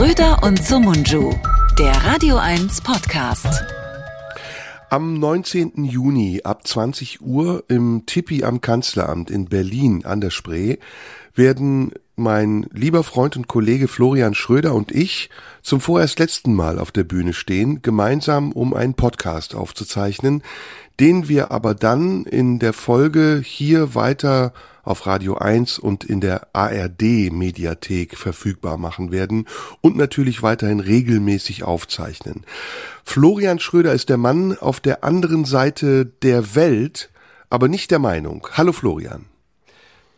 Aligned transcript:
Schröder 0.00 0.42
und 0.42 0.64
Sumunju, 0.64 1.34
der 1.78 1.92
Radio 1.92 2.38
1 2.38 2.80
Podcast. 2.80 3.46
Am 4.88 5.18
19. 5.18 5.84
Juni 5.84 6.40
ab 6.42 6.66
20 6.66 7.20
Uhr 7.20 7.64
im 7.68 8.04
Tippi 8.06 8.42
am 8.42 8.62
Kanzleramt 8.62 9.30
in 9.30 9.44
Berlin 9.44 10.06
an 10.06 10.22
der 10.22 10.30
Spree 10.30 10.78
werden 11.34 11.92
mein 12.20 12.66
lieber 12.72 13.02
Freund 13.02 13.36
und 13.36 13.48
Kollege 13.48 13.88
Florian 13.88 14.34
Schröder 14.34 14.74
und 14.74 14.92
ich 14.92 15.30
zum 15.62 15.80
vorerst 15.80 16.18
letzten 16.18 16.54
Mal 16.54 16.78
auf 16.78 16.92
der 16.92 17.04
Bühne 17.04 17.32
stehen, 17.32 17.82
gemeinsam 17.82 18.52
um 18.52 18.74
einen 18.74 18.94
Podcast 18.94 19.54
aufzuzeichnen, 19.54 20.42
den 21.00 21.28
wir 21.28 21.50
aber 21.50 21.74
dann 21.74 22.24
in 22.24 22.58
der 22.58 22.72
Folge 22.72 23.42
hier 23.44 23.94
weiter 23.94 24.52
auf 24.82 25.06
Radio 25.06 25.36
1 25.36 25.78
und 25.78 26.04
in 26.04 26.20
der 26.20 26.48
ARD 26.52 27.32
Mediathek 27.32 28.16
verfügbar 28.16 28.76
machen 28.76 29.10
werden 29.10 29.46
und 29.80 29.96
natürlich 29.96 30.42
weiterhin 30.42 30.80
regelmäßig 30.80 31.64
aufzeichnen. 31.64 32.44
Florian 33.04 33.58
Schröder 33.58 33.92
ist 33.92 34.08
der 34.08 34.18
Mann 34.18 34.56
auf 34.58 34.80
der 34.80 35.04
anderen 35.04 35.44
Seite 35.44 36.06
der 36.06 36.54
Welt, 36.54 37.10
aber 37.48 37.68
nicht 37.68 37.90
der 37.90 37.98
Meinung. 37.98 38.46
Hallo 38.52 38.72
Florian. 38.72 39.26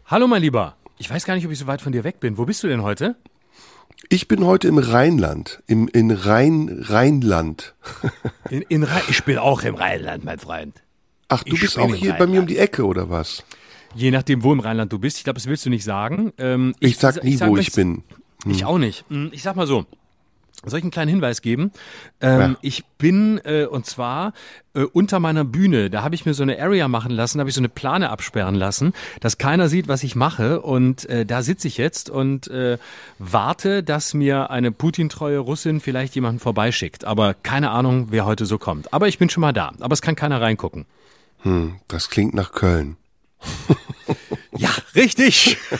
Hallo 0.07 0.27
mein 0.27 0.43
Lieber. 0.43 0.77
Ich 1.03 1.11
weiß 1.11 1.25
gar 1.25 1.35
nicht, 1.35 1.45
ob 1.45 1.51
ich 1.51 1.59
so 1.59 1.67
weit 1.67 1.83
von 1.83 1.91
dir 1.91 2.05
weg 2.05 2.21
bin. 2.21 2.39
Wo 2.39 2.45
bist 2.45 2.63
du 2.63 2.69
denn 2.69 2.85
heute? 2.85 3.17
Ich 4.09 4.29
bin 4.29 4.47
heute 4.47 4.69
im 4.69 4.79
Rheinland, 4.79 5.61
im 5.67 5.89
in 5.89 6.13
Rhein 6.13 6.79
Rheinland. 6.81 7.75
in, 8.51 8.63
in 8.63 8.85
Rhein, 8.85 9.03
ich 9.09 9.25
bin 9.25 9.37
auch 9.39 9.65
im 9.65 9.75
Rheinland, 9.75 10.23
mein 10.25 10.39
Freund. 10.39 10.81
Ach, 11.27 11.43
du 11.43 11.57
ich 11.57 11.61
bist 11.61 11.77
auch 11.77 11.93
hier 11.93 12.13
bei 12.13 12.29
mir 12.29 12.39
um 12.39 12.47
die 12.47 12.57
Ecke 12.57 12.87
oder 12.87 13.11
was? 13.11 13.43
Je 13.97 14.13
nachdem, 14.13 14.45
wo 14.45 14.53
im 14.53 14.61
Rheinland 14.61 14.93
du 14.93 15.01
bist. 15.01 15.17
Ich 15.17 15.25
glaube, 15.25 15.39
das 15.41 15.49
willst 15.49 15.67
du 15.67 15.71
nicht 15.71 15.83
sagen. 15.83 16.33
Ähm, 16.39 16.73
ich, 16.79 16.93
ich, 16.93 16.99
sag 16.99 17.25
nie, 17.25 17.31
ich 17.31 17.39
sag, 17.39 17.49
wo 17.49 17.57
ich 17.57 17.73
bin. 17.73 18.05
Hm. 18.45 18.53
Ich 18.53 18.65
auch 18.65 18.79
nicht. 18.79 19.05
Hm, 19.09 19.31
ich 19.33 19.43
sag 19.43 19.57
mal 19.57 19.67
so. 19.67 19.87
Soll 20.65 20.79
ich 20.79 20.85
einen 20.85 20.93
kleinen 20.93 21.11
Hinweis 21.11 21.43
geben? 21.43 21.73
Ähm, 22.21 22.41
ja. 22.41 22.57
Ich 22.63 22.85
bin, 22.99 23.41
äh, 23.45 23.65
und 23.65 23.85
zwar 23.85 24.33
äh, 24.75 24.83
unter 24.83 25.19
meiner 25.19 25.45
Bühne, 25.45 25.91
da 25.91 26.05
habe 26.05 26.15
ich 26.15 26.25
mir 26.25 26.35
so 26.35 26.45
eine 26.45 26.61
Area 26.61 26.87
machen 26.87 27.11
lassen, 27.11 27.41
habe 27.41 27.51
ich 27.51 27.55
so 27.55 27.61
eine 27.61 27.69
Plane 27.69 28.11
absperren 28.11 28.55
lassen, 28.55 28.93
dass 29.21 29.39
keiner 29.39 29.69
sieht, 29.69 29.89
was 29.89 30.05
ich 30.05 30.15
mache. 30.15 30.63
Und 30.63 31.09
äh, 31.09 31.27
da 31.27 31.43
sitze 31.43 31.67
ich 31.67 31.79
jetzt 31.79 32.11
und 32.11 32.47
äh, 32.49 32.79
warte, 33.19 33.83
dass 33.83 34.15
mir 34.15 34.51
eine 34.51 34.71
Putin-treue 34.71 35.39
Russin 35.39 35.81
vielleicht 35.81 36.15
jemanden 36.15 36.39
vorbeischickt. 36.39 37.05
Aber 37.05 37.35
keine 37.35 37.71
Ahnung, 37.71 38.09
wer 38.11 38.25
heute 38.25 38.47
so 38.47 38.59
kommt. 38.59 38.93
Aber 38.93 39.09
ich 39.09 39.19
bin 39.19 39.29
schon 39.31 39.41
mal 39.41 39.53
da. 39.53 39.73
Aber 39.81 39.95
es 39.95 40.03
kann 40.03 40.15
keiner 40.15 40.41
reingucken. 40.41 40.87
Hm, 41.43 41.81
das 41.89 42.09
klingt 42.09 42.35
nach 42.35 42.53
Köln. 42.53 42.97
ja, 44.57 44.71
richtig. 44.95 45.57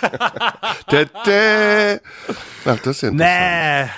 Ach, 2.65 2.79
das 2.83 2.97
ist 2.97 3.03
ja 3.03 3.09
interessant. 3.09 3.17
Nee. 3.17 3.89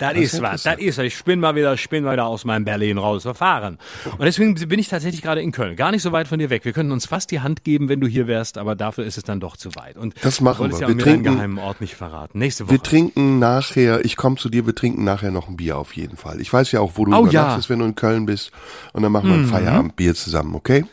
Das, 0.00 0.16
ist 0.16 0.40
was, 0.40 0.62
das 0.62 0.78
ist 0.78 0.98
was. 0.98 1.04
Ich 1.04 1.24
bin 1.24 1.40
mal 1.40 1.54
wieder, 1.54 1.76
bin 1.90 2.04
mal 2.04 2.12
wieder 2.14 2.26
aus 2.26 2.44
meinem 2.44 2.64
Berlin 2.64 2.96
raus 2.96 3.22
verfahren. 3.22 3.78
Und 4.16 4.24
deswegen 4.24 4.54
bin 4.54 4.78
ich 4.78 4.88
tatsächlich 4.88 5.20
gerade 5.20 5.42
in 5.42 5.52
Köln. 5.52 5.76
Gar 5.76 5.90
nicht 5.90 6.02
so 6.02 6.10
weit 6.10 6.26
von 6.26 6.38
dir 6.38 6.48
weg. 6.48 6.64
Wir 6.64 6.72
könnten 6.72 6.92
uns 6.92 7.06
fast 7.06 7.30
die 7.30 7.40
Hand 7.40 7.64
geben, 7.64 7.88
wenn 7.88 8.00
du 8.00 8.06
hier 8.06 8.26
wärst, 8.26 8.56
aber 8.56 8.74
dafür 8.74 9.04
ist 9.04 9.18
es 9.18 9.24
dann 9.24 9.40
doch 9.40 9.56
zu 9.56 9.74
weit. 9.74 9.96
Und 9.96 10.14
das 10.22 10.40
machen 10.40 10.70
wir. 10.70 10.80
Ja 10.80 10.88
wir 10.88 10.96
trinken, 10.96 11.34
geheimen 11.34 11.58
Ort 11.58 11.80
nicht 11.82 11.94
verraten. 11.96 12.38
Nächste 12.38 12.64
Woche. 12.64 12.72
Wir 12.72 12.82
trinken 12.82 13.38
nachher, 13.38 14.04
ich 14.04 14.16
komme 14.16 14.36
zu 14.36 14.48
dir, 14.48 14.64
wir 14.64 14.74
trinken 14.74 15.04
nachher 15.04 15.30
noch 15.30 15.48
ein 15.48 15.56
Bier 15.56 15.76
auf 15.76 15.94
jeden 15.94 16.16
Fall. 16.16 16.40
Ich 16.40 16.50
weiß 16.50 16.72
ja 16.72 16.80
auch, 16.80 16.92
wo 16.94 17.04
du 17.04 17.14
oh, 17.14 17.26
ja. 17.26 17.58
wenn 17.68 17.78
du 17.78 17.84
in 17.84 17.94
Köln 17.94 18.24
bist. 18.24 18.52
Und 18.92 19.02
dann 19.02 19.12
machen 19.12 19.28
wir 19.28 19.34
ein 19.34 19.42
mhm. 19.42 19.48
Feierabendbier 19.48 20.14
zusammen, 20.14 20.54
okay? 20.54 20.86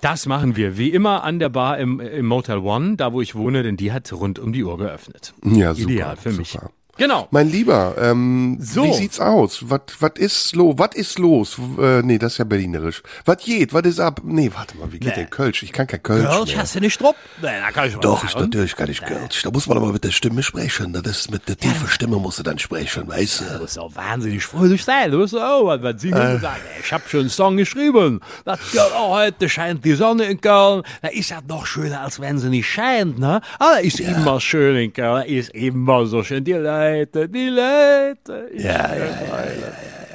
Das 0.00 0.26
machen 0.26 0.56
wir, 0.56 0.78
wie 0.78 0.90
immer 0.90 1.24
an 1.24 1.38
der 1.38 1.48
Bar 1.48 1.78
im, 1.78 2.00
im 2.00 2.26
Motel 2.26 2.58
One, 2.58 2.96
da 2.96 3.12
wo 3.12 3.20
ich 3.20 3.34
wohne, 3.34 3.62
denn 3.62 3.76
die 3.76 3.92
hat 3.92 4.12
rund 4.12 4.38
um 4.38 4.52
die 4.52 4.62
Uhr 4.62 4.78
geöffnet. 4.78 5.34
Ja, 5.44 5.74
super. 5.74 5.90
Ideal 5.90 6.16
für 6.16 6.32
mich. 6.32 6.56
Genau. 6.98 7.28
Mein 7.30 7.50
Lieber, 7.50 7.94
ähm, 8.00 8.58
so. 8.60 8.84
wie 8.84 8.92
sieht's 8.94 9.20
aus? 9.20 9.64
Was 9.68 9.80
was 10.00 10.12
ist 10.16 10.56
los? 10.56 10.74
Was 10.78 10.94
ist 10.94 11.18
los? 11.18 11.58
Äh, 11.78 12.02
nee, 12.02 12.18
das 12.18 12.32
ist 12.32 12.38
ja 12.38 12.44
berlinerisch. 12.44 13.02
Was 13.24 13.38
geht? 13.38 13.74
Was 13.74 13.82
ist 13.82 14.00
ab? 14.00 14.20
Nee, 14.24 14.50
warte 14.54 14.76
mal, 14.78 14.90
wie 14.92 14.98
geht 14.98 15.10
nee. 15.10 15.14
der 15.14 15.26
Kölsch? 15.26 15.62
Ich 15.62 15.72
kann 15.72 15.86
kein 15.86 16.02
Kölsch 16.02 16.26
Kölsch 16.26 16.52
mehr. 16.52 16.58
hast 16.58 16.74
du 16.74 16.80
nicht 16.80 17.00
drauf? 17.00 17.14
Nee, 17.42 17.48
da 17.60 17.70
kann 17.70 17.88
ich 17.88 17.96
Doch, 17.96 18.24
ich, 18.24 18.34
natürlich 18.34 18.76
kann 18.76 18.90
ich 18.90 19.00
nee. 19.02 19.08
Kölsch. 19.08 19.42
Da 19.42 19.50
muss 19.50 19.66
man 19.66 19.76
aber 19.76 19.92
mit 19.92 20.04
der 20.04 20.10
Stimme 20.10 20.42
sprechen. 20.42 20.92
Das 20.92 21.06
ist 21.06 21.30
mit 21.30 21.48
der 21.48 21.56
tiefen 21.56 21.88
Stimme 21.88 22.16
musst 22.16 22.38
du 22.38 22.42
dann 22.42 22.58
sprechen, 22.58 23.08
weißt 23.08 23.40
du? 23.40 23.44
Du 23.44 23.58
musst 23.60 23.78
auch 23.78 23.94
wahnsinnig 23.94 24.44
fröhlich 24.44 24.84
sein. 24.84 25.10
Du 25.10 25.18
musst 25.18 25.36
auch 25.36 25.66
was, 25.66 25.82
was 25.82 26.00
singen 26.00 26.16
äh. 26.16 26.38
sagen. 26.38 26.62
Ich 26.82 26.92
hab 26.92 27.08
schon 27.08 27.20
einen 27.20 27.28
Song 27.28 27.56
geschrieben. 27.56 28.20
Das 28.44 28.58
oh, 28.96 29.10
heute 29.10 29.48
scheint 29.48 29.84
die 29.84 29.94
Sonne 29.94 30.24
in 30.24 30.40
Köln. 30.40 30.82
Da 31.02 31.08
ist 31.08 31.30
ja 31.30 31.40
noch 31.46 31.66
schöner, 31.66 32.00
als 32.00 32.20
wenn 32.20 32.38
sie 32.38 32.48
nicht 32.48 32.68
scheint, 32.68 33.18
ne? 33.18 33.40
Aber 33.58 33.72
da 33.72 33.78
ist 33.78 33.98
ja. 33.98 34.16
immer 34.16 34.40
schön 34.40 34.76
in 34.76 34.92
Köln. 34.92 35.06
Da 35.06 35.20
ist 35.20 35.50
immer 35.50 36.06
so 36.06 36.22
schön. 36.22 36.44
Die 36.44 36.52
Leute, 36.52 36.85
die 37.28 37.48
Leute. 37.48 38.06
Leute. 38.06 38.50
Ja, 38.54 38.94
ja, 38.94 38.96
ja, 38.96 39.04
ja, 39.04 39.44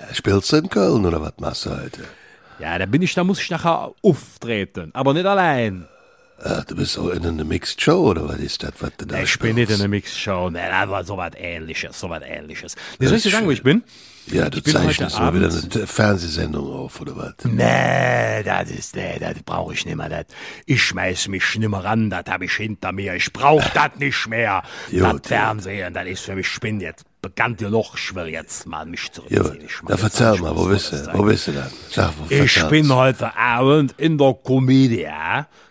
ja, 0.10 0.14
Spielst 0.14 0.52
du 0.52 0.58
in 0.58 0.70
Köln 0.70 1.06
oder 1.06 1.22
was 1.22 1.34
machst 1.40 1.66
du 1.66 1.72
heute? 1.72 2.04
Ja, 2.60 2.78
da 2.78 2.86
bin 2.86 3.02
ich, 3.02 3.14
da 3.14 3.24
muss 3.24 3.42
ich 3.42 3.50
nachher 3.50 3.94
auftreten, 4.02 4.92
aber 4.94 5.14
nicht 5.14 5.26
allein. 5.26 5.88
Ah, 6.44 6.64
du 6.68 6.76
bist 6.76 6.98
auch 6.98 7.10
in 7.10 7.26
einer 7.26 7.44
Mixed 7.44 7.82
Show 7.82 8.10
oder 8.10 8.28
was 8.28 8.40
ist 8.40 8.64
das, 8.64 8.74
was 8.80 8.92
du 8.98 9.06
da 9.06 9.18
nee, 9.18 9.24
Ich 9.24 9.38
bin 9.40 9.56
nicht 9.56 9.70
in 9.70 9.76
einer 9.76 9.88
Mixed 9.88 10.18
Show, 10.18 10.50
ne, 10.50 10.72
aber 10.74 11.04
so 11.04 11.18
was 11.18 11.32
ähnliches, 11.38 12.00
so 12.00 12.10
was 12.10 12.24
ähnliches. 12.24 12.76
Wie 13.00 13.06
soll 13.06 13.18
ich 13.18 13.24
dir 13.24 13.30
sagen, 13.30 13.46
wo 13.46 13.52
ich 13.52 13.64
bin? 13.64 13.84
Ja, 14.28 14.50
du 14.50 14.62
zeichnest 14.62 15.20
mal 15.20 15.34
wieder 15.34 15.50
eine 15.50 15.88
Fernsehsendung 15.88 16.72
auf, 16.72 17.02
oder 17.02 17.18
was? 17.18 17.34
Nee, 17.44 18.44
das 18.44 18.70
ist, 18.72 18.96
nee, 18.96 19.18
das 19.20 19.42
brauche 19.44 19.74
ich 19.74 19.86
nicht 19.86 19.96
mehr. 19.96 20.10
Das. 20.10 20.26
Ich 20.66 20.84
schmeiß 20.84 21.28
mich 21.28 21.58
nicht 21.58 21.70
mehr 21.70 21.84
ran, 21.84 22.10
das 22.10 22.26
habe 22.28 22.46
ich 22.46 22.54
hinter 22.54 22.92
mir. 22.92 23.16
Ich 23.16 23.34
brauche 23.34 23.70
das 23.74 23.92
nicht 23.98 24.28
mehr. 24.28 24.64
Das 24.92 25.16
Fernsehen, 25.24 25.94
das 25.94 26.08
ist 26.08 26.22
für 26.22 26.36
mich, 26.36 26.48
ich 26.54 26.60
bin 26.60 26.80
jetzt 26.80 27.04
bekannt 27.22 27.60
genug, 27.60 27.94
ich 27.96 28.16
will 28.16 28.28
jetzt 28.28 28.66
mal 28.66 28.86
mich 28.86 29.12
zurückziehen. 29.12 29.66
Ich 29.66 29.80
da 29.86 29.98
verzeih 29.98 30.38
mal, 30.38 30.56
wo 30.56 30.66
bist 30.66 30.92
du? 30.92 31.14
Wo 31.14 31.24
bist 31.24 31.48
du 31.48 31.52
denn? 31.52 31.64
Sag, 31.90 32.14
wo 32.18 32.34
ich 32.34 32.64
bin 32.68 32.94
heute 32.94 33.36
Abend 33.36 33.94
in 33.98 34.18
der 34.18 34.34
Komödie. 34.34 35.08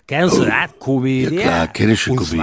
Kennst 0.07 0.37
oh, 0.37 0.41
du 0.41 0.47
das? 0.47 0.79
Komödie? 0.79 1.37
Ja 1.37 1.43
klar, 1.43 1.69
kenn 1.69 1.91
ich 1.91 2.01
schon 2.01 2.17
Komödie 2.17 2.43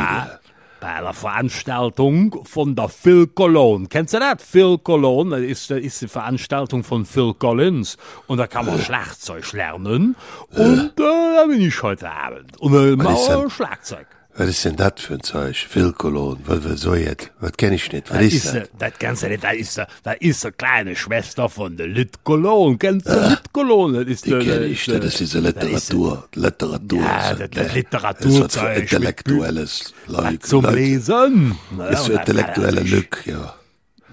bei 0.80 0.88
einer 0.88 1.14
Veranstaltung 1.14 2.44
von 2.44 2.76
der 2.76 2.90
Phil 2.90 3.28
Cologne. 3.28 3.88
Kennst 3.88 4.14
du 4.14 4.20
das? 4.20 4.44
Phil 4.44 4.78
Cologne, 4.78 5.32
das 5.32 5.42
ist, 5.42 5.72
das 5.72 5.80
ist 5.80 6.02
die 6.02 6.08
Veranstaltung 6.08 6.84
von 6.84 7.06
Phil 7.06 7.34
Collins. 7.34 7.98
Und 8.28 8.38
da 8.38 8.48
kann 8.48 8.66
man 8.66 8.80
Schlagzeug 8.80 9.52
lernen. 9.54 10.16
Und 10.50 10.92
äh, 11.00 11.36
da 11.36 11.46
bin 11.48 11.62
ich 11.62 11.82
heute 11.82 12.10
Abend. 12.10 12.60
Und 12.60 12.74
äh, 12.74 12.96
mal 12.96 13.50
Schlagzeug. 13.50 14.08
Was 14.40 14.50
ist 14.50 14.66
denn 14.66 14.76
das 14.76 14.94
für 14.98 15.16
ein 15.16 15.24
Zeug? 15.24 15.56
Phil 15.68 15.92
Cologne. 15.94 16.40
Was, 16.46 16.64
was 16.64 16.82
soll 16.82 17.00
jetzt? 17.00 17.32
Was 17.40 17.54
kenn 17.54 17.74
ich 17.74 17.92
nicht? 17.92 18.12
Was 18.12 18.20
das 18.20 18.34
ist 18.34 18.46
das? 18.54 18.70
Das 18.78 19.00
Ganze, 19.00 19.36
das 19.36 19.54
ist, 19.56 19.78
das 19.78 20.16
ist 20.20 20.46
eine 20.46 20.52
kleine 20.52 20.96
Schwester 20.96 21.50
von 21.50 21.76
der 21.76 21.88
Lit 21.88 22.24
Cologne. 22.24 22.78
Kennst 22.78 23.08
du 23.08 23.20
ah, 23.20 23.30
Lit 23.30 23.52
Cologne? 23.52 24.06
Das 24.06 24.14
ist 24.14 24.26
die 24.28 24.38
kenne 24.38 24.66
ich. 24.66 24.86
Das 24.86 25.04
ist 25.04 25.20
diese 25.22 25.40
Literatur. 25.40 26.28
Literatur. 26.36 27.02
Ja, 27.02 27.34
das, 27.34 27.50
das 27.50 27.74
Literaturzeug. 27.74 28.52
Das 28.52 28.78
ist 28.78 28.82
intellektuelles 28.94 29.94
Leute. 30.06 30.40
Zum 30.40 30.66
Lesen. 30.66 31.58
Das 31.76 32.02
ist 32.02 32.06
für 32.06 32.14
intellektuelle 32.14 32.82
Lück, 32.82 33.24
ja. 33.26 33.56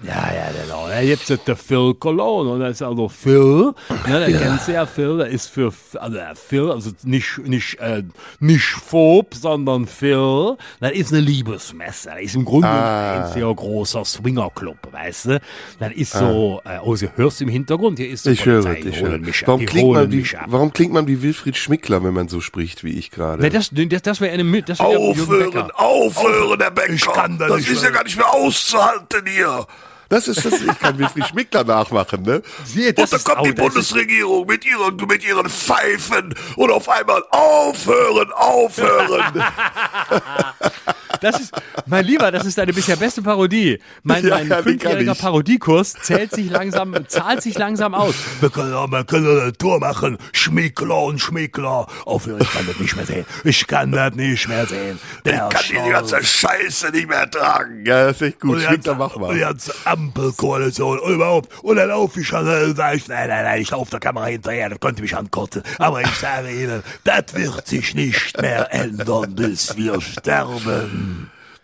Ja, 0.03 0.29
ja, 0.33 0.49
genau. 0.61 0.89
Ja, 0.89 0.99
jetzt 0.99 1.29
ist 1.29 1.47
der 1.47 1.55
Phil 1.55 1.93
Cologne 1.93 2.51
und 2.51 2.59
das 2.59 2.71
ist 2.71 2.81
also 2.81 3.07
Phil, 3.07 3.73
ne, 4.07 4.19
der 4.19 4.29
ja. 4.29 4.39
kennst 4.39 4.67
du 4.67 4.73
ja, 4.73 4.85
Phil, 4.85 5.17
der 5.17 5.27
ist 5.27 5.47
für, 5.47 5.71
also 5.93 6.17
Phil, 6.35 6.69
also 6.69 6.91
nicht, 7.03 7.37
nicht, 7.39 7.79
äh, 7.79 8.03
nicht 8.39 8.65
Phob, 8.65 9.33
sondern 9.33 9.87
Phil, 9.87 10.57
das 10.81 10.91
ist 10.91 11.13
eine 11.13 11.21
Liebesmesse, 11.21 12.09
das 12.09 12.21
ist 12.21 12.35
im 12.35 12.43
Grunde 12.43 12.67
ah. 12.67 13.25
ein 13.25 13.33
sehr 13.33 13.53
großer 13.53 14.03
Swingerclub, 14.03 14.77
weißt 14.91 15.25
du, 15.27 15.41
das 15.79 15.93
ist 15.93 16.11
so, 16.11 16.61
ah. 16.65 16.75
äh, 16.75 16.79
oh, 16.83 16.95
sie 16.97 17.09
hörst 17.15 17.41
im 17.41 17.49
Hintergrund, 17.49 17.97
hier 17.97 18.09
ist 18.09 18.25
die 18.25 18.31
ich 18.31 18.43
Polizei, 18.43 18.81
höre, 18.81 18.85
ich 18.85 19.01
höre. 19.01 19.17
Mich, 19.17 19.47
warum, 19.47 19.65
klingt 19.65 19.93
man 19.93 20.11
wie, 20.11 20.29
warum 20.47 20.73
klingt 20.73 20.91
man 20.91 21.07
wie 21.07 21.21
Wilfried 21.21 21.55
Schmickler, 21.55 22.03
wenn 22.03 22.13
man 22.13 22.27
so 22.27 22.41
spricht, 22.41 22.83
wie 22.83 22.99
ich 22.99 23.11
gerade? 23.11 23.41
Ja, 23.41 23.49
das, 23.49 23.69
das, 23.71 24.01
das 24.01 24.19
wäre 24.19 24.33
eine, 24.33 24.61
das 24.61 24.79
wär 24.79 24.87
Aufhören, 24.87 25.71
aufhören, 25.71 26.59
der 26.59 26.71
Becker, 26.71 26.93
ich 26.93 27.05
kann 27.05 27.37
das, 27.37 27.49
das 27.49 27.69
ist 27.69 27.81
ja 27.81 27.91
gar 27.91 28.03
nicht 28.03 28.17
mehr 28.17 28.31
auszuhalten 28.33 29.25
hier. 29.25 29.65
Das 30.09 30.27
ist 30.27 30.45
das, 30.45 30.61
ich 30.61 30.79
kann 30.79 30.97
Wilfried 30.97 31.27
Schmickler 31.27 31.63
nachmachen, 31.63 32.21
ne? 32.21 32.41
Nee, 32.73 32.89
und 32.89 33.11
dann 33.11 33.23
kommt 33.23 33.45
die 33.47 33.53
Bundesregierung 33.53 34.45
mit 34.45 34.65
ihren, 34.65 34.95
mit 34.95 35.25
ihren 35.25 35.49
Pfeifen 35.49 36.35
und 36.55 36.71
auf 36.71 36.87
einmal 36.89 37.23
aufhören, 37.31 38.31
aufhören. 38.33 39.43
Das 41.21 41.39
ist, 41.39 41.53
mein 41.85 42.05
Lieber, 42.05 42.31
das 42.31 42.45
ist 42.45 42.57
deine 42.57 42.73
bisher 42.73 42.95
beste 42.95 43.21
Parodie. 43.21 43.79
Mein, 44.03 44.25
mein 44.27 44.47
ja, 44.47 44.61
fünfjähriger 44.61 45.15
Parodiekurs 45.15 45.93
zählt 46.01 46.31
sich 46.31 46.49
langsam, 46.49 46.95
zahlt 47.07 47.41
sich 47.41 47.57
langsam 47.57 47.93
aus. 47.93 48.15
Wir 48.41 48.49
können, 48.49 48.73
wir 48.73 49.03
können 49.03 49.41
eine 49.41 49.53
Tour 49.53 49.79
machen. 49.79 50.17
Schmickler 50.33 51.03
und 51.03 51.19
Schmickler. 51.19 51.87
Aufhören, 52.05 52.41
ich 52.41 52.51
kann 52.51 52.67
das 52.67 52.79
nicht 52.79 52.95
mehr 52.95 53.05
sehen. 53.05 53.25
Ich 53.43 53.67
kann 53.67 53.91
das 53.91 54.15
nicht 54.15 54.47
mehr 54.47 54.65
sehen. 54.65 54.99
Der 55.23 55.49
ich 55.49 55.57
kann 55.57 55.85
die 55.85 55.91
ganze 55.91 56.23
Scheiße 56.23 56.89
nicht 56.91 57.07
mehr 57.07 57.29
tragen. 57.29 57.85
Ja, 57.85 58.07
das 58.07 58.17
ist 58.17 58.21
echt 58.21 58.39
gut. 58.39 58.61
Schmickler, 58.61 58.95
mach 58.95 59.15
mal. 59.17 59.55
Ampelkoalition 59.85 60.99
und 60.99 61.13
überhaupt. 61.13 61.63
Und 61.63 61.77
dann 61.77 61.89
laufe 61.89 62.21
ich 62.21 62.27
schon, 62.27 62.47
äh, 62.47 62.73
sag 62.75 62.95
ich, 62.95 63.07
nein, 63.07 63.29
nein, 63.29 63.43
nein, 63.43 63.61
ich 63.61 63.71
laufe 63.71 63.91
der 63.91 63.99
Kamera 63.99 64.25
hinterher, 64.25 64.69
das 64.69 64.79
konnte 64.79 65.01
mich 65.01 65.15
ankotzen. 65.15 65.63
Aber 65.77 66.01
ich 66.01 66.15
sage 66.15 66.49
Ihnen, 66.51 66.83
das 67.03 67.33
wird 67.33 67.67
sich 67.67 67.95
nicht 67.95 68.39
mehr 68.41 68.73
ändern, 68.73 69.35
bis 69.35 69.75
wir 69.75 70.01
sterben. 70.01 71.04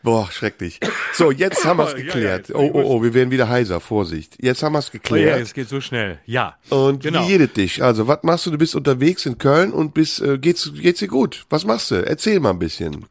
Boah, 0.04 0.32
schrecklich. 0.32 0.80
So, 1.14 1.30
jetzt 1.32 1.64
haben 1.64 1.78
wir 1.78 1.88
es 1.88 1.96
geklärt. 1.96 2.50
Ja, 2.50 2.56
ja, 2.56 2.62
oh, 2.62 2.72
oh, 2.74 2.84
oh, 2.86 3.04
wir 3.04 3.14
werden 3.14 3.30
wieder 3.30 3.50
heiser. 3.50 3.80
Vorsicht. 3.80 4.36
Jetzt 4.42 4.64
haben 4.64 4.74
wir 4.74 4.80
es 4.80 4.88
Oh 4.90 4.94
ja, 4.96 5.00
geklärt. 5.00 5.42
es 5.42 5.54
geht 5.54 5.70
so 5.70 5.80
schnell. 5.80 6.20
Ja. 6.26 6.58
Und 6.70 7.04
genau. 7.04 7.22
wie 7.24 7.32
jedet 7.32 7.56
dich? 7.56 7.84
Also, 7.84 8.08
was 8.08 8.24
machst 8.24 8.48
du? 8.48 8.52
Du 8.52 8.58
bist 8.58 8.74
unterwegs 8.74 9.26
in 9.28 9.38
Köln 9.38 9.72
und 9.72 9.94
bist, 9.94 10.20
äh, 10.22 10.40
geht's, 10.40 10.72
geht's 10.74 11.00
dir 11.00 11.08
gut? 11.08 11.46
Was 11.52 11.66
machst 11.66 11.92
du? 11.92 12.04
Erzähl 12.04 12.40
mal 12.40 12.50
ein 12.50 12.60
bisschen. 12.60 13.06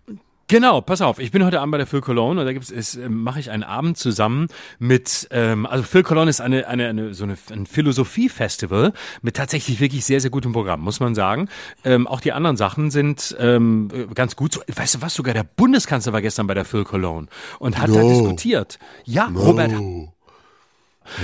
Genau, 0.50 0.80
pass 0.80 1.00
auf, 1.00 1.20
ich 1.20 1.30
bin 1.30 1.44
heute 1.44 1.60
Abend 1.60 1.70
bei 1.70 1.78
der 1.78 1.86
Phil 1.86 2.00
Cologne 2.00 2.40
und 2.40 2.44
da 2.44 2.52
gibt's, 2.52 2.70
ist, 2.72 2.96
äh, 2.96 3.08
mache 3.08 3.38
ich 3.38 3.52
einen 3.52 3.62
Abend 3.62 3.96
zusammen 3.96 4.48
mit, 4.80 5.28
ähm, 5.30 5.64
also 5.64 5.84
Phil 5.84 6.02
Cologne 6.02 6.28
ist 6.28 6.40
eine, 6.40 6.66
eine, 6.66 6.88
eine 6.88 7.14
so 7.14 7.22
eine, 7.22 7.38
ein 7.52 7.66
Philosophie-Festival 7.66 8.92
mit 9.22 9.36
tatsächlich 9.36 9.78
wirklich 9.78 10.04
sehr, 10.04 10.20
sehr 10.20 10.30
gutem 10.32 10.52
Programm, 10.52 10.80
muss 10.80 10.98
man 10.98 11.14
sagen. 11.14 11.48
Ähm, 11.84 12.08
auch 12.08 12.20
die 12.20 12.32
anderen 12.32 12.56
Sachen 12.56 12.90
sind 12.90 13.36
ähm, 13.38 13.90
äh, 13.94 14.12
ganz 14.12 14.34
gut. 14.34 14.54
So, 14.54 14.60
weißt 14.74 14.96
du 14.96 15.02
was, 15.02 15.14
sogar 15.14 15.34
der 15.34 15.44
Bundeskanzler 15.44 16.12
war 16.12 16.20
gestern 16.20 16.48
bei 16.48 16.54
der 16.54 16.64
Phil 16.64 16.82
Cologne 16.82 17.28
und 17.60 17.78
hat 17.78 17.88
da 17.90 18.02
No. 18.02 18.08
diskutiert. 18.08 18.80
Ja, 19.04 19.30
Robert 19.32 19.70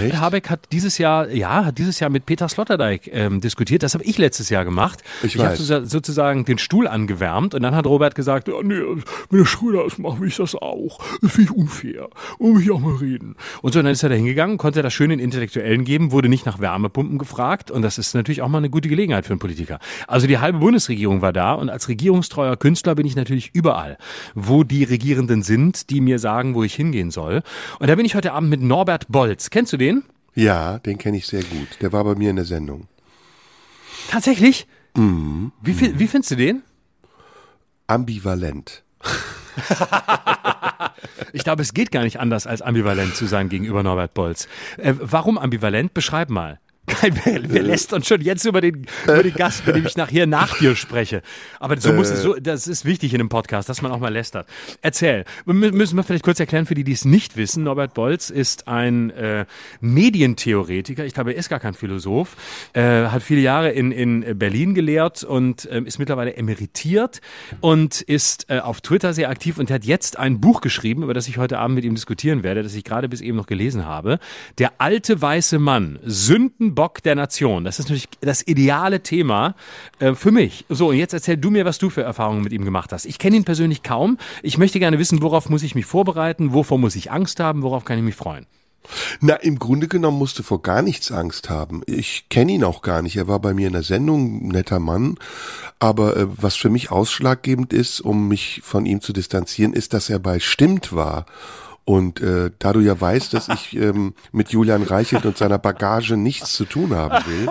Echt? 0.03 0.17
Habeck 0.21 0.50
hat 0.50 0.61
dieses 0.73 0.99
Jahr, 0.99 1.29
ja, 1.31 1.65
hat 1.67 1.79
dieses 1.79 2.00
Jahr 2.00 2.11
mit 2.11 2.27
Peter 2.27 2.49
Sloterdijk 2.49 3.09
ähm, 3.12 3.41
diskutiert. 3.41 3.83
Das 3.83 3.94
habe 3.94 4.05
ich 4.05 4.19
letztes 4.19 4.50
Jahr 4.50 4.65
gemacht. 4.65 5.03
Ich 5.23 5.37
habe 5.38 5.49
weiß. 5.50 5.59
sozusagen- 5.59 5.87
sozusagen 5.87 6.44
den 6.44 6.59
Stuhl 6.59 6.87
angewärmt 6.88 7.55
und 7.55 7.62
dann 7.62 7.75
hat 7.75 7.87
Robert 7.87 8.15
gesagt, 8.15 8.49
ja, 8.49 8.55
nee, 8.62 8.75
wenn 9.31 9.38
der 9.38 9.47
Schröder 9.47 9.85
das 9.85 9.99
macht, 9.99 10.21
will 10.21 10.29
ich 10.29 10.37
das 10.37 10.55
auch. 10.55 10.99
Das 11.23 11.33
finde 11.33 11.53
ich 11.53 11.56
unfair. 11.56 12.09
Und 12.38 12.56
will 12.56 12.62
ich 12.62 12.71
auch 12.71 12.81
mal 12.81 12.97
reden. 12.97 13.37
Und 13.62 13.73
so, 13.73 13.83
dann 13.83 13.91
ist 13.93 14.03
er 14.03 14.09
da 14.09 14.15
hingegangen, 14.15 14.59
konnte 14.59 14.83
das 14.83 14.93
schön 14.93 15.11
den 15.11 15.19
Intellektuellen 15.21 15.85
geben, 15.85 16.12
wurde 16.12 16.29
nicht 16.29 16.47
nach 16.47 16.59
Wärmepumpen 16.61 17.19
gefragt 17.19 17.71
und 17.71 17.83
das 17.83 17.99
ist 17.99 18.15
natürlich 18.15 18.43
auch 18.43 18.49
mal 18.49 18.59
eine 18.59 18.71
gute 18.71 18.88
Gelegenheit 18.88 19.25
für 19.27 19.33
einen 19.33 19.38
Politiker. 19.41 19.79
Also 20.09 20.27
die 20.27 20.38
halbe 20.38 20.59
Bundesregierung 20.59 21.23
war 21.23 21.33
da 21.33 21.53
und 21.55 21.71
als 21.71 21.88
regierungstreuer 21.88 22.56
Künstler 22.56 22.94
bin 22.94 23.06
ich 23.06 23.17
natürlich 23.17 23.50
überall, 23.55 23.97
wo 24.35 24.65
die 24.65 24.85
Regierenden 24.85 25.43
sind, 25.43 25.91
die 25.91 26.00
mir 26.00 26.19
sagen, 26.19 26.55
wo 26.55 26.62
ich 26.62 26.75
hingehen 26.75 27.11
soll. 27.11 27.43
Und 27.79 27.88
da 27.88 27.94
bin 27.94 28.05
ich 28.06 28.15
heute 28.15 28.33
Abend 28.33 28.50
mit 28.50 28.61
Norbert 28.62 29.06
Bolz. 29.09 29.50
Kennst 29.50 29.73
du 29.73 29.75
den? 29.76 30.05
Ja, 30.34 30.78
den 30.78 30.99
kenne 30.99 31.17
ich 31.17 31.26
sehr 31.26 31.43
gut. 31.43 31.69
Der 31.81 31.93
war 31.93 32.05
bei 32.05 32.14
mir 32.14 32.31
in 32.31 32.37
der 32.37 32.44
Sendung. 32.44 32.88
Tatsächlich? 34.11 34.67
Wie, 34.94 35.75
fi- 35.75 35.99
wie 35.99 36.06
findest 36.06 36.31
du 36.32 36.37
den? 36.37 36.62
Ambivalent. 37.87 38.82
Ich 41.32 41.44
glaube, 41.44 41.62
es 41.62 41.75
geht 41.75 41.90
gar 41.93 42.02
nicht 42.02 42.19
anders, 42.19 42.46
als 42.46 42.62
ambivalent 42.62 43.14
zu 43.14 43.26
sein 43.26 43.49
gegenüber 43.49 43.82
Norbert 43.82 44.14
Bolz. 44.14 44.49
Äh, 44.78 44.94
warum 44.99 45.38
ambivalent? 45.38 45.93
Beschreib 45.94 46.31
mal. 46.31 46.61
Kein, 46.87 47.19
wer, 47.25 47.41
wer 47.50 47.62
lässt 47.62 47.93
uns 47.93 48.06
schon 48.06 48.21
jetzt 48.21 48.44
über 48.44 48.61
den, 48.61 48.87
über 49.05 49.23
den 49.23 49.35
Gast, 49.35 49.67
mit 49.67 49.77
dem 49.77 49.87
ich 49.87 49.97
nachher 49.97 50.27
nach 50.27 50.59
dir 50.59 50.77
spreche? 50.77 51.23
Aber 51.61 51.81
so 51.81 51.93
muss 51.93 52.11
es 52.11 52.23
so, 52.23 52.35
das 52.35 52.67
ist 52.67 52.85
wichtig 52.85 53.12
in 53.12 53.21
einem 53.21 53.29
Podcast, 53.29 53.69
dass 53.69 53.83
man 53.83 53.93
auch 53.93 53.99
mal 53.99 54.12
lästert. 54.12 54.49
Erzähl. 54.83 55.25
Müssen 55.44 55.97
wir 55.97 56.03
vielleicht 56.03 56.25
kurz 56.25 56.41
erklären 56.41 56.67
für 56.67 56.75
die, 56.75 56.85
die 56.85 56.93
es 56.93 57.05
nicht 57.05 57.37
wissen. 57.37 57.65
Norbert 57.65 57.94
Bolz 57.94 58.31
ist 58.31 58.69
ein 58.69 59.11
äh, 59.11 59.47
Medientheoretiker. 59.81 61.05
Ich 61.05 61.15
glaube, 61.15 61.33
er 61.33 61.38
ist 61.38 61.49
gar 61.49 61.61
kein 61.61 61.75
Philosoph. 61.75 62.37
Äh, 62.73 63.06
hat 63.06 63.23
viele 63.23 63.41
Jahre 63.41 63.71
in, 63.71 63.93
in 63.93 64.38
Berlin 64.38 64.75
gelehrt 64.75 65.25
und 65.25 65.69
ähm, 65.71 65.87
ist 65.87 65.99
mittlerweile 65.99 66.37
emeritiert 66.37 67.21
und 67.61 68.00
ist 68.03 68.49
äh, 68.50 68.61
auf 68.61 68.81
Twitter 68.81 69.12
sehr 69.12 69.31
aktiv 69.31 69.59
und 69.59 69.71
hat 69.71 69.85
jetzt 69.85 70.19
ein 70.19 70.41
Buch 70.41 70.61
geschrieben, 70.61 71.03
über 71.03 71.15
das 71.15 71.29
ich 71.29 71.38
heute 71.38 71.59
Abend 71.59 71.77
mit 71.77 71.85
ihm 71.85 71.94
diskutieren 71.94 72.43
werde, 72.43 72.62
das 72.62 72.75
ich 72.75 72.85
gerade 72.85 73.09
bis 73.09 73.21
eben 73.21 73.37
noch 73.37 73.47
gelesen 73.47 73.85
habe. 73.85 74.19
Der 74.59 74.73
alte 74.79 75.21
weiße 75.21 75.59
Mann, 75.59 75.99
Sündenbock 76.76 77.02
der 77.02 77.14
Nation. 77.14 77.64
Das 77.64 77.78
ist 77.78 77.87
natürlich 77.87 78.08
das 78.20 78.46
ideale 78.46 79.02
Thema 79.02 79.55
äh, 79.99 80.14
für 80.14 80.31
mich. 80.31 80.67
So, 80.69 80.88
und 80.90 80.96
jetzt 80.96 81.14
erzähl 81.14 81.37
du 81.37 81.50
mir, 81.50 81.64
was 81.64 81.78
du 81.78 81.90
für 81.90 82.02
Erfahrungen 82.02 82.43
mit 82.43 82.52
ihm 82.52 82.64
gemacht 82.64 82.93
hast. 82.93 83.06
Ich 83.06 83.19
kenne 83.19 83.37
ihn 83.37 83.44
persönlich 83.44 83.82
kaum. 83.82 84.19
Ich 84.43 84.58
möchte 84.58 84.78
gerne 84.78 84.99
wissen, 84.99 85.23
worauf 85.23 85.49
muss 85.49 85.62
ich 85.62 85.75
mich 85.75 85.87
vorbereiten, 85.87 86.52
wovor 86.52 86.78
muss 86.78 86.94
ich 86.94 87.11
Angst 87.11 87.40
haben, 87.40 87.62
worauf 87.62 87.84
kann 87.84 87.99
ich 87.99 88.05
mich 88.05 88.14
freuen. 88.14 88.46
Na, 89.20 89.34
im 89.34 89.58
Grunde 89.58 89.88
genommen 89.88 90.19
musste 90.19 90.44
vor 90.44 90.62
gar 90.62 90.81
nichts 90.81 91.11
Angst 91.11 91.50
haben. 91.50 91.82
Ich 91.87 92.28
kenne 92.28 92.52
ihn 92.52 92.62
auch 92.62 92.82
gar 92.82 93.02
nicht. 93.02 93.17
Er 93.17 93.26
war 93.26 93.40
bei 93.40 93.52
mir 93.52 93.67
in 93.67 93.73
der 93.73 93.82
Sendung, 93.82 94.46
netter 94.49 94.78
Mann. 94.78 95.17
Aber 95.81 96.17
äh, 96.17 96.26
was 96.40 96.55
für 96.55 96.70
mich 96.70 96.90
ausschlaggebend 96.93 97.73
ist, 97.73 98.00
um 98.00 98.28
mich 98.28 98.61
von 98.62 98.87
ihm 98.87 99.00
zu 99.00 99.12
distanzieren, 99.12 99.73
ist, 99.73 99.93
dass 99.93 100.08
er 100.08 100.20
bei 100.20 100.38
Stimmt 100.38 100.93
war. 100.93 101.26
Und 101.87 102.21
äh, 102.21 102.50
da 102.59 102.73
du 102.73 102.81
ja 102.81 103.00
weißt, 103.00 103.33
dass 103.33 103.49
ich 103.49 103.75
ähm, 103.77 104.15
mit 104.33 104.50
Julian 104.50 104.83
Reichelt 104.83 105.25
und 105.25 105.38
seiner 105.38 105.59
Bagage 105.59 106.17
nichts 106.17 106.53
zu 106.53 106.65
tun 106.67 106.94
haben 106.94 107.25
will, 107.27 107.49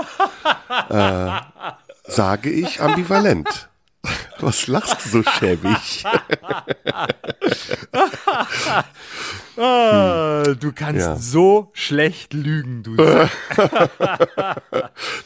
äh, 0.89 1.31
sage 2.11 2.49
ich 2.51 2.81
ambivalent. 2.81 3.69
Was 4.39 4.67
lachst 4.67 5.05
du 5.05 5.09
so 5.09 5.23
schäbig? 5.23 6.03
Ah, 9.57 10.43
du 10.59 10.71
kannst 10.73 10.99
Ja. 11.01 11.15
so 11.15 11.69
schlecht 11.73 12.33
lügen, 12.33 12.83
du. 12.83 12.95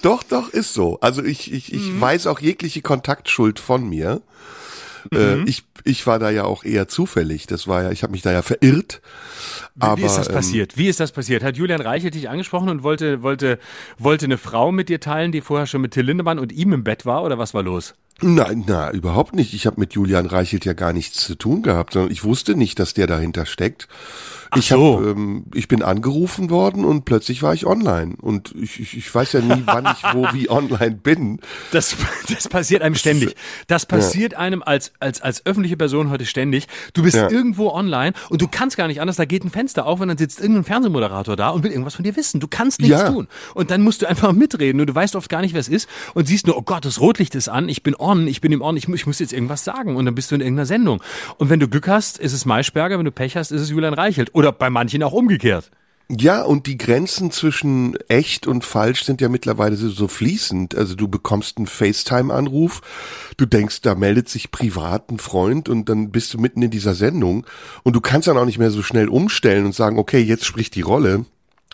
Doch, 0.02 0.24
doch, 0.24 0.50
ist 0.50 0.74
so. 0.74 1.00
Also 1.02 1.24
ich, 1.24 1.52
ich, 1.52 1.74
ich 1.74 1.92
Mhm. 1.94 2.02
weiß 2.02 2.28
auch 2.28 2.40
jegliche 2.40 2.82
Kontaktschuld 2.82 3.60
von 3.60 3.88
mir. 3.90 4.22
Äh, 5.14 5.36
Mhm. 5.38 5.48
ich, 5.48 5.64
ich 5.84 6.06
war 6.08 6.20
da 6.20 6.30
ja 6.30 6.44
auch 6.44 6.64
eher 6.64 6.88
zufällig. 6.88 7.48
Das 7.48 7.68
war 7.68 7.84
ja, 7.84 7.92
ich 7.92 8.04
habe 8.04 8.12
mich 8.12 8.22
da 8.22 8.32
ja 8.32 8.42
verirrt. 8.42 9.02
Aber, 9.80 10.02
Wie 10.02 10.06
ist 10.06 10.16
das 10.18 10.28
ähm, 10.30 10.36
passiert? 10.36 10.78
Wie 10.78 10.88
ist 10.88 11.00
das 11.00 11.12
passiert? 11.12 11.44
Hat 11.44 11.58
Julian 11.58 11.82
Reichelt 11.82 12.16
dich 12.16 12.30
angesprochen 12.30 12.70
und 12.70 12.84
wollte, 12.84 13.22
wollte, 13.24 13.60
wollte 13.98 14.26
eine 14.26 14.38
Frau 14.38 14.72
mit 14.72 14.90
dir 14.90 15.00
teilen, 15.00 15.32
die 15.32 15.42
vorher 15.42 15.68
schon 15.68 15.82
mit 15.82 15.92
Till 15.92 16.06
Lindemann 16.06 16.40
und 16.40 16.52
ihm 16.52 16.74
im 16.74 16.84
Bett 16.84 17.06
war 17.06 17.24
oder 17.24 17.38
was 17.38 17.54
war 17.54 17.64
los? 17.64 17.96
Nein, 18.22 18.64
na, 18.68 18.92
überhaupt 18.92 19.34
nicht. 19.36 19.54
Ich 19.54 19.66
habe 19.66 19.80
mit 19.80 19.94
Julian 19.94 20.26
Reichelt 20.26 20.66
ja 20.66 20.74
gar 20.74 20.94
nichts 20.94 21.24
zu 21.26 21.36
tun 21.36 21.62
gehabt, 21.62 21.94
sondern 21.94 22.12
ich 22.12 22.24
wusste 22.24 22.56
nicht, 22.56 22.80
dass 22.80 22.94
der 22.94 23.08
dahinter 23.08 23.46
steckt. 23.46 23.88
ich 24.56 24.70
so. 24.70 24.98
hab, 25.00 25.06
ähm, 25.16 25.46
ich 25.54 25.68
bin 25.68 25.84
angerufen 25.84 26.50
worden 26.50 26.84
und 26.86 27.06
plötzlich 27.06 27.44
war 27.44 27.54
ich 27.54 27.66
online. 27.66 28.16
Und 28.20 28.54
ich, 28.60 28.80
ich, 28.80 28.98
ich 28.98 29.14
weiß 29.14 29.34
ja 29.34 29.42
nie, 29.42 29.62
wann 29.66 29.86
ich 29.86 30.04
wo 30.14 30.28
wie 30.34 30.50
online 30.50 30.96
bin. 30.96 31.40
Das, 31.72 31.96
das 32.34 32.48
passiert 32.50 32.82
einem 32.82 32.96
ständig. 32.96 33.36
Das 33.68 33.86
passiert 33.86 34.34
einem 34.34 34.64
als, 34.64 34.92
als, 35.00 35.22
als 35.22 35.46
öffentliche 35.46 35.78
Person 35.78 36.10
heute 36.10 36.26
ständig. 36.26 36.68
Du 36.94 37.04
bist 37.04 37.16
Ja. 37.16 37.30
irgendwo 37.30 37.70
online 37.70 38.14
und 38.30 38.42
du 38.42 38.48
kannst 38.50 38.76
gar 38.76 38.88
nicht 38.88 39.02
anders. 39.02 39.18
Da 39.18 39.26
geht 39.26 39.44
ein 39.46 39.50
Fenster 39.52 39.86
auf 39.86 40.02
und 40.02 40.08
dann 40.08 40.18
sitzt 40.18 40.40
irgendein 40.40 40.64
Fernsehmoderator 40.64 41.36
da 41.36 41.50
und 41.50 41.64
will 41.64 41.72
irgendwas 41.72 41.96
von 41.96 42.04
dir 42.04 42.16
wissen. 42.16 42.40
Du 42.40 42.48
kannst 42.48 42.82
nichts 42.82 43.00
Ja. 43.02 43.12
tun. 43.12 43.28
Und 43.54 43.72
dann 43.72 43.82
musst 43.82 44.02
du 44.02 44.08
einfach 44.10 44.34
mitreden 44.34 44.82
und 44.82 44.88
du 44.88 44.96
weißt 44.96 45.16
oft 45.16 45.30
gar 45.30 45.42
nicht, 45.42 45.54
wer 45.54 45.62
es 45.62 45.70
ist 45.70 45.88
und 46.16 46.28
siehst 46.28 46.48
nur, 46.48 46.58
oh 46.58 46.64
Gott, 46.64 46.86
das 46.86 47.00
Rotlicht 47.00 47.36
ist 47.36 47.50
an, 47.50 47.70
ich 47.70 47.84
bin 47.84 47.94
on, 48.10 48.28
ich 48.28 48.42
bin 48.42 48.52
im 48.52 48.62
on, 48.62 48.78
ich, 48.78 48.88
ich 48.88 49.06
muss 49.06 49.20
jetzt 49.20 49.34
irgendwas 49.34 49.64
sagen 49.64 49.96
und 49.96 50.06
dann 50.06 50.16
bist 50.16 50.32
du 50.32 50.36
in 50.36 50.42
irgendeiner 50.42 50.66
Sendung. 50.66 51.02
Und 51.38 51.50
wenn 51.50 51.60
du 51.60 51.68
Glück 51.68 51.88
hast, 51.88 52.18
ist 52.18 52.34
es 52.34 52.46
Maischberger, 52.46 52.98
wenn 52.98 53.06
du 53.06 53.12
Pech 53.12 53.36
hast, 53.36 53.52
ist 53.52 53.62
es 53.62 53.70
Julian 53.70 53.94
Reichelt. 53.94 54.34
Oder 54.34 54.52
bei 54.52 54.70
manchen 54.70 55.04
auch 55.04 55.14
umgekehrt. 55.14 55.72
Ja, 56.12 56.42
und 56.42 56.66
die 56.66 56.78
Grenzen 56.78 57.30
zwischen 57.30 57.96
echt 58.08 58.48
und 58.48 58.66
falsch 58.66 59.04
sind 59.04 59.22
ja 59.22 59.30
mittlerweile 59.30 59.76
so 59.76 60.08
fließend. 60.08 60.74
Also 60.74 60.96
du 60.96 61.08
bekommst 61.08 61.58
einen 61.58 61.68
FaceTime-Anruf, 61.68 62.82
du 63.38 63.46
denkst, 63.46 63.82
da 63.82 63.94
meldet 63.94 64.28
sich 64.28 64.50
privat 64.50 65.12
ein 65.12 65.20
Freund 65.20 65.70
und 65.70 65.88
dann 65.88 66.10
bist 66.10 66.34
du 66.34 66.40
mitten 66.40 66.64
in 66.64 66.72
dieser 66.72 66.96
Sendung 66.96 67.46
und 67.84 67.96
du 67.96 68.02
kannst 68.02 68.28
dann 68.28 68.40
auch 68.40 68.46
nicht 68.46 68.58
mehr 68.58 68.72
so 68.72 68.82
schnell 68.82 69.08
umstellen 69.08 69.68
und 69.68 69.76
sagen, 69.76 70.00
okay, 70.00 70.20
jetzt 70.20 70.46
spricht 70.46 70.74
die 70.74 70.82
Rolle. 70.82 71.26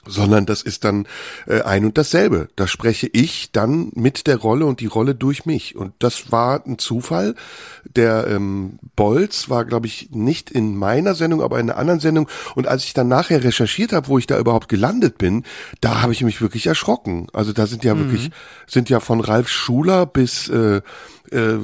Sondern 0.07 0.45
das 0.45 0.61
ist 0.61 0.83
dann 0.83 1.07
äh, 1.47 1.61
ein 1.61 1.85
und 1.85 1.97
dasselbe. 1.97 2.47
Da 2.55 2.67
spreche 2.67 3.07
ich 3.11 3.51
dann 3.51 3.91
mit 3.95 4.27
der 4.27 4.37
Rolle 4.37 4.65
und 4.65 4.79
die 4.79 4.85
Rolle 4.85 5.15
durch 5.15 5.45
mich. 5.45 5.75
Und 5.75 5.93
das 5.99 6.31
war 6.31 6.65
ein 6.65 6.77
Zufall. 6.77 7.35
Der 7.95 8.27
ähm, 8.27 8.79
Bolz 8.95 9.49
war, 9.49 9.65
glaube 9.65 9.87
ich, 9.87 10.09
nicht 10.11 10.51
in 10.51 10.75
meiner 10.75 11.15
Sendung, 11.15 11.41
aber 11.41 11.59
in 11.59 11.69
einer 11.69 11.79
anderen 11.79 11.99
Sendung. 11.99 12.29
Und 12.55 12.67
als 12.67 12.83
ich 12.85 12.93
dann 12.93 13.07
nachher 13.07 13.43
recherchiert 13.43 13.93
habe, 13.93 14.07
wo 14.07 14.17
ich 14.17 14.27
da 14.27 14.37
überhaupt 14.37 14.69
gelandet 14.69 15.17
bin, 15.17 15.43
da 15.81 16.01
habe 16.01 16.13
ich 16.13 16.23
mich 16.23 16.41
wirklich 16.41 16.67
erschrocken. 16.67 17.27
Also 17.33 17.53
da 17.53 17.67
sind 17.67 17.83
ja 17.83 17.97
wirklich, 17.97 18.31
sind 18.67 18.89
ja 18.89 18.99
von 18.99 19.21
Ralf 19.21 19.49
Schuler 19.49 20.05
bis 20.05 20.49
äh, 20.49 20.81
äh, 21.31 21.57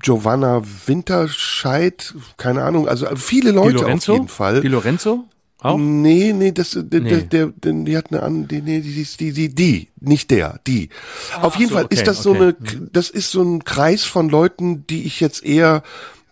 Giovanna 0.00 0.62
Winterscheid, 0.86 2.14
keine 2.36 2.62
Ahnung, 2.64 2.88
also 2.88 3.06
viele 3.16 3.50
Die 3.50 3.56
Leute 3.56 3.86
auf 3.86 4.06
jeden 4.06 4.28
Fall. 4.28 4.60
Die 4.60 4.68
Lorenzo? 4.68 5.24
Auch? 5.60 5.76
Nee, 5.76 6.32
nee, 6.32 6.52
das, 6.52 6.78
der, 6.80 7.00
Nee. 7.00 7.22
Der, 7.22 7.48
der, 7.48 7.72
die 7.72 7.96
hat 7.96 8.12
eine 8.12 8.22
an, 8.22 8.46
die, 8.46 8.62
nee, 8.62 8.80
die, 8.80 9.04
die, 9.04 9.32
die, 9.32 9.54
die, 9.54 9.88
nicht 10.00 10.30
der, 10.30 10.60
die. 10.66 10.88
Auf 11.40 11.56
jeden 11.56 11.70
so, 11.70 11.74
Fall 11.74 11.86
okay, 11.86 11.94
ist 11.96 12.06
das 12.06 12.22
so 12.22 12.30
okay. 12.30 12.54
eine, 12.60 12.88
das 12.92 13.10
ist 13.10 13.32
so 13.32 13.42
ein 13.42 13.64
Kreis 13.64 14.04
von 14.04 14.28
Leuten, 14.28 14.86
die 14.86 15.02
ich 15.02 15.18
jetzt 15.18 15.44
eher 15.44 15.82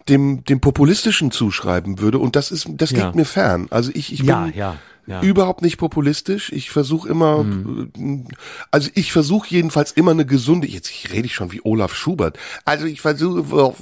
dem, 0.08 0.44
dem 0.44 0.60
populistischen 0.60 1.32
zuschreiben 1.32 1.98
würde 1.98 2.20
und 2.20 2.36
das 2.36 2.52
ist, 2.52 2.68
das 2.70 2.92
Ja. 2.92 3.04
liegt 3.04 3.16
mir 3.16 3.24
fern. 3.24 3.66
Also 3.70 3.90
ich, 3.94 4.12
ich 4.12 4.20
bin, 4.20 4.28
ja. 4.28 4.46
ja. 4.54 4.76
Überhaupt 5.06 5.62
nicht 5.62 5.76
populistisch. 5.76 6.52
Ich 6.52 6.70
versuche 6.70 7.08
immer, 7.08 7.44
mhm. 7.44 8.26
also 8.70 8.90
ich 8.94 9.12
versuche 9.12 9.48
jedenfalls 9.48 9.92
immer 9.92 10.10
eine 10.10 10.26
gesunde, 10.26 10.66
jetzt 10.66 10.90
rede 11.12 11.26
ich 11.26 11.34
schon 11.34 11.52
wie 11.52 11.60
Olaf 11.64 11.94
Schubert. 11.94 12.38
Also 12.64 12.86
ich 12.86 13.00
versuche, 13.00 13.72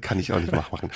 kann 0.00 0.18
ich 0.18 0.32
auch 0.32 0.40
nicht 0.40 0.52
machen. 0.52 0.90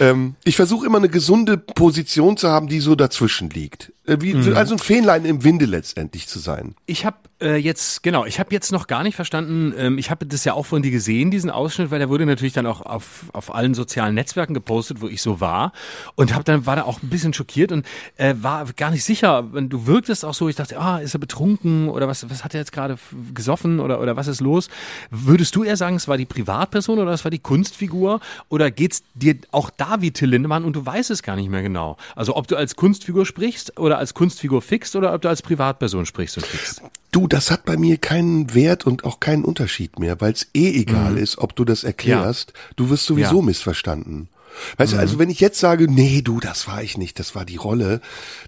ähm, 0.00 0.34
ich 0.44 0.56
versuche 0.56 0.86
immer 0.86 0.98
eine 0.98 1.08
gesunde 1.08 1.58
Position 1.58 2.36
zu 2.36 2.48
haben, 2.48 2.68
die 2.68 2.80
so 2.80 2.94
dazwischen 2.94 3.50
liegt. 3.50 3.92
Äh, 4.06 4.18
wie, 4.20 4.34
mhm. 4.34 4.56
Also 4.56 4.74
ein 4.74 4.78
Fähnlein 4.78 5.24
im 5.24 5.44
Winde 5.44 5.66
letztendlich 5.66 6.26
zu 6.26 6.38
sein. 6.38 6.74
Ich 6.86 7.04
habe 7.04 7.16
äh, 7.40 7.56
jetzt, 7.56 8.02
genau, 8.02 8.26
ich 8.26 8.40
habe 8.40 8.52
jetzt 8.52 8.72
noch 8.72 8.86
gar 8.86 9.02
nicht 9.02 9.14
verstanden, 9.14 9.72
ähm, 9.76 9.98
ich 9.98 10.10
habe 10.10 10.26
das 10.26 10.44
ja 10.44 10.54
auch 10.54 10.66
von 10.66 10.82
dir 10.82 10.90
gesehen, 10.90 11.30
diesen 11.30 11.50
Ausschnitt, 11.50 11.90
weil 11.90 11.98
der 11.98 12.08
wurde 12.08 12.26
natürlich 12.26 12.52
dann 12.52 12.66
auch 12.66 12.80
auf, 12.80 13.26
auf 13.32 13.54
allen 13.54 13.74
sozialen 13.74 14.14
Netzwerken 14.14 14.52
gepostet, 14.52 15.00
wo 15.00 15.08
ich 15.08 15.22
so 15.22 15.40
war 15.40 15.72
und 16.16 16.34
hab 16.34 16.44
dann 16.44 16.66
war 16.66 16.76
da 16.76 16.82
auch 16.82 17.02
ein 17.02 17.08
bisschen 17.08 17.32
schockiert 17.32 17.72
und 17.72 17.86
äh, 18.16 18.34
war 18.40 18.64
gar 18.76 18.90
nicht 18.90 18.99
sicher, 19.04 19.42
du 19.42 19.86
wirktest 19.86 20.24
auch 20.24 20.34
so, 20.34 20.48
ich 20.48 20.56
dachte, 20.56 20.78
ah, 20.78 20.98
ist 20.98 21.14
er 21.14 21.20
betrunken 21.20 21.88
oder 21.88 22.08
was, 22.08 22.28
was 22.28 22.44
hat 22.44 22.54
er 22.54 22.60
jetzt 22.60 22.72
gerade 22.72 22.98
gesoffen 23.34 23.80
oder, 23.80 24.00
oder 24.00 24.16
was 24.16 24.26
ist 24.26 24.40
los? 24.40 24.68
Würdest 25.10 25.54
du 25.56 25.64
eher 25.64 25.76
sagen, 25.76 25.96
es 25.96 26.08
war 26.08 26.16
die 26.16 26.26
Privatperson 26.26 26.98
oder 26.98 27.12
es 27.12 27.24
war 27.24 27.30
die 27.30 27.38
Kunstfigur 27.38 28.20
oder 28.48 28.70
geht's 28.70 29.02
dir 29.14 29.36
auch 29.50 29.70
da 29.70 30.00
wie 30.00 30.10
Till 30.10 30.30
Lindemann 30.30 30.64
und 30.64 30.74
du 30.74 30.84
weißt 30.84 31.10
es 31.10 31.22
gar 31.22 31.36
nicht 31.36 31.50
mehr 31.50 31.62
genau? 31.62 31.96
Also 32.16 32.36
ob 32.36 32.48
du 32.48 32.56
als 32.56 32.76
Kunstfigur 32.76 33.26
sprichst 33.26 33.78
oder 33.78 33.98
als 33.98 34.14
Kunstfigur 34.14 34.62
fixst 34.62 34.96
oder 34.96 35.14
ob 35.14 35.22
du 35.22 35.28
als 35.28 35.42
Privatperson 35.42 36.06
sprichst 36.06 36.36
und 36.36 36.46
fixst? 36.46 36.82
Du, 37.12 37.26
das 37.26 37.50
hat 37.50 37.64
bei 37.64 37.76
mir 37.76 37.96
keinen 37.96 38.54
Wert 38.54 38.86
und 38.86 39.04
auch 39.04 39.18
keinen 39.18 39.44
Unterschied 39.44 39.98
mehr, 39.98 40.20
weil 40.20 40.32
es 40.32 40.48
eh 40.54 40.80
egal 40.80 41.12
mhm. 41.12 41.18
ist, 41.18 41.38
ob 41.38 41.56
du 41.56 41.64
das 41.64 41.82
erklärst. 41.82 42.52
Ja. 42.54 42.60
Du 42.76 42.90
wirst 42.90 43.06
sowieso 43.06 43.40
ja. 43.40 43.42
missverstanden. 43.42 44.28
Weißt 44.76 44.92
mhm. 44.92 44.96
du, 44.96 45.00
also 45.00 45.18
wenn 45.18 45.30
ich 45.30 45.40
jetzt 45.40 45.60
sage, 45.60 45.90
nee, 45.90 46.22
du, 46.22 46.40
das 46.40 46.66
war 46.66 46.82
ich 46.82 46.98
nicht, 46.98 47.18
das 47.18 47.34
war 47.34 47.44
die 47.44 47.56
Rolle, 47.56 48.00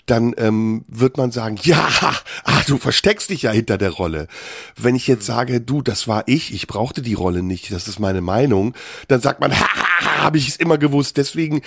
dann 0.07 0.35
ähm, 0.37 0.85
wird 0.89 1.17
man 1.17 1.33
sagen, 1.33 1.59
ja, 1.63 1.89
ah, 2.45 2.63
du 2.67 2.79
versteckst 2.79 3.31
dich 3.31 3.43
ja 3.43 3.51
hinter 3.51 3.79
der 3.79 3.91
Rolle. 3.91 4.29
Wenn 4.77 4.95
ich 4.95 5.07
jetzt 5.07 5.27
sage, 5.27 5.61
du, 5.61 5.83
das 5.83 6.09
war 6.09 6.25
ich, 6.27 6.53
ich 6.55 6.67
brauchte 6.67 7.03
die 7.03 7.15
Rolle 7.15 7.43
nicht, 7.43 7.73
das 7.73 7.89
ist 7.89 7.99
meine 7.99 8.21
Meinung, 8.21 8.75
dann 9.09 9.21
sagt 9.21 9.41
man, 9.41 9.53
ha, 9.59 9.67
ha, 9.67 10.05
ha 10.05 10.23
habe 10.23 10.39
ich 10.39 10.49
es 10.49 10.57
immer 10.57 10.79
gewusst. 10.79 11.17
Deswegen 11.17 11.63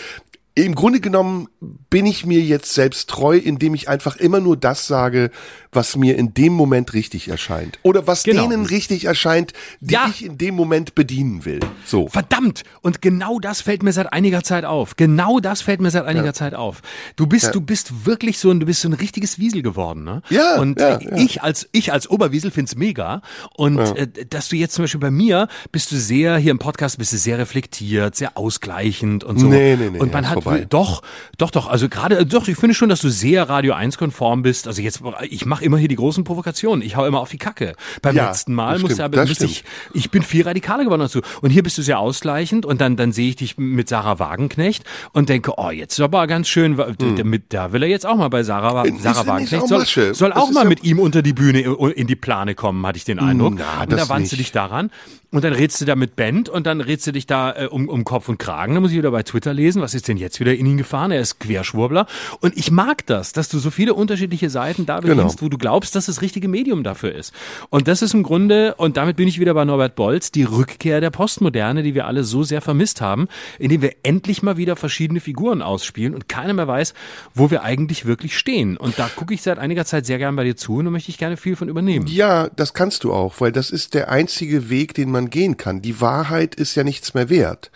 im 0.55 0.73
Grunde 0.73 1.01
genommen 1.01 1.49
bin 1.89 2.05
ich 2.05 2.25
mir 2.25 2.39
jetzt 2.39 2.73
selbst 2.73 3.09
treu, 3.09 3.37
indem 3.37 3.73
ich 3.75 3.89
einfach 3.89 4.15
immer 4.15 4.39
nur 4.39 4.55
das 4.55 4.87
sage, 4.87 5.29
was 5.73 5.97
mir 5.97 6.17
in 6.17 6.33
dem 6.33 6.53
Moment 6.53 6.93
richtig 6.93 7.27
erscheint. 7.27 7.77
Oder 7.83 8.07
was 8.07 8.23
genau. 8.23 8.47
denen 8.47 8.65
richtig 8.65 9.03
erscheint, 9.03 9.51
die 9.81 9.95
ja. 9.95 10.07
ich 10.09 10.23
in 10.23 10.37
dem 10.37 10.55
Moment 10.55 10.95
bedienen 10.95 11.43
will. 11.43 11.59
So. 11.85 12.07
Verdammt! 12.07 12.63
Und 12.81 13.01
genau 13.01 13.39
das 13.39 13.59
fällt 13.59 13.83
mir 13.83 13.91
seit 13.91 14.13
einiger 14.13 14.43
Zeit 14.43 14.63
auf. 14.63 14.95
Genau 14.95 15.41
das 15.41 15.61
fällt 15.61 15.81
mir 15.81 15.91
seit 15.91 16.05
einiger 16.05 16.27
ja. 16.27 16.33
Zeit 16.33 16.53
auf. 16.53 16.81
Du 17.17 17.27
bist, 17.27 17.47
ja. 17.47 17.51
du 17.51 17.59
bist 17.59 18.05
wirklich 18.05 18.39
so 18.39 18.49
ein, 18.49 18.61
du 18.61 18.65
bist 18.65 18.79
so 18.79 18.87
ein 18.87 18.93
richtiges 18.93 19.37
Wiesel 19.37 19.61
geworden, 19.61 20.05
ne? 20.05 20.21
Ja. 20.29 20.57
Und 20.59 20.81
ich 21.17 21.43
als, 21.43 21.67
ich 21.73 21.91
als 21.91 22.09
Oberwiesel 22.09 22.51
find's 22.51 22.75
mega. 22.75 23.21
Und 23.55 23.79
äh, 23.79 24.07
dass 24.29 24.47
du 24.47 24.55
jetzt 24.55 24.75
zum 24.75 24.83
Beispiel 24.83 25.01
bei 25.01 25.11
mir 25.11 25.49
bist 25.73 25.91
du 25.91 25.97
sehr, 25.97 26.37
hier 26.37 26.51
im 26.51 26.59
Podcast 26.59 26.97
bist 26.97 27.11
du 27.11 27.17
sehr 27.17 27.37
reflektiert, 27.37 28.15
sehr 28.15 28.37
ausgleichend 28.37 29.25
und 29.25 29.37
so. 29.37 29.47
Nee, 29.47 29.75
nee, 29.75 29.89
nee. 29.89 29.99
Und 29.99 30.13
man 30.13 30.29
hat, 30.29 30.44
vorbei. 30.45 30.65
doch, 30.69 31.01
doch, 31.37 31.51
doch, 31.51 31.67
also 31.67 31.89
gerade, 31.89 32.25
doch, 32.25 32.47
ich 32.47 32.57
finde 32.57 32.73
schon, 32.73 32.89
dass 32.89 33.01
du 33.01 33.09
sehr 33.09 33.49
Radio 33.49 33.73
1 33.73 33.97
konform 33.97 34.41
bist. 34.41 34.67
Also 34.67 34.81
jetzt, 34.81 35.01
ich 35.29 35.45
mache 35.45 35.63
immer 35.63 35.77
hier 35.77 35.87
die 35.87 35.95
großen 35.95 36.23
Provokationen. 36.23 36.85
Ich 36.85 36.95
hau 36.95 37.05
immer 37.05 37.19
auf 37.19 37.29
die 37.29 37.37
Kacke. 37.37 37.73
Beim 38.01 38.15
ja, 38.15 38.27
letzten 38.27 38.53
Mal 38.53 38.79
musste 38.79 39.03
aber 39.03 39.25
musste 39.25 39.45
ich, 39.45 39.63
ich 39.93 40.11
bin 40.11 40.23
viel 40.23 40.43
radikaler 40.43 40.83
geworden 40.83 41.01
dazu. 41.01 41.21
Und 41.41 41.49
hier 41.49 41.63
bist 41.63 41.77
du 41.77 41.81
sehr 41.81 41.99
ausgleichend 41.99 42.65
und 42.65 42.81
dann, 42.81 42.95
dann 42.95 43.11
sehe 43.11 43.29
ich 43.29 43.35
dich 43.35 43.57
mit 43.57 43.89
Sarah 43.89 44.19
Wagenknecht 44.19 44.83
und 45.13 45.29
denke, 45.29 45.53
oh, 45.57 45.69
jetzt 45.69 45.93
ist 45.93 46.03
aber 46.03 46.27
ganz 46.27 46.47
schön, 46.47 46.77
hm. 46.77 47.43
da 47.49 47.71
will 47.71 47.83
er 47.83 47.89
jetzt 47.89 48.05
auch 48.05 48.15
mal 48.15 48.29
bei 48.29 48.43
Sarah, 48.43 48.85
Sarah 48.99 49.27
Wagenknecht, 49.27 49.67
soll, 49.67 50.13
soll 50.13 50.33
auch 50.33 50.51
mal 50.51 50.63
ja 50.63 50.69
mit 50.69 50.83
ihm 50.83 50.99
unter 50.99 51.21
die 51.21 51.33
Bühne 51.33 51.61
in 51.61 52.07
die 52.07 52.15
Plane 52.15 52.55
kommen, 52.55 52.85
hatte 52.85 52.97
ich 52.97 53.05
den 53.05 53.19
Eindruck. 53.19 53.55
Na, 53.57 53.83
und 53.83 53.91
da 53.91 54.09
wandst 54.09 54.31
du 54.31 54.37
dich 54.37 54.51
daran 54.51 54.91
und 55.35 55.43
dann 55.43 55.53
redst 55.53 55.81
du 55.81 55.85
da 55.85 55.95
mit 55.95 56.15
Band 56.15 56.47
und 56.47 56.65
dann 56.65 56.79
redst 56.79 57.07
du 57.07 57.11
dich 57.11 57.27
da 57.27 57.53
äh, 57.53 57.65
um, 57.65 57.89
um 57.89 58.05
Kopf 58.05 58.29
und 58.29 58.37
Kragen. 58.37 58.73
Da 58.73 58.79
muss 58.79 58.91
ich 58.91 58.97
wieder 58.97 59.11
bei 59.11 59.23
Twitter 59.23 59.53
lesen, 59.53 59.81
was 59.81 59.93
ist 59.93 60.07
denn 60.07 60.15
jetzt 60.15 60.34
wieder 60.39 60.55
in 60.55 60.65
ihn 60.65 60.77
gefahren? 60.77 61.11
Er 61.11 61.21
ist 61.21 61.39
Querschwurbler. 61.39 62.07
Und 62.41 62.57
ich 62.57 62.71
mag 62.71 63.05
das, 63.05 63.33
dass 63.33 63.49
du 63.49 63.59
so 63.59 63.71
viele 63.71 63.93
unterschiedliche 63.93 64.49
Seiten 64.49 64.85
da 64.85 64.99
bedienst, 64.99 65.37
genau. 65.37 65.41
wo 65.41 65.49
du 65.49 65.57
glaubst, 65.57 65.95
dass 65.95 66.05
das 66.05 66.21
richtige 66.21 66.47
Medium 66.47 66.83
dafür 66.83 67.13
ist. 67.13 67.33
Und 67.69 67.87
das 67.87 68.01
ist 68.01 68.13
im 68.13 68.23
Grunde, 68.23 68.75
und 68.75 68.97
damit 68.97 69.17
bin 69.17 69.27
ich 69.27 69.39
wieder 69.39 69.53
bei 69.53 69.65
Norbert 69.65 69.95
Bolz, 69.95 70.31
die 70.31 70.43
Rückkehr 70.43 71.01
der 71.01 71.09
Postmoderne, 71.09 71.83
die 71.83 71.95
wir 71.95 72.07
alle 72.07 72.23
so 72.23 72.43
sehr 72.43 72.61
vermisst 72.61 73.01
haben, 73.01 73.27
indem 73.59 73.81
wir 73.81 73.93
endlich 74.03 74.43
mal 74.43 74.57
wieder 74.57 74.75
verschiedene 74.75 75.19
Figuren 75.19 75.61
ausspielen 75.61 76.13
und 76.13 76.27
keiner 76.27 76.53
mehr 76.53 76.67
weiß, 76.67 76.93
wo 77.33 77.51
wir 77.51 77.63
eigentlich 77.63 78.05
wirklich 78.05 78.37
stehen. 78.37 78.77
Und 78.77 78.99
da 78.99 79.09
gucke 79.15 79.33
ich 79.33 79.41
seit 79.41 79.59
einiger 79.59 79.85
Zeit 79.85 80.05
sehr 80.05 80.17
gern 80.17 80.35
bei 80.35 80.43
dir 80.43 80.55
zu 80.55 80.75
und 80.77 80.85
da 80.85 80.91
möchte 80.91 81.09
ich 81.09 81.17
gerne 81.17 81.37
viel 81.37 81.55
von 81.55 81.69
übernehmen. 81.69 82.07
Ja, 82.07 82.49
das 82.49 82.73
kannst 82.73 83.03
du 83.03 83.13
auch, 83.13 83.39
weil 83.39 83.51
das 83.51 83.71
ist 83.71 83.93
der 83.93 84.09
einzige 84.09 84.69
Weg, 84.69 84.93
den 84.93 85.11
man 85.11 85.29
gehen 85.29 85.57
kann. 85.57 85.81
Die 85.81 86.01
Wahrheit 86.01 86.55
ist 86.55 86.75
ja 86.75 86.83
nichts 86.83 87.13
mehr 87.13 87.29
wert. 87.29 87.71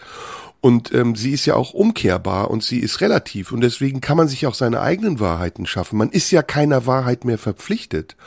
Und 0.61 0.93
ähm, 0.93 1.15
sie 1.15 1.31
ist 1.31 1.45
ja 1.45 1.55
auch 1.55 1.73
umkehrbar 1.73 2.51
und 2.51 2.63
sie 2.63 2.79
ist 2.79 2.99
relativ 2.99 3.53
und 3.53 3.61
deswegen 3.61 4.01
kann 4.01 4.17
man 4.17 4.27
sich 4.27 4.45
auch 4.45 4.55
seine 4.55 4.81
eigenen 4.81 5.21
Wahrheiten 5.21 5.65
schaffen. 5.65 5.97
Man 5.97 6.09
ist 6.09 6.31
ja 6.31 6.41
keiner 6.41 6.85
Wahrheit 6.85 7.23
mehr 7.23 7.37
verpflichtet, 7.37 8.17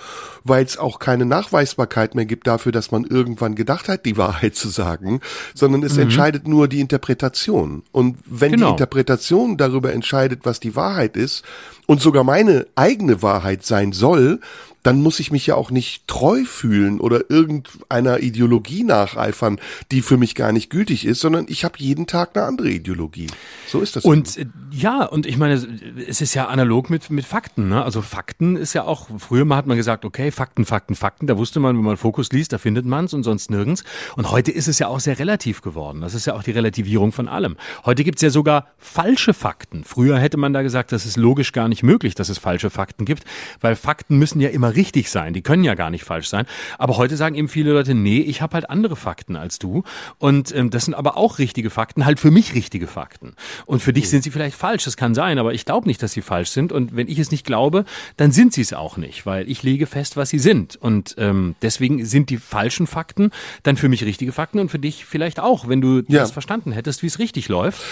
weil 0.44 0.64
es 0.64 0.76
auch 0.76 0.98
keine 0.98 1.26
Nachweisbarkeit 1.26 2.14
mehr 2.14 2.24
gibt 2.24 2.46
dafür, 2.46 2.72
dass 2.72 2.90
man 2.90 3.04
irgendwann 3.04 3.54
gedacht 3.54 3.88
hat, 3.88 4.04
die 4.04 4.16
Wahrheit 4.16 4.54
zu 4.56 4.68
sagen, 4.68 5.20
sondern 5.54 5.82
es 5.82 5.96
mhm. 5.96 6.02
entscheidet 6.02 6.48
nur 6.48 6.68
die 6.68 6.80
Interpretation. 6.80 7.82
Und 7.92 8.18
wenn 8.26 8.52
genau. 8.52 8.66
die 8.66 8.70
Interpretation 8.72 9.56
darüber 9.56 9.92
entscheidet, 9.92 10.40
was 10.44 10.60
die 10.60 10.76
Wahrheit 10.76 11.16
ist 11.16 11.44
und 11.86 12.00
sogar 12.00 12.24
meine 12.24 12.66
eigene 12.74 13.22
Wahrheit 13.22 13.64
sein 13.64 13.92
soll, 13.92 14.40
dann 14.82 15.00
muss 15.00 15.20
ich 15.20 15.30
mich 15.30 15.46
ja 15.46 15.54
auch 15.54 15.70
nicht 15.70 16.08
treu 16.08 16.44
fühlen 16.44 16.98
oder 16.98 17.30
irgendeiner 17.30 18.20
Ideologie 18.20 18.82
nacheifern, 18.82 19.60
die 19.92 20.02
für 20.02 20.16
mich 20.16 20.34
gar 20.34 20.52
nicht 20.52 20.70
gültig 20.70 21.06
ist, 21.06 21.20
sondern 21.20 21.46
ich 21.48 21.64
habe 21.64 21.74
jeden 21.78 22.06
Tag 22.06 22.30
eine 22.34 22.46
andere 22.46 22.70
Ideologie. 22.70 23.28
So 23.68 23.80
ist 23.80 23.94
das. 23.94 24.04
Und 24.04 24.36
eben. 24.36 24.52
Äh, 24.72 24.76
ja, 24.76 25.04
und 25.04 25.26
ich 25.26 25.36
meine, 25.36 25.54
es 25.54 26.20
ist 26.20 26.34
ja 26.34 26.48
analog 26.48 26.90
mit, 26.90 27.10
mit 27.10 27.24
Fakten. 27.24 27.68
Ne? 27.68 27.84
Also 27.84 28.02
Fakten 28.02 28.56
ist 28.56 28.72
ja 28.72 28.82
auch, 28.84 29.08
früher 29.18 29.44
mal 29.44 29.56
hat 29.56 29.66
man 29.66 29.76
gesagt, 29.76 30.04
okay, 30.04 30.31
Fakten, 30.32 30.64
Fakten, 30.64 30.94
Fakten. 30.94 31.26
Da 31.26 31.38
wusste 31.38 31.60
man, 31.60 31.76
wenn 31.76 31.84
man 31.84 31.96
Fokus 31.96 32.32
liest, 32.32 32.52
da 32.52 32.58
findet 32.58 32.86
man 32.86 33.04
es 33.04 33.14
und 33.14 33.22
sonst 33.22 33.50
nirgends. 33.50 33.84
Und 34.16 34.30
heute 34.30 34.50
ist 34.50 34.68
es 34.68 34.78
ja 34.78 34.88
auch 34.88 35.00
sehr 35.00 35.18
relativ 35.18 35.62
geworden. 35.62 36.00
Das 36.00 36.14
ist 36.14 36.26
ja 36.26 36.34
auch 36.34 36.42
die 36.42 36.50
Relativierung 36.50 37.12
von 37.12 37.28
allem. 37.28 37.56
Heute 37.84 38.04
gibt's 38.04 38.22
ja 38.22 38.30
sogar 38.30 38.66
falsche 38.78 39.34
Fakten. 39.34 39.84
Früher 39.84 40.18
hätte 40.18 40.36
man 40.36 40.52
da 40.52 40.62
gesagt, 40.62 40.92
das 40.92 41.06
ist 41.06 41.16
logisch 41.16 41.52
gar 41.52 41.68
nicht 41.68 41.82
möglich, 41.82 42.14
dass 42.14 42.28
es 42.28 42.38
falsche 42.38 42.70
Fakten 42.70 43.04
gibt, 43.04 43.24
weil 43.60 43.76
Fakten 43.76 44.18
müssen 44.18 44.40
ja 44.40 44.48
immer 44.48 44.74
richtig 44.74 45.10
sein. 45.10 45.34
Die 45.34 45.42
können 45.42 45.64
ja 45.64 45.74
gar 45.74 45.90
nicht 45.90 46.04
falsch 46.04 46.28
sein. 46.28 46.46
Aber 46.78 46.96
heute 46.96 47.16
sagen 47.16 47.34
eben 47.34 47.48
viele 47.48 47.72
Leute, 47.72 47.94
nee, 47.94 48.20
ich 48.20 48.42
habe 48.42 48.54
halt 48.54 48.70
andere 48.70 48.96
Fakten 48.96 49.36
als 49.36 49.58
du. 49.58 49.82
Und 50.18 50.54
ähm, 50.54 50.70
das 50.70 50.84
sind 50.84 50.94
aber 50.94 51.16
auch 51.16 51.38
richtige 51.38 51.70
Fakten, 51.70 52.04
halt 52.04 52.20
für 52.20 52.30
mich 52.30 52.54
richtige 52.54 52.86
Fakten. 52.86 53.34
Und 53.66 53.82
für 53.82 53.92
dich 53.92 54.08
sind 54.08 54.22
sie 54.24 54.30
vielleicht 54.30 54.56
falsch, 54.56 54.84
das 54.84 54.96
kann 54.96 55.14
sein, 55.14 55.38
aber 55.38 55.52
ich 55.54 55.64
glaube 55.64 55.86
nicht, 55.86 56.02
dass 56.02 56.12
sie 56.12 56.22
falsch 56.22 56.50
sind. 56.50 56.72
Und 56.72 56.94
wenn 56.96 57.08
ich 57.08 57.18
es 57.18 57.30
nicht 57.30 57.44
glaube, 57.44 57.84
dann 58.16 58.32
sind 58.32 58.52
sie 58.52 58.60
es 58.60 58.72
auch 58.72 58.96
nicht, 58.96 59.26
weil 59.26 59.50
ich 59.50 59.62
lege 59.62 59.86
fest, 59.86 60.16
was 60.16 60.21
sie 60.30 60.38
sind. 60.38 60.76
Und 60.76 61.14
ähm, 61.18 61.54
deswegen 61.62 62.04
sind 62.04 62.30
die 62.30 62.38
falschen 62.38 62.86
Fakten 62.86 63.30
dann 63.62 63.76
für 63.76 63.88
mich 63.88 64.04
richtige 64.04 64.32
Fakten 64.32 64.58
und 64.58 64.70
für 64.70 64.78
dich 64.78 65.04
vielleicht 65.04 65.40
auch, 65.40 65.68
wenn 65.68 65.80
du 65.80 66.02
ja. 66.08 66.20
das 66.20 66.30
verstanden 66.30 66.72
hättest, 66.72 67.02
wie 67.02 67.06
es 67.06 67.18
richtig 67.18 67.48
läuft. 67.48 67.82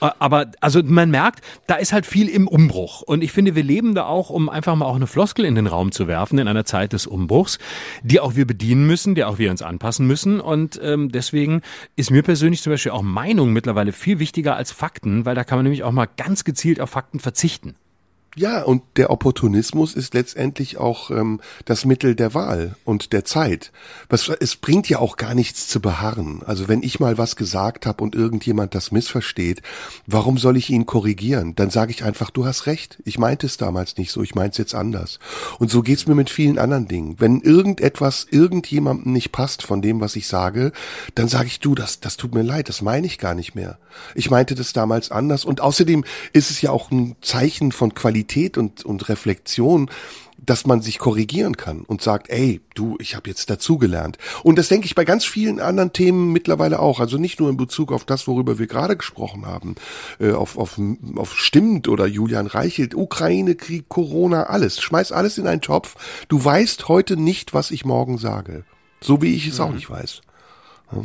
Äh, 0.00 0.10
aber 0.18 0.50
also 0.60 0.82
man 0.82 1.10
merkt, 1.10 1.44
da 1.66 1.76
ist 1.76 1.92
halt 1.92 2.06
viel 2.06 2.28
im 2.28 2.48
Umbruch. 2.48 3.02
Und 3.02 3.22
ich 3.22 3.32
finde, 3.32 3.54
wir 3.54 3.62
leben 3.62 3.94
da 3.94 4.06
auch, 4.06 4.30
um 4.30 4.48
einfach 4.48 4.74
mal 4.76 4.86
auch 4.86 4.96
eine 4.96 5.06
Floskel 5.06 5.44
in 5.44 5.54
den 5.54 5.66
Raum 5.66 5.92
zu 5.92 6.06
werfen, 6.06 6.38
in 6.38 6.48
einer 6.48 6.64
Zeit 6.64 6.92
des 6.92 7.06
Umbruchs, 7.06 7.58
die 8.02 8.20
auch 8.20 8.36
wir 8.36 8.46
bedienen 8.46 8.86
müssen, 8.86 9.14
die 9.14 9.24
auch 9.24 9.38
wir 9.38 9.50
uns 9.50 9.62
anpassen 9.62 10.06
müssen. 10.06 10.40
Und 10.40 10.80
ähm, 10.82 11.10
deswegen 11.10 11.62
ist 11.96 12.10
mir 12.10 12.22
persönlich 12.22 12.62
zum 12.62 12.72
Beispiel 12.72 12.92
auch 12.92 13.02
Meinung 13.02 13.52
mittlerweile 13.52 13.92
viel 13.92 14.18
wichtiger 14.18 14.56
als 14.56 14.72
Fakten, 14.72 15.24
weil 15.24 15.34
da 15.34 15.44
kann 15.44 15.58
man 15.58 15.64
nämlich 15.64 15.82
auch 15.82 15.92
mal 15.92 16.08
ganz 16.16 16.44
gezielt 16.44 16.80
auf 16.80 16.90
Fakten 16.90 17.20
verzichten. 17.20 17.74
Ja, 18.38 18.62
und 18.62 18.84
der 18.96 19.10
Opportunismus 19.10 19.94
ist 19.94 20.14
letztendlich 20.14 20.76
auch 20.76 21.10
ähm, 21.10 21.40
das 21.64 21.84
Mittel 21.84 22.14
der 22.14 22.34
Wahl 22.34 22.76
und 22.84 23.12
der 23.12 23.24
Zeit. 23.24 23.72
Was, 24.08 24.28
es 24.28 24.54
bringt 24.54 24.88
ja 24.88 25.00
auch 25.00 25.16
gar 25.16 25.34
nichts 25.34 25.66
zu 25.66 25.80
beharren. 25.80 26.44
Also 26.46 26.68
wenn 26.68 26.84
ich 26.84 27.00
mal 27.00 27.18
was 27.18 27.34
gesagt 27.34 27.84
habe 27.84 28.04
und 28.04 28.14
irgendjemand 28.14 28.76
das 28.76 28.92
missversteht, 28.92 29.60
warum 30.06 30.38
soll 30.38 30.56
ich 30.56 30.70
ihn 30.70 30.86
korrigieren? 30.86 31.56
Dann 31.56 31.70
sage 31.70 31.90
ich 31.90 32.04
einfach, 32.04 32.30
du 32.30 32.46
hast 32.46 32.66
recht. 32.66 32.98
Ich 33.04 33.18
meinte 33.18 33.44
es 33.44 33.56
damals 33.56 33.96
nicht 33.96 34.12
so, 34.12 34.22
ich 34.22 34.36
meinte 34.36 34.52
es 34.52 34.58
jetzt 34.58 34.74
anders. 34.76 35.18
Und 35.58 35.72
so 35.72 35.82
geht's 35.82 36.06
mir 36.06 36.14
mit 36.14 36.30
vielen 36.30 36.60
anderen 36.60 36.86
Dingen. 36.86 37.16
Wenn 37.18 37.40
irgendetwas 37.40 38.24
irgendjemandem 38.30 39.12
nicht 39.14 39.32
passt 39.32 39.64
von 39.64 39.82
dem, 39.82 40.00
was 40.00 40.14
ich 40.14 40.28
sage, 40.28 40.70
dann 41.16 41.26
sage 41.26 41.48
ich, 41.48 41.58
du, 41.58 41.74
das, 41.74 41.98
das 41.98 42.16
tut 42.16 42.36
mir 42.36 42.42
leid, 42.42 42.68
das 42.68 42.82
meine 42.82 43.08
ich 43.08 43.18
gar 43.18 43.34
nicht 43.34 43.56
mehr. 43.56 43.78
Ich 44.14 44.30
meinte 44.30 44.54
das 44.54 44.72
damals 44.72 45.10
anders. 45.10 45.44
Und 45.44 45.60
außerdem 45.60 46.04
ist 46.32 46.52
es 46.52 46.62
ja 46.62 46.70
auch 46.70 46.92
ein 46.92 47.16
Zeichen 47.20 47.72
von 47.72 47.94
Qualität 47.94 48.27
Qualität 48.28 48.58
und, 48.58 48.84
und 48.84 49.08
Reflexion, 49.08 49.90
dass 50.36 50.66
man 50.66 50.82
sich 50.82 50.98
korrigieren 50.98 51.56
kann 51.56 51.80
und 51.80 52.00
sagt, 52.00 52.30
ey, 52.30 52.60
du, 52.74 52.96
ich 53.00 53.16
habe 53.16 53.28
jetzt 53.28 53.50
dazugelernt. 53.50 54.18
Und 54.44 54.56
das 54.56 54.68
denke 54.68 54.86
ich 54.86 54.94
bei 54.94 55.04
ganz 55.04 55.24
vielen 55.24 55.58
anderen 55.60 55.92
Themen 55.92 56.32
mittlerweile 56.32 56.78
auch. 56.78 57.00
Also 57.00 57.18
nicht 57.18 57.40
nur 57.40 57.50
in 57.50 57.56
Bezug 57.56 57.90
auf 57.90 58.04
das, 58.04 58.28
worüber 58.28 58.58
wir 58.58 58.68
gerade 58.68 58.96
gesprochen 58.96 59.46
haben, 59.46 59.74
äh, 60.20 60.32
auf, 60.32 60.56
auf, 60.56 60.78
auf 61.16 61.36
Stimmt 61.36 61.88
oder 61.88 62.06
Julian 62.06 62.46
Reichelt, 62.46 62.94
Ukraine, 62.94 63.56
Krieg, 63.56 63.88
Corona, 63.88 64.44
alles. 64.44 64.80
Schmeiß 64.80 65.10
alles 65.10 65.38
in 65.38 65.48
einen 65.48 65.62
Topf. 65.62 65.96
Du 66.28 66.44
weißt 66.44 66.86
heute 66.86 67.16
nicht, 67.16 67.52
was 67.54 67.72
ich 67.72 67.84
morgen 67.84 68.18
sage. 68.18 68.64
So 69.00 69.22
wie 69.22 69.34
ich 69.34 69.48
es 69.48 69.58
mhm. 69.58 69.64
auch 69.64 69.72
nicht 69.72 69.90
weiß. 69.90 70.20
Ja. 70.92 71.02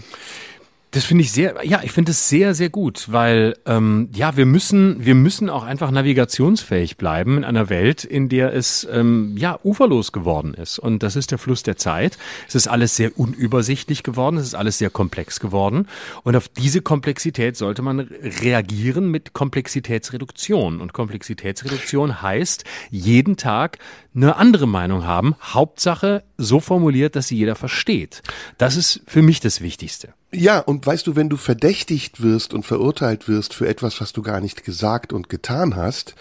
Das 0.94 1.06
finde 1.06 1.24
ich 1.24 1.32
sehr, 1.32 1.56
ja, 1.64 1.82
ich 1.82 1.92
finde 1.92 2.12
es 2.12 2.30
sehr, 2.30 2.54
sehr 2.54 2.70
gut, 2.70 3.12
weil 3.12 3.58
ähm, 3.66 4.10
ja, 4.14 4.38
wir 4.38 4.46
müssen, 4.46 5.04
wir 5.04 5.16
müssen 5.16 5.50
auch 5.50 5.64
einfach 5.64 5.90
navigationsfähig 5.90 6.98
bleiben 6.98 7.38
in 7.38 7.44
einer 7.44 7.68
Welt, 7.70 8.04
in 8.04 8.30
der 8.30 8.54
es 8.54 8.88
ähm, 8.92 9.36
ja 9.36 9.58
uferlos 9.64 10.12
geworden 10.12 10.54
ist. 10.54 10.78
Und 10.78 11.02
das 11.02 11.16
ist 11.16 11.32
der 11.32 11.40
Fluss 11.40 11.64
der 11.64 11.78
Zeit. 11.78 12.20
Es 12.48 12.54
ist 12.54 12.68
alles 12.68 12.96
sehr 12.96 13.18
unübersichtlich 13.18 14.04
geworden, 14.04 14.38
es 14.38 14.46
ist 14.46 14.54
alles 14.54 14.78
sehr 14.78 14.92
komplex 14.92 15.40
geworden. 15.40 15.88
Und 16.22 16.36
auf 16.36 16.48
diese 16.48 16.82
Komplexität 16.82 17.58
sollte 17.58 17.82
man 17.82 18.00
reagieren 18.00 19.10
mit 19.10 19.34
Komplexitätsreduktion. 19.34 20.80
Und 20.80 20.94
Komplexitätsreduktion 20.94 22.22
heißt, 22.22 22.66
jeden 22.92 23.36
Tag 23.36 23.80
eine 24.14 24.36
andere 24.36 24.68
Meinung 24.68 25.08
haben. 25.08 25.34
Hauptsache 25.42 26.24
so 26.38 26.60
formuliert, 26.60 27.16
dass 27.16 27.30
sie 27.30 27.38
jeder 27.38 27.56
versteht. 27.56 28.22
Das 28.60 28.76
ist 28.76 29.02
für 29.08 29.24
mich 29.24 29.40
das 29.40 29.60
Wichtigste. 29.60 30.14
Ja, 30.34 30.60
und 30.60 30.86
weißt 30.86 31.06
du, 31.06 31.16
wenn 31.16 31.30
du 31.30 31.38
verdächtigt 31.38 32.22
wirst 32.22 32.54
und 32.54 32.66
verurteilt 32.66 33.28
wirst 33.28 33.54
für 33.54 33.68
etwas, 33.68 34.02
was 34.02 34.14
du 34.14 34.22
gar 34.22 34.42
nicht 34.42 34.64
gesagt 34.64 35.14
und 35.14 35.30
getan 35.30 35.76
hast, 35.76 36.16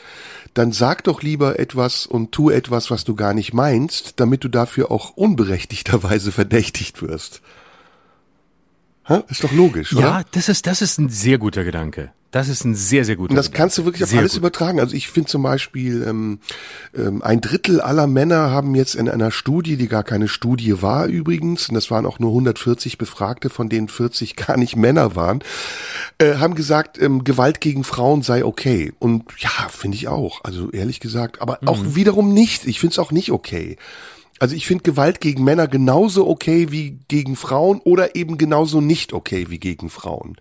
dann 0.55 0.73
sag 0.73 1.05
doch 1.05 1.23
lieber 1.23 1.59
etwas 1.59 2.07
und 2.07 2.33
tu 2.33 2.51
etwas, 2.51 2.91
was 2.91 3.05
du 3.05 3.15
gar 3.15 3.33
nicht 3.33 3.55
meinst, 3.55 4.21
damit 4.21 4.45
du 4.45 4.49
dafür 4.49 4.91
auch 4.91 5.11
unberechtigterweise 5.17 6.31
verdächtigt 6.31 7.03
wirst. 7.03 7.41
Ha? 9.09 9.25
Ist 9.29 9.43
doch 9.43 9.53
logisch, 9.53 9.95
oder? 9.95 10.03
Ja, 10.03 10.23
das 10.31 10.49
ist, 10.49 10.67
das 10.67 10.83
ist 10.83 10.99
ein 10.99 11.09
sehr 11.09 11.39
guter 11.39 11.65
Gedanke. 11.65 12.13
Das 12.33 12.49
ist 12.49 12.65
ein 12.65 12.75
sehr, 12.75 13.05
sehr 13.05 13.17
guter. 13.17 13.31
Und 13.31 13.37
das 13.37 13.47
Gedanke. 13.47 13.59
kannst 13.59 13.79
du 13.79 13.85
wirklich 13.85 14.03
auf 14.03 14.09
sehr 14.09 14.21
alles 14.21 14.33
gut. 14.33 14.39
übertragen. 14.39 14.81
Also 14.81 14.97
ich 14.97 15.09
finde 15.09 15.29
zum 15.29 15.43
Beispiel, 15.43 16.03
ähm, 16.09 16.41
ähm, 16.97 17.23
ein 17.23 17.43
Drittel 17.43 17.83
aller 17.83 18.07
Männer 18.07 18.51
haben 18.51 18.75
jetzt 18.75 18.95
in 18.95 19.09
einer 19.09 19.31
Studie, 19.31 19.77
die 19.77 19.87
gar 19.87 20.03
keine 20.03 20.29
Studie 20.29 20.81
war 20.81 21.07
übrigens, 21.07 21.69
und 21.69 21.75
das 21.75 21.91
waren 21.91 22.07
auch 22.07 22.19
nur 22.19 22.31
140 22.31 22.97
Befragte, 22.97 23.51
von 23.51 23.69
denen 23.69 23.89
40 23.89 24.35
gar 24.37 24.57
nicht 24.57 24.77
Männer 24.77 25.15
waren, 25.15 25.45
äh, 26.17 26.37
haben 26.37 26.55
gesagt, 26.55 27.01
ähm, 27.01 27.23
Gewalt 27.23 27.61
gegen 27.61 27.85
Frauen 27.85 28.23
sei 28.23 28.47
okay. 28.47 28.95
Und 28.99 29.25
ja, 29.37 29.51
finde 29.69 29.99
ich 29.99 30.09
auch. 30.09 30.43
Also 30.43 30.71
ehrlich 30.71 31.01
gesagt, 31.01 31.43
aber 31.43 31.59
mhm. 31.61 31.69
auch 31.69 31.81
wiederum 31.85 32.33
nicht. 32.33 32.67
Ich 32.67 32.81
finde 32.81 32.93
es 32.93 32.99
auch 32.99 33.13
nicht 33.13 33.31
okay. 33.31 33.77
Also 34.39 34.57
ich 34.57 34.67
finde 34.67 34.85
Gewalt 34.85 35.21
gegen 35.21 35.45
Männer 35.45 35.69
genauso 35.69 36.27
okay 36.27 36.71
wie 36.71 36.99
gegen 37.09 37.37
Frauen 37.37 37.81
oder 37.85 38.17
eben 38.17 38.39
genauso 38.39 38.81
nicht 38.81 39.13
okay 39.13 39.51
wie 39.51 39.59
gegen 39.59 39.91
Frauen. 39.91 40.37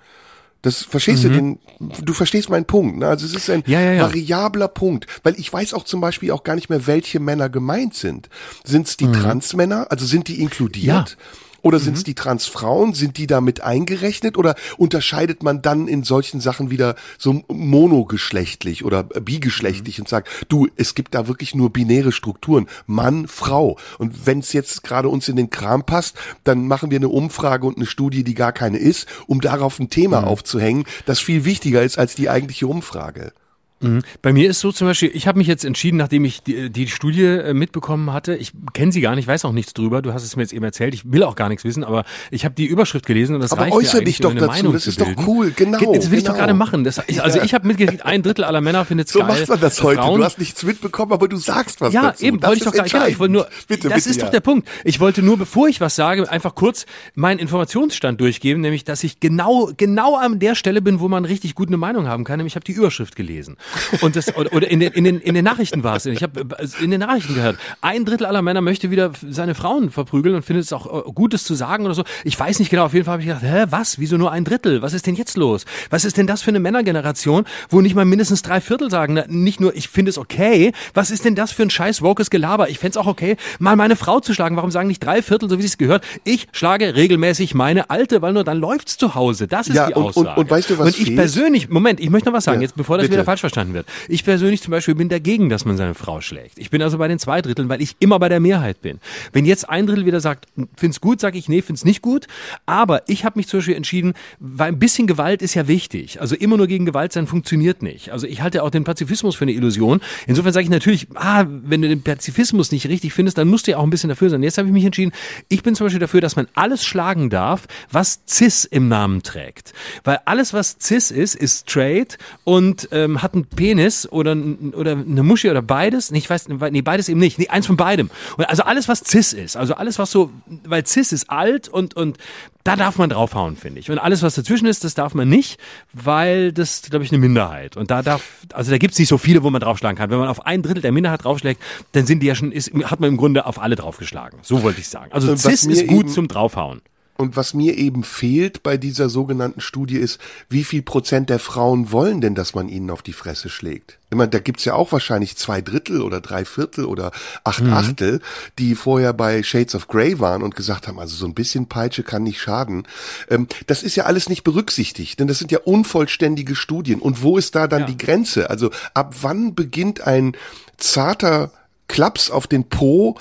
Das 0.62 0.84
verstehst 0.84 1.24
mhm. 1.24 1.28
du 1.30 1.36
den, 1.36 1.60
du 2.04 2.14
verstehst 2.14 2.50
meinen 2.50 2.66
Punkt. 2.66 2.98
Ne? 2.98 3.08
Also 3.08 3.26
es 3.26 3.34
ist 3.34 3.50
ein 3.50 3.64
ja, 3.66 3.80
ja, 3.80 3.94
ja. 3.94 4.04
variabler 4.04 4.68
Punkt, 4.68 5.08
weil 5.24 5.40
ich 5.40 5.52
weiß 5.52 5.74
auch 5.74 5.84
zum 5.84 6.02
Beispiel 6.02 6.32
auch 6.32 6.44
gar 6.44 6.56
nicht 6.56 6.70
mehr, 6.70 6.86
welche 6.86 7.20
Männer 7.20 7.50
gemeint 7.50 7.96
sind. 7.96 8.30
Sind 8.64 8.88
es 8.88 8.98
die 8.98 9.08
mhm. 9.08 9.14
Transmänner? 9.14 9.88
Also 9.90 10.06
sind 10.06 10.28
die 10.28 10.40
inkludiert? 10.42 11.18
Oder 11.62 11.80
mhm. 11.80 11.84
sind 11.84 11.98
es 11.98 12.04
die 12.04 12.16
Transfrauen? 12.16 12.94
Sind 12.94 13.18
die 13.18 13.28
damit 13.28 13.62
eingerechnet? 13.62 14.38
Oder 14.38 14.56
unterscheidet 14.78 15.44
man 15.44 15.62
dann 15.62 15.88
in 15.88 16.04
solchen 16.04 16.42
Sachen 16.42 16.72
wieder 16.72 16.96
so 17.18 17.44
monogeschlechtlich 17.48 18.84
oder 18.84 19.04
bigeschlechtlich 19.04 19.98
mhm. 19.98 20.04
und 20.04 20.10
sagt, 20.10 20.30
du, 20.50 20.68
es 20.76 20.96
gibt 20.96 21.14
da 21.16 21.28
wirklich 21.28 21.56
nur 21.56 21.72
binäre 21.72 22.12
Strukturen, 22.12 22.68
Mann, 22.88 23.28
Frau. 23.28 23.78
Und 23.98 24.26
wenn 24.26 24.40
es 24.40 24.54
jetzt 24.54 24.84
gerade 24.84 25.10
uns 25.10 25.28
in 25.28 25.36
den 25.36 25.50
Kram 25.50 25.86
passt, 25.86 26.18
dann 26.44 26.68
machen 26.68 26.92
wir 26.92 26.98
eine 26.98 27.10
Umfrage 27.10 27.68
und 27.68 27.78
eine 27.78 27.86
Studie, 27.86 28.24
die 28.24 28.34
gar 28.34 28.52
keine 28.52 28.78
ist, 28.78 29.08
um 29.28 29.42
darauf 29.42 29.80
ein 29.80 29.90
Thema 29.90 30.22
mhm. 30.22 30.28
aufzuhängen, 30.28 30.86
das 31.06 31.20
viel 31.20 31.46
wichtiger 31.46 31.84
ist 31.84 31.98
als 31.98 32.16
die 32.16 32.30
eigentliche 32.30 32.68
Umfrage. 32.68 33.34
Mhm. 33.82 34.02
Bei 34.22 34.34
mir 34.34 34.50
ist 34.50 34.60
so 34.60 34.72
zum 34.72 34.88
Beispiel, 34.88 35.12
ich 35.14 35.28
habe 35.28 35.38
mich 35.38 35.48
jetzt 35.48 35.66
entschieden, 35.66 35.98
nachdem 35.98 36.26
ich 36.26 36.44
die, 36.44 36.70
die 36.70 36.88
Studie 36.88 37.24
äh, 37.24 37.54
mitbekommen 37.54 38.14
hatte, 38.14 38.36
ich 38.36 38.54
kenne 38.74 38.92
sie 38.92 39.02
gar 39.02 39.16
nicht, 39.16 39.28
weiß 39.28 39.46
auch 39.46 39.52
nichts 39.52 39.74
drüber, 39.74 40.02
du 40.02 40.14
hast 40.14 40.24
es 40.24 40.36
mir 40.36 40.44
jetzt 40.44 40.54
eben 40.54 40.64
erzählt, 40.64 40.94
ich 40.94 41.12
will 41.12 41.24
auch 41.24 41.36
gar 41.36 41.50
nichts 41.50 41.64
wissen, 41.64 41.84
aber 41.84 42.06
ich 42.30 42.46
habe 42.46 42.56
die 42.56 42.66
Überschrift 42.66 43.06
gelesen 43.06 43.36
und 43.36 43.42
das 43.42 43.52
aber 43.52 43.64
reicht 43.64 43.74
äußere 43.74 44.04
dich 44.04 44.20
doch 44.20 44.34
dazu, 44.34 44.46
Meinung 44.46 44.74
das 44.74 44.88
ist 44.88 45.02
doch 45.02 45.08
cool, 45.28 45.52
genau. 45.56 45.80
Das 45.80 45.90
will 45.90 45.92
genau. 45.92 46.16
ich 46.18 46.24
doch 46.24 46.34
genau. 46.34 46.38
gerade 46.38 46.54
machen. 46.54 46.84
Das, 46.84 47.00
also 47.00 47.42
ich 47.42 47.54
habe 47.54 47.68
mitgekriegt, 47.68 48.06
ein 48.06 48.22
Drittel 48.22 48.44
aller 48.44 48.62
Männer 48.62 48.86
findet 48.86 49.08
es 49.08 49.14
so 49.14 49.20
geil. 49.20 49.32
So 49.32 49.40
macht 49.40 49.50
man 49.50 49.60
das 49.60 49.82
heute, 49.82 50.02
Frauen, 50.02 50.20
du 50.20 50.26
hast 50.26 50.40
nichts 50.40 50.64
mitbekommen, 50.64 51.14
aber 51.14 51.28
du 51.28 51.38
sagst 51.38 51.82
was 51.82 51.94
ja, 51.94 52.04
dazu. 52.04 52.24
Ja, 52.24 52.28
eben, 52.28 52.44
wollte 52.44 52.58
ich 52.58 52.64
doch 52.64 52.74
gar 52.74 52.84
nicht, 52.84 52.94
genau, 52.94 53.08
ich 53.08 53.20
wollte 53.20 53.34
nur, 53.34 53.48
bitte, 53.68 53.90
das 53.90 53.96
bitte, 53.96 54.10
ist 54.10 54.18
ja. 54.18 54.26
doch 54.26 54.32
der 54.32 54.42
Punkt. 54.42 54.68
Ich 54.84 55.00
wollte 55.00 55.22
nur, 55.24 55.38
bevor 55.38 55.68
ich 55.68 55.82
was 55.82 55.96
sage, 55.96 56.30
einfach 56.30 56.56
kurz 56.56 56.86
meinen 57.16 57.40
Informationsstand 57.40 58.22
durchgeben, 58.22 58.62
nämlich, 58.62 58.84
dass 58.84 59.04
ich 59.04 59.20
genau, 59.20 59.72
genau 59.76 60.16
an 60.16 60.40
der 60.40 60.56
Stelle 60.56 60.82
bin, 60.82 61.00
wo 61.00 61.08
man 61.08 61.26
richtig 61.26 61.56
gut 61.56 61.70
eine 61.70 61.78
Meinung 61.78 62.08
haben 62.08 62.24
kann, 62.24 62.38
nämlich 62.38 62.52
ich 62.52 62.56
habe 62.56 62.66
die 62.66 62.74
Überschrift 62.74 63.16
gelesen. 63.16 63.56
Und 64.02 64.16
das, 64.16 64.36
oder 64.36 64.70
in 64.70 64.80
den, 64.80 64.94
in 64.94 65.04
den, 65.04 65.20
in 65.20 65.36
den 65.36 65.44
Nachrichten 65.44 65.84
war 65.84 65.96
es. 65.96 66.06
Ich 66.06 66.24
habe 66.24 66.46
in 66.82 66.92
den 66.92 67.00
Nachrichten 67.00 67.36
gehört, 67.36 67.58
ein 67.82 68.06
Drittel 68.06 68.26
aller 68.26 68.42
Männer 68.42 68.62
möchte 68.62 68.92
wieder 68.92 69.12
seine 69.28 69.56
Frauen 69.56 69.92
verprügeln 69.92 70.36
und 70.36 70.44
findet 70.44 70.66
es 70.66 70.74
auch 70.74 71.08
äh, 71.08 71.12
Gutes 71.12 71.44
zu 71.44 71.56
sagen 71.56 71.86
oder 71.86 71.94
so. 71.94 72.04
Ich 72.24 72.40
weiß 72.40 72.60
nicht 72.60 72.70
genau, 72.70 72.86
auf 72.86 72.94
jeden 72.94 73.06
Fall 73.06 73.14
habe 73.14 73.24
ich 73.24 73.28
gedacht, 73.28 73.44
hä, 73.44 73.66
was? 73.70 74.00
Wieso 74.00 74.18
nur 74.18 74.32
ein 74.32 74.44
Drittel? 74.44 74.82
Was 74.82 74.94
ist 74.94 75.08
denn 75.08 75.16
jetzt 75.16 75.38
los? 75.38 75.66
Was 75.90 76.06
ist 76.06 76.18
denn 76.18 76.28
das 76.28 76.42
für 76.42 76.52
eine 76.52 76.60
Männergeneration, 76.60 77.46
wo 77.70 77.82
nicht 77.82 77.96
mal 77.96 78.06
mindestens 78.06 78.42
drei 78.42 78.62
Viertel 78.62 78.90
sagen, 78.90 79.14
na, 79.14 79.26
nicht 79.28 79.60
nur, 79.60 79.76
ich 79.76 79.90
finde 79.90 80.10
es 80.10 80.18
okay, 80.18 80.72
was 80.94 81.12
ist 81.12 81.26
denn 81.26 81.36
das 81.36 81.52
für 81.52 81.64
ein 81.64 81.70
scheiß 81.70 82.02
wokes 82.02 82.30
Gelaber? 82.30 82.70
Ich 82.70 82.80
fände 82.80 82.92
es 82.92 82.98
auch 82.98 83.08
okay, 83.08 83.38
mal 83.60 83.76
meine 83.76 83.96
Frau 83.96 84.20
zu 84.20 84.34
schlagen. 84.34 84.56
Warum 84.56 84.72
sagen 84.72 84.88
nicht 84.88 85.04
drei 85.04 85.22
Viertel, 85.22 85.50
so 85.50 85.60
wie 85.60 85.64
es 85.64 85.78
gehört? 85.78 86.04
Ich 86.24 86.48
schlage 86.52 86.96
regelmäßig 86.96 87.54
meine 87.54 87.90
Alte, 87.90 88.22
weil 88.22 88.34
nur 88.34 88.44
dann 88.44 88.60
läuft's 88.60 88.98
zu 88.98 89.16
Hause. 89.16 89.48
Das 89.48 89.68
ist 89.68 89.76
ja, 89.76 89.88
die 89.88 89.96
Aussage. 89.96 90.20
Und, 90.20 90.28
und, 90.28 90.38
und 90.38 90.50
weißt 90.52 90.70
du, 90.70 90.80
was 90.80 90.88
Und 90.88 91.00
ich 91.00 91.06
fehlt? 91.06 91.18
persönlich, 91.18 91.70
Moment, 91.70 92.00
ich 92.00 92.10
möchte 92.10 92.30
noch 92.30 92.36
was 92.36 92.44
sagen, 92.44 92.62
ja, 92.62 92.68
jetzt 92.68 92.76
bevor 92.76 92.98
das 92.98 93.06
bitte. 93.06 93.14
wieder 93.14 93.26
falsch 93.26 93.42
verstanden 93.42 93.61
wird. 93.74 93.88
Ich 94.08 94.24
persönlich 94.24 94.62
zum 94.62 94.72
Beispiel 94.72 94.96
bin 94.96 95.10
dagegen, 95.10 95.50
dass 95.50 95.66
man 95.66 95.78
seine 95.78 95.94
Frau 95.94 96.22
schlägt. 96.22 96.58
Ich 96.58 96.70
bin 96.70 96.82
also 96.82 96.98
bei 96.98 97.08
den 97.08 97.20
zwei 97.20 97.42
Dritteln, 97.42 97.70
weil 97.70 97.82
ich 97.82 97.96
immer 98.00 98.20
bei 98.20 98.30
der 98.30 98.40
Mehrheit 98.40 98.82
bin. 98.82 99.00
Wenn 99.32 99.46
jetzt 99.46 99.70
ein 99.70 99.88
Drittel 99.88 100.06
wieder 100.06 100.20
sagt, 100.20 100.48
find's 100.76 101.02
gut, 101.02 101.20
sage 101.20 101.38
ich, 101.38 101.48
nee, 101.48 101.62
find's 101.62 101.86
nicht 101.86 102.02
gut. 102.02 102.28
Aber 102.66 103.04
ich 103.08 103.26
habe 103.26 103.40
mich 103.40 103.48
zum 103.48 103.60
Beispiel 103.60 103.76
entschieden, 103.76 104.14
weil 104.40 104.70
ein 104.70 104.80
bisschen 104.80 105.08
Gewalt 105.08 105.42
ist 105.42 105.54
ja 105.54 105.68
wichtig. 105.68 106.20
Also 106.20 106.36
immer 106.36 106.58
nur 106.58 106.68
gegen 106.68 106.86
Gewalt 106.86 107.14
sein 107.14 107.28
funktioniert 107.28 107.82
nicht. 107.82 108.12
Also 108.12 108.28
ich 108.28 108.42
halte 108.42 108.64
auch 108.64 108.70
den 108.70 108.84
Pazifismus 108.84 109.36
für 109.36 109.46
eine 109.46 109.54
Illusion. 109.54 110.02
Insofern 110.28 110.54
sage 110.54 110.64
ich 110.64 110.70
natürlich, 110.70 111.08
ah, 111.16 111.46
wenn 111.48 111.82
du 111.82 111.88
den 111.88 112.04
Pazifismus 112.04 112.72
nicht 112.72 112.88
richtig 112.88 113.14
findest, 113.14 113.38
dann 113.38 113.48
musst 113.48 113.68
du 113.68 113.72
ja 113.72 113.78
auch 113.78 113.84
ein 113.84 113.90
bisschen 113.90 114.10
dafür 114.10 114.30
sein. 114.30 114.44
Jetzt 114.44 114.58
habe 114.58 114.68
ich 114.68 114.74
mich 114.74 114.86
entschieden, 114.86 115.12
ich 115.50 115.64
bin 115.64 115.76
zum 115.76 115.86
Beispiel 115.86 116.00
dafür, 116.00 116.22
dass 116.22 116.36
man 116.36 116.48
alles 116.54 116.86
schlagen 116.86 117.30
darf, 117.30 117.68
was 117.92 118.22
cis 118.28 118.66
im 118.66 118.88
Namen 118.88 119.24
trägt. 119.24 119.74
Weil 120.04 120.20
alles, 120.26 120.54
was 120.54 120.78
cis 120.82 121.12
ist, 121.12 121.36
ist 121.36 121.70
straight 121.70 122.18
und 122.44 122.90
ähm, 122.92 123.22
hat 123.22 123.34
einen 123.34 123.46
Penis 123.56 124.08
oder, 124.12 124.36
oder 124.74 124.92
eine 124.94 125.24
Muschi 125.24 125.50
oder 125.50 125.62
beides? 125.62 126.12
Nee, 126.12 126.20
ich 126.20 126.30
weiß, 126.30 126.48
nee, 126.48 126.82
beides 126.82 127.10
eben 127.10 127.20
nicht. 127.20 127.38
Nee, 127.38 127.48
eins 127.48 127.68
von 127.68 127.78
beidem. 127.78 128.10
Und 128.38 128.46
also 128.46 128.64
alles, 128.64 128.88
was 128.88 129.04
cis 129.06 129.34
ist, 129.34 129.58
also 129.58 129.76
alles, 129.76 130.00
was 130.00 130.12
so, 130.12 130.32
weil 130.66 130.86
cis 130.86 131.12
ist 131.12 131.30
alt 131.30 131.68
und, 131.68 131.96
und 131.96 132.18
da 132.64 132.76
darf 132.76 132.98
man 132.98 133.10
draufhauen, 133.10 133.56
finde 133.56 133.80
ich. 133.80 133.90
Und 133.90 133.98
alles, 133.98 134.22
was 134.22 134.36
dazwischen 134.36 134.68
ist, 134.68 134.84
das 134.84 134.94
darf 134.94 135.14
man 135.14 135.28
nicht, 135.28 135.60
weil 135.94 136.52
das, 136.52 136.84
glaube 136.84 137.04
ich, 137.04 137.12
eine 137.12 137.20
Minderheit. 137.20 137.76
Und 137.76 137.90
da 137.90 138.04
darf, 138.04 138.24
also 138.54 138.72
da 138.72 138.78
gibt 138.78 138.94
es 138.94 139.00
nicht 139.00 139.08
so 139.08 139.18
viele, 139.18 139.44
wo 139.44 139.50
man 139.50 139.62
draufschlagen 139.62 139.98
kann. 139.98 140.10
Wenn 140.12 140.20
man 140.20 140.28
auf 140.28 140.46
ein 140.46 140.62
Drittel 140.62 140.82
der 140.82 140.92
Minderheit 140.92 141.24
draufschlägt, 141.24 141.62
dann 141.94 142.06
sind 142.06 142.22
die 142.22 142.28
ja 142.28 142.36
schon, 142.36 142.52
ist, 142.52 142.72
hat 142.84 143.00
man 143.00 143.10
im 143.10 143.18
Grunde 143.18 143.46
auf 143.46 143.60
alle 143.60 143.76
draufgeschlagen. 143.76 144.40
So 144.44 144.64
wollte 144.64 144.80
ich 144.80 144.90
sagen. 144.90 145.12
Also 145.12 145.36
cis 145.36 145.64
ist 145.64 145.88
gut 145.88 146.12
zum 146.12 146.28
draufhauen. 146.28 146.82
Und 147.22 147.36
was 147.36 147.54
mir 147.54 147.78
eben 147.78 148.04
fehlt 148.04 148.64
bei 148.64 148.78
dieser 148.78 149.08
sogenannten 149.08 149.62
Studie 149.62 149.98
ist, 149.98 150.20
wie 150.50 150.64
viel 150.64 150.82
Prozent 150.82 151.30
der 151.30 151.40
Frauen 151.40 151.92
wollen 151.92 152.20
denn, 152.20 152.36
dass 152.36 152.56
man 152.56 152.68
ihnen 152.68 152.90
auf 152.90 153.04
die 153.04 153.14
Fresse 153.14 153.48
schlägt? 153.48 154.00
Ich 154.10 154.18
meine, 154.18 154.30
da 154.30 154.40
gibt's 154.40 154.66
ja 154.66 154.74
auch 154.74 154.92
wahrscheinlich 154.92 155.38
zwei 155.38 155.62
Drittel 155.62 156.02
oder 156.02 156.20
drei 156.20 156.44
Viertel 156.44 156.84
oder 156.84 157.12
acht 157.44 157.64
mhm. 157.64 157.74
Achtel, 157.74 158.22
die 158.60 158.76
vorher 158.76 159.14
bei 159.14 159.44
Shades 159.44 159.76
of 159.76 159.88
Grey 159.88 160.20
waren 160.20 160.42
und 160.42 160.56
gesagt 160.56 160.88
haben, 160.88 161.00
also 161.00 161.16
so 161.16 161.26
ein 161.26 161.34
bisschen 161.36 161.68
Peitsche 161.68 162.04
kann 162.04 162.24
nicht 162.24 162.42
schaden. 162.42 162.88
Ähm, 163.30 163.48
das 163.68 163.84
ist 163.84 163.96
ja 163.96 164.06
alles 164.06 164.28
nicht 164.28 164.44
berücksichtigt, 164.44 165.20
denn 165.20 165.28
das 165.28 165.40
sind 165.40 165.52
ja 165.52 165.60
unvollständige 165.60 166.56
Studien. 166.56 167.00
Und 167.00 167.22
wo 167.22 167.38
ist 167.38 167.56
da 167.56 167.68
dann 167.68 167.82
ja. 167.82 167.86
die 167.88 167.98
Grenze? 167.98 168.50
Also 168.50 168.72
ab 168.94 169.16
wann 169.22 169.56
beginnt 169.56 170.02
ein 170.02 170.36
zarter 170.78 171.52
Klaps 171.88 172.32
auf 172.32 172.48
den 172.48 172.68
Po 172.68 173.18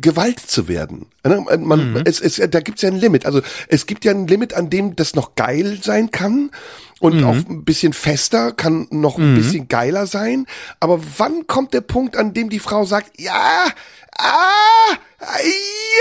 Gewalt 0.00 0.40
zu 0.40 0.68
werden. 0.68 1.06
Ne, 1.24 1.44
man, 1.58 1.92
mhm. 1.92 2.02
es, 2.04 2.20
es, 2.20 2.40
da 2.50 2.60
gibt's 2.60 2.82
ja 2.82 2.90
ein 2.90 2.96
Limit. 2.96 3.26
Also 3.26 3.40
es 3.68 3.86
gibt 3.86 4.04
ja 4.04 4.12
ein 4.12 4.26
Limit, 4.26 4.54
an 4.54 4.70
dem 4.70 4.96
das 4.96 5.14
noch 5.14 5.34
geil 5.34 5.78
sein 5.82 6.10
kann 6.10 6.50
und 7.00 7.18
mhm. 7.18 7.24
auch 7.24 7.34
ein 7.34 7.64
bisschen 7.64 7.92
fester, 7.92 8.52
kann 8.52 8.86
noch 8.90 9.18
mhm. 9.18 9.24
ein 9.24 9.34
bisschen 9.36 9.68
geiler 9.68 10.06
sein. 10.06 10.46
Aber 10.80 11.00
wann 11.16 11.46
kommt 11.46 11.74
der 11.74 11.80
Punkt, 11.80 12.16
an 12.16 12.34
dem 12.34 12.50
die 12.50 12.58
Frau 12.58 12.84
sagt, 12.84 13.20
ja, 13.20 13.66
ah, 14.18 14.96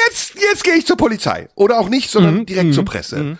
jetzt, 0.07 0.35
jetzt 0.35 0.63
gehe 0.63 0.75
ich 0.75 0.85
zur 0.85 0.97
Polizei. 0.97 1.47
Oder 1.55 1.79
auch 1.79 1.89
nicht, 1.89 2.09
sondern 2.09 2.39
mhm. 2.39 2.45
direkt 2.45 2.73
zur 2.73 2.83
mhm. 2.83 2.87
Presse. 2.87 3.37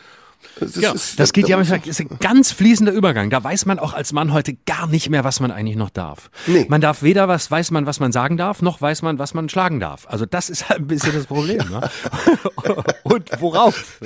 Das, 0.60 0.76
ja, 0.76 0.92
ist, 0.92 1.20
das 1.20 1.34
geht 1.34 1.48
ja 1.48 1.58
manchmal, 1.58 1.82
ist 1.86 2.00
ein 2.00 2.10
ganz 2.20 2.52
fließender 2.52 2.92
Übergang. 2.92 3.30
Da 3.30 3.44
weiß 3.44 3.66
man 3.66 3.80
auch 3.80 3.94
als 3.94 4.14
Mann 4.14 4.34
heute 4.34 4.54
gar 4.66 4.88
nicht 4.88 5.10
mehr, 5.10 5.24
was 5.24 5.40
man 5.40 5.52
eigentlich 5.52 5.78
noch 5.78 5.90
darf. 5.90 6.30
Nee. 6.48 6.66
Man 6.70 6.82
darf 6.82 7.04
weder 7.04 7.28
was, 7.28 7.50
weiß 7.50 7.72
man, 7.72 7.86
was 7.86 8.00
man 8.00 8.12
sagen 8.12 8.38
darf, 8.38 8.62
noch 8.62 8.82
weiß 8.82 9.02
man, 9.02 9.18
was 9.20 9.34
man 9.34 9.50
schlagen 9.50 9.80
darf. 9.80 10.06
Also 10.08 10.26
das 10.26 10.50
ist 10.50 10.70
halt 10.70 10.82
ein 10.82 10.88
bisschen 10.88 11.14
das 11.14 11.26
Problem. 11.26 11.58
ne? 11.70 11.90
Und 13.04 13.30
worauf? 13.40 14.00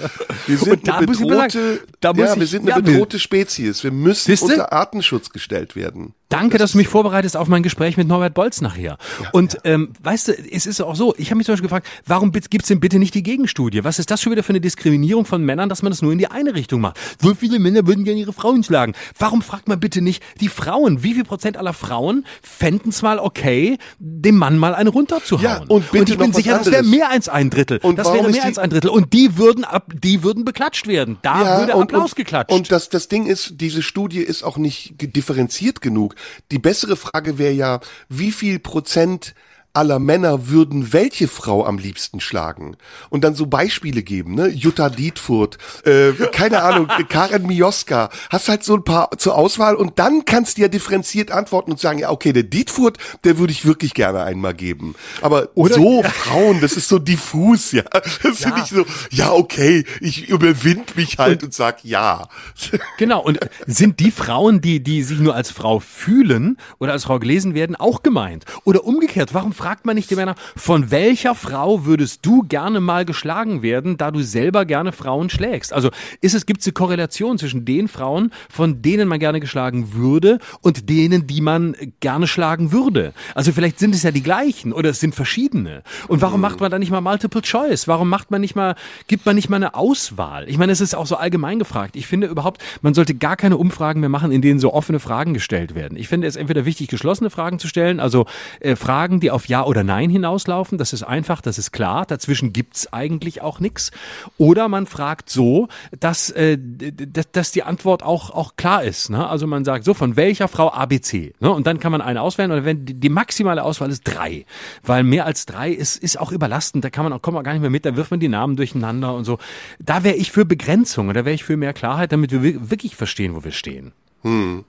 Wir 0.48 0.58
sind 0.58 0.90
eine 0.90 1.08
bedrohte, 1.08 1.82
da 2.00 2.14
muss 2.14 2.28
ja, 2.28 2.34
ich, 2.34 2.40
wir 2.40 2.48
sind 2.48 2.62
eine 2.62 2.72
ja, 2.72 2.80
bedrohte 2.80 3.20
Spezies. 3.20 3.84
Wir 3.84 3.92
müssen 3.92 4.28
Siehste? 4.28 4.46
unter 4.46 4.74
Artenschutz 4.74 5.32
gestellt 5.32 5.76
werden. 5.76 6.14
Danke, 6.30 6.58
das 6.58 6.66
dass 6.66 6.72
du 6.72 6.80
mich 6.80 6.88
vorbereitest 6.88 7.38
auf 7.38 7.48
mein 7.48 7.62
Gespräch 7.62 7.96
mit 7.96 8.08
Norbert 8.08 8.34
Bolz 8.34 8.60
nachher. 8.60 8.98
Ja, 9.22 9.30
und 9.34 9.54
ja. 9.54 9.60
Ähm, 9.66 9.90
weißt 10.02 10.30
du, 10.30 10.34
es 10.52 10.66
ist 10.66 10.82
auch 10.82 10.96
so, 10.96 11.14
ich 11.16 11.30
habe 11.30 11.38
mich 11.38 11.46
zum 11.46 11.54
Beispiel 11.54 11.70
gefragt, 11.70 11.88
warum 12.08 12.32
gibt's 12.32 12.68
denn 12.70 12.80
bitte 12.80 12.98
nicht 12.98 13.14
die 13.14 13.22
Gegenstudie? 13.22 13.84
Was 13.84 14.00
ist 14.00 14.10
das 14.10 14.20
schon 14.20 14.32
wieder 14.32 14.42
für 14.42 14.50
eine 14.50 14.62
Diskriminierung 14.62 15.26
von 15.26 15.44
Männern, 15.44 15.70
dass 15.70 15.84
man 15.84 15.92
das 15.92 16.02
nur 16.02 16.12
in 16.12 16.18
die 16.18 16.26
eine 16.26 16.56
Richtung 16.56 16.82
macht? 16.82 16.98
So 17.22 17.36
viele 17.36 17.60
Männer 17.60 17.86
würden 17.86 18.04
gerne 18.04 18.20
ihre 18.20 18.34
Frauen 18.34 18.64
schlagen. 18.64 18.94
Warum 19.20 19.44
fragt 19.44 19.68
man 19.68 19.80
bitte 19.80 20.02
nicht 20.02 20.24
die 20.42 20.48
Frauen? 20.48 21.04
Wie 21.04 21.14
viel 21.14 21.24
Prozent 21.24 21.56
aller 21.56 21.74
Frauen 21.74 22.26
fänden 22.42 22.90
es 22.90 23.04
mal 23.04 23.20
okay, 23.20 23.78
dem 24.00 24.38
Mann 24.38 24.58
mal 24.58 24.74
eine 24.74 24.90
runterzuhauen? 24.90 25.44
Ja, 25.44 25.64
und, 25.68 25.92
bitte 25.92 26.00
und 26.00 26.10
ich 26.10 26.18
bin 26.18 26.34
sicher, 26.34 26.58
das 26.58 26.72
wäre 26.72 26.84
mehr 26.84 27.12
als 27.12 27.30
ein 27.30 27.52
Drittel. 27.52 27.78
Und 27.84 28.00
das 28.00 28.12
wäre 28.12 28.28
mehr 28.32 28.46
als 28.46 28.58
ein 28.58 28.72
Drittel. 28.72 28.90
Und 28.90 29.14
die 29.14 29.38
würden 29.38 29.64
ab, 29.64 29.94
die 29.94 30.24
würden 30.24 30.44
beklatscht 30.46 30.88
werden. 30.88 31.20
Da 31.22 31.44
ja, 31.44 31.60
würde 31.60 31.76
Applaus 31.76 32.14
und, 32.14 32.16
geklatscht. 32.16 32.52
Und 32.52 32.72
das, 32.72 32.90
das 32.90 33.08
Ding 33.08 33.28
ist, 33.28 33.62
diese 33.62 33.84
Studie 33.84 34.22
ist 34.22 34.42
auch 34.42 34.58
nicht 34.58 34.96
differenziert 34.98 35.82
genug. 35.82 36.15
Die 36.52 36.60
bessere 36.60 36.96
Frage 36.96 37.38
wäre 37.38 37.54
ja, 37.54 37.80
wie 38.10 38.32
viel 38.32 38.60
Prozent 38.60 39.36
aller 39.76 40.00
Männer 40.00 40.48
würden 40.48 40.94
welche 40.94 41.28
Frau 41.28 41.66
am 41.66 41.78
liebsten 41.78 42.20
schlagen 42.20 42.78
und 43.10 43.24
dann 43.24 43.36
so 43.36 43.48
Beispiele 43.48 44.04
geben, 44.04 44.36
ne? 44.36 44.48
Jutta 44.48 44.90
Dietfurt, 44.90 45.58
äh, 45.86 46.12
keine 46.32 46.64
Ahnung, 46.64 46.88
Karen 47.10 47.46
Mioska, 47.46 48.10
hast 48.30 48.50
halt 48.50 48.64
so 48.64 48.76
ein 48.76 48.84
paar 48.84 49.10
zur 49.18 49.36
Auswahl 49.36 49.76
und 49.76 50.00
dann 50.00 50.26
kannst 50.26 50.58
du 50.58 50.62
ja 50.62 50.68
differenziert 50.68 51.32
antworten 51.32 51.72
und 51.72 51.80
sagen, 51.80 52.00
ja 52.00 52.10
okay, 52.10 52.34
der 52.34 52.44
Dietfurt, 52.44 52.98
der 53.24 53.38
würde 53.38 53.52
ich 53.52 53.66
wirklich 53.66 53.94
gerne 53.94 54.24
einmal 54.24 54.54
geben, 54.54 54.96
aber 55.22 55.50
Oder, 55.56 55.76
so 55.76 56.02
ja. 56.02 56.10
Frauen, 56.10 56.62
das 56.62 56.74
ist 56.74 56.88
so 56.88 57.00
diffus, 57.00 57.72
ja, 57.72 57.84
das 57.92 58.40
ja. 58.40 58.48
finde 58.48 58.62
ich 58.62 58.70
so, 58.70 58.86
ja 59.12 59.32
okay, 59.32 59.86
ich 60.00 60.30
überwind 60.30 60.96
mich 60.96 61.18
halt 61.18 61.42
und, 61.42 61.48
und 61.48 61.54
sag 61.54 61.84
ja. 61.84 62.28
Genau 62.98 63.22
und 63.22 63.40
sind 63.66 64.00
die 64.00 64.12
Frauen, 64.12 64.62
die 64.62 64.82
die 64.82 65.04
sich 65.04 65.20
nur 65.20 65.36
als 65.36 65.52
Frau 65.52 65.80
fühlen 65.80 66.58
oder 66.80 66.94
als 66.94 67.06
Frau 67.06 67.20
gelesen 67.20 67.54
werden, 67.54 67.76
auch 67.76 68.04
gemeint 68.04 68.46
oder 68.64 68.86
umgekehrt? 68.86 69.34
Warum 69.34 69.54
fragt 69.66 69.84
man 69.84 69.96
nicht 69.96 70.12
die 70.12 70.16
Männer, 70.16 70.36
von 70.56 70.92
welcher 70.92 71.34
Frau 71.34 71.86
würdest 71.86 72.24
du 72.24 72.44
gerne 72.44 72.80
mal 72.80 73.04
geschlagen 73.04 73.64
werden, 73.64 73.98
da 73.98 74.12
du 74.12 74.22
selber 74.22 74.64
gerne 74.64 74.92
Frauen 74.92 75.32
schlägst? 75.32 75.74
Also 75.74 75.90
ist 76.22 76.36
es, 76.36 76.46
gibt 76.46 76.62
es 76.62 76.68
eine 76.68 76.74
Korrelation 76.74 77.40
zwischen 77.40 77.66
den 77.66 77.88
Frauen, 77.88 78.32
von 78.48 78.84
denen 78.84 79.08
man 79.08 79.18
gerne 79.18 79.40
geschlagen 79.40 79.96
würde 79.96 80.38
und 80.62 80.88
denen, 80.88 81.26
die 81.26 81.42
man 81.42 81.76
gerne 82.00 82.28
schlagen 82.28 82.72
würde? 82.72 83.12
Also 83.34 83.54
vielleicht 83.54 83.80
sind 83.80 83.96
es 83.96 84.04
ja 84.04 84.12
die 84.12 84.22
gleichen 84.22 84.72
oder 84.72 84.92
es 84.92 85.00
sind 85.00 85.16
verschiedene. 85.16 85.82
Und 86.10 86.22
warum 86.22 86.42
macht 86.42 86.60
man 86.60 86.70
da 86.70 86.78
nicht 86.78 86.92
mal 86.92 87.02
Multiple 87.02 87.42
Choice? 87.42 87.88
Warum 87.88 88.08
macht 88.08 88.30
man 88.30 88.42
nicht 88.42 88.56
mal, 88.56 88.76
gibt 89.08 89.26
man 89.26 89.34
nicht 89.34 89.50
mal 89.50 89.56
eine 89.56 89.74
Auswahl? 89.74 90.48
Ich 90.48 90.60
meine, 90.60 90.74
es 90.74 90.80
ist 90.80 90.94
auch 90.94 91.08
so 91.08 91.16
allgemein 91.16 91.58
gefragt. 91.58 91.96
Ich 91.96 92.06
finde 92.06 92.28
überhaupt, 92.28 92.62
man 92.84 92.94
sollte 92.94 93.16
gar 93.16 93.36
keine 93.36 93.58
Umfragen 93.58 94.00
mehr 94.00 94.10
machen, 94.10 94.32
in 94.32 94.44
denen 94.44 94.60
so 94.60 94.72
offene 94.76 95.00
Fragen 95.00 95.34
gestellt 95.34 95.74
werden. 95.74 95.98
Ich 95.98 96.08
finde 96.08 96.28
es 96.28 96.36
entweder 96.36 96.66
wichtig, 96.66 96.88
geschlossene 96.88 97.32
Fragen 97.32 97.58
zu 97.58 97.68
stellen, 97.68 98.00
also 98.00 98.28
äh, 98.60 98.76
Fragen, 98.76 99.20
die 99.20 99.32
auf 99.32 99.48
Ja 99.48 99.55
oder 99.64 99.84
Nein 99.84 100.10
hinauslaufen. 100.10 100.78
Das 100.78 100.94
ist 100.94 101.04
einfach, 101.04 101.42
das 101.42 101.58
ist 101.58 101.72
klar. 101.72 102.06
Dazwischen 102.06 102.54
gibt's 102.54 102.92
eigentlich 102.92 103.42
auch 103.42 103.60
nichts. 103.60 103.92
Oder 104.38 104.68
man 104.68 104.86
fragt 104.86 105.30
so, 105.30 105.68
dass, 106.00 106.30
äh, 106.32 106.58
dass, 106.60 107.32
dass 107.32 107.52
die 107.52 107.64
Antwort 107.64 108.04
auch, 108.04 108.32
auch 108.32 108.56
klar 108.56 108.84
ist. 108.84 109.10
Ne? 109.10 109.28
Also 109.28 109.48
man 109.48 109.66
sagt 109.66 109.86
so, 109.86 109.94
von 109.94 110.16
welcher 110.16 110.48
Frau 110.48 110.72
ABC? 110.72 111.34
Ne? 111.40 111.52
Und 111.52 111.68
dann 111.68 111.80
kann 111.80 111.92
man 111.92 112.02
eine 112.02 112.22
auswählen. 112.22 112.52
Oder 112.52 112.66
wenn 112.66 112.86
die, 112.86 112.94
die 112.94 113.10
maximale 113.10 113.64
Auswahl 113.64 113.90
ist 113.90 114.04
drei. 114.04 114.46
Weil 114.84 115.04
mehr 115.04 115.26
als 115.26 115.46
drei 115.46 115.72
ist, 115.72 115.98
ist 115.98 116.20
auch 116.20 116.32
überlastend. 116.32 116.84
Da 116.84 116.90
kann 116.90 117.04
man 117.04 117.14
auch, 117.14 117.22
kommt 117.22 117.36
man 117.36 117.44
gar 117.44 117.54
nicht 117.54 117.62
mehr 117.62 117.70
mit. 117.70 117.86
Da 117.86 117.96
wirft 117.96 118.12
man 118.12 118.20
die 118.20 118.30
Namen 118.30 118.56
durcheinander 118.56 119.14
und 119.14 119.26
so. 119.26 119.38
Da 119.80 120.04
wäre 120.04 120.16
ich 120.16 120.32
für 120.32 120.46
Begrenzung. 120.46 121.14
Da 121.14 121.26
wäre 121.26 121.34
ich 121.34 121.44
für 121.44 121.58
mehr 121.58 121.74
Klarheit, 121.74 122.12
damit 122.12 122.32
wir 122.32 122.70
wirklich 122.70 122.96
verstehen, 122.96 123.36
wo 123.36 123.44
wir 123.44 123.52
stehen. 123.52 123.94
Hm. 124.24 124.66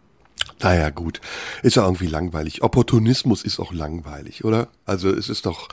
Naja, 0.61 0.90
gut. 0.90 1.20
Ist 1.62 1.77
ja 1.77 1.85
irgendwie 1.85 2.07
langweilig. 2.07 2.62
Opportunismus 2.62 3.42
ist 3.44 3.61
auch 3.61 3.72
langweilig, 3.72 4.44
oder? 4.44 4.68
Also 4.85 5.11
es 5.11 5.29
ist 5.29 5.46
doch. 5.46 5.68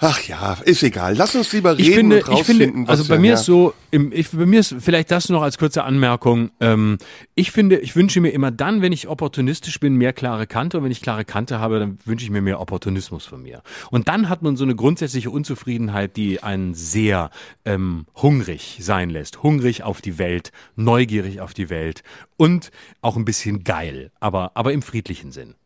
Ach 0.00 0.22
ja, 0.28 0.52
ist 0.64 0.84
egal. 0.84 1.16
Lass 1.16 1.34
uns 1.34 1.52
lieber 1.52 1.76
reden 1.76 1.88
ich 1.88 1.94
finde, 1.94 2.16
und 2.18 2.28
rausfinden, 2.28 2.66
ich 2.66 2.72
finde, 2.72 2.90
Also 2.90 3.04
bei 3.06 3.18
mir 3.18 3.34
ist 3.34 3.44
so, 3.44 3.74
im, 3.90 4.12
ich, 4.12 4.30
bei 4.30 4.46
mir 4.46 4.60
ist 4.60 4.76
vielleicht 4.78 5.10
das 5.10 5.28
noch 5.28 5.42
als 5.42 5.58
kurze 5.58 5.82
Anmerkung. 5.82 6.52
Ähm, 6.60 6.98
ich 7.34 7.50
finde, 7.50 7.78
ich 7.80 7.96
wünsche 7.96 8.20
mir 8.20 8.30
immer 8.30 8.52
dann, 8.52 8.80
wenn 8.80 8.92
ich 8.92 9.08
opportunistisch 9.08 9.80
bin, 9.80 9.96
mehr 9.96 10.12
klare 10.12 10.46
Kante. 10.46 10.78
Und 10.78 10.84
wenn 10.84 10.92
ich 10.92 11.02
klare 11.02 11.24
Kante 11.24 11.58
habe, 11.58 11.80
dann 11.80 11.98
wünsche 12.04 12.24
ich 12.24 12.30
mir 12.30 12.40
mehr 12.40 12.60
Opportunismus 12.60 13.26
von 13.26 13.42
mir. 13.42 13.60
Und 13.90 14.06
dann 14.06 14.28
hat 14.28 14.40
man 14.40 14.56
so 14.56 14.62
eine 14.62 14.76
grundsätzliche 14.76 15.30
Unzufriedenheit, 15.30 16.16
die 16.16 16.44
einen 16.44 16.74
sehr 16.74 17.30
ähm, 17.64 18.06
hungrig 18.14 18.78
sein 18.80 19.10
lässt. 19.10 19.42
Hungrig 19.42 19.82
auf 19.82 20.00
die 20.00 20.16
Welt, 20.16 20.52
neugierig 20.76 21.40
auf 21.40 21.54
die 21.54 21.70
Welt 21.70 22.04
und 22.36 22.70
auch 23.00 23.16
ein 23.16 23.24
bisschen 23.24 23.64
geil, 23.64 24.12
aber, 24.20 24.52
aber 24.54 24.72
im 24.72 24.82
friedlichen 24.82 25.32
Sinn. 25.32 25.56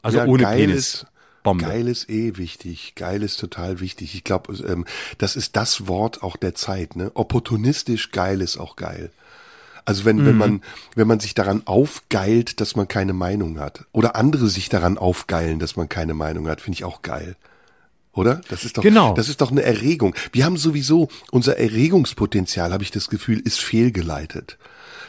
Also 0.00 0.18
ja, 0.18 0.24
ohne 0.26 0.44
Penis. 0.44 0.76
Ist, 0.76 1.06
Bombe. 1.42 1.64
Geil 1.64 1.88
ist 1.88 2.08
eh 2.08 2.36
wichtig. 2.36 2.94
Geil 2.94 3.22
ist 3.22 3.38
total 3.38 3.80
wichtig. 3.80 4.14
Ich 4.14 4.24
glaube, 4.24 4.54
ähm, 4.66 4.84
das 5.18 5.36
ist 5.36 5.56
das 5.56 5.88
Wort 5.88 6.22
auch 6.22 6.36
der 6.36 6.54
Zeit. 6.54 6.96
Ne? 6.96 7.10
Opportunistisch 7.14 8.10
geil 8.10 8.40
ist 8.40 8.58
auch 8.58 8.76
geil. 8.76 9.10
Also 9.84 10.04
wenn, 10.04 10.18
mhm. 10.18 10.26
wenn 10.26 10.36
man, 10.36 10.62
wenn 10.94 11.08
man 11.08 11.20
sich 11.20 11.34
daran 11.34 11.62
aufgeilt, 11.64 12.60
dass 12.60 12.76
man 12.76 12.86
keine 12.86 13.12
Meinung 13.12 13.58
hat. 13.58 13.84
Oder 13.92 14.16
andere 14.16 14.48
sich 14.48 14.68
daran 14.68 14.98
aufgeilen, 14.98 15.58
dass 15.58 15.76
man 15.76 15.88
keine 15.88 16.14
Meinung 16.14 16.48
hat, 16.48 16.60
finde 16.60 16.76
ich 16.76 16.84
auch 16.84 17.02
geil. 17.02 17.36
Oder? 18.14 18.42
Das 18.48 18.64
ist 18.64 18.76
doch, 18.76 18.82
genau. 18.82 19.14
das 19.14 19.28
ist 19.28 19.40
doch 19.40 19.50
eine 19.50 19.62
Erregung. 19.62 20.14
Wir 20.32 20.44
haben 20.44 20.58
sowieso, 20.58 21.08
unser 21.30 21.56
Erregungspotenzial, 21.56 22.72
habe 22.72 22.82
ich 22.82 22.90
das 22.90 23.08
Gefühl, 23.08 23.40
ist 23.40 23.58
fehlgeleitet. 23.58 24.58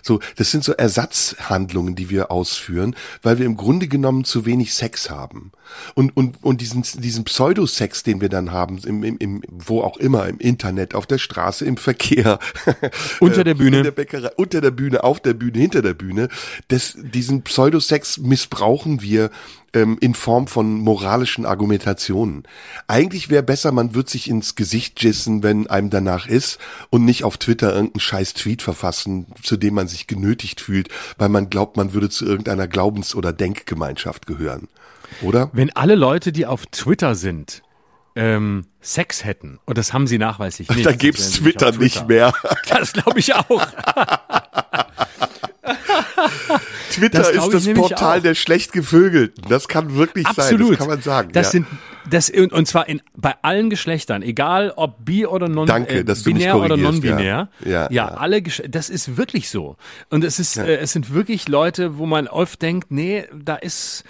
So, 0.04 0.20
das 0.36 0.52
sind 0.52 0.66
so 0.66 0.74
Ersatzhandlungen, 0.74 1.96
die 1.96 2.10
wir 2.10 2.30
ausführen, 2.30 2.96
weil 3.22 3.40
wir 3.40 3.46
im 3.46 3.56
Grunde 3.56 3.88
genommen 3.88 4.26
zu 4.26 4.46
wenig 4.46 4.74
Sex 4.74 5.10
haben. 5.10 5.54
Und, 5.96 6.16
und, 6.16 6.44
und 6.44 6.60
diesen, 6.60 6.84
diesen 6.84 7.24
Pseudosex, 7.24 8.04
den 8.04 8.20
wir 8.20 8.28
dann 8.28 8.52
haben, 8.52 8.80
im, 8.86 9.04
im, 9.04 9.18
im, 9.18 9.42
wo 9.50 9.82
auch 9.82 9.96
immer, 9.98 10.28
im 10.28 10.40
Internet, 10.40 10.94
auf 10.94 11.08
der 11.08 11.18
Straße, 11.18 11.64
im 11.64 11.78
Verkehr. 11.78 12.38
Unter 13.22 13.46
der 13.46 13.54
Bühne. 13.54 13.82
Der 13.82 13.92
Bäckerei, 13.92 14.30
unter 14.36 14.60
der 14.60 14.72
Bühne, 14.72 15.04
auf 15.04 15.22
der 15.22 15.34
Bühne, 15.34 15.60
hinter 15.60 15.82
der 15.82 15.94
Bühne. 15.94 16.28
Das, 16.68 16.98
diesen 16.98 17.44
Pseudosex 17.44 18.18
missbrauchen 18.18 19.02
wir 19.02 19.30
ähm, 19.74 19.98
in 20.00 20.14
Form 20.14 20.48
von 20.48 20.80
moralischen 20.80 21.46
Argumentationen. 21.46 22.44
Eigentlich 22.88 23.30
wäre 23.30 23.44
besser, 23.44 23.72
man 23.72 23.96
würde 23.96 24.10
sich 24.10 24.30
ins 24.30 24.56
Gesicht 24.56 25.02
jissen, 25.04 25.44
wenn 25.44 25.68
einem 25.68 25.90
danach 25.90 26.28
ist 26.28 26.60
und 26.90 27.06
nicht 27.06 27.24
auf 27.24 27.38
Twitter 27.38 27.74
irgendeinen 27.74 28.00
scheiß 28.00 28.34
Tweet 28.34 28.62
verfassen, 28.62 29.28
zu 29.42 29.58
dem 29.58 29.74
man 29.74 29.88
sich 29.88 30.08
genötigt 30.08 30.62
fühlt, 30.62 30.90
weil 31.18 31.30
man 31.30 31.50
glaubt, 31.50 31.78
man 31.78 31.94
würde 31.94 32.10
zu 32.10 32.26
irgendeiner 32.26 32.68
Glaubens- 32.68 33.16
oder 33.16 33.34
Denkgemeinschaft 33.34 34.28
gehören. 34.28 34.68
Oder? 35.22 35.50
Wenn 35.54 35.76
alle 35.76 35.96
Leute, 35.96 36.32
die 36.32 36.46
auf 36.46 36.66
Twitter 36.68 37.16
sind, 37.16 37.62
ähm, 38.16 38.66
Sex 38.82 39.24
hätten, 39.24 39.60
und 39.66 39.78
das 39.78 39.94
haben 39.94 40.08
sie 40.08 40.18
nachweislich 40.18 40.70
nicht. 40.70 40.86
Da 40.86 40.92
gibt's 40.92 41.32
Twitter, 41.32 41.72
Twitter 41.72 41.84
nicht 41.84 42.08
mehr. 42.08 42.34
Das 42.68 42.94
glaube 42.94 43.20
ich 43.20 43.34
auch. 43.34 43.68
Twitter 46.94 47.20
das 47.20 47.32
ist 47.32 47.54
das 47.54 47.74
Portal 47.74 48.22
der 48.22 48.36
schlecht 48.36 48.72
gevögelten. 48.72 49.44
Das 49.50 49.68
kann 49.68 49.96
wirklich 49.96 50.26
Absolut. 50.26 50.60
sein. 50.60 50.70
Das 50.70 50.78
kann 50.78 50.88
man 50.88 51.02
sagen. 51.02 51.30
Das 51.34 51.48
ja. 51.48 51.52
sind 51.52 51.68
das 52.10 52.30
und 52.30 52.68
zwar 52.68 52.90
in 52.90 53.02
bei 53.16 53.34
allen 53.42 53.70
Geschlechtern, 53.70 54.22
egal 54.24 54.74
ob 54.76 55.06
bi 55.06 55.26
oder 55.26 55.48
non 55.48 55.68
Danke, 55.68 56.00
äh, 56.00 56.16
binär 56.24 56.58
oder 56.58 56.76
non-binär. 56.78 57.50
Ja. 57.64 57.70
Ja, 57.70 57.88
ja, 57.92 58.08
alle 58.08 58.42
das 58.42 58.90
ist 58.90 59.18
wirklich 59.18 59.50
so. 59.50 59.78
Und 60.10 60.24
es 60.24 60.40
ist 60.40 60.58
äh, 60.58 60.78
es 60.78 60.92
sind 60.92 61.14
wirklich 61.14 61.48
Leute, 61.48 61.98
wo 61.98 62.06
man 62.06 62.28
oft 62.28 62.62
denkt, 62.62 62.92
nee, 62.92 63.26
da 63.34 63.56
ist 63.56 64.04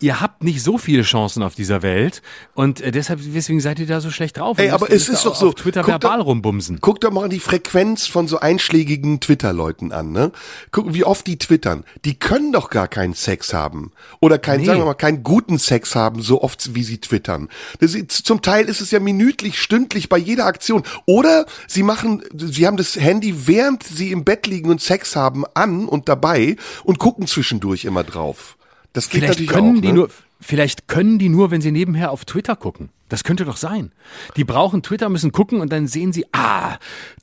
ihr 0.00 0.20
habt 0.20 0.44
nicht 0.44 0.62
so 0.62 0.76
viele 0.78 1.02
Chancen 1.02 1.42
auf 1.42 1.54
dieser 1.54 1.82
Welt 1.82 2.20
und 2.54 2.80
äh, 2.80 2.90
deshalb 2.90 3.20
deswegen 3.24 3.60
seid 3.60 3.78
ihr 3.78 3.86
da 3.86 4.00
so 4.00 4.10
schlecht 4.10 4.36
drauf. 4.38 4.58
Ey, 4.58 4.70
aber 4.70 4.90
es 4.90 5.08
ist 5.08 5.24
doch 5.24 5.34
so. 5.34 5.52
Twitter 5.52 5.80
guck 5.80 5.92
verbal 5.94 6.18
doch, 6.18 6.26
rumbumsen. 6.26 6.78
Guck 6.80 7.00
doch 7.00 7.10
mal 7.10 7.28
die 7.28 7.40
Frequenz 7.40 8.06
von 8.06 8.28
so 8.28 8.38
einschlägigen 8.38 9.20
Twitter-Leuten 9.20 9.92
an, 9.92 10.12
ne? 10.12 10.32
Guck, 10.70 10.92
wie 10.92 11.04
oft 11.04 11.26
die 11.26 11.38
twittern. 11.38 11.84
Die 12.04 12.18
können 12.18 12.52
doch 12.52 12.68
gar 12.68 12.88
keinen 12.88 13.14
Sex 13.14 13.54
haben 13.54 13.92
oder 14.20 14.38
keinen, 14.38 14.60
nee. 14.60 14.66
sagen 14.66 14.80
wir 14.80 14.86
mal, 14.86 14.94
keinen 14.94 15.22
guten 15.22 15.58
Sex 15.58 15.94
haben, 15.94 16.20
so 16.20 16.42
oft 16.42 16.74
wie 16.74 16.82
sie 16.82 16.98
twittern. 16.98 17.48
Ist, 17.80 18.12
zum 18.12 18.42
Teil 18.42 18.66
ist 18.66 18.80
es 18.80 18.90
ja 18.90 19.00
minütlich, 19.00 19.60
stündlich 19.60 20.08
bei 20.08 20.18
jeder 20.18 20.46
Aktion. 20.46 20.82
Oder 21.06 21.46
sie 21.66 21.82
machen, 21.82 22.22
sie 22.34 22.66
haben 22.66 22.76
das 22.76 22.96
Handy 22.96 23.46
während 23.46 23.82
sie 23.82 24.12
im 24.12 24.24
Bett 24.24 24.46
liegen 24.46 24.70
und 24.70 24.82
Sex 24.82 25.16
haben 25.16 25.44
an 25.54 25.86
und 25.86 26.08
dabei 26.08 26.56
und 26.84 26.98
gucken 26.98 27.26
zwischendurch 27.26 27.84
immer 27.84 28.04
drauf. 28.04 28.55
Das 28.96 29.10
geht 29.10 29.20
vielleicht 29.20 29.40
natürlich 29.40 29.52
können 29.52 29.76
auch, 29.76 29.82
die 29.82 29.88
ne? 29.88 29.94
nur, 29.94 30.08
vielleicht 30.40 30.88
können 30.88 31.18
die 31.18 31.28
nur, 31.28 31.50
wenn 31.50 31.60
sie 31.60 31.70
nebenher 31.70 32.12
auf 32.12 32.24
Twitter 32.24 32.56
gucken. 32.56 32.88
Das 33.08 33.22
könnte 33.22 33.44
doch 33.44 33.56
sein. 33.56 33.92
Die 34.36 34.42
brauchen 34.44 34.82
Twitter, 34.82 35.08
müssen 35.08 35.30
gucken 35.30 35.60
und 35.60 35.72
dann 35.72 35.86
sehen 35.86 36.12
sie, 36.12 36.26
ah, 36.32 36.76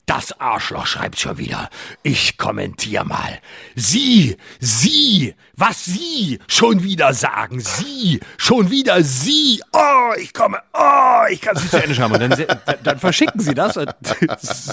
das 0.06 0.38
Arschloch 0.40 0.86
schreibt 0.86 1.18
schon 1.18 1.36
wieder. 1.36 1.68
Ich 2.02 2.38
kommentiere 2.38 3.04
mal. 3.04 3.40
Sie, 3.74 4.36
Sie, 4.60 5.34
was 5.56 5.84
Sie 5.84 6.38
schon 6.48 6.82
wieder 6.82 7.12
sagen. 7.12 7.60
Sie, 7.60 8.20
schon 8.38 8.70
wieder 8.70 9.02
Sie. 9.02 9.62
Oh, 9.72 10.12
ich 10.18 10.32
komme, 10.32 10.58
oh, 10.72 11.22
ich 11.30 11.40
kann 11.42 11.56
Sie 11.56 11.68
zu 11.68 11.82
Ende 11.82 11.94
schreiben. 11.94 12.14
Und 12.14 12.20
dann, 12.20 12.30
dann, 12.30 12.76
dann 12.82 12.98
verschicken 12.98 13.40
Sie 13.40 13.54
das. 13.54 13.74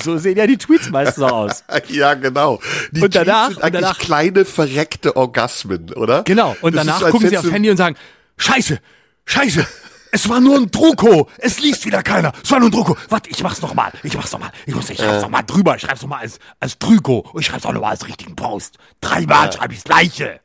So 0.04 0.18
sehen 0.18 0.38
ja 0.38 0.48
die 0.48 0.58
Tweets 0.58 0.90
meistens 0.90 1.24
aus. 1.24 1.64
Ja, 1.88 2.14
genau. 2.14 2.60
Die 2.92 3.02
und 3.02 3.16
danach, 3.16 3.48
Tweets 3.48 3.56
sind 3.56 3.64
eigentlich 3.64 3.82
danach, 3.82 4.00
kleine 4.00 4.46
verreckte 4.46 5.16
Orgasmen, 5.16 5.92
oder? 5.94 6.24
Genau. 6.24 6.56
Und 6.62 6.76
Das 6.76 6.86
danach 6.86 7.02
ist, 7.02 7.12
gucken 7.12 7.30
sie 7.30 7.38
aufs 7.38 7.52
Handy 7.52 7.70
und 7.70 7.78
sagen, 7.78 7.96
Scheiße, 8.38 8.80
Scheiße. 9.26 9.66
Es 10.12 10.28
war 10.28 10.40
nur 10.42 10.58
ein 10.58 10.70
Drucko. 10.70 11.30
Es 11.38 11.60
liest 11.60 11.86
wieder 11.86 12.04
keiner. 12.04 12.34
Es 12.44 12.52
war 12.52 12.60
nur 12.60 12.70
ein 12.70 12.72
Drucko. 12.72 12.98
Warte, 13.10 13.30
ich 13.30 13.42
mach's 13.44 13.62
noch 13.62 13.74
mal. 13.74 13.92
Ich 14.04 14.16
mach's 14.16 14.32
noch 14.32 14.40
mal. 14.40 14.52
Ich 14.66 14.76
muss, 14.76 14.90
ich 14.90 14.98
schreib's 14.98 15.22
noch 15.22 15.30
mal 15.30 15.42
drüber. 15.44 15.76
Ich 15.76 15.82
schreib's 15.82 16.02
noch 16.02 16.10
mal 16.10 16.20
als, 16.20 16.40
als 16.60 16.78
Drüko. 16.78 17.20
Und 17.32 17.40
ich 17.42 17.48
schreib's 17.48 17.66
auch 17.66 17.74
noch 17.74 17.82
mal 17.82 17.90
als 17.92 18.06
richtigen 18.08 18.36
Post. 18.36 18.78
Dreimal 19.00 19.52
schreibe 19.52 19.74
ich's 19.74 19.84
Gleiche. 19.86 20.42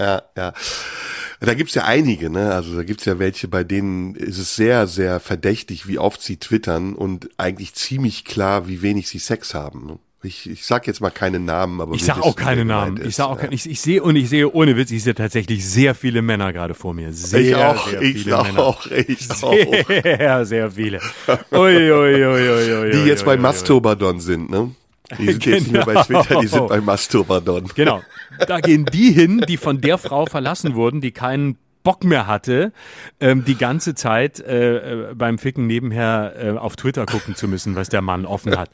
Ja, 0.00 0.22
ja. 0.36 0.52
Da 1.40 1.54
gibt's 1.54 1.74
ja 1.74 1.84
einige, 1.84 2.30
ne? 2.30 2.52
Also 2.52 2.74
da 2.74 2.82
gibt's 2.82 3.04
ja 3.04 3.18
welche, 3.18 3.46
bei 3.48 3.62
denen 3.62 4.14
ist 4.16 4.38
es 4.38 4.56
sehr, 4.56 4.86
sehr 4.86 5.20
verdächtig, 5.20 5.86
wie 5.86 5.98
oft 5.98 6.20
sie 6.22 6.38
twittern 6.38 6.94
und 6.94 7.28
eigentlich 7.36 7.74
ziemlich 7.74 8.24
klar, 8.24 8.66
wie 8.66 8.82
wenig 8.82 9.08
sie 9.08 9.18
Sex 9.18 9.54
haben. 9.54 9.86
ne? 9.86 9.98
Ich, 10.24 10.48
ich 10.48 10.64
sag 10.64 10.86
jetzt 10.86 11.00
mal 11.00 11.10
keine 11.10 11.38
Namen, 11.38 11.80
aber 11.80 11.94
Ich 11.94 12.04
sag 12.04 12.20
auch 12.22 12.34
keine 12.34 12.64
Namen. 12.64 12.94
gemeint 12.96 13.00
Ich 13.00 13.10
ist. 13.10 13.16
sag 13.16 13.26
auch 13.26 13.38
kein, 13.38 13.52
ich, 13.52 13.68
ich 13.68 13.80
sehe 13.80 14.02
und 14.02 14.16
ich 14.16 14.28
sehe 14.28 14.50
ohne 14.50 14.76
Witz, 14.76 14.90
ich 14.90 15.02
sehe 15.04 15.14
tatsächlich 15.14 15.66
sehr 15.68 15.94
viele 15.94 16.22
Männer 16.22 16.52
gerade 16.52 16.74
vor 16.74 16.94
mir. 16.94 17.12
Sehr, 17.12 17.40
Ich 17.40 17.54
auch, 17.54 17.88
sehr 17.88 18.02
ich 18.02 18.22
viele 18.22 18.42
Männer. 18.42 18.58
auch, 18.60 18.86
ich 18.86 19.28
auch. 19.42 19.54
Sehr, 19.86 20.46
sehr 20.46 20.70
viele. 20.70 21.00
Ui, 21.52 21.58
ui, 21.92 21.92
ui, 21.92 22.24
ui, 22.24 22.72
ui, 22.74 22.90
Die 22.92 23.04
jetzt 23.08 23.24
bei. 23.24 23.36
Mastobadon 23.36 24.20
sind, 24.20 24.48
ne? 24.50 24.70
Die 25.18 25.26
sind 25.26 25.44
jetzt 25.44 25.60
nicht 25.64 25.72
mehr 25.72 25.84
bei 25.84 26.02
Twitter, 26.02 26.40
die 26.40 26.46
sind 26.46 26.66
bei 26.68 26.80
Mastobadon. 26.80 27.70
Genau. 27.74 28.00
Da 28.48 28.60
gehen 28.60 28.86
die 28.86 29.12
hin, 29.12 29.44
die 29.46 29.58
von 29.58 29.80
der 29.82 29.98
Frau 29.98 30.24
verlassen 30.26 30.74
wurden, 30.74 31.00
die 31.02 31.12
keinen 31.12 31.58
Bock 31.84 32.02
mehr 32.02 32.26
hatte, 32.26 32.72
ähm, 33.20 33.44
die 33.44 33.54
ganze 33.56 33.94
Zeit 33.94 34.40
äh, 34.40 35.10
äh, 35.10 35.14
beim 35.14 35.38
Ficken 35.38 35.66
nebenher 35.68 36.32
äh, 36.36 36.50
auf 36.58 36.74
Twitter 36.76 37.06
gucken 37.06 37.36
zu 37.36 37.46
müssen, 37.46 37.76
was 37.76 37.88
der 37.90 38.00
Mann 38.02 38.26
offen 38.26 38.58
hat. 38.58 38.70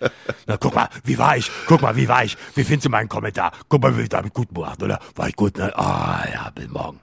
Na, 0.47 0.57
guck 0.57 0.75
mal, 0.77 0.89
wie 1.05 1.19
war 1.19 1.37
ich? 1.37 1.51
Guck 1.67 1.83
mal, 1.83 1.97
wie 1.97 2.09
war 2.09 2.25
ich? 2.25 2.39
Wie 2.55 2.65
findest 2.65 2.87
du 2.87 2.91
meinen 2.91 3.09
Kommentar? 3.09 3.53
Guck 3.69 3.83
mal, 3.83 3.99
wie 3.99 4.03
ich 4.03 4.09
damit 4.09 4.33
gut 4.33 4.55
gemacht, 4.55 4.83
oder? 4.83 4.99
War 5.17 5.29
ich 5.29 5.37
gut? 5.37 5.59
Ne? 5.59 5.77
Ah, 5.77 6.25
ja, 6.33 6.51
bis 6.55 6.69
morgen. 6.69 7.01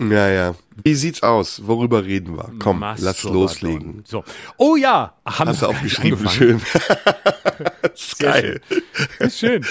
Ja, 0.00 0.28
ja. 0.28 0.54
Wie 0.84 0.94
sieht's 0.94 1.24
aus? 1.24 1.66
Worüber 1.66 2.04
reden 2.04 2.36
wir? 2.36 2.52
Komm, 2.60 2.80
lass 2.82 3.00
Mastodon. 3.02 3.34
loslegen. 3.34 4.04
So. 4.06 4.22
Oh 4.56 4.76
ja, 4.76 5.14
haben 5.26 5.48
Hast 5.48 5.62
du 5.62 5.66
aufgeschrieben? 5.66 6.28
Schön. 6.28 6.60
das 7.82 7.92
ist 7.94 8.18
geil. 8.20 8.60
Ist 9.18 9.38
schön. 9.40 9.64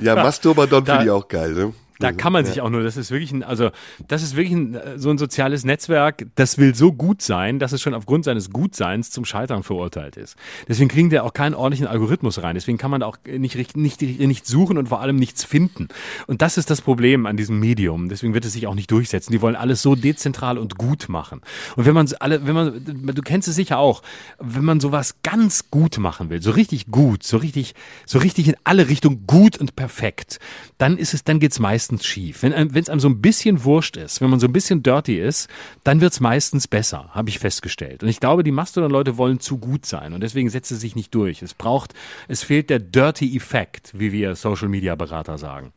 Ja, 0.00 0.14
Mastobadon 0.14 0.84
Da- 0.84 0.92
finde 0.92 1.06
ich 1.06 1.10
auch 1.10 1.26
geil, 1.26 1.54
ne? 1.54 1.72
Da 2.00 2.10
kann 2.10 2.32
man 2.32 2.44
sich 2.44 2.60
auch 2.60 2.70
nur, 2.70 2.82
das 2.82 2.96
ist 2.96 3.12
wirklich 3.12 3.30
ein, 3.30 3.44
also 3.44 3.70
das 4.08 4.22
ist 4.22 4.34
wirklich 4.34 4.54
ein, 4.54 4.78
so 4.96 5.10
ein 5.10 5.18
soziales 5.18 5.64
Netzwerk, 5.64 6.26
das 6.34 6.58
will 6.58 6.74
so 6.74 6.92
gut 6.92 7.22
sein, 7.22 7.60
dass 7.60 7.72
es 7.72 7.80
schon 7.80 7.94
aufgrund 7.94 8.24
seines 8.24 8.50
Gutseins 8.50 9.10
zum 9.10 9.24
Scheitern 9.24 9.62
verurteilt 9.62 10.16
ist. 10.16 10.36
Deswegen 10.66 10.88
kriegen 10.88 11.10
die 11.10 11.20
auch 11.20 11.32
keinen 11.32 11.54
ordentlichen 11.54 11.86
Algorithmus 11.86 12.42
rein. 12.42 12.56
Deswegen 12.56 12.78
kann 12.78 12.90
man 12.90 13.02
da 13.02 13.06
auch 13.06 13.18
nicht, 13.24 13.76
nicht, 13.76 14.02
nicht 14.02 14.46
suchen 14.46 14.76
und 14.76 14.88
vor 14.88 15.00
allem 15.00 15.16
nichts 15.16 15.44
finden. 15.44 15.88
Und 16.26 16.42
das 16.42 16.58
ist 16.58 16.68
das 16.68 16.80
Problem 16.80 17.26
an 17.26 17.36
diesem 17.36 17.60
Medium. 17.60 18.08
Deswegen 18.08 18.34
wird 18.34 18.44
es 18.44 18.54
sich 18.54 18.66
auch 18.66 18.74
nicht 18.74 18.90
durchsetzen. 18.90 19.30
Die 19.30 19.40
wollen 19.40 19.56
alles 19.56 19.80
so 19.80 19.94
dezentral 19.94 20.58
und 20.58 20.76
gut 20.76 21.08
machen. 21.08 21.42
Und 21.76 21.86
wenn 21.86 21.94
man 21.94 22.08
alle, 22.18 22.44
wenn 22.44 22.54
man, 22.54 22.84
du 22.84 23.22
kennst 23.22 23.46
es 23.46 23.54
sicher 23.54 23.78
auch, 23.78 24.02
wenn 24.40 24.64
man 24.64 24.80
sowas 24.80 25.16
ganz 25.22 25.70
gut 25.70 25.98
machen 25.98 26.28
will, 26.28 26.42
so 26.42 26.50
richtig 26.50 26.86
gut, 26.90 27.22
so 27.22 27.36
richtig, 27.36 27.74
so 28.04 28.18
richtig 28.18 28.48
in 28.48 28.56
alle 28.64 28.88
Richtungen 28.88 29.28
gut 29.28 29.58
und 29.58 29.76
perfekt, 29.76 30.40
dann 30.78 30.98
ist 30.98 31.14
es, 31.14 31.22
dann 31.22 31.38
geht's 31.38 31.60
meistens 31.60 31.83
schief. 32.04 32.42
Wenn 32.42 32.52
es 32.52 32.88
einem 32.88 33.00
so 33.00 33.08
ein 33.08 33.20
bisschen 33.20 33.64
wurscht 33.64 33.96
ist, 33.96 34.20
wenn 34.20 34.30
man 34.30 34.40
so 34.40 34.46
ein 34.46 34.52
bisschen 34.52 34.82
dirty 34.82 35.18
ist, 35.20 35.48
dann 35.84 36.00
wird's 36.00 36.20
meistens 36.20 36.68
besser, 36.68 37.10
habe 37.10 37.28
ich 37.28 37.38
festgestellt. 37.38 38.02
Und 38.02 38.08
ich 38.08 38.20
glaube, 38.20 38.44
die 38.44 38.52
Mastodon-Leute 38.52 39.16
wollen 39.16 39.40
zu 39.40 39.58
gut 39.58 39.86
sein 39.86 40.12
und 40.12 40.20
deswegen 40.20 40.50
setzt 40.50 40.72
es 40.72 40.80
sich 40.80 40.96
nicht 40.96 41.14
durch. 41.14 41.42
Es 41.42 41.54
braucht, 41.54 41.94
es 42.28 42.42
fehlt 42.42 42.70
der 42.70 42.78
Dirty-Effekt, 42.78 43.92
wie 43.94 44.12
wir 44.12 44.34
Social-Media-Berater 44.34 45.38
sagen. 45.38 45.72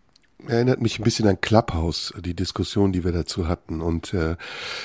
Erinnert 0.45 0.81
mich 0.81 0.99
ein 0.99 1.03
bisschen 1.03 1.27
an 1.27 1.41
Clubhouse, 1.41 2.13
die 2.19 2.35
Diskussion, 2.35 2.91
die 2.91 3.03
wir 3.03 3.11
dazu 3.11 3.47
hatten 3.47 3.81
und 3.81 4.13
äh, 4.13 4.35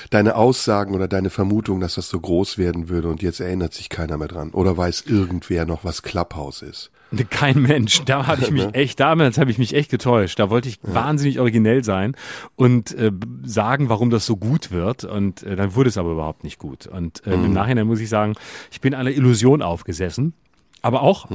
deine 0.09 0.35
Aussagen 0.35 0.95
oder 0.95 1.07
deine 1.07 1.29
Vermutung, 1.29 1.79
dass 1.79 1.93
das 1.93 2.09
so 2.09 2.19
groß 2.19 2.57
werden 2.57 2.89
würde 2.89 3.07
und 3.07 3.21
jetzt 3.21 3.39
erinnert 3.39 3.73
sich 3.73 3.89
keiner 3.89 4.17
mehr 4.17 4.27
dran 4.27 4.49
oder 4.49 4.75
weiß 4.75 5.03
irgendwer 5.05 5.65
noch, 5.65 5.83
was 5.83 6.01
Clubhouse 6.01 6.63
ist. 6.63 6.91
Kein 7.29 7.61
Mensch. 7.61 8.03
Da 8.05 8.25
habe 8.25 8.41
ich 8.41 8.49
mich 8.49 8.67
echt, 8.73 8.99
damals 8.99 9.37
habe 9.37 9.51
ich 9.51 9.59
mich 9.59 9.75
echt 9.75 9.91
getäuscht. 9.91 10.39
Da 10.39 10.49
wollte 10.49 10.67
ich 10.67 10.79
wahnsinnig 10.81 11.39
originell 11.39 11.83
sein 11.83 12.15
und 12.55 12.91
äh, 12.95 13.11
sagen, 13.43 13.89
warum 13.89 14.09
das 14.09 14.25
so 14.25 14.35
gut 14.35 14.71
wird. 14.71 15.03
Und 15.03 15.43
äh, 15.43 15.55
dann 15.55 15.75
wurde 15.75 15.89
es 15.89 15.97
aber 15.99 16.11
überhaupt 16.13 16.43
nicht 16.43 16.57
gut. 16.57 16.87
Und 16.87 17.25
äh, 17.27 17.33
im 17.35 17.53
Nachhinein 17.53 17.85
muss 17.85 17.99
ich 17.99 18.09
sagen, 18.09 18.33
ich 18.71 18.81
bin 18.81 18.95
einer 18.95 19.11
Illusion 19.11 19.61
aufgesessen. 19.61 20.33
Aber 20.81 21.03
auch, 21.03 21.29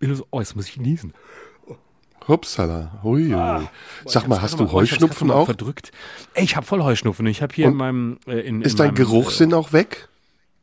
Illus 0.00 0.24
oh, 0.30 0.40
jetzt 0.40 0.56
muss 0.56 0.68
ich 0.68 0.78
niesen. 0.78 1.12
Hupsala, 2.28 3.00
hui. 3.02 3.34
Sag 4.04 4.28
mal, 4.28 4.40
hast 4.42 4.60
du 4.60 4.64
Ah, 4.64 4.72
Heuschnupfen 4.72 5.30
auch? 5.30 5.46
Verdrückt. 5.46 5.90
Ey, 6.34 6.44
ich 6.44 6.56
habe 6.56 6.66
voll 6.66 6.82
Heuschnupfen. 6.82 7.26
Ich 7.26 7.42
habe 7.42 7.54
hier 7.54 7.66
in 7.66 7.74
meinem 7.74 8.18
äh, 8.26 8.40
in, 8.40 8.56
in 8.56 8.62
Ist 8.62 8.78
dein 8.78 8.88
meinem, 8.88 8.96
Geruchssinn 8.96 9.54
auch 9.54 9.72
weg? 9.72 10.08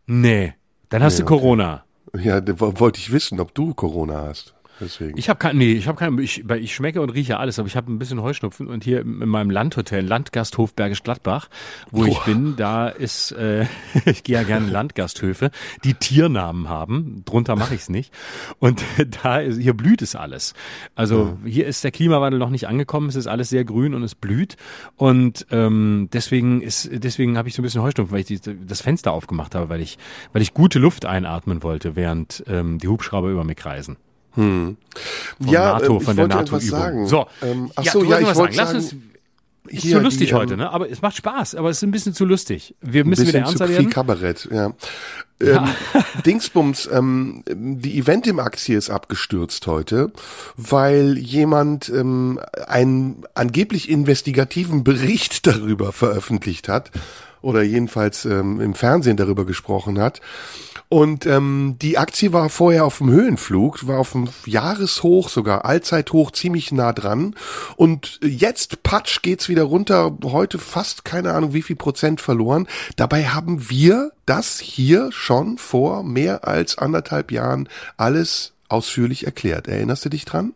Äh, 0.07 0.11
nee, 0.11 0.53
dann 0.89 1.03
hast 1.03 1.19
du 1.19 1.25
Corona. 1.25 1.83
Ja, 2.17 2.39
da 2.39 2.59
wo- 2.59 2.79
wollte 2.79 2.99
ich 2.99 3.11
wissen, 3.11 3.39
ob 3.39 3.53
du 3.53 3.73
Corona 3.73 4.23
hast. 4.27 4.54
Deswegen. 4.79 5.17
Ich 5.17 5.29
habe 5.29 5.39
kein, 5.39 5.57
nee, 5.57 5.73
ich 5.73 5.87
habe 5.87 5.97
kein, 5.97 6.17
ich, 6.19 6.43
ich 6.49 6.75
schmecke 6.75 7.01
und 7.01 7.09
rieche 7.09 7.37
alles, 7.37 7.59
aber 7.59 7.67
ich 7.67 7.77
habe 7.77 7.91
ein 7.91 7.97
bisschen 7.97 8.21
Heuschnupfen 8.21 8.67
und 8.67 8.83
hier 8.83 9.01
in 9.01 9.27
meinem 9.29 9.49
Landhotel, 9.49 10.05
Landgasthof 10.05 10.73
Bergisch 10.73 11.01
Gladbach, 11.03 11.47
wo 11.91 12.05
ich 12.05 12.19
bin, 12.19 12.55
da 12.57 12.89
ist, 12.89 13.31
äh, 13.31 13.65
ich 14.05 14.23
gehe 14.23 14.35
ja 14.35 14.43
gerne 14.43 14.67
in 14.67 14.71
Landgasthöfe, 14.71 15.51
die 15.83 15.93
Tiernamen 15.93 16.67
haben, 16.67 17.23
drunter 17.25 17.55
mache 17.55 17.75
ich 17.75 17.81
es 17.81 17.89
nicht. 17.89 18.13
Und 18.59 18.83
da 19.23 19.37
ist, 19.37 19.59
hier 19.59 19.73
blüht 19.73 20.01
es 20.01 20.15
alles. 20.15 20.53
Also 20.93 21.37
hier 21.45 21.67
ist 21.67 21.83
der 21.83 21.91
Klimawandel 21.91 22.39
noch 22.39 22.49
nicht 22.49 22.67
angekommen, 22.67 23.07
es 23.07 23.15
ist 23.15 23.27
alles 23.27 23.49
sehr 23.49 23.63
grün 23.63 23.93
und 23.93 24.03
es 24.03 24.15
blüht. 24.15 24.57
Und 24.97 25.47
ähm, 25.51 26.09
deswegen 26.11 26.61
ist, 26.61 26.89
deswegen 26.91 27.37
habe 27.37 27.47
ich 27.47 27.55
so 27.55 27.61
ein 27.61 27.63
bisschen 27.63 27.81
Heuschnupfen, 27.81 28.11
weil 28.11 28.21
ich 28.21 28.41
die, 28.41 28.65
das 28.65 28.81
Fenster 28.81 29.13
aufgemacht 29.13 29.55
habe, 29.55 29.69
weil 29.69 29.79
ich, 29.79 29.97
weil 30.33 30.41
ich 30.41 30.53
gute 30.53 30.79
Luft 30.79 31.05
einatmen 31.05 31.63
wollte, 31.63 31.95
während 31.95 32.43
ähm, 32.47 32.77
die 32.77 32.89
Hubschrauber 32.89 33.29
über 33.29 33.45
mich 33.45 33.55
kreisen. 33.55 33.95
Von 34.35 34.77
ja, 35.47 35.73
NATO, 35.73 35.93
ähm, 35.93 35.97
ich 35.97 36.03
von 36.03 36.15
der 36.15 36.27
NATO-Übung. 36.27 36.69
sagen. 36.69 37.07
So, 37.07 37.25
Ähm, 37.41 37.71
ach 37.75 37.83
ja, 37.83 37.91
so, 37.91 38.03
ja, 38.03 38.19
ich 38.19 38.25
wollte 38.35 38.35
sagen. 38.35 38.53
sagen, 38.53 38.55
Lass 38.55 38.73
uns, 38.73 38.95
ist 39.67 39.89
zu 39.89 39.99
lustig 39.99 40.27
die, 40.27 40.33
ähm, 40.33 40.39
heute, 40.39 40.57
ne? 40.57 40.69
Aber 40.69 40.89
es 40.89 41.01
macht 41.01 41.15
Spaß, 41.15 41.55
aber 41.55 41.69
es 41.69 41.77
ist 41.77 41.83
ein 41.83 41.91
bisschen 41.91 42.13
zu 42.13 42.25
lustig. 42.25 42.75
Wir 42.81 43.03
ein 43.03 43.09
müssen 43.09 43.27
wieder 43.27 43.39
bisschen 43.39 43.45
ernster 43.45 43.65
zu 43.65 43.71
viel 43.71 43.77
werden. 43.77 43.89
Kabarett, 43.89 44.49
ja. 44.51 44.73
Ähm, 45.41 45.67
Dingsbums, 46.25 46.87
ähm, 46.91 47.43
die 47.47 47.97
Eventim-Aktie 47.97 48.77
ist 48.77 48.89
abgestürzt 48.89 49.67
heute, 49.67 50.11
weil 50.55 51.17
jemand 51.17 51.89
ähm, 51.89 52.39
einen 52.67 53.23
angeblich 53.33 53.89
investigativen 53.89 54.83
Bericht 54.83 55.47
darüber 55.47 55.91
veröffentlicht 55.91 56.69
hat 56.69 56.91
oder 57.45 57.61
jedenfalls 57.61 58.25
ähm, 58.25 58.59
im 58.59 58.73
Fernsehen 58.73 59.17
darüber 59.17 59.45
gesprochen 59.45 59.99
hat. 59.99 60.19
Und 60.89 61.25
ähm, 61.25 61.77
die 61.81 61.97
Aktie 61.97 62.33
war 62.33 62.49
vorher 62.49 62.85
auf 62.85 62.97
dem 62.97 63.09
Höhenflug, 63.11 63.87
war 63.87 63.99
auf 63.99 64.13
dem 64.13 64.29
Jahreshoch, 64.45 65.29
sogar 65.29 65.65
Allzeithoch, 65.65 66.31
ziemlich 66.31 66.71
nah 66.71 66.91
dran. 66.91 67.35
Und 67.75 68.19
jetzt, 68.23 68.81
patsch, 68.83 69.21
geht's 69.21 69.47
wieder 69.47 69.63
runter. 69.63 70.17
Heute 70.23 70.57
fast 70.57 71.05
keine 71.05 71.33
Ahnung, 71.33 71.53
wie 71.53 71.61
viel 71.61 71.75
Prozent 71.75 72.19
verloren. 72.19 72.67
Dabei 72.95 73.25
haben 73.27 73.69
wir 73.69 74.11
das 74.25 74.59
hier 74.59 75.11
schon 75.11 75.57
vor 75.59 76.03
mehr 76.03 76.47
als 76.47 76.77
anderthalb 76.77 77.31
Jahren 77.31 77.69
alles 77.97 78.53
ausführlich 78.69 79.25
erklärt. 79.25 79.67
Erinnerst 79.67 80.05
du 80.05 80.09
dich 80.09 80.25
dran? 80.25 80.53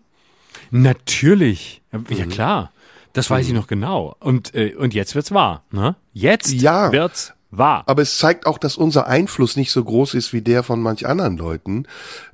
Natürlich. 0.71 1.81
Ja, 1.91 1.99
Ja 2.09 2.25
Mhm. 2.25 2.29
klar. 2.29 2.71
Das 3.13 3.29
weiß 3.29 3.47
ich 3.47 3.53
noch 3.53 3.67
genau. 3.67 4.15
Und, 4.19 4.53
äh, 4.55 4.75
und 4.75 4.93
jetzt 4.93 5.15
wird's 5.15 5.31
wahr, 5.31 5.63
ne? 5.71 5.95
Jetzt 6.13 6.51
Ja. 6.53 6.91
wird's 6.91 7.33
wahr. 7.51 7.83
Aber 7.87 8.01
es 8.01 8.17
zeigt 8.17 8.45
auch, 8.45 8.57
dass 8.57 8.77
unser 8.77 9.07
Einfluss 9.07 9.55
nicht 9.55 9.71
so 9.71 9.83
groß 9.83 10.13
ist 10.13 10.33
wie 10.33 10.41
der 10.41 10.63
von 10.63 10.81
manch 10.81 11.07
anderen 11.07 11.37
Leuten. 11.37 11.85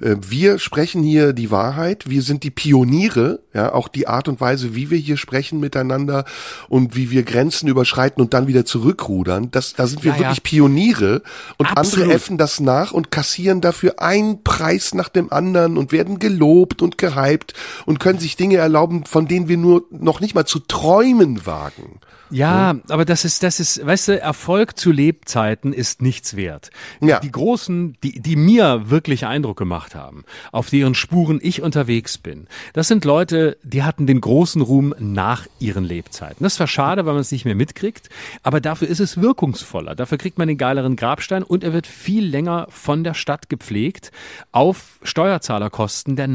Äh, 0.01 0.15
Wir 0.19 0.59
sprechen 0.59 1.03
hier 1.03 1.33
die 1.33 1.51
Wahrheit. 1.51 2.09
Wir 2.09 2.21
sind 2.21 2.43
die 2.43 2.51
Pioniere. 2.51 3.39
Ja, 3.53 3.73
auch 3.73 3.87
die 3.87 4.07
Art 4.07 4.27
und 4.27 4.41
Weise, 4.41 4.75
wie 4.75 4.89
wir 4.89 4.97
hier 4.97 5.15
sprechen 5.17 5.59
miteinander 5.61 6.25
und 6.67 6.95
wie 6.95 7.09
wir 7.11 7.23
Grenzen 7.23 7.67
überschreiten 7.69 8.21
und 8.21 8.33
dann 8.33 8.47
wieder 8.47 8.65
zurückrudern. 8.65 9.49
Das, 9.51 9.73
da 9.73 9.87
sind 9.87 10.03
wir 10.03 10.11
Ja, 10.11 10.17
ja. 10.17 10.23
wirklich 10.23 10.43
Pioniere. 10.43 11.21
Und 11.57 11.67
Absolut. 11.67 12.03
andere 12.03 12.13
äffen 12.15 12.37
das 12.37 12.59
nach 12.59 12.91
und 12.91 13.11
kassieren 13.11 13.61
dafür 13.61 14.01
einen 14.01 14.43
Preis 14.43 14.93
nach 14.93 15.07
dem 15.09 15.31
anderen 15.31 15.77
und 15.77 15.91
werden 15.93 16.19
gelobt 16.19 16.81
und 16.81 16.97
gehypt 16.97 17.53
und 17.85 17.99
können 17.99 18.19
sich 18.19 18.35
Dinge 18.35 18.57
erlauben, 18.57 19.05
von 19.05 19.27
denen 19.27 19.47
wir 19.47 19.57
nur 19.57 19.85
noch 19.91 20.19
nicht 20.19 20.35
mal 20.35 20.45
zu 20.45 20.59
träumen 20.59 21.45
wagen. 21.45 21.99
Ja, 22.29 22.75
aber 22.89 23.05
das 23.05 23.25
ist, 23.25 23.43
das 23.43 23.59
ist, 23.59 23.85
weißt 23.85 24.07
du, 24.09 24.19
Erfolg 24.19 24.77
zu 24.77 24.91
Lebzeiten 24.91 25.73
ist 25.73 26.01
nichts 26.01 26.35
wert. 26.35 26.69
Ja. 27.01 27.19
Die 27.19 27.31
großen, 27.31 27.97
die, 28.03 28.19
die 28.19 28.35
mir 28.35 28.89
wirklich 28.89 29.25
Eindruck 29.25 29.57
gemacht 29.57 29.95
haben, 29.95 30.23
auf 30.51 30.69
deren 30.69 30.95
Spuren 30.95 31.39
ich 31.41 31.61
unterwegs 31.61 32.17
bin, 32.17 32.47
das 32.73 32.87
sind 32.87 33.05
Leute, 33.05 33.57
die 33.63 33.83
hatten 33.83 34.07
den 34.07 34.21
großen 34.21 34.61
Ruhm 34.61 34.95
nach 34.99 35.47
ihren 35.59 35.83
Lebzeiten. 35.83 36.43
Das 36.43 36.59
war 36.59 36.67
schade, 36.67 37.05
weil 37.05 37.13
man 37.13 37.21
es 37.21 37.31
nicht 37.31 37.45
mehr 37.45 37.55
mitkriegt, 37.55 38.09
aber 38.43 38.61
dafür 38.61 38.87
ist 38.87 38.99
es 38.99 39.21
wirkungsvoller. 39.21 39.95
Dafür 39.95 40.17
kriegt 40.17 40.37
man 40.37 40.47
den 40.47 40.57
geileren 40.57 40.95
Grabstein 40.95 41.43
und 41.43 41.63
er 41.63 41.73
wird 41.73 41.87
viel 41.87 42.25
länger 42.25 42.67
von 42.69 43.03
der 43.03 43.13
Stadt 43.13 43.49
gepflegt 43.49 44.11
auf 44.51 44.99
Steuerzahlerkosten 45.03 46.15
der 46.15 46.27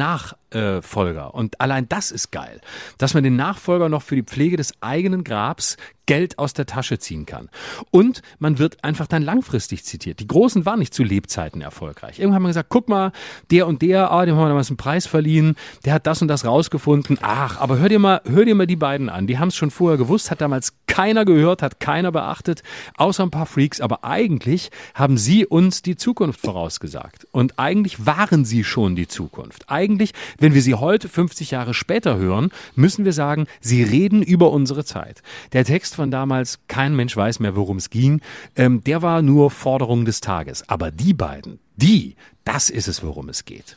Nachfolger. 0.50 1.34
Und 1.34 1.60
allein 1.60 1.88
das 1.88 2.10
ist 2.10 2.30
geil, 2.30 2.60
dass 2.98 3.14
man 3.14 3.24
den 3.24 3.36
Nachfolger 3.36 3.88
noch 3.88 4.02
für 4.02 4.16
die 4.16 4.22
Pflege 4.22 4.56
des 4.56 4.74
eigenen 4.80 5.24
Grabs 5.24 5.76
Geld 6.10 6.40
aus 6.40 6.54
der 6.54 6.66
Tasche 6.66 6.98
ziehen 6.98 7.24
kann. 7.24 7.50
Und 7.92 8.20
man 8.40 8.58
wird 8.58 8.82
einfach 8.82 9.06
dann 9.06 9.22
langfristig 9.22 9.84
zitiert. 9.84 10.18
Die 10.18 10.26
Großen 10.26 10.66
waren 10.66 10.80
nicht 10.80 10.92
zu 10.92 11.04
Lebzeiten 11.04 11.60
erfolgreich. 11.60 12.18
Irgendwann 12.18 12.34
haben 12.34 12.42
wir 12.42 12.48
gesagt, 12.48 12.68
guck 12.68 12.88
mal, 12.88 13.12
der 13.52 13.68
und 13.68 13.80
der, 13.80 14.10
ah, 14.10 14.26
dem 14.26 14.34
haben 14.34 14.42
wir 14.42 14.48
damals 14.48 14.70
einen 14.70 14.76
Preis 14.76 15.06
verliehen, 15.06 15.54
der 15.84 15.94
hat 15.94 16.08
das 16.08 16.20
und 16.20 16.26
das 16.26 16.44
rausgefunden. 16.44 17.18
Ach, 17.22 17.60
aber 17.60 17.78
hör 17.78 17.88
dir 17.88 18.00
mal, 18.00 18.22
hör 18.24 18.44
dir 18.44 18.56
mal 18.56 18.66
die 18.66 18.74
beiden 18.74 19.08
an. 19.08 19.28
Die 19.28 19.38
haben 19.38 19.50
es 19.50 19.54
schon 19.54 19.70
vorher 19.70 19.98
gewusst, 19.98 20.32
hat 20.32 20.40
damals 20.40 20.72
keiner 20.88 21.24
gehört, 21.24 21.62
hat 21.62 21.78
keiner 21.78 22.10
beachtet, 22.10 22.64
außer 22.96 23.22
ein 23.22 23.30
paar 23.30 23.46
Freaks. 23.46 23.80
Aber 23.80 24.02
eigentlich 24.02 24.72
haben 24.94 25.16
sie 25.16 25.46
uns 25.46 25.82
die 25.82 25.94
Zukunft 25.94 26.40
vorausgesagt. 26.40 27.28
Und 27.30 27.56
eigentlich 27.60 28.04
waren 28.04 28.44
sie 28.44 28.64
schon 28.64 28.96
die 28.96 29.06
Zukunft. 29.06 29.70
Eigentlich, 29.70 30.10
wenn 30.38 30.54
wir 30.54 30.62
sie 30.62 30.74
heute 30.74 31.08
50 31.08 31.52
Jahre 31.52 31.72
später 31.72 32.16
hören, 32.16 32.50
müssen 32.74 33.04
wir 33.04 33.12
sagen, 33.12 33.46
sie 33.60 33.84
reden 33.84 34.24
über 34.24 34.50
unsere 34.50 34.84
Zeit. 34.84 35.22
Der 35.52 35.64
Text 35.64 35.99
von 36.00 36.10
damals, 36.10 36.60
kein 36.66 36.96
Mensch 36.96 37.14
weiß 37.14 37.40
mehr, 37.40 37.56
worum 37.56 37.76
es 37.76 37.90
ging, 37.90 38.22
ähm, 38.56 38.82
der 38.84 39.02
war 39.02 39.20
nur 39.20 39.50
Forderung 39.50 40.06
des 40.06 40.22
Tages. 40.22 40.66
Aber 40.66 40.90
die 40.90 41.12
beiden, 41.12 41.58
die, 41.76 42.16
das 42.42 42.70
ist 42.70 42.88
es, 42.88 43.02
worum 43.02 43.28
es 43.28 43.44
geht. 43.44 43.76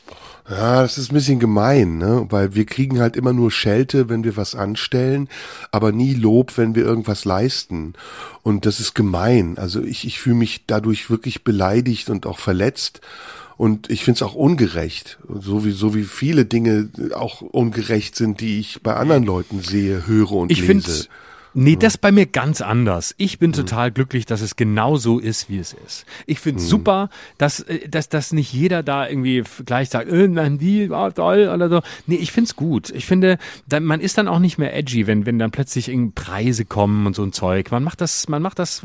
Ja, 0.50 0.84
das 0.84 0.98
ist 0.98 1.12
ein 1.12 1.16
bisschen 1.16 1.42
gemein, 1.42 1.98
ne? 1.98 2.26
Weil 2.30 2.56
wir 2.56 2.66
kriegen 2.66 3.02
halt 3.02 3.18
immer 3.18 3.34
nur 3.34 3.52
Schelte, 3.52 4.08
wenn 4.08 4.24
wir 4.24 4.38
was 4.38 4.56
anstellen, 4.56 5.28
aber 5.74 5.92
nie 5.92 6.14
Lob, 6.14 6.58
wenn 6.58 6.76
wir 6.76 6.86
irgendwas 6.86 7.26
leisten. 7.26 7.92
Und 8.42 8.66
das 8.66 8.80
ist 8.80 8.94
gemein. 8.94 9.58
Also 9.58 9.84
ich, 9.84 10.08
ich 10.08 10.22
fühle 10.22 10.38
mich 10.38 10.64
dadurch 10.66 11.10
wirklich 11.10 11.44
beleidigt 11.44 12.10
und 12.10 12.26
auch 12.26 12.40
verletzt. 12.40 13.02
Und 13.58 13.90
ich 13.90 14.06
finde 14.06 14.20
es 14.20 14.24
auch 14.24 14.34
ungerecht, 14.34 15.20
so 15.28 15.66
wie, 15.66 15.72
so 15.72 15.94
wie 15.94 16.04
viele 16.06 16.46
Dinge 16.46 16.88
auch 17.16 17.42
ungerecht 17.42 18.16
sind, 18.16 18.40
die 18.40 18.62
ich 18.62 18.82
bei 18.82 18.96
anderen 18.96 19.24
Leuten 19.24 19.62
sehe, 19.62 20.08
höre 20.08 20.32
und 20.32 20.54
ich 20.54 20.66
lese. 20.66 21.10
Nee, 21.56 21.76
das 21.76 21.98
bei 21.98 22.12
mir 22.12 22.26
ganz 22.26 22.62
anders. 22.62 23.14
Ich 23.18 23.38
bin 23.38 23.54
total 23.54 23.92
glücklich, 23.92 24.26
dass 24.26 24.42
es 24.42 24.56
genau 24.56 24.98
so 24.98 25.20
ist, 25.20 25.50
wie 25.50 25.60
es 25.60 25.74
ist. 25.86 26.06
Ich 26.26 26.40
finde 26.40 26.62
es 26.62 26.68
super, 26.68 27.10
dass, 27.38 27.60
äh, 27.60 27.88
dass, 27.88 28.10
dass 28.10 28.34
nicht 28.34 28.52
jeder 28.52 28.82
da 28.82 29.08
irgendwie 29.08 29.44
gleich 29.66 29.90
sagt, 29.90 30.10
äh, 30.10 30.28
nein, 30.28 30.58
die 30.58 30.90
war 30.90 31.14
toll 31.14 31.52
oder 31.54 31.70
so. 31.70 31.82
Nee, 32.08 32.16
ich 32.16 32.32
find's 32.32 32.56
gut. 32.56 32.90
Ich 32.90 33.06
finde, 33.06 33.38
da, 33.68 33.80
man 33.80 34.00
ist 34.00 34.18
dann 34.18 34.28
auch 34.28 34.40
nicht 34.40 34.58
mehr 34.58 34.76
edgy, 34.76 35.06
wenn, 35.06 35.26
wenn 35.26 35.38
dann 35.38 35.52
plötzlich 35.52 35.90
irgendwie 35.90 36.14
Preise 36.16 36.66
kommen 36.66 37.06
und 37.06 37.16
so 37.16 37.24
ein 37.24 37.34
Zeug. 37.34 37.72
Man 37.72 37.84
macht 37.84 38.02
das, 38.02 38.28
man 38.28 38.42
macht 38.42 38.58
das 38.58 38.82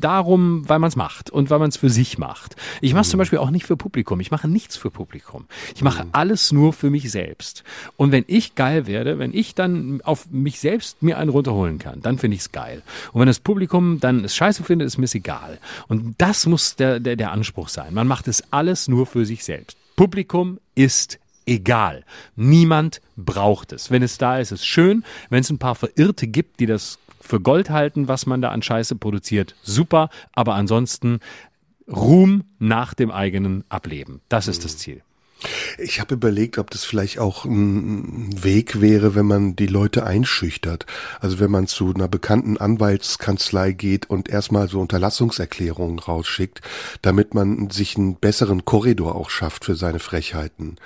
darum, 0.00 0.68
weil 0.68 0.78
man 0.78 0.88
es 0.88 0.96
macht 0.96 1.30
und 1.30 1.50
weil 1.50 1.58
man 1.58 1.68
es 1.68 1.76
für 1.76 1.90
sich 1.90 2.16
macht. 2.16 2.56
Ich 2.80 2.94
mache 2.94 3.04
zum 3.04 3.18
Beispiel 3.18 3.38
auch 3.38 3.50
nicht 3.50 3.66
für 3.66 3.76
Publikum. 3.76 4.20
Ich 4.20 4.30
mache 4.30 4.48
nichts 4.48 4.76
für 4.76 4.90
Publikum. 4.90 5.46
Ich 5.74 5.82
mache 5.82 6.06
alles 6.12 6.52
nur 6.52 6.72
für 6.72 6.88
mich 6.88 7.10
selbst. 7.10 7.62
Und 7.96 8.12
wenn 8.12 8.24
ich 8.26 8.54
geil 8.54 8.86
werde, 8.86 9.18
wenn 9.18 9.34
ich 9.34 9.54
dann 9.54 10.00
auf 10.02 10.30
mich 10.30 10.60
selbst 10.60 11.02
mir 11.02 11.18
einen 11.18 11.30
runterholen 11.30 11.78
kann, 11.78 12.00
dann 12.06 12.18
finde 12.18 12.36
ich 12.36 12.42
es 12.42 12.52
geil. 12.52 12.82
Und 13.12 13.20
wenn 13.20 13.26
das 13.26 13.40
Publikum 13.40 14.00
dann 14.00 14.24
es 14.24 14.34
scheiße 14.34 14.64
findet, 14.64 14.86
ist 14.86 14.98
mir 14.98 15.06
egal. 15.12 15.58
Und 15.88 16.14
das 16.18 16.46
muss 16.46 16.76
der, 16.76 17.00
der, 17.00 17.16
der 17.16 17.32
Anspruch 17.32 17.68
sein. 17.68 17.92
Man 17.92 18.06
macht 18.06 18.28
es 18.28 18.42
alles 18.50 18.88
nur 18.88 19.06
für 19.06 19.26
sich 19.26 19.44
selbst. 19.44 19.76
Publikum 19.96 20.58
ist 20.74 21.18
egal. 21.46 22.04
Niemand 22.34 23.00
braucht 23.16 23.72
es. 23.72 23.90
Wenn 23.90 24.02
es 24.02 24.18
da 24.18 24.38
ist, 24.38 24.52
ist 24.52 24.60
es 24.60 24.66
schön. 24.66 25.04
Wenn 25.30 25.40
es 25.40 25.50
ein 25.50 25.58
paar 25.58 25.74
Verirrte 25.74 26.26
gibt, 26.26 26.60
die 26.60 26.66
das 26.66 26.98
für 27.20 27.40
Gold 27.40 27.70
halten, 27.70 28.08
was 28.08 28.26
man 28.26 28.40
da 28.40 28.50
an 28.50 28.62
Scheiße 28.62 28.96
produziert, 28.96 29.54
super. 29.62 30.10
Aber 30.32 30.54
ansonsten 30.54 31.20
Ruhm 31.88 32.44
nach 32.58 32.94
dem 32.94 33.10
eigenen 33.10 33.64
Ableben. 33.68 34.20
Das 34.28 34.48
ist 34.48 34.64
das 34.64 34.78
Ziel. 34.78 35.02
Ich 35.78 36.00
habe 36.00 36.14
überlegt, 36.14 36.58
ob 36.58 36.70
das 36.70 36.84
vielleicht 36.84 37.18
auch 37.18 37.44
ein 37.44 38.42
Weg 38.42 38.80
wäre, 38.80 39.14
wenn 39.14 39.26
man 39.26 39.54
die 39.54 39.66
Leute 39.66 40.04
einschüchtert. 40.06 40.86
Also 41.20 41.38
wenn 41.38 41.50
man 41.50 41.66
zu 41.66 41.92
einer 41.94 42.08
bekannten 42.08 42.56
Anwaltskanzlei 42.56 43.72
geht 43.72 44.08
und 44.08 44.28
erstmal 44.28 44.68
so 44.68 44.80
Unterlassungserklärungen 44.80 45.98
rausschickt, 45.98 46.62
damit 47.02 47.34
man 47.34 47.70
sich 47.70 47.96
einen 47.96 48.16
besseren 48.16 48.64
Korridor 48.64 49.14
auch 49.14 49.30
schafft 49.30 49.64
für 49.64 49.74
seine 49.74 49.98
Frechheiten. 49.98 50.76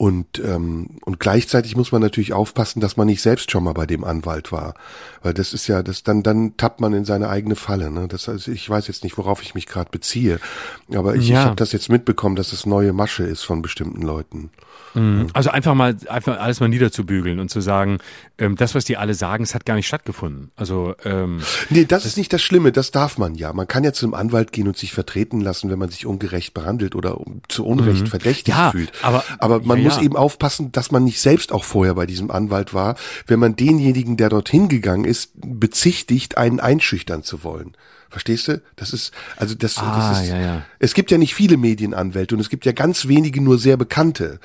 Und, 0.00 0.38
ähm, 0.44 0.90
und 1.04 1.18
gleichzeitig 1.18 1.74
muss 1.76 1.90
man 1.90 2.00
natürlich 2.00 2.32
aufpassen, 2.32 2.78
dass 2.80 2.96
man 2.96 3.08
nicht 3.08 3.20
selbst 3.20 3.50
schon 3.50 3.64
mal 3.64 3.72
bei 3.74 3.84
dem 3.84 4.04
Anwalt 4.04 4.52
war. 4.52 4.74
Weil 5.22 5.34
das 5.34 5.52
ist 5.52 5.66
ja, 5.66 5.82
das 5.82 6.04
dann, 6.04 6.22
dann 6.22 6.56
tappt 6.56 6.80
man 6.80 6.92
in 6.94 7.04
seine 7.04 7.28
eigene 7.28 7.56
Falle. 7.56 7.90
Ne? 7.90 8.06
Das 8.06 8.28
heißt, 8.28 8.46
ich 8.46 8.70
weiß 8.70 8.86
jetzt 8.86 9.02
nicht, 9.02 9.18
worauf 9.18 9.42
ich 9.42 9.56
mich 9.56 9.66
gerade 9.66 9.90
beziehe. 9.90 10.38
Aber 10.94 11.16
ich, 11.16 11.28
Ja. 11.28 11.40
ich 11.40 11.46
habe 11.46 11.56
das 11.56 11.72
jetzt 11.72 11.88
mitbekommen, 11.90 12.36
dass 12.36 12.52
es 12.52 12.64
neue 12.64 12.92
Masche 12.92 13.24
ist 13.24 13.42
von 13.42 13.60
bestimmten 13.60 14.02
Leuten. 14.02 14.50
Also 15.34 15.50
einfach 15.50 15.74
mal, 15.74 15.96
einfach 16.08 16.40
alles 16.40 16.58
mal 16.58 16.68
niederzubügeln 16.68 17.38
und 17.38 17.50
zu 17.50 17.60
sagen, 17.60 17.98
ähm, 18.38 18.56
das, 18.56 18.74
was 18.74 18.84
die 18.84 18.96
alle 18.96 19.14
sagen, 19.14 19.44
es 19.44 19.54
hat 19.54 19.64
gar 19.64 19.74
nicht 19.76 19.86
stattgefunden. 19.86 20.50
Also 20.56 20.94
ähm, 21.04 21.40
Nee, 21.70 21.84
das, 21.84 22.04
ist 22.04 22.16
nicht 22.16 22.32
das 22.32 22.42
Schlimme, 22.42 22.72
das 22.72 22.90
darf 22.90 23.16
man 23.16 23.36
ja. 23.36 23.52
Man 23.52 23.68
kann 23.68 23.84
ja 23.84 23.92
zu 23.92 24.06
einem 24.06 24.14
Anwalt 24.14 24.50
gehen 24.50 24.66
und 24.66 24.76
sich 24.76 24.92
vertreten 24.92 25.40
lassen, 25.40 25.70
wenn 25.70 25.78
man 25.78 25.90
sich 25.90 26.04
ungerecht 26.06 26.52
behandelt 26.52 26.96
oder 26.96 27.16
zu 27.48 27.64
Unrecht 27.64 28.08
verdächtig 28.08 28.54
Ja, 28.54 28.70
fühlt. 28.72 28.90
aber- 29.02 29.22
aber 29.38 29.60
man 29.60 29.78
ja, 29.78 29.84
muss 29.88 30.02
eben 30.02 30.16
aufpassen, 30.16 30.72
dass 30.72 30.90
man 30.90 31.04
nicht 31.04 31.20
selbst 31.20 31.52
auch 31.52 31.64
vorher 31.64 31.94
bei 31.94 32.06
diesem 32.06 32.30
Anwalt 32.30 32.74
war, 32.74 32.96
wenn 33.26 33.38
man 33.38 33.56
denjenigen, 33.56 34.16
der 34.16 34.28
dorthin 34.28 34.68
gegangen 34.68 35.04
ist, 35.04 35.32
bezichtigt, 35.34 36.38
einen 36.38 36.60
einschüchtern 36.60 37.22
zu 37.22 37.44
wollen. 37.44 37.76
Verstehst 38.10 38.48
du? 38.48 38.62
Das 38.76 38.92
ist, 38.92 39.12
also 39.36 39.54
das, 39.54 39.76
Ah, 39.78 40.10
das 40.10 40.22
ist, 40.22 40.30
ja, 40.30 40.40
ja. 40.40 40.62
es 40.78 40.94
gibt 40.94 41.10
ja 41.10 41.18
nicht 41.18 41.34
viele 41.34 41.58
Medienanwälte 41.58 42.34
und 42.34 42.40
es 42.40 42.48
gibt 42.48 42.64
ja 42.64 42.72
ganz 42.72 43.06
wenige, 43.06 43.42
nur 43.42 43.58
sehr 43.58 43.76
bekannte. 43.76 44.40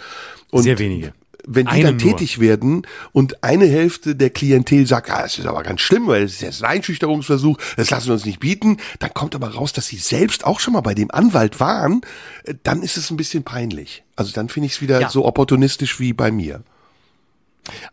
Und 0.51 0.63
Sehr 0.63 0.79
wenige. 0.79 1.13
Wenn 1.45 1.65
die 1.67 1.81
dann 1.81 1.97
nur. 1.97 2.11
tätig 2.17 2.39
werden 2.39 2.87
und 3.11 3.43
eine 3.43 3.65
Hälfte 3.65 4.15
der 4.15 4.29
Klientel 4.29 4.87
sagt, 4.87 5.09
ah, 5.11 5.21
das 5.23 5.37
ist 5.37 5.45
aber 5.45 5.63
ganz 5.63 5.81
schlimm, 5.81 6.07
weil 6.07 6.23
es 6.23 6.33
ist 6.33 6.41
jetzt 6.41 6.63
ein 6.63 6.69
Einschüchterungsversuch, 6.77 7.57
das 7.77 7.89
lassen 7.89 8.07
wir 8.07 8.13
uns 8.13 8.25
nicht 8.25 8.39
bieten, 8.39 8.77
dann 8.99 9.13
kommt 9.13 9.35
aber 9.35 9.49
raus, 9.53 9.73
dass 9.73 9.87
sie 9.87 9.97
selbst 9.97 10.45
auch 10.45 10.59
schon 10.59 10.73
mal 10.73 10.81
bei 10.81 10.93
dem 10.93 11.11
Anwalt 11.11 11.59
waren, 11.59 12.01
äh, 12.45 12.53
dann 12.63 12.81
ist 12.81 12.97
es 12.97 13.09
ein 13.11 13.17
bisschen 13.17 13.43
peinlich. 13.43 14.03
Also 14.15 14.31
dann 14.33 14.49
finde 14.49 14.67
ich 14.67 14.73
es 14.73 14.81
wieder 14.81 15.01
Ja. 15.01 15.09
so 15.09 15.25
opportunistisch 15.25 15.99
wie 15.99 16.13
bei 16.13 16.31
mir. 16.31 16.63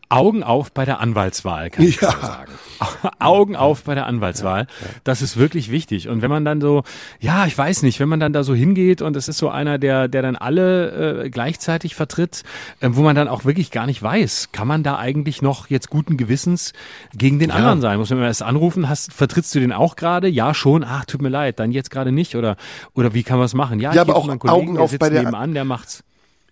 Augen 0.09 0.42
auf 0.42 0.72
bei 0.72 0.85
der 0.85 1.00
Anwaltswahl, 1.00 1.70
kann 1.70 1.85
ich 1.85 2.00
Ja. 2.00 2.11
sagen. 2.11 2.52
Augen 3.18 3.56
auf 3.56 3.85
bei 3.85 3.94
der 3.94 4.06
Anwaltswahl. 4.06 4.66
Das 5.04 5.22
ist 5.22 5.37
wirklich 5.37 5.70
wichtig. 5.70 6.09
Und 6.09 6.22
wenn 6.22 6.30
man 6.30 6.44
dann 6.44 6.61
so, 6.61 6.83
ja, 7.20 7.46
ich 7.46 7.56
weiß 7.56 7.83
nicht, 7.83 8.00
wenn 8.00 8.09
man 8.09 8.18
dann 8.20 8.33
da 8.33 8.42
so 8.42 8.54
hingeht 8.54 9.02
und 9.02 9.16
es 9.16 9.28
ist 9.28 9.38
so 9.38 9.48
einer, 9.50 9.78
der, 9.78 10.09
der 10.09 10.22
dann 10.22 10.35
alle 10.37 11.24
äh, 11.24 11.30
gleichzeitig 11.30 11.94
vertritt, 11.94 12.42
äh, 12.80 12.88
wo 12.92 13.02
man 13.02 13.14
dann 13.14 13.28
auch 13.28 13.44
wirklich 13.44 13.70
gar 13.70 13.87
nicht 13.87 14.02
weiß, 14.02 14.48
kann 14.52 14.66
man 14.66 14.83
da 14.83 14.98
eigentlich 14.98 15.42
noch 15.42 15.68
jetzt 15.68 15.90
guten 15.90 16.16
Gewissens 16.16 16.72
gegen 17.14 17.38
den 17.38 17.50
anderen 17.50 17.80
sein? 17.80 17.98
Muss 17.98 18.11
man 18.11 18.22
erst 18.22 18.42
anrufen, 18.42 18.88
hast, 18.88 19.12
vertrittst 19.12 19.54
du 19.54 19.61
den 19.61 19.72
auch 19.72 19.94
gerade? 19.96 20.28
Ja, 20.28 20.54
schon. 20.54 20.83
Ach, 20.85 21.04
tut 21.04 21.22
mir 21.22 21.28
leid, 21.28 21.61
dann 21.61 21.70
jetzt 21.70 21.90
gerade 21.90 22.12
nicht. 22.12 22.35
Oder, 22.35 22.56
oder 22.94 23.14
wie 23.14 23.22
kann 23.22 23.37
man 23.38 23.46
es 23.46 23.54
machen? 23.54 23.78
Ja, 23.78 23.92
Ja, 23.92 24.02
ich 24.02 24.09
aber 24.09 24.16
auch 24.16 24.26
Kollegen, 24.26 24.48
Augen 24.48 24.74
der 24.74 24.83
auf 24.83 24.90
sitzt 24.90 25.00
bei 25.00 25.11
der- 25.11 25.20
nebenan, 25.22 25.54
der 25.54 25.64
macht's. 25.64 26.02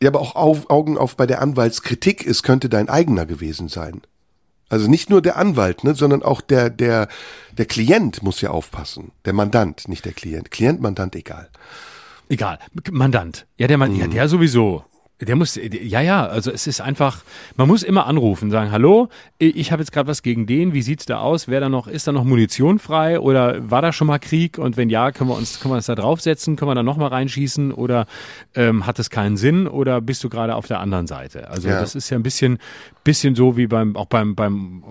Ja, 0.02 0.10
aber 0.10 0.20
auch 0.20 0.36
auf, 0.36 0.70
Augen 0.70 0.96
auf 0.96 1.16
bei 1.16 1.26
der 1.26 1.42
Anwaltskritik, 1.42 2.26
es 2.26 2.42
könnte 2.42 2.68
dein 2.68 2.88
eigener 2.88 3.26
gewesen 3.26 3.68
sein. 3.68 4.02
Also 4.68 4.88
nicht 4.88 5.08
nur 5.10 5.22
der 5.22 5.36
Anwalt, 5.36 5.82
ne, 5.82 5.94
sondern 5.94 6.22
auch 6.22 6.40
der, 6.40 6.70
der, 6.70 7.08
der 7.52 7.66
Klient 7.66 8.22
muss 8.22 8.40
ja 8.40 8.50
aufpassen. 8.50 9.12
Der 9.24 9.32
Mandant, 9.32 9.88
nicht 9.88 10.04
der 10.04 10.12
Klient. 10.12 10.50
Klient, 10.50 10.80
Mandant, 10.80 11.16
egal. 11.16 11.48
Egal, 12.28 12.58
Mandant. 12.90 13.46
Ja, 13.56 13.66
der 13.66 13.78
Mann, 13.78 13.96
ja, 13.96 14.06
der 14.06 14.28
sowieso. 14.28 14.84
Der 15.20 15.34
muss, 15.34 15.56
ja, 15.56 16.00
ja, 16.00 16.26
also 16.26 16.52
es 16.52 16.68
ist 16.68 16.80
einfach, 16.80 17.22
man 17.56 17.66
muss 17.66 17.82
immer 17.82 18.06
anrufen, 18.06 18.52
sagen, 18.52 18.70
hallo, 18.70 19.08
ich 19.38 19.72
habe 19.72 19.82
jetzt 19.82 19.90
gerade 19.90 20.06
was 20.08 20.22
gegen 20.22 20.46
den, 20.46 20.74
wie 20.74 20.82
sieht's 20.82 21.06
da 21.06 21.18
aus? 21.18 21.48
Wer 21.48 21.58
da 21.58 21.68
noch, 21.68 21.88
ist 21.88 22.06
da 22.06 22.12
noch 22.12 22.22
Munition 22.22 22.78
frei 22.78 23.18
oder 23.18 23.68
war 23.68 23.82
da 23.82 23.92
schon 23.92 24.06
mal 24.06 24.20
Krieg? 24.20 24.58
Und 24.58 24.76
wenn 24.76 24.90
ja, 24.90 25.10
können 25.10 25.28
wir 25.28 25.36
uns, 25.36 25.58
können 25.58 25.72
wir 25.72 25.76
uns 25.76 25.86
da 25.86 25.96
draufsetzen, 25.96 26.54
können 26.54 26.70
wir 26.70 26.76
da 26.76 26.84
noch 26.84 26.96
mal 26.96 27.08
reinschießen 27.08 27.72
oder 27.72 28.06
ähm, 28.54 28.86
hat 28.86 29.00
es 29.00 29.10
keinen 29.10 29.36
Sinn 29.36 29.66
oder 29.66 30.00
bist 30.00 30.22
du 30.22 30.28
gerade 30.28 30.54
auf 30.54 30.68
der 30.68 30.78
anderen 30.78 31.08
Seite? 31.08 31.50
Also 31.50 31.68
Ja. 31.68 31.80
das 31.80 31.96
ist 31.96 32.10
ja 32.10 32.16
ein 32.16 32.22
bisschen, 32.22 32.58
bisschen 33.02 33.34
so 33.34 33.56
wie 33.56 33.66
beim, 33.66 33.96
auch 33.96 34.06
beim, 34.06 34.36
beim 34.36 34.84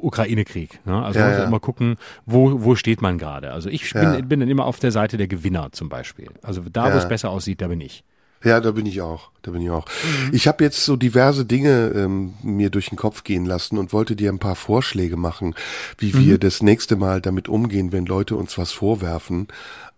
Ukraine-Krieg. 0.00 0.78
Ne? 0.86 1.02
Also 1.02 1.18
Ja, 1.18 1.24
man 1.24 1.34
muss 1.34 1.42
ja. 1.42 1.48
immer 1.48 1.60
gucken, 1.60 1.96
wo, 2.26 2.62
wo 2.62 2.76
steht 2.76 3.02
man 3.02 3.18
gerade? 3.18 3.52
Also 3.52 3.68
ich 3.70 3.92
bin, 3.92 4.28
bin 4.28 4.38
dann 4.38 4.48
immer 4.48 4.66
auf 4.66 4.78
der 4.78 4.92
Seite 4.92 5.16
der 5.16 5.26
Gewinner 5.26 5.70
zum 5.72 5.88
Beispiel. 5.88 6.28
Also 6.42 6.62
da, 6.70 6.94
wo 6.94 6.98
es 6.98 7.08
besser 7.08 7.30
aussieht, 7.30 7.60
da 7.60 7.66
bin 7.68 7.80
ich. 7.80 8.04
Ja, 8.44 8.60
da 8.60 8.70
bin 8.70 8.86
ich 8.86 9.00
auch. 9.00 9.30
Da 9.42 9.50
bin 9.50 9.62
ich 9.62 9.70
auch. 9.70 9.86
Mhm. 9.86 10.34
Ich 10.34 10.46
habe 10.46 10.62
jetzt 10.62 10.84
so 10.84 10.96
diverse 10.96 11.44
Dinge 11.44 11.92
ähm, 11.94 12.34
mir 12.42 12.70
durch 12.70 12.90
den 12.90 12.96
Kopf 12.96 13.24
gehen 13.24 13.44
lassen 13.44 13.78
und 13.78 13.92
wollte 13.92 14.14
dir 14.14 14.30
ein 14.30 14.38
paar 14.38 14.56
Vorschläge 14.56 15.16
machen, 15.16 15.54
wie 15.98 16.12
mhm. 16.12 16.24
wir 16.24 16.38
das 16.38 16.62
nächste 16.62 16.96
Mal 16.96 17.20
damit 17.20 17.48
umgehen, 17.48 17.92
wenn 17.92 18.06
Leute 18.06 18.36
uns 18.36 18.58
was 18.58 18.72
vorwerfen. 18.72 19.48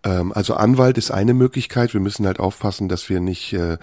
Ähm, 0.03 0.31
also 0.33 0.55
Anwalt 0.55 0.97
ist 0.97 1.11
eine 1.11 1.33
Möglichkeit. 1.33 1.93
Wir 1.93 2.01
müssen 2.01 2.25
halt 2.25 2.39
aufpassen, 2.39 2.89
dass 2.89 3.09
wir 3.09 3.19
nicht 3.19 3.53
äh, 3.53 3.77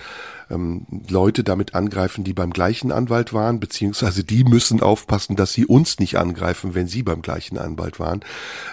ähm, 0.51 0.86
Leute 1.09 1.45
damit 1.45 1.74
angreifen, 1.74 2.24
die 2.24 2.32
beim 2.32 2.53
gleichen 2.53 2.92
Anwalt 2.92 3.32
waren, 3.32 3.61
beziehungsweise 3.61 4.24
die 4.24 4.45
müssen 4.45 4.80
aufpassen, 4.80 5.36
dass 5.36 5.53
sie 5.53 5.66
uns 5.66 5.99
nicht 5.99 6.16
angreifen, 6.16 6.74
wenn 6.74 6.88
sie 6.88 7.03
beim 7.03 7.22
gleichen 7.22 7.59
Anwalt 7.59 8.01
waren. 8.01 8.20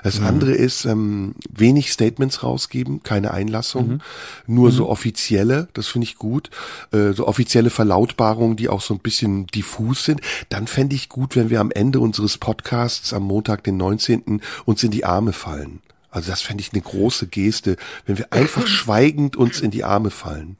Das 0.03 0.19
mhm. 0.19 0.27
andere 0.27 0.51
ist 0.53 0.85
ähm, 0.85 1.35
wenig 1.49 1.91
Statements 1.91 2.43
rausgeben, 2.43 3.03
keine 3.03 3.31
Einlassung, 3.31 3.87
mhm. 3.87 4.01
nur 4.47 4.69
mhm. 4.69 4.73
so 4.73 4.89
offizielle, 4.89 5.67
das 5.73 5.87
finde 5.87 6.05
ich 6.05 6.15
gut, 6.15 6.49
äh, 6.91 7.11
so 7.11 7.27
offizielle 7.27 7.69
Verlautbarungen, 7.69 8.57
die 8.57 8.69
auch 8.69 8.81
so 8.81 8.93
ein 8.93 8.99
bisschen 8.99 9.47
diffus 9.47 10.05
sind. 10.05 10.21
Dann 10.49 10.67
fände 10.67 10.95
ich 10.95 11.09
gut, 11.09 11.35
wenn 11.35 11.49
wir 11.49 11.59
am 11.59 11.71
Ende 11.71 11.99
unseres 11.99 12.37
Podcasts 12.37 13.13
am 13.13 13.23
Montag, 13.23 13.63
den 13.63 13.77
19. 13.77 14.41
uns 14.65 14.83
in 14.83 14.91
die 14.91 15.05
Arme 15.05 15.33
fallen. 15.33 15.81
Also 16.15 16.31
das 16.31 16.41
fände 16.41 16.61
ich 16.61 16.71
eine 16.71 16.81
große 16.81 17.27
Geste, 17.27 17.75
wenn 18.05 18.17
wir 18.17 18.31
einfach 18.31 18.65
schweigend 18.67 19.35
uns 19.35 19.59
in 19.59 19.69
die 19.69 19.83
Arme 19.83 20.11
fallen. 20.11 20.55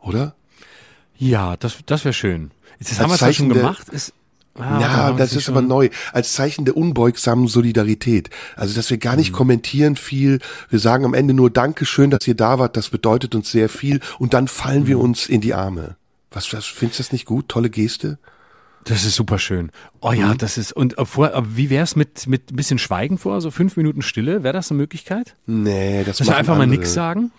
Oder? 0.00 0.34
Ja, 1.16 1.56
das, 1.56 1.78
das 1.86 2.04
wäre 2.04 2.12
schön. 2.12 2.50
Jetzt 2.80 2.98
haben 2.98 3.08
wir 3.08 3.14
es 3.14 3.20
ja 3.20 3.32
schon 3.32 3.50
gemacht. 3.50 3.88
Ist, 3.90 4.12
ah, 4.56 4.80
ja, 4.80 5.12
das 5.12 5.34
ist 5.36 5.48
aber 5.48 5.62
neu. 5.62 5.90
Als 6.12 6.32
Zeichen 6.32 6.64
der 6.64 6.76
unbeugsamen 6.76 7.46
Solidarität. 7.46 8.30
Also, 8.56 8.74
dass 8.74 8.90
wir 8.90 8.98
gar 8.98 9.14
nicht 9.14 9.30
mhm. 9.30 9.36
kommentieren 9.36 9.94
viel. 9.94 10.40
Wir 10.70 10.80
sagen 10.80 11.04
am 11.04 11.14
Ende 11.14 11.34
nur 11.34 11.50
Dankeschön, 11.50 12.10
dass 12.10 12.26
ihr 12.26 12.34
da 12.34 12.58
wart. 12.58 12.76
Das 12.76 12.88
bedeutet 12.88 13.36
uns 13.36 13.52
sehr 13.52 13.68
viel. 13.68 14.00
Und 14.18 14.34
dann 14.34 14.48
fallen 14.48 14.82
mhm. 14.82 14.88
wir 14.88 14.98
uns 14.98 15.28
in 15.28 15.40
die 15.40 15.54
Arme. 15.54 15.96
Was, 16.32 16.52
was 16.52 16.66
findest 16.66 16.98
du 16.98 17.02
das 17.04 17.12
nicht 17.12 17.26
gut? 17.26 17.48
Tolle 17.48 17.70
Geste? 17.70 18.18
Das 18.84 19.04
ist 19.04 19.14
super 19.14 19.38
schön. 19.38 19.70
Oh 20.00 20.12
ja, 20.12 20.28
mhm. 20.28 20.38
das 20.38 20.56
ist 20.56 20.72
und 20.72 20.98
äh, 20.98 21.04
vor, 21.04 21.34
äh, 21.34 21.42
wie 21.44 21.70
wär's 21.70 21.96
mit 21.96 22.26
mit 22.26 22.50
ein 22.50 22.56
bisschen 22.56 22.78
Schweigen 22.78 23.18
vor, 23.18 23.40
so 23.40 23.50
fünf 23.50 23.76
Minuten 23.76 24.02
Stille? 24.02 24.42
Wäre 24.42 24.54
das 24.54 24.70
eine 24.70 24.78
Möglichkeit? 24.78 25.36
Nee, 25.46 26.02
das 26.04 26.18
Dass 26.18 26.28
wir 26.28 26.36
einfach 26.36 26.54
andere. 26.54 26.68
mal 26.68 26.76
nix 26.76 26.92
sagen. 26.92 27.30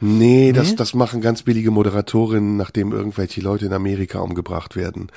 Nee, 0.00 0.46
nee, 0.46 0.52
das 0.52 0.76
das 0.76 0.94
machen 0.94 1.20
ganz 1.20 1.42
billige 1.42 1.70
Moderatorinnen, 1.70 2.56
nachdem 2.56 2.92
irgendwelche 2.92 3.40
Leute 3.40 3.66
in 3.66 3.72
Amerika 3.72 4.20
umgebracht 4.20 4.76
werden. 4.76 5.10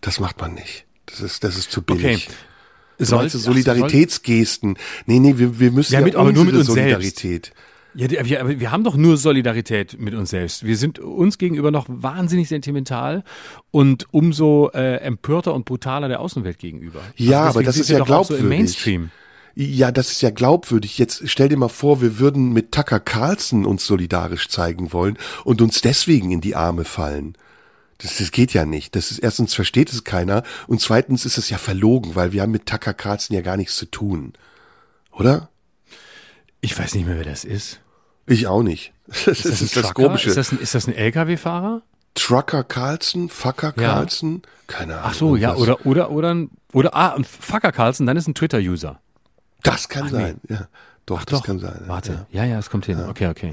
Das 0.00 0.20
macht 0.20 0.40
man 0.40 0.54
nicht. 0.54 0.84
Das 1.06 1.20
ist 1.20 1.44
das 1.44 1.56
ist 1.56 1.70
zu 1.70 1.82
billig. 1.82 2.28
Okay. 2.28 3.04
Sollte 3.04 3.38
Solidaritätsgesten. 3.38 4.76
Nee, 5.06 5.18
nee, 5.18 5.36
wir, 5.36 5.58
wir 5.58 5.72
müssen 5.72 5.94
ja, 5.94 6.00
mit, 6.00 6.14
ja 6.14 6.20
aber 6.20 6.32
nur 6.32 6.44
mit 6.44 6.54
uns 6.54 6.66
Solidarität. 6.66 7.46
Selbst. 7.46 7.52
Ja, 7.94 8.10
wir, 8.10 8.60
wir 8.60 8.72
haben 8.72 8.82
doch 8.82 8.96
nur 8.96 9.16
Solidarität 9.16 9.98
mit 10.00 10.14
uns 10.14 10.30
selbst. 10.30 10.64
Wir 10.64 10.76
sind 10.76 10.98
uns 10.98 11.38
gegenüber 11.38 11.70
noch 11.70 11.86
wahnsinnig 11.88 12.48
sentimental 12.48 13.22
und 13.70 14.06
umso 14.10 14.70
äh, 14.74 14.96
empörter 14.96 15.54
und 15.54 15.64
brutaler 15.64 16.08
der 16.08 16.20
Außenwelt 16.20 16.58
gegenüber. 16.58 17.00
Ja, 17.16 17.44
also 17.44 17.58
aber 17.58 17.66
das 17.66 17.76
ist 17.76 17.90
ja 17.90 18.02
glaubwürdig. 18.02 18.42
So 18.42 18.48
Mainstream. 18.48 19.10
Ja, 19.54 19.92
das 19.92 20.10
ist 20.10 20.22
ja 20.22 20.30
glaubwürdig. 20.30 20.98
Jetzt 20.98 21.22
stell 21.26 21.48
dir 21.48 21.56
mal 21.56 21.68
vor, 21.68 22.02
wir 22.02 22.18
würden 22.18 22.52
mit 22.52 22.72
Tucker 22.72 22.98
Carlson 22.98 23.64
uns 23.64 23.86
solidarisch 23.86 24.48
zeigen 24.48 24.92
wollen 24.92 25.16
und 25.44 25.62
uns 25.62 25.80
deswegen 25.80 26.32
in 26.32 26.40
die 26.40 26.56
Arme 26.56 26.84
fallen. 26.84 27.38
Das, 27.98 28.18
das 28.18 28.32
geht 28.32 28.52
ja 28.52 28.64
nicht. 28.66 28.96
Das 28.96 29.12
ist 29.12 29.20
erstens 29.20 29.54
versteht 29.54 29.92
es 29.92 30.02
keiner 30.02 30.42
und 30.66 30.80
zweitens 30.80 31.24
ist 31.24 31.38
es 31.38 31.48
ja 31.50 31.58
verlogen, 31.58 32.16
weil 32.16 32.32
wir 32.32 32.42
haben 32.42 32.50
mit 32.50 32.66
Tucker 32.66 32.94
Carlson 32.94 33.36
ja 33.36 33.42
gar 33.42 33.56
nichts 33.56 33.76
zu 33.76 33.86
tun. 33.86 34.32
Oder? 35.12 35.48
Ich 36.60 36.76
weiß 36.76 36.94
nicht 36.94 37.06
mehr, 37.06 37.16
wer 37.16 37.24
das 37.24 37.44
ist. 37.44 37.80
Ich 38.26 38.46
auch 38.46 38.62
nicht. 38.62 38.92
Das 39.06 39.26
ist 39.26 39.44
das, 39.44 39.60
ist 39.60 39.76
das 39.76 39.92
Komische. 39.92 40.30
Ist 40.30 40.36
das 40.36 40.50
ein, 40.50 40.58
ist 40.58 40.74
das 40.74 40.86
ein 40.86 40.94
LKW-Fahrer? 40.94 41.82
Trucker 42.14 42.64
Carlson, 42.64 43.28
Fucker 43.28 43.72
Carlson, 43.72 44.42
ja. 44.42 44.50
keine 44.66 44.94
Ahnung. 44.94 45.06
Ach 45.06 45.14
so, 45.14 45.36
ja, 45.36 45.54
oder, 45.56 45.84
oder, 45.84 46.10
oder, 46.10 46.46
oder, 46.72 46.94
ah, 46.94 47.14
ein 47.14 47.24
Fucker 47.24 47.72
Carlson, 47.72 48.06
dann 48.06 48.16
ist 48.16 48.28
ein 48.28 48.34
Twitter-User. 48.34 49.00
Das 49.62 49.88
kann 49.88 50.04
Ach, 50.06 50.10
sein, 50.10 50.40
nee. 50.48 50.54
ja. 50.54 50.68
Doch, 51.06 51.20
Ach, 51.20 51.24
das 51.24 51.40
doch. 51.40 51.46
kann 51.46 51.58
sein. 51.58 51.82
Warte, 51.86 52.26
ja, 52.30 52.44
ja, 52.44 52.58
es 52.58 52.70
kommt 52.70 52.86
hin. 52.86 52.98
Ja. 52.98 53.08
Okay, 53.08 53.26
okay. 53.26 53.52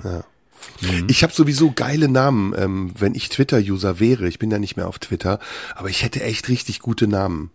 Mhm. 0.81 1.07
Ich 1.09 1.23
habe 1.23 1.33
sowieso 1.33 1.71
geile 1.71 2.07
Namen, 2.07 2.53
ähm, 2.55 2.93
wenn 2.97 3.15
ich 3.15 3.29
Twitter-User 3.29 3.99
wäre. 3.99 4.27
Ich 4.27 4.39
bin 4.39 4.51
ja 4.51 4.59
nicht 4.59 4.77
mehr 4.77 4.87
auf 4.87 4.99
Twitter, 4.99 5.39
aber 5.75 5.89
ich 5.89 6.03
hätte 6.03 6.21
echt 6.21 6.47
richtig 6.47 6.79
gute 6.79 7.07
Namen. 7.07 7.51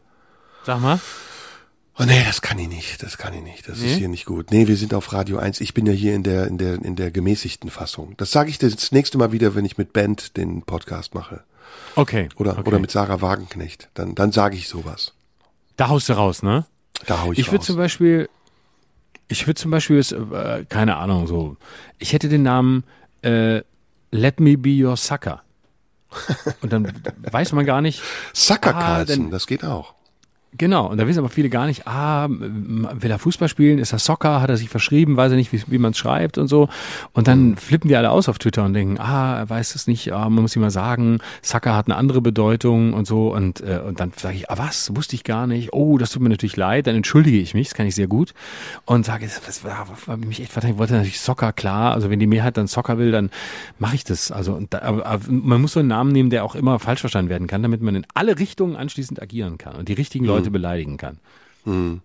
Sag 0.64 0.80
mal. 0.80 1.00
Oh 1.99 2.05
nee, 2.05 2.22
das 2.24 2.42
kann 2.42 2.59
ich 2.59 2.68
nicht, 2.68 3.03
das 3.03 3.16
kann 3.16 3.32
ich 3.32 3.42
nicht, 3.42 3.68
das 3.68 3.78
nee? 3.78 3.86
ist 3.86 3.97
hier 3.97 4.09
nicht 4.09 4.26
gut. 4.26 4.51
Nee, 4.51 4.68
wir 4.68 4.76
sind 4.76 4.92
auf 4.92 5.14
Radio 5.14 5.38
1. 5.38 5.62
Ich 5.62 5.72
bin 5.72 5.86
ja 5.86 5.92
hier 5.92 6.14
in 6.14 6.22
der 6.22 6.47
in 6.47 6.59
der 6.59 6.74
in 6.74 6.94
der 6.94 7.11
gemäßigten 7.11 7.70
Fassung. 7.70 8.14
Das 8.18 8.30
sage 8.30 8.51
ich 8.51 8.59
das 8.59 8.92
nächste 8.92 9.16
Mal 9.16 9.32
wieder, 9.32 9.55
wenn 9.55 9.64
ich 9.64 9.78
mit 9.78 9.94
Band 9.94 10.36
den 10.36 10.62
Podcast 10.62 11.14
mache. 11.14 11.42
Okay. 11.94 12.28
Oder 12.36 12.59
okay. 12.59 12.68
oder 12.68 12.78
mit 12.78 12.90
Sarah 12.90 13.22
Wagenknecht. 13.22 13.88
Dann 13.94 14.14
dann 14.14 14.30
sage 14.30 14.57
ich 14.57 14.68
sowas. 14.68 15.14
Da 15.76 15.88
haust 15.88 16.11
du 16.11 16.12
raus, 16.12 16.42
ne? 16.42 16.66
Da 17.07 17.22
hau 17.22 17.32
ich, 17.32 17.38
ich 17.38 17.47
raus. 17.47 17.49
Ich 17.49 17.53
würde 17.53 17.64
zum 17.64 17.76
Beispiel 17.76 18.28
ich 19.28 19.47
würde 19.47 19.59
zum 19.59 19.70
Beispiel 19.70 19.99
äh, 19.99 20.64
keine 20.68 20.97
Ahnung 20.97 21.26
so. 21.26 21.57
Ich 21.99 22.12
hätte 22.12 22.28
den 22.28 22.42
Namen 22.42 22.84
äh, 23.22 23.62
Let 24.11 24.38
Me 24.38 24.59
Be 24.59 24.84
Your 24.84 24.97
Sucker. 24.97 25.42
Und 26.61 26.72
dann 26.72 26.92
weiß 27.30 27.53
man 27.53 27.64
gar 27.64 27.80
nicht. 27.80 28.03
Sucker 28.34 28.76
ah, 28.76 28.80
Carlson, 28.80 29.30
das 29.30 29.47
geht 29.47 29.64
auch. 29.64 29.94
Genau, 30.59 30.86
und 30.86 30.98
da 30.98 31.07
wissen 31.07 31.18
aber 31.18 31.28
viele 31.28 31.50
gar 31.50 31.66
nicht, 31.66 31.86
ah, 31.86 32.28
will 32.28 33.11
er 33.11 33.18
Fußball 33.18 33.48
spielen, 33.48 33.78
ist 33.78 33.92
er 33.92 33.98
Soccer, 33.98 34.40
hat 34.40 34.50
er 34.50 34.57
sich 34.57 34.68
verschrieben, 34.68 35.16
weiß 35.16 35.32
er 35.32 35.36
nicht, 35.36 35.52
wie, 35.52 35.62
wie 35.66 35.78
man 35.78 35.92
es 35.92 35.98
schreibt 35.98 36.38
und 36.38 36.48
so. 36.48 36.68
Und 37.12 37.28
dann 37.28 37.50
mhm. 37.50 37.57
flippen 37.57 37.88
die 37.88 37.96
alle 37.96 38.11
aus 38.11 38.28
auf 38.28 38.38
Twitter 38.38 38.64
und 38.64 38.74
denken, 38.74 38.98
ah, 38.98 39.38
er 39.38 39.50
weiß 39.50 39.74
es 39.74 39.86
nicht, 39.86 40.12
ah, 40.12 40.28
man 40.28 40.42
muss 40.42 40.57
ihm 40.57 40.62
mal 40.62 40.70
sagen, 40.70 41.18
Soccer 41.42 41.74
hat 41.74 41.86
eine 41.86 41.96
andere 41.96 42.20
Bedeutung 42.20 42.92
und 42.92 43.07
so. 43.07 43.32
Und, 43.32 43.61
äh, 43.61 43.80
und 43.86 44.00
dann 44.00 44.12
sage 44.16 44.36
ich, 44.36 44.50
ah 44.50 44.59
was, 44.59 44.94
wusste 44.94 45.16
ich 45.16 45.24
gar 45.24 45.46
nicht. 45.46 45.72
Oh, 45.72 45.98
das 45.98 46.11
tut 46.11 46.22
mir 46.22 46.28
natürlich 46.28 46.57
leid, 46.57 46.86
dann 46.86 46.96
entschuldige 46.96 47.38
ich 47.38 47.54
mich, 47.54 47.68
das 47.68 47.74
kann 47.74 47.86
ich 47.86 47.94
sehr 47.94 48.07
gut. 48.07 48.34
Und 48.84 49.04
sage, 49.04 49.26
das 49.26 49.64
war, 49.64 49.86
war 50.07 50.16
mich 50.16 50.40
echt 50.40 50.52
verteidigt, 50.52 50.76
ich 50.76 50.78
wollte 50.78 50.94
natürlich 50.94 51.20
Soccer, 51.20 51.52
klar, 51.52 51.92
also 51.92 52.11
wenn 52.11 52.18
die 52.18 52.26
Mehrheit 52.26 52.57
dann 52.57 52.66
Soccer 52.66 52.98
will, 52.98 53.11
dann 53.11 53.30
mache 53.78 53.94
ich 53.94 54.04
das. 54.04 54.30
Also 54.30 54.54
und 54.54 54.72
da, 54.72 54.82
aber, 54.82 55.07
aber 55.07 55.24
man 55.28 55.61
muss 55.61 55.72
so 55.72 55.80
einen 55.80 55.88
Namen 55.88 56.12
nehmen, 56.12 56.30
der 56.30 56.44
auch 56.44 56.54
immer 56.54 56.78
falsch 56.78 57.00
verstanden 57.00 57.30
werden 57.30 57.46
kann, 57.46 57.62
damit 57.62 57.82
man 57.82 57.94
in 57.94 58.07
alle 58.14 58.38
Richtungen 58.38 58.76
anschließend 58.76 59.20
agieren 59.20 59.59
kann 59.59 59.76
und 59.76 59.88
die 59.88 59.92
richtigen 59.92 60.24
mhm. 60.24 60.30
Leute 60.30 60.45
Leute 60.47 60.51
beleidigen 60.51 60.97
kann. 60.97 61.18
Hm. 61.64 62.01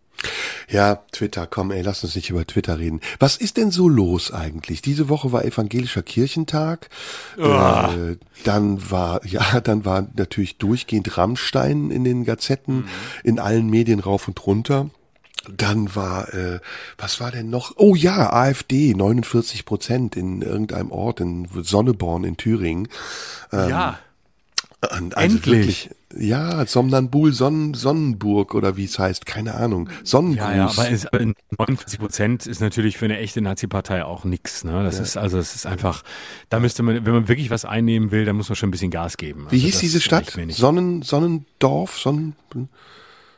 Ja, 0.70 1.00
Twitter, 1.12 1.48
komm, 1.48 1.72
ey, 1.72 1.82
lass 1.82 2.04
uns 2.04 2.16
nicht 2.16 2.30
über 2.30 2.46
Twitter 2.46 2.80
reden. 2.80 3.02
Was 3.20 3.38
ist 3.38 3.58
denn 3.58 3.72
so 3.72 3.90
los 3.90 4.32
eigentlich? 4.32 4.82
Diese 4.82 5.10
Woche 5.10 5.32
war 5.32 5.44
evangelischer 5.44 6.04
Kirchentag. 6.04 6.90
Oh. 7.38 7.44
Äh, 7.44 8.18
dann 8.44 8.90
war, 8.92 9.26
ja, 9.26 9.62
dann 9.62 9.86
war 9.86 10.08
natürlich 10.16 10.58
durchgehend 10.58 11.18
Rammstein 11.18 11.92
in 11.92 12.04
den 12.04 12.24
Gazetten, 12.24 12.78
mhm. 12.78 12.88
in 13.24 13.40
allen 13.40 13.70
Medien 13.70 14.00
rauf 14.00 14.28
und 14.28 14.46
runter. 14.46 14.90
Dann 15.50 15.96
war, 15.96 16.32
äh, 16.36 16.60
was 17.00 17.20
war 17.20 17.32
denn 17.32 17.50
noch? 17.50 17.74
Oh 17.78 17.96
ja, 17.96 18.32
AfD, 18.32 18.94
49 18.94 19.66
Prozent 19.66 20.16
in 20.16 20.44
irgendeinem 20.44 20.92
Ort 20.92 21.20
in 21.20 21.48
Sonneborn 21.64 22.24
in 22.24 22.38
Thüringen. 22.38 22.88
Ähm, 23.52 23.70
ja. 23.70 24.00
Also 24.82 25.10
Endlich. 25.16 25.46
Wirklich, 25.46 25.90
ja, 26.18 26.66
Somnambul, 26.66 27.34
Sonnen, 27.34 27.74
Sonnenburg 27.74 28.54
oder 28.54 28.78
wie 28.78 28.86
es 28.86 29.00
heißt, 29.00 29.26
keine 29.26 29.56
Ahnung. 29.56 29.90
Sonnengruß. 30.04 30.38
Ja, 30.38 30.56
ja, 30.56 30.68
aber, 30.68 30.90
ist, 30.90 31.14
aber 31.14 31.34
49 31.58 32.00
Prozent 32.00 32.48
ist 32.48 32.62
natürlich 32.62 32.98
für 32.98 33.06
eine 33.06 33.18
echte 33.18 33.42
Nazi-Partei 33.42 34.04
auch 34.06 34.24
nix. 34.24 34.64
Ne? 34.64 34.84
Das 34.84 34.98
ja. 34.98 35.04
ist 35.04 35.18
also, 35.18 35.38
es 35.38 35.56
ist 35.56 35.66
einfach, 35.66 36.04
da 36.50 36.60
müsste 36.60 36.84
man, 36.84 37.06
wenn 37.06 37.14
man 37.14 37.28
wirklich 37.28 37.50
was 37.50 37.66
einnehmen 37.66 38.12
will, 38.12 38.26
dann 38.26 38.36
muss 38.36 38.50
man 38.50 38.56
schon 38.56 38.70
ein 38.70 38.72
bisschen 38.72 38.92
Gas 38.92 39.18
geben. 39.18 39.46
Also 39.46 39.52
wie 39.52 39.60
hieß 39.60 39.80
diese 39.80 40.02
Stadt? 40.02 40.38
Sonnen, 40.50 41.02
Sonnendorf, 41.02 41.98
Sonnen, 41.98 42.36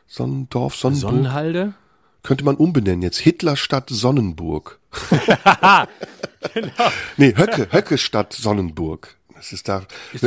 Sonnendorf, 0.06 0.74
Sonnenburg? 0.74 1.10
Sonnenhalde? 1.10 1.74
Könnte 2.22 2.44
man 2.44 2.56
umbenennen 2.56 3.02
jetzt. 3.02 3.18
Hitlerstadt 3.18 3.90
Sonnenburg. 3.90 4.80
genau. 6.54 6.90
Nee, 7.16 7.34
Höcke, 7.36 7.68
Höcke 7.70 7.98
Stadt 7.98 8.32
Sonnenburg. 8.32 9.16
Das 9.44 9.52
ist 9.52 9.68
da, 9.68 9.82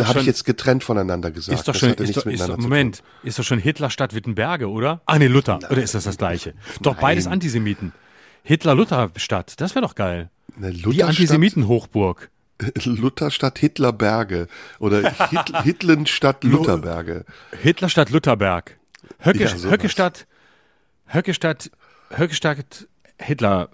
habe 0.07 0.20
ich 0.20 0.28
jetzt 0.28 0.45
getrennt 0.45 0.84
voneinander 0.84 1.32
gesagt. 1.32 1.57
Ist 1.57 1.68
doch 1.68 1.74
schon, 1.74 1.89
ist 1.95 2.18
doch, 2.18 2.28
ist 2.28 2.47
doch, 2.47 2.57
Moment, 2.57 3.01
ist 3.24 3.39
doch 3.39 3.43
schon 3.43 3.57
Hitler 3.57 3.89
Stadt 3.89 4.13
Wittenberge, 4.13 4.70
oder? 4.70 5.01
Ah, 5.07 5.18
nee, 5.18 5.26
Luther. 5.26 5.57
Nein. 5.59 5.72
Oder 5.72 5.82
ist 5.82 5.95
das 5.95 6.03
das 6.03 6.18
gleiche? 6.18 6.53
Doch 6.82 6.93
Nein. 6.93 7.01
beides 7.01 7.26
Antisemiten. 7.26 7.93
Hitler-Luther-Stadt, 8.43 9.59
das 9.59 9.74
wäre 9.74 9.86
doch 9.86 9.95
geil. 9.95 10.30
Die 10.55 11.03
Antisemiten-Hochburg. 11.03 12.30
Lutherstadt 12.86 13.57
Hitlerberge 13.57 14.47
oder 14.80 15.11
Hit 15.30 15.57
Hitlenstadt 15.63 16.43
Lutherberge. 16.43 17.26
Hitlerstadt 17.59 18.11
Lutherberg. 18.11 18.78
Höcke, 19.20 19.45
ja, 19.45 19.72
Höckestadt, 19.72 20.28
Höckestadt, 21.07 21.72
Höckestadt 22.09 22.88
Hitler, 23.20 23.70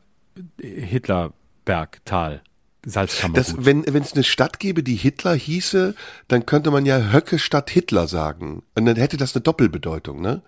Hitlerbergtal. 0.62 2.42
Salzkammer. 2.86 3.36
Das, 3.36 3.56
wenn 3.58 3.86
wenn 3.88 4.04
es 4.04 4.14
eine 4.14 4.24
Stadt 4.24 4.60
gäbe, 4.60 4.84
die 4.84 4.96
Hitler 4.96 5.34
hieße, 5.34 5.96
dann 6.28 6.46
könnte 6.46 6.72
man 6.72 6.86
ja 6.86 7.12
Höcke 7.12 7.40
Stadt 7.40 7.70
Hitler 7.70 8.08
sagen. 8.08 8.64
Und 8.76 8.86
dann 8.86 8.96
hätte 8.96 9.18
das 9.18 9.36
eine 9.36 9.42
Doppelbedeutung, 9.42 10.22
ne? 10.22 10.42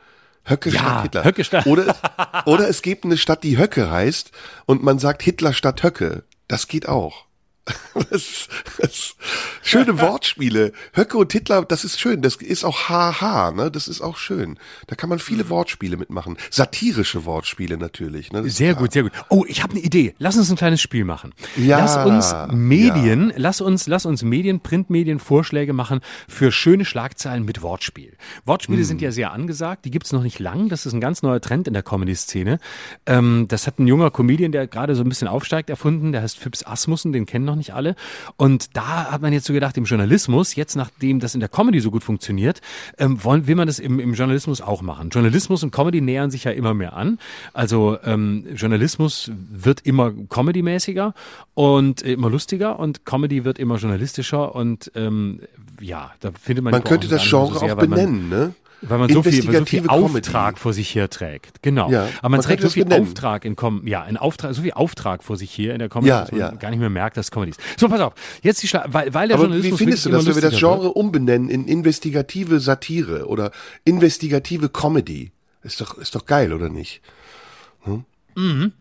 Höcke 0.44 0.70
ja, 0.70 0.80
Stadt 0.80 1.04
Hitler. 1.04 1.24
Höcke 1.24 1.44
Stadt. 1.44 1.66
Oder, 1.66 1.96
oder 2.46 2.70
es 2.70 2.82
gibt 2.82 3.06
eine 3.06 3.18
Stadt, 3.18 3.44
die 3.44 3.58
Höcke 3.58 3.90
heißt 3.90 4.32
und 4.66 4.84
man 4.84 5.00
sagt 5.00 5.24
Hitler 5.24 5.54
Stadt 5.54 5.84
Höcke. 5.84 6.24
Das 6.48 6.68
geht 6.68 6.88
auch. 6.88 7.26
Das, 8.11 8.49
das, 8.78 9.16
schöne 9.61 9.99
Wortspiele. 10.01 10.74
Höcke 10.93 11.18
und 11.18 11.32
Hitler, 11.32 11.63
das 11.63 11.86
ist 11.86 11.99
schön. 11.99 12.22
Das 12.22 12.36
ist 12.36 12.66
auch 12.66 12.89
haha, 12.89 13.51
ne? 13.51 13.72
Das 13.72 13.88
ist 13.88 14.01
auch 14.01 14.18
schön. 14.18 14.59
Da 14.88 14.95
kann 14.95 15.09
man 15.09 15.20
viele 15.20 15.49
Wortspiele 15.49 15.95
mitmachen. 15.97 16.38
Satirische 16.51 17.26
Wortspiele 17.26 17.78
natürlich. 17.78 18.32
Ne? 18.32 18.49
Sehr 18.49 18.76
gut, 18.76 18.91
sehr 18.91 19.03
gut. 19.03 19.13
Oh, 19.30 19.45
ich 19.47 19.63
habe 19.63 19.72
eine 19.72 19.82
Idee. 19.82 20.13
Lass 20.20 20.38
uns 20.38 20.49
ein 20.49 20.57
kleines 20.57 20.82
Spiel 20.82 21.05
machen. 21.05 21.34
Ja, 21.55 21.80
lass 21.80 21.97
uns 22.05 22.36
Medien, 22.53 23.30
ja. 23.30 23.36
lass 23.38 23.61
uns, 23.61 23.88
lass 23.88 24.05
uns 24.05 24.24
Medien, 24.24 24.59
Printmedien 24.59 25.20
Vorschläge 25.20 25.74
machen 25.74 26.01
für 26.28 26.51
schöne 26.51 26.86
Schlagzeilen 26.86 27.45
mit 27.45 27.61
Wortspiel. 27.61 28.18
Wortspiele 28.45 28.80
hm. 28.80 28.86
sind 28.86 29.01
ja 29.01 29.11
sehr 29.11 29.32
angesagt. 29.32 29.86
Die 29.86 29.91
gibt's 29.91 30.11
noch 30.11 30.24
nicht 30.24 30.39
lang. 30.39 30.70
Das 30.70 30.86
ist 30.86 30.93
ein 30.93 31.01
ganz 31.01 31.24
neuer 31.24 31.39
Trend 31.39 31.68
in 31.68 31.74
der 31.74 31.84
Comedy-Szene. 31.84 32.59
Ähm, 33.05 33.45
das 33.47 33.68
hat 33.68 33.80
ein 33.80 33.88
junger 33.88 34.11
Comedian, 34.11 34.51
der 34.51 34.68
gerade 34.68 34.95
so 34.95 35.03
ein 35.03 35.09
bisschen 35.09 35.28
aufsteigt, 35.28 35.70
erfunden. 35.70 36.11
Der 36.11 36.22
heißt 36.22 36.38
Phipps 36.38 36.66
Asmussen. 36.66 37.13
Den 37.13 37.26
kennen 37.26 37.45
noch 37.45 37.55
nicht 37.56 37.74
alle. 37.74 37.95
Und 38.38 38.76
da 38.76 39.12
hat 39.12 39.22
man 39.22 39.34
jetzt 39.34 39.45
so 39.45 39.53
gedacht, 39.53 39.78
im 39.78 39.86
Journalismus, 39.86 40.56
jetzt 40.56 40.76
nachdem 40.76 41.20
das 41.20 41.34
in 41.34 41.39
der 41.39 41.49
Comedy 41.49 41.80
so 41.80 41.91
gut 41.91 42.03
funktioniert, 42.03 42.62
ähm, 42.97 43.24
wollen, 43.24 43.47
will 43.47 43.56
man 43.56 43.68
das 43.68 43.80
im, 43.80 43.99
im 43.99 44.14
Journalismus 44.14 44.62
auch 44.62 44.82
machen. 44.82 45.10
Journalismus 45.10 45.64
und 45.64 45.72
Comedy 45.72 46.01
nähern 46.01 46.32
sich 46.32 46.43
ja 46.43 46.51
immer 46.51 46.74
mehr 46.74 46.95
an. 46.95 47.20
Also 47.53 47.97
ähm, 48.03 48.45
Journalismus 48.56 49.32
wird 49.51 49.82
immer 49.82 50.12
Comedy-mäßiger 50.30 51.14
und 51.53 52.03
äh, 52.03 52.14
immer 52.14 52.30
lustiger 52.30 52.80
und 52.80 53.06
Comedy 53.06 53.45
wird 53.45 53.60
immer 53.60 53.78
journalistischer 53.78 54.56
und 54.56 54.91
ähm, 54.95 55.41
ja, 55.80 56.14
da 56.20 56.32
findet 56.32 56.64
man. 56.64 56.72
Man 56.72 56.84
könnte 56.84 57.08
das 57.08 57.28
Genre 57.28 57.53
so 57.53 57.60
sehr, 57.60 57.74
auch 57.74 57.80
benennen, 57.80 58.30
man, 58.30 58.39
ne? 58.39 58.56
Weil 58.82 58.97
man 58.99 59.09
so 59.09 59.23
viel, 59.23 59.41
so 59.41 59.65
viel 59.65 59.88
Auftrag 59.88 60.57
vor 60.57 60.73
sich 60.73 60.93
her 60.93 61.09
trägt. 61.09 61.61
Genau. 61.63 61.89
Ja, 61.89 62.03
Aber 62.19 62.30
man, 62.30 62.32
man 62.32 62.41
trägt 62.41 62.61
so 62.61 62.69
viel 62.69 62.84
benennen. 62.84 63.07
Auftrag 63.07 63.45
in 63.45 63.55
Com 63.55 63.88
ja, 63.88 64.03
ein 64.03 64.17
Auftrag, 64.17 64.53
so 64.53 64.61
viel 64.61 64.73
Auftrag 64.73 65.23
vor 65.23 65.38
sich 65.38 65.51
hier 65.51 65.73
in 65.73 65.80
der 65.80 65.89
Comedy, 65.89 66.09
ja, 66.09 66.21
dass 66.21 66.32
man 66.32 66.39
ja. 66.39 66.51
gar 66.51 66.69
nicht 66.69 66.80
mehr 66.80 66.89
merkt, 66.89 67.17
dass 67.17 67.32
Comedy 67.32 67.51
ist. 67.51 67.61
So, 67.80 67.89
pass 67.89 68.01
auf. 68.01 68.13
Jetzt 68.41 68.61
die 68.63 68.67
Schla 68.67 68.86
weil, 68.88 69.13
weil 69.13 69.28
der 69.28 69.38
Aber 69.38 69.45
Journalismus 69.45 69.80
wie 69.80 69.84
findest 69.84 70.05
du 70.05 70.09
das, 70.09 70.26
wenn 70.26 70.36
wir 70.36 70.41
das 70.41 70.59
Genre 70.59 70.84
wird? 70.84 70.95
umbenennen 70.95 71.49
in 71.49 71.67
investigative 71.67 72.59
Satire 72.59 73.28
oder 73.28 73.51
investigative 73.86 74.69
Comedy? 74.69 75.32
Ist 75.63 75.82
doch, 75.82 75.97
ist 75.97 76.13
doch 76.13 76.26
geil, 76.26 76.53
oder 76.53 76.69
nicht? 76.69 77.01
Hm? 77.82 78.05
Mhm. 78.36 78.73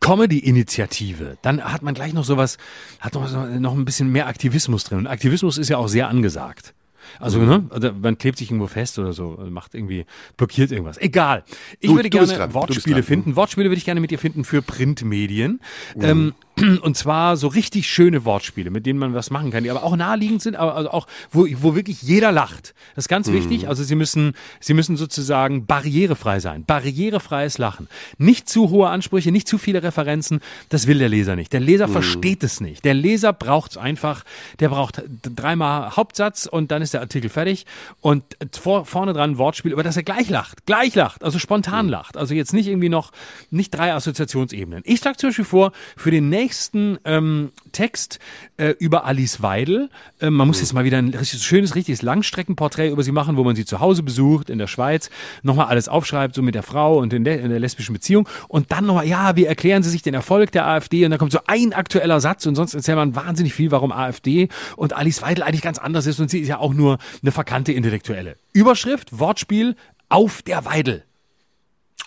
Comedy-Initiative, 0.00 1.38
dann 1.42 1.62
hat 1.62 1.82
man 1.82 1.94
gleich 1.94 2.12
noch 2.12 2.24
sowas, 2.24 2.56
hat 2.98 3.14
noch, 3.14 3.30
noch 3.60 3.74
ein 3.74 3.84
bisschen 3.84 4.10
mehr 4.10 4.26
Aktivismus 4.26 4.84
drin. 4.84 4.98
Und 4.98 5.06
Aktivismus 5.06 5.58
ist 5.58 5.68
ja 5.68 5.76
auch 5.76 5.86
sehr 5.86 6.08
angesagt. 6.08 6.74
Also, 7.18 7.40
ne? 7.40 7.66
Also 7.70 7.90
man 8.00 8.18
klebt 8.18 8.38
sich 8.38 8.50
irgendwo 8.50 8.66
fest 8.66 8.98
oder 8.98 9.12
so, 9.12 9.38
macht 9.50 9.74
irgendwie, 9.74 10.06
blockiert 10.36 10.70
irgendwas. 10.70 10.98
Egal. 10.98 11.44
Ich 11.80 11.90
du, 11.90 11.96
würde 11.96 12.10
gerne 12.10 12.54
Wortspiele 12.54 13.02
finden. 13.02 13.36
Wortspiele 13.36 13.68
würde 13.68 13.78
ich 13.78 13.84
gerne 13.84 14.00
mit 14.00 14.10
dir 14.10 14.18
finden 14.18 14.44
für 14.44 14.62
Printmedien. 14.62 15.60
Mhm. 15.96 16.02
Ähm, 16.02 16.34
und 16.82 16.96
zwar 16.96 17.36
so 17.36 17.48
richtig 17.48 17.88
schöne 17.88 18.24
Wortspiele, 18.24 18.70
mit 18.70 18.86
denen 18.86 18.98
man 18.98 19.14
was 19.14 19.30
machen 19.30 19.50
kann, 19.50 19.64
die 19.64 19.70
aber 19.70 19.82
auch 19.82 19.96
naheliegend 19.96 20.42
sind, 20.42 20.56
aber 20.56 20.74
also 20.74 20.90
auch, 20.90 21.06
wo, 21.30 21.46
wo 21.60 21.74
wirklich 21.74 22.02
jeder 22.02 22.32
lacht. 22.32 22.74
Das 22.94 23.04
ist 23.04 23.08
ganz 23.08 23.28
mhm. 23.28 23.34
wichtig. 23.34 23.68
Also 23.68 23.82
sie 23.82 23.94
müssen, 23.94 24.34
sie 24.60 24.74
müssen 24.74 24.96
sozusagen 24.96 25.66
barrierefrei 25.66 26.40
sein. 26.40 26.64
Barrierefreies 26.64 27.58
Lachen. 27.58 27.88
Nicht 28.18 28.48
zu 28.48 28.70
hohe 28.70 28.88
Ansprüche, 28.88 29.32
nicht 29.32 29.48
zu 29.48 29.58
viele 29.58 29.82
Referenzen. 29.82 30.40
Das 30.68 30.86
will 30.86 30.98
der 30.98 31.08
Leser 31.08 31.36
nicht. 31.36 31.52
Der 31.52 31.60
Leser 31.60 31.88
mhm. 31.88 31.92
versteht 31.92 32.42
es 32.42 32.60
nicht. 32.60 32.84
Der 32.84 32.94
Leser 32.94 33.32
braucht 33.32 33.72
es 33.72 33.76
einfach. 33.76 34.24
Der 34.58 34.68
braucht 34.68 35.02
dreimal 35.22 35.96
Hauptsatz 35.96 36.46
und 36.46 36.70
dann 36.70 36.82
ist 36.82 36.94
der 36.94 37.00
Artikel 37.00 37.30
fertig. 37.30 37.66
Und 38.00 38.24
vor, 38.52 38.84
vorne 38.86 39.12
dran 39.12 39.30
ein 39.30 39.38
Wortspiel, 39.38 39.72
über 39.72 39.82
das 39.82 39.96
er 39.96 40.02
gleich 40.02 40.28
lacht. 40.28 40.66
Gleich 40.66 40.94
lacht. 40.94 41.24
Also 41.24 41.38
spontan 41.38 41.86
mhm. 41.86 41.92
lacht. 41.92 42.16
Also 42.16 42.34
jetzt 42.34 42.52
nicht 42.52 42.66
irgendwie 42.66 42.88
noch, 42.88 43.12
nicht 43.50 43.70
drei 43.70 43.92
Assoziationsebenen. 43.92 44.82
Ich 44.84 45.00
schlage 45.00 45.16
zum 45.16 45.30
Beispiel 45.30 45.44
vor, 45.44 45.72
für 45.96 46.10
den 46.10 46.28
nächsten 46.28 46.49
nächsten 46.50 46.98
ähm, 47.04 47.52
Text 47.70 48.18
äh, 48.56 48.74
über 48.80 49.04
Alice 49.04 49.40
Weidel. 49.40 49.88
Äh, 50.18 50.30
man 50.30 50.48
muss 50.48 50.56
mhm. 50.56 50.62
jetzt 50.62 50.72
mal 50.72 50.84
wieder 50.84 50.98
ein 50.98 51.10
richtig, 51.10 51.40
schönes, 51.44 51.76
richtiges 51.76 52.02
Langstreckenporträt 52.02 52.90
über 52.90 53.04
sie 53.04 53.12
machen, 53.12 53.36
wo 53.36 53.44
man 53.44 53.54
sie 53.54 53.64
zu 53.64 53.78
Hause 53.78 54.02
besucht 54.02 54.50
in 54.50 54.58
der 54.58 54.66
Schweiz, 54.66 55.10
nochmal 55.44 55.66
alles 55.66 55.88
aufschreibt, 55.88 56.34
so 56.34 56.42
mit 56.42 56.56
der 56.56 56.64
Frau 56.64 56.98
und 56.98 57.12
in 57.12 57.22
der, 57.22 57.40
in 57.40 57.50
der 57.50 57.60
lesbischen 57.60 57.92
Beziehung. 57.92 58.28
Und 58.48 58.72
dann 58.72 58.84
nochmal, 58.84 59.06
ja, 59.06 59.36
wie 59.36 59.44
erklären 59.44 59.84
Sie 59.84 59.90
sich 59.90 60.02
den 60.02 60.14
Erfolg 60.14 60.50
der 60.50 60.66
AfD? 60.66 61.04
Und 61.04 61.12
dann 61.12 61.20
kommt 61.20 61.30
so 61.30 61.38
ein 61.46 61.72
aktueller 61.72 62.20
Satz 62.20 62.46
und 62.46 62.56
sonst 62.56 62.74
erzählt 62.74 62.96
man 62.96 63.14
wahnsinnig 63.14 63.54
viel, 63.54 63.70
warum 63.70 63.92
AfD 63.92 64.48
und 64.74 64.92
Alice 64.96 65.22
Weidel 65.22 65.44
eigentlich 65.44 65.62
ganz 65.62 65.78
anders 65.78 66.06
ist 66.06 66.18
und 66.18 66.30
sie 66.30 66.40
ist 66.40 66.48
ja 66.48 66.58
auch 66.58 66.74
nur 66.74 66.98
eine 67.22 67.30
verkannte 67.30 67.72
Intellektuelle. 67.72 68.34
Überschrift, 68.52 69.16
Wortspiel, 69.20 69.76
auf 70.08 70.42
der 70.42 70.64
Weidel. 70.64 71.04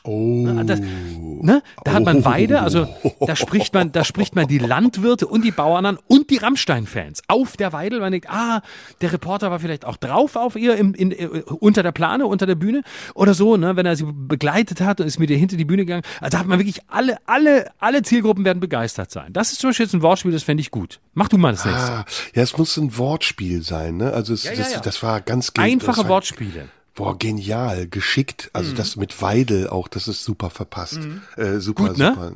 Oh. 0.05 0.45
Das, 0.65 0.81
ne? 0.81 1.63
Da 1.85 1.93
hat 1.93 2.03
man 2.03 2.25
Weide, 2.25 2.61
also 2.61 2.87
da 3.21 3.37
spricht 3.37 3.73
man, 3.73 3.93
da 3.93 4.03
spricht 4.03 4.35
man 4.35 4.47
die 4.47 4.57
Landwirte 4.57 5.27
und 5.27 5.45
die 5.45 5.51
Bauern 5.51 5.85
an 5.85 5.97
und 6.07 6.29
die 6.29 6.37
Rammstein-Fans 6.37 7.21
auf 7.29 7.55
der 7.55 7.71
Weidel. 7.71 8.01
Man 8.01 8.11
denkt, 8.11 8.29
ah, 8.29 8.61
der 8.99 9.13
Reporter 9.13 9.49
war 9.49 9.59
vielleicht 9.59 9.85
auch 9.85 9.95
drauf 9.95 10.35
auf 10.35 10.57
ihr 10.57 10.75
im, 10.75 10.93
in, 10.93 11.11
äh, 11.11 11.27
unter 11.27 11.83
der 11.83 11.93
Plane, 11.93 12.25
unter 12.27 12.45
der 12.45 12.55
Bühne 12.55 12.83
oder 13.15 13.33
so, 13.33 13.55
ne? 13.55 13.77
Wenn 13.77 13.85
er 13.85 13.95
sie 13.95 14.05
begleitet 14.05 14.81
hat 14.81 14.99
und 14.99 15.07
ist 15.07 15.19
mit 15.19 15.29
ihr 15.29 15.37
hinter 15.37 15.55
die 15.55 15.65
Bühne 15.65 15.85
gegangen. 15.85 16.03
Also 16.19 16.31
da 16.31 16.39
hat 16.39 16.47
man 16.47 16.59
wirklich 16.59 16.81
alle, 16.89 17.17
alle, 17.25 17.71
alle 17.79 18.01
Zielgruppen 18.01 18.43
werden 18.43 18.59
begeistert 18.59 19.09
sein. 19.09 19.31
Das 19.31 19.53
ist 19.53 19.61
zum 19.61 19.69
Beispiel 19.69 19.85
jetzt 19.85 19.93
ein 19.93 20.01
Wortspiel, 20.01 20.33
das 20.33 20.43
fände 20.43 20.59
ich 20.59 20.69
gut. 20.69 20.99
Mach 21.13 21.29
du 21.29 21.37
mal 21.37 21.53
das 21.53 21.63
nächste. 21.63 21.91
Ah, 21.91 22.05
ja, 22.35 22.43
es 22.43 22.57
muss 22.57 22.75
ein 22.75 22.97
Wortspiel 22.97 23.63
sein, 23.63 23.95
ne? 23.97 24.11
Also 24.11 24.33
es, 24.33 24.43
ja, 24.43 24.51
ja, 24.51 24.57
das, 24.57 24.73
ja. 24.73 24.79
das 24.81 25.01
war 25.01 25.21
ganz 25.21 25.51
einfache 25.57 26.09
Wortspiele. 26.09 26.67
Boah, 26.95 27.17
genial, 27.17 27.87
geschickt. 27.87 28.51
Also 28.53 28.71
mhm. 28.71 28.75
das 28.75 28.95
mit 28.95 29.19
Weidel 29.21 29.67
auch, 29.67 29.87
das 29.87 30.07
ist 30.07 30.23
super 30.23 30.51
verpasst. 30.51 30.99
Mhm. 30.99 31.21
Äh, 31.37 31.59
super, 31.59 31.89
Gut, 31.89 31.97
ne? 31.97 32.09
super. 32.09 32.33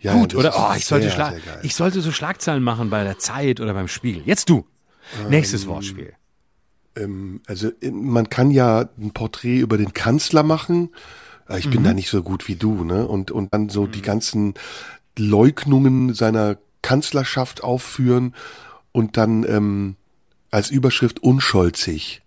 Ja, 0.00 0.14
Gut, 0.14 0.34
oder? 0.34 0.52
Oh, 0.56 0.74
ich 0.76 0.84
sollte, 0.84 1.10
sehr, 1.10 1.30
sehr 1.30 1.64
ich 1.64 1.76
sollte 1.76 2.00
so 2.00 2.10
Schlagzeilen 2.10 2.62
machen 2.62 2.90
bei 2.90 3.04
der 3.04 3.18
Zeit 3.18 3.60
oder 3.60 3.72
beim 3.72 3.86
Spiegel. 3.86 4.22
Jetzt 4.26 4.50
du. 4.50 4.66
Ähm, 5.20 5.30
Nächstes 5.30 5.66
Wortspiel. 5.68 6.14
Ähm, 6.96 7.40
also 7.46 7.70
man 7.92 8.28
kann 8.28 8.50
ja 8.50 8.88
ein 8.98 9.12
Porträt 9.12 9.58
über 9.58 9.78
den 9.78 9.92
Kanzler 9.92 10.42
machen. 10.42 10.90
Äh, 11.48 11.60
ich 11.60 11.66
mhm. 11.66 11.70
bin 11.70 11.84
da 11.84 11.94
nicht 11.94 12.10
so 12.10 12.22
gut 12.22 12.48
wie 12.48 12.56
du, 12.56 12.82
ne? 12.82 13.06
Und, 13.06 13.30
und 13.30 13.54
dann 13.54 13.68
so 13.68 13.86
die 13.86 14.00
mhm. 14.00 14.04
ganzen 14.04 14.54
Leugnungen 15.16 16.14
seiner 16.14 16.56
Kanzlerschaft 16.82 17.62
aufführen 17.62 18.34
und 18.90 19.16
dann 19.16 19.44
ähm, 19.44 19.96
als 20.50 20.70
Überschrift 20.70 21.20
unscholzig. 21.20 22.22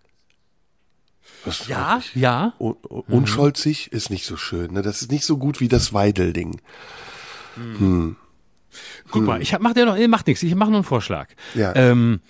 Das 1.45 1.67
ja, 1.67 2.01
ja. 2.15 2.53
Un 2.59 2.75
unscholzig 3.07 3.89
mhm. 3.91 3.97
ist 3.97 4.09
nicht 4.09 4.25
so 4.25 4.37
schön. 4.37 4.73
Ne? 4.73 4.81
Das 4.81 5.01
ist 5.01 5.11
nicht 5.11 5.25
so 5.25 5.37
gut 5.37 5.59
wie 5.59 5.67
das 5.67 5.93
Weidel-Ding. 5.93 6.61
Mhm. 7.55 7.79
Hm. 7.79 8.15
Guck 9.11 9.21
hm. 9.21 9.25
mal, 9.25 9.41
ich 9.41 9.57
mach 9.59 9.73
dir 9.73 9.85
noch, 9.85 9.97
macht 10.07 10.27
nichts, 10.27 10.41
ich 10.41 10.55
mache 10.55 10.69
nur 10.69 10.79
einen 10.79 10.85
Vorschlag. 10.85 11.29
Ja. 11.53 11.75
Ähm, 11.75 12.21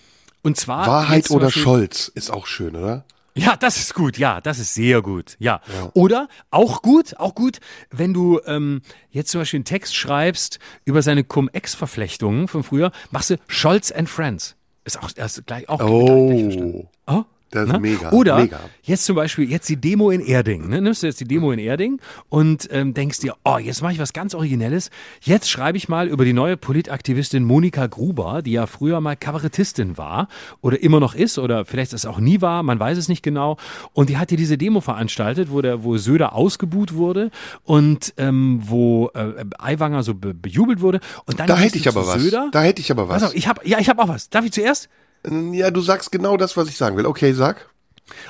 und 0.41 0.57
zwar 0.57 0.85
Wahrheit 0.85 1.31
oder 1.31 1.45
Beispiel, 1.45 1.63
Scholz 1.63 2.11
ist 2.13 2.31
auch 2.31 2.47
schön, 2.47 2.75
oder? 2.75 3.05
Ja, 3.35 3.55
das 3.55 3.77
ist 3.77 3.93
gut. 3.93 4.17
Ja, 4.17 4.41
das 4.41 4.59
ist 4.59 4.73
sehr 4.73 5.01
gut. 5.01 5.35
Ja. 5.39 5.61
ja. 5.73 5.89
Oder 5.93 6.27
auch 6.51 6.81
gut, 6.81 7.17
auch 7.17 7.33
gut, 7.33 7.59
wenn 7.89 8.13
du 8.13 8.39
ähm, 8.45 8.81
jetzt 9.09 9.31
zum 9.31 9.41
Beispiel 9.41 9.59
einen 9.59 9.65
Text 9.65 9.95
schreibst 9.95 10.59
über 10.85 11.01
seine 11.01 11.23
Cum-Ex-Verflechtungen 11.23 12.47
von 12.47 12.63
früher, 12.63 12.91
machst 13.09 13.31
du 13.31 13.37
Scholz 13.47 13.91
and 13.91 14.09
Friends. 14.09 14.55
Ist 14.85 15.01
auch, 15.01 15.09
ist 15.09 15.47
gleich 15.47 15.67
auch 15.69 15.81
oh. 15.81 16.27
gleich. 16.27 16.85
Oh? 17.07 17.23
Das 17.53 17.67
ist 17.67 17.73
ne? 17.73 17.79
mega. 17.79 18.11
Oder 18.11 18.37
mega. 18.37 18.59
jetzt 18.81 19.05
zum 19.05 19.15
Beispiel 19.15 19.49
jetzt 19.49 19.69
die 19.69 19.77
Demo 19.77 20.09
in 20.09 20.21
Erding. 20.21 20.69
Ne? 20.69 20.81
Nimmst 20.81 21.03
du 21.03 21.07
jetzt 21.07 21.19
die 21.19 21.27
Demo 21.27 21.51
in 21.51 21.59
Erding 21.59 21.99
und 22.29 22.67
ähm, 22.71 22.95
denkst 22.95 23.19
dir, 23.19 23.35
oh, 23.43 23.57
jetzt 23.57 23.83
mache 23.83 23.93
ich 23.93 23.99
was 23.99 24.11
ganz 24.11 24.33
Originelles. 24.33 24.89
Jetzt 25.21 25.49
schreibe 25.49 25.77
ich 25.77 25.87
mal 25.87 26.07
über 26.07 26.25
die 26.25 26.33
neue 26.33 26.57
Politaktivistin 26.57 27.43
Monika 27.43 27.85
Gruber, 27.85 28.41
die 28.41 28.53
ja 28.53 28.65
früher 28.65 29.01
mal 29.01 29.15
Kabarettistin 29.15 29.99
war 29.99 30.29
oder 30.61 30.81
immer 30.81 30.99
noch 30.99 31.13
ist 31.13 31.37
oder 31.37 31.63
vielleicht 31.63 31.93
es 31.93 32.07
auch 32.07 32.19
nie 32.19 32.41
war, 32.41 32.63
man 32.63 32.79
weiß 32.79 32.97
es 32.97 33.07
nicht 33.07 33.21
genau. 33.21 33.57
Und 33.93 34.09
die 34.09 34.17
hat 34.17 34.29
hier 34.29 34.37
diese 34.37 34.57
Demo 34.57 34.81
veranstaltet, 34.81 35.51
wo 35.51 35.61
der, 35.61 35.83
wo 35.83 35.97
Söder 35.97 36.33
ausgebuht 36.33 36.95
wurde 36.95 37.29
und 37.63 38.15
ähm, 38.17 38.61
wo 38.63 39.11
äh, 39.13 39.45
Aiwanger 39.59 40.01
so 40.01 40.15
be 40.15 40.33
bejubelt 40.33 40.81
wurde. 40.81 41.01
Und 41.25 41.39
dann 41.39 41.45
da 41.45 41.57
hätte 41.57 41.77
ich 41.77 41.87
aber 41.87 42.07
was. 42.07 42.21
Söder. 42.21 42.49
Da 42.51 42.63
hätte 42.63 42.81
ich 42.81 42.89
aber 42.89 43.07
was. 43.09 43.21
Auf, 43.21 43.35
ich 43.35 43.47
hab, 43.47 43.63
ja, 43.65 43.77
ich 43.77 43.89
habe 43.89 44.01
auch 44.01 44.07
was. 44.07 44.31
Darf 44.31 44.43
ich 44.43 44.51
zuerst? 44.51 44.89
Ja, 45.29 45.71
du 45.71 45.81
sagst 45.81 46.11
genau 46.11 46.37
das, 46.37 46.57
was 46.57 46.67
ich 46.67 46.77
sagen 46.77 46.97
will. 46.97 47.05
Okay, 47.05 47.33
sag. 47.33 47.69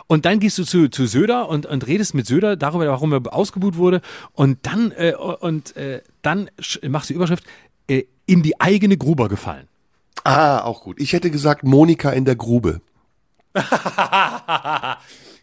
Und 0.08 0.26
dann 0.26 0.40
gehst 0.40 0.58
du 0.58 0.64
zu, 0.64 0.90
zu 0.90 1.08
Söder 1.08 1.50
und, 1.50 1.66
und 1.66 1.88
redest 1.88 2.14
mit 2.14 2.28
Söder 2.28 2.56
darüber, 2.56 2.88
warum 2.88 3.12
er 3.14 3.34
ausgebuht 3.34 3.76
wurde. 3.78 4.02
Und 4.34 4.60
dann, 4.66 4.92
äh, 4.92 5.14
und, 5.16 5.76
äh, 5.76 6.02
dann 6.22 6.50
machst 6.88 7.10
du 7.10 7.14
Überschrift, 7.14 7.44
äh, 7.88 8.04
in 8.26 8.44
die 8.44 8.62
eigene 8.62 8.98
Gruber 8.98 9.30
gefallen. 9.30 9.68
Ah, 10.24 10.60
auch 10.60 10.84
gut. 10.84 11.00
Ich 11.00 11.14
hätte 11.14 11.32
gesagt, 11.32 11.64
Monika 11.64 12.12
in 12.12 12.26
der 12.26 12.36
Grube. 12.36 12.82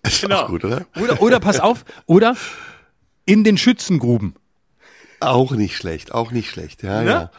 ist 0.03 0.23
genau. 0.23 0.43
auch 0.43 0.49
gut, 0.49 0.65
oder? 0.65 0.87
Oder, 1.01 1.21
oder 1.23 1.41
pass 1.41 1.61
auf, 1.61 1.85
oder 2.07 2.35
in 3.27 3.45
den 3.45 3.59
Schützengruben. 3.59 4.35
Auch 5.21 5.53
nicht 5.53 5.77
schlecht, 5.77 6.13
auch 6.13 6.31
nicht 6.33 6.49
schlecht, 6.49 6.83
ja, 6.83 7.03
ne? 7.03 7.11
ja. 7.11 7.31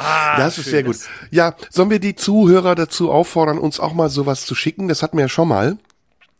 Ah, 0.00 0.36
das 0.38 0.58
ist 0.58 0.66
sehr 0.66 0.82
gut. 0.82 0.96
Ja, 1.30 1.54
sollen 1.70 1.90
wir 1.90 1.98
die 1.98 2.14
Zuhörer 2.14 2.74
dazu 2.74 3.10
auffordern, 3.10 3.58
uns 3.58 3.80
auch 3.80 3.92
mal 3.92 4.08
sowas 4.08 4.46
zu 4.46 4.54
schicken? 4.54 4.88
Das 4.88 5.02
hatten 5.02 5.16
wir 5.16 5.24
ja 5.24 5.28
schon 5.28 5.48
mal. 5.48 5.78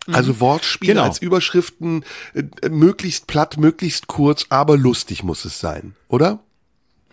Mhm. 0.06 0.14
Also 0.14 0.40
Wortspiele 0.40 0.94
genau. 0.94 1.04
als 1.04 1.18
Überschriften, 1.18 2.04
äh, 2.34 2.68
möglichst 2.68 3.26
platt, 3.26 3.58
möglichst 3.58 4.06
kurz, 4.06 4.46
aber 4.48 4.76
lustig 4.76 5.22
muss 5.22 5.44
es 5.44 5.60
sein, 5.60 5.94
oder? 6.08 6.40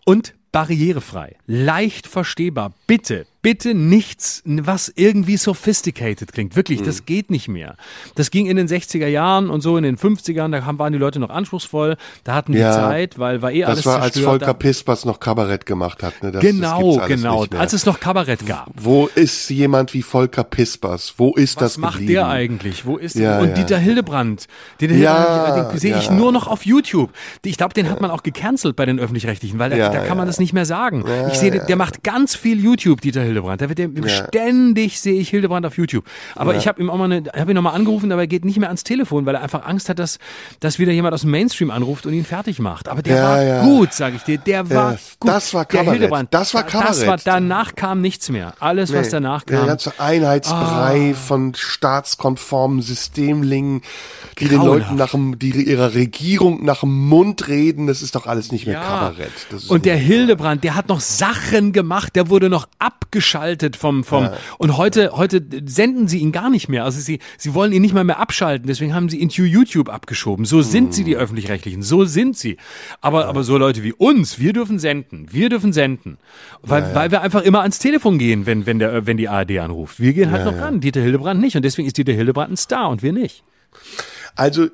Und 0.05 0.33
barrierefrei, 0.51 1.35
leicht 1.45 2.07
verstehbar. 2.07 2.73
Bitte, 2.87 3.27
bitte 3.47 3.73
nichts, 3.73 4.41
was 4.45 4.91
irgendwie 4.93 5.37
sophisticated 5.37 6.33
klingt. 6.33 6.57
Wirklich, 6.57 6.81
das 6.81 7.05
geht 7.05 7.31
nicht 7.31 7.47
mehr. 7.47 7.77
Das 8.15 8.29
ging 8.29 8.45
in 8.45 8.57
den 8.57 8.67
60er 8.67 9.07
Jahren 9.07 9.49
und 9.49 9.61
so 9.61 9.77
in 9.77 9.83
den 9.83 9.95
50ern, 9.97 10.51
da 10.51 10.65
haben, 10.65 10.79
waren 10.79 10.91
die 10.91 10.99
Leute 10.99 11.19
noch 11.21 11.29
anspruchsvoll, 11.29 11.95
da 12.25 12.33
hatten 12.33 12.51
die 12.51 12.57
Ja. 12.57 12.73
Zeit, 12.73 13.17
weil 13.19 13.41
war 13.41 13.53
eh 13.53 13.63
alles 13.63 13.77
Das 13.79 13.85
war, 13.85 14.01
als 14.01 14.15
zerstört. 14.15 14.41
Volker 14.41 14.53
Pispers 14.53 15.05
noch 15.05 15.21
Kabarett 15.21 15.65
gemacht 15.65 16.03
hat. 16.03 16.21
Ne? 16.21 16.33
Das, 16.33 16.41
genau, 16.41 16.97
das 16.97 17.07
genau. 17.07 17.45
Als 17.57 17.71
es 17.71 17.85
noch 17.85 18.01
Kabarett 18.01 18.45
gab. 18.45 18.69
Wo 18.75 19.07
ist 19.15 19.49
jemand 19.49 19.93
wie 19.93 20.01
Volker 20.01 20.43
Pispers? 20.43 21.13
Wo 21.15 21.33
ist 21.33 21.55
Was 21.55 21.61
das 21.61 21.77
macht 21.77 21.93
geblieben? 21.99 22.13
der 22.15 22.27
eigentlich? 22.27 22.85
Wo 22.85 22.97
ist 22.97 23.15
Ja, 23.15 23.39
und 23.39 23.47
ja. 23.47 23.53
Dieter 23.53 23.77
Hildebrand? 23.77 24.47
Ja, 24.81 24.87
Hildebrand, 24.89 25.71
den 25.71 25.79
sehe 25.79 25.97
ich 25.97 26.09
nur 26.11 26.33
noch 26.33 26.47
auf 26.47 26.65
YouTube. 26.65 27.11
Ich 27.45 27.55
glaube, 27.55 27.73
den 27.73 27.89
hat 27.89 28.01
man 28.01 28.11
auch 28.11 28.23
gecancelt 28.23 28.75
bei 28.75 28.85
den 28.85 28.99
öffentlich-rechtlichen, 28.99 29.57
weil 29.57 29.69
da, 29.69 29.77
da 29.89 29.99
kann 30.05 30.17
man 30.17 30.27
das 30.27 30.37
nicht 30.37 30.51
mehr 30.51 30.65
sagen. 30.65 31.05
ich 31.31 31.39
sehe, 31.39 31.51
der, 31.51 31.63
der 31.65 31.77
macht 31.77 32.03
ganz 32.03 32.35
viel 32.35 32.59
YouTube, 32.59 32.99
Dieter 32.99 33.21
Hildebrand. 33.21 33.36
Da 33.41 33.69
wird 33.69 33.79
der 33.79 33.89
ständig 34.09 34.99
sehe 34.99 35.19
ich 35.19 35.29
Hildebrand 35.29 35.65
auf 35.65 35.77
YouTube. 35.77 36.05
Aber 36.35 36.55
ich 36.55 36.67
habe 36.67 36.81
ihm 36.81 36.89
auch 36.89 36.97
mal 36.97 37.05
eine, 37.11 37.23
habe 37.35 37.51
ihn 37.51 37.55
noch 37.55 37.61
mal 37.61 37.71
angerufen, 37.71 38.11
aber 38.11 38.21
er 38.23 38.27
geht 38.27 38.45
nicht 38.45 38.57
mehr 38.59 38.69
ans 38.69 38.83
Telefon, 38.83 39.25
weil 39.25 39.35
er 39.35 39.41
einfach 39.41 39.65
Angst 39.65 39.89
hat, 39.89 39.99
dass 39.99 40.19
dass 40.59 40.79
wieder 40.79 40.91
jemand 40.91 41.13
aus 41.13 41.21
dem 41.21 41.31
Mainstream 41.31 41.71
anruft 41.71 42.05
und 42.05 42.13
ihn 42.13 42.25
fertig 42.25 42.59
macht. 42.59 42.87
Aber 42.89 43.01
der 43.01 43.15
Ja, 43.17 43.23
war 43.23 43.43
ja. 43.43 43.61
gut, 43.63 43.93
sage 43.93 44.15
ich 44.17 44.23
dir. 44.23 44.37
Der 44.37 44.69
war 44.69 44.91
Das- 44.93 45.17
gut. 45.19 45.29
das 45.29 45.53
war 45.53 45.65
Der 45.65 45.79
Kabarett. 45.79 45.99
Hildebrand, 45.99 46.33
Das 46.33 46.53
war 46.53 46.63
Das 46.63 46.73
war, 46.73 46.83
Kabarett. 46.83 47.21
danach 47.25 47.75
kam 47.75 48.01
nichts 48.01 48.29
mehr. 48.29 48.53
Alles, 48.59 48.93
was 48.93 49.07
Nee, 49.07 49.11
danach 49.11 49.43
Der 49.43 49.57
kam. 49.57 49.65
Ah. 49.65 49.67
ganze 49.69 49.93
Einheitsbrei 49.99 51.13
von 51.13 51.53
staatskonformen 51.55 52.81
Systemlingen, 52.81 53.81
die 54.39 54.47
den 54.47 54.59
Grauenhaft. 54.59 54.79
Leuten 54.89 54.95
nach 54.95 55.11
dem, 55.11 55.39
die 55.39 55.51
ihrer 55.51 55.93
Regierung 55.93 56.63
nach 56.63 56.81
dem 56.81 57.07
Mund 57.07 57.47
reden, 57.47 57.87
das 57.87 58.01
ist 58.01 58.15
doch 58.15 58.27
alles 58.27 58.51
nicht 58.51 58.65
mehr 58.65 58.75
Ja. 58.75 58.83
Kabarett. 58.83 59.31
Und 59.69 59.85
der 59.85 59.97
Hildebrand, 59.97 60.63
der 60.63 60.75
hat 60.75 60.87
noch 60.89 60.99
Sachen 60.99 61.71
gemacht, 61.73 62.15
der 62.15 62.29
wurde 62.29 62.49
noch 62.49 62.67
abgeschaltet 63.17 63.75
vom, 63.75 64.03
vom, 64.03 64.29
und 64.59 64.77
heute, 64.77 65.11
heute 65.13 65.41
senden 65.65 66.07
sie 66.07 66.19
ihn 66.19 66.31
gar 66.31 66.49
nicht 66.49 66.69
mehr. 66.69 66.83
Also 66.83 66.99
sie, 66.99 67.19
sie 67.37 67.53
wollen 67.55 67.71
ihn 67.73 67.81
nicht 67.81 67.93
mal 67.93 68.03
mehr 68.03 68.19
abschalten, 68.19 68.67
deswegen 68.67 68.93
haben 68.93 69.09
sie 69.09 69.17
ihn 69.17 69.29
zu 69.31 69.43
YouTube 69.43 69.89
abgeschoben. 69.89 70.45
So 70.45 70.61
sind 70.61 70.93
sie, 70.93 71.03
die 71.03 71.15
Hm. 71.15 71.21
Öffentlich-Rechtlichen. 71.21 71.81
So 71.81 72.05
sind 72.05 72.37
sie. 72.37 72.57
Aber, 73.01 73.25
aber 73.25 73.43
so 73.43 73.57
Leute 73.57 73.83
wie 73.83 73.93
uns, 73.93 74.39
wir 74.39 74.53
dürfen 74.53 74.77
senden. 74.77 75.27
Wir 75.31 75.49
dürfen 75.49 75.73
senden. 75.73 76.17
Weil, 76.61 76.93
weil 76.93 77.11
wir 77.11 77.21
einfach 77.21 77.41
immer 77.41 77.61
ans 77.61 77.79
Telefon 77.79 78.19
gehen, 78.19 78.45
wenn, 78.45 78.65
wenn 78.65 78.77
der, 78.77 79.07
wenn 79.07 79.17
die 79.17 79.27
ARD 79.27 79.57
anruft. 79.59 79.99
Wir 79.99 80.13
gehen 80.13 80.31
halt 80.31 80.45
noch 80.45 80.59
ran. 80.61 80.79
Dieter 80.79 81.01
Hildebrand 81.01 81.41
nicht. 81.41 81.55
Und 81.55 81.65
deswegen 81.65 81.87
ist 81.87 81.97
Dieter 81.97 82.13
Hildebrand 82.13 82.51
ein 82.51 82.57
Star 82.57 82.89
und 82.89 83.01
wir 83.01 83.13
nicht. 83.13 83.43
Also 84.35 84.67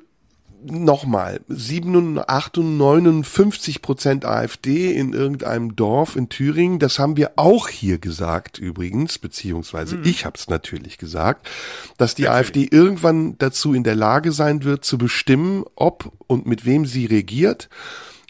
nochmal, 0.64 1.40
87, 1.48 2.62
59 2.62 3.82
Prozent 3.82 4.24
AfD 4.24 4.92
in 4.92 5.12
irgendeinem 5.12 5.76
Dorf 5.76 6.16
in 6.16 6.28
Thüringen, 6.28 6.78
das 6.78 6.98
haben 6.98 7.16
wir 7.16 7.32
auch 7.36 7.68
hier 7.68 7.98
gesagt 7.98 8.58
übrigens, 8.58 9.18
beziehungsweise 9.18 9.98
ich 10.04 10.24
habe 10.24 10.36
es 10.36 10.48
natürlich 10.48 10.98
gesagt, 10.98 11.48
dass 11.98 12.14
die 12.14 12.28
AfD 12.28 12.68
irgendwann 12.70 13.36
dazu 13.38 13.74
in 13.74 13.84
der 13.84 13.96
Lage 13.96 14.32
sein 14.32 14.64
wird 14.64 14.84
zu 14.84 14.98
bestimmen, 14.98 15.64
ob 15.76 16.12
und 16.26 16.46
mit 16.46 16.64
wem 16.64 16.86
sie 16.86 17.06
regiert. 17.06 17.68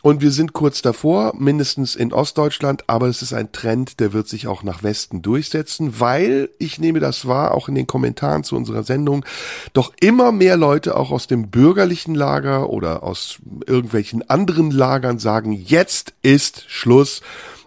Und 0.05 0.21
wir 0.21 0.33
sind 0.33 0.53
kurz 0.53 0.83
davor, 0.83 1.33
mindestens 1.35 1.97
in 1.97 2.13
Ostdeutschland, 2.13 2.85
aber 2.89 3.07
es 3.07 3.23
ist 3.23 3.33
ein 3.33 3.53
Trend, 3.53 4.01
der 4.01 4.13
wird 4.13 4.29
sich 4.29 4.47
auch 4.47 4.63
nach 4.63 4.83
Westen 4.83 5.23
durchsetzen, 5.23 5.99
weil, 5.99 6.51
ich 6.59 6.79
nehme 6.79 7.01
das 7.01 7.27
wahr, 7.27 7.55
auch 7.55 7.71
in 7.71 7.75
den 7.75 7.87
Kommentaren 7.87 8.45
zu 8.45 8.55
unserer 8.55 8.83
Sendung, 8.83 9.25
doch 9.73 9.95
immer 10.03 10.31
mehr 10.31 10.59
Leute 10.59 10.99
auch 10.99 11.11
aus 11.11 11.27
dem 11.27 11.49
bürgerlichen 11.49 12.15
Lager 12.15 12.69
oder 12.69 13.03
aus 13.03 13.39
irgendwelchen 13.67 14.29
anderen 14.29 14.71
Lagern 14.71 15.19
sagen, 15.19 15.53
jetzt 15.53 16.13
ist 16.21 16.67
Schluss. 16.69 17.23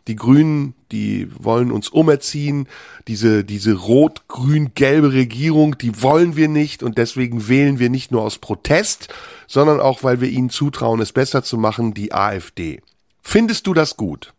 Die 0.07 0.15
Grünen, 0.15 0.75
die 0.91 1.27
wollen 1.39 1.71
uns 1.71 1.89
umerziehen. 1.89 2.67
Diese, 3.07 3.43
diese 3.43 3.73
rot-grün-gelbe 3.73 5.11
Regierung, 5.11 5.79
die 5.79 6.03
wollen 6.03 6.35
wir 6.35 6.49
nicht 6.49 6.83
und 6.83 6.99
deswegen 6.99 7.47
wählen 7.47 7.79
wir 7.79 7.89
nicht 7.89 8.11
nur 8.11 8.21
aus 8.21 8.37
Protest, 8.37 9.09
sondern 9.47 9.79
auch, 9.79 10.03
weil 10.03 10.21
wir 10.21 10.29
ihnen 10.29 10.49
zutrauen, 10.49 11.01
es 11.01 11.13
besser 11.13 11.43
zu 11.43 11.57
machen, 11.57 11.93
die 11.93 12.13
AfD. 12.13 12.81
Findest 13.21 13.67
du 13.67 13.73
das 13.73 13.97
gut? 13.97 14.33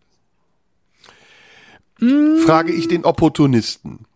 Frage 1.99 2.73
ich 2.73 2.87
den 2.87 3.05
Opportunisten. 3.05 4.07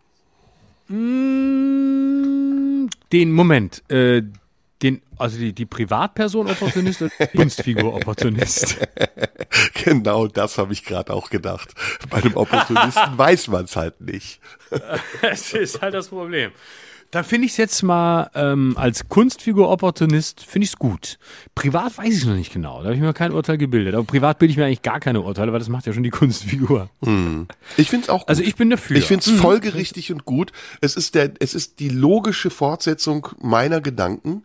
Den 0.89 2.89
Moment, 3.33 3.83
äh, 3.91 4.23
den, 4.83 5.03
also 5.17 5.39
die, 5.39 5.53
die 5.53 5.67
Privatperson 5.67 6.51
Opportunist 6.51 7.03
oder 7.03 7.13
die 7.19 7.27
Kunstfigur 7.37 7.95
Opportunist? 7.95 8.79
Genau 9.85 10.29
das 10.29 10.59
habe 10.59 10.73
ich 10.73 10.85
gerade 10.85 11.13
auch 11.13 11.29
gedacht. 11.29 11.75
Bei 12.09 12.21
dem 12.21 12.37
Opportunisten 12.37 13.03
weiß 13.19 13.49
man 13.49 13.65
es 13.65 13.77
halt 13.77 14.01
nicht. 14.01 14.41
Das 15.21 15.53
ist 15.53 15.83
halt 15.83 15.95
das 15.95 16.09
Problem. 16.09 16.53
Da 17.13 17.23
finde 17.23 17.45
ich 17.45 17.53
es 17.53 17.59
jetzt 17.59 17.83
mal 17.83 18.31
ähm, 18.35 18.73
als 18.79 19.07
Kunstfigur 19.11 19.69
Opportunist 19.69 20.43
finde 20.43 20.65
ich 20.65 20.71
es 20.71 20.79
gut. 20.79 21.19
Privat 21.55 21.99
weiß 21.99 22.17
ich 22.17 22.25
noch 22.25 22.35
nicht 22.35 22.55
genau. 22.55 22.79
Da 22.79 22.85
habe 22.85 22.95
ich 22.95 23.03
mir 23.03 23.13
kein 23.13 23.33
Urteil 23.33 23.59
gebildet. 23.59 23.95
Aber 23.95 24.05
privat 24.05 24.39
bilde 24.39 24.53
ich 24.53 24.57
mir 24.57 24.65
eigentlich 24.65 24.81
gar 24.81 24.99
keine 24.99 25.21
Urteile, 25.21 25.53
weil 25.53 25.59
das 25.59 25.69
macht 25.69 25.85
ja 25.85 25.93
schon 25.93 26.05
die 26.05 26.11
Kunstfigur. 26.11 26.89
Ich 27.77 27.91
finde 27.91 28.05
es 28.05 28.09
auch 28.09 28.21
gut. 28.21 28.31
Also 28.31 28.43
ich 28.43 28.57
bin 28.57 28.71
dafür. 28.71 28.97
Ich 28.97 29.05
finde 29.05 29.31
es 29.31 29.39
folgerichtig 29.39 30.11
und 30.11 30.25
gut. 30.25 30.53
Es 30.81 30.97
ist 30.97 31.15
der, 31.15 31.33
es 31.39 31.53
ist 31.53 31.81
die 31.81 31.91
logische 31.91 32.49
Fortsetzung 32.49 33.29
meiner 33.43 33.83
Gedanken. 33.83 34.45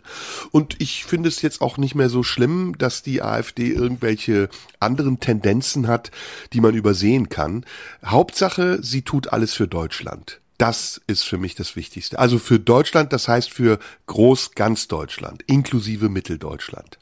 Und 0.51 0.75
ich 0.81 1.05
finde 1.05 1.29
es 1.29 1.41
jetzt 1.41 1.61
auch 1.61 1.77
nicht 1.77 1.95
mehr 1.95 2.09
so 2.09 2.21
schlimm, 2.21 2.75
dass 2.77 3.01
die 3.01 3.21
AfD 3.21 3.69
irgendwelche 3.69 4.49
anderen 4.81 5.21
Tendenzen 5.21 5.87
hat, 5.87 6.11
die 6.51 6.59
man 6.59 6.75
übersehen 6.75 7.29
kann. 7.29 7.65
Hauptsache, 8.05 8.83
sie 8.83 9.03
tut 9.03 9.31
alles 9.31 9.53
für 9.53 9.69
Deutschland. 9.69 10.41
Das 10.57 11.01
ist 11.07 11.23
für 11.23 11.37
mich 11.37 11.55
das 11.55 11.75
Wichtigste. 11.75 12.17
Also 12.17 12.39
für 12.39 12.59
Deutschland, 12.59 13.13
das 13.13 13.27
heißt 13.27 13.51
für 13.51 13.79
groß 14.07 14.53
ganz 14.55 14.87
Deutschland, 14.87 15.43
inklusive 15.43 16.09
Mitteldeutschland. 16.09 16.97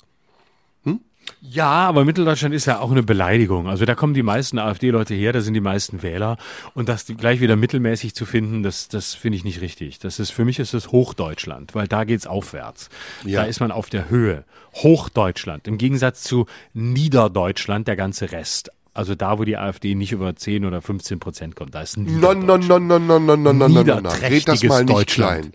Ja, 1.42 1.70
aber 1.70 2.06
Mitteldeutschland 2.06 2.56
ist 2.56 2.66
ja 2.66 2.80
auch 2.80 2.92
eine 2.92 3.04
Beleidigung. 3.04 3.68
Also 3.68 3.86
da 3.86 3.96
kommen 3.96 4.14
die 4.14 4.24
meisten 4.24 4.58
AfD-Leute 4.58 5.14
her, 5.14 5.34
da 5.34 5.42
sind 5.42 5.54
die 5.54 5.62
meisten 5.62 6.02
Wähler. 6.02 6.38
Und 6.74 6.90
das 6.90 7.06
gleich 7.06 7.40
wieder 7.40 7.56
mittelmäßig 7.56 8.16
zu 8.16 8.26
finden, 8.26 8.64
das, 8.64 8.88
das 8.88 9.14
finde 9.14 9.38
ich 9.38 9.44
nicht 9.44 9.62
richtig. 9.62 10.00
Das 10.00 10.20
ist, 10.20 10.32
für 10.32 10.46
mich 10.46 10.60
ist 10.60 10.74
das 10.74 10.92
Hochdeutschland, 10.92 11.76
weil 11.76 11.88
da 11.88 12.04
geht's 12.04 12.28
aufwärts. 12.28 12.90
Ja. 13.24 13.42
Da 13.42 13.48
ist 13.48 13.60
man 13.60 13.72
auf 13.72 13.90
der 13.90 14.10
Höhe. 14.10 14.44
Hochdeutschland. 14.74 15.68
Im 15.68 15.78
Gegensatz 15.78 16.24
zu 16.24 16.48
Niederdeutschland, 16.74 17.88
der 17.88 17.96
ganze 17.96 18.32
Rest. 18.32 18.72
Also 18.96 19.14
da, 19.14 19.38
wo 19.38 19.44
die 19.44 19.58
AfD 19.58 19.94
nicht 19.94 20.14
über 20.14 20.36
10 20.36 20.66
oder 20.66 20.82
15 20.82 21.20
Prozent 21.20 21.56
kommt, 21.56 21.76
da 21.76 21.82
ist 21.82 21.98
No, 21.98 22.34
Niederdeutschland. 22.34 22.88
no, 22.88 22.98
no, 22.98 23.20
no, 23.20 23.36
no, 23.36 23.36
no, 23.36 23.54
no, 23.54 23.68
no, 23.68 23.68
no, 23.68 23.84
no, 23.84 24.02
no. 24.02 24.10
Red 24.10 24.48
das 24.48 24.64
mal 24.64 24.84
nicht 24.86 25.08
klein. 25.08 25.52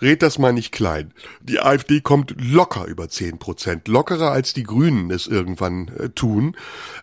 Red 0.00 0.22
das 0.22 0.38
mal 0.38 0.52
nicht 0.52 0.72
klein. 0.72 1.12
Die 1.42 1.58
AfD 1.58 2.00
kommt 2.00 2.34
locker 2.38 2.84
über 2.86 3.08
10 3.08 3.38
Prozent. 3.38 3.88
Lockerer 3.88 4.30
als 4.30 4.52
die 4.52 4.62
Grünen 4.62 5.10
es 5.10 5.26
irgendwann 5.26 5.88
äh, 5.98 6.10
tun. 6.10 6.54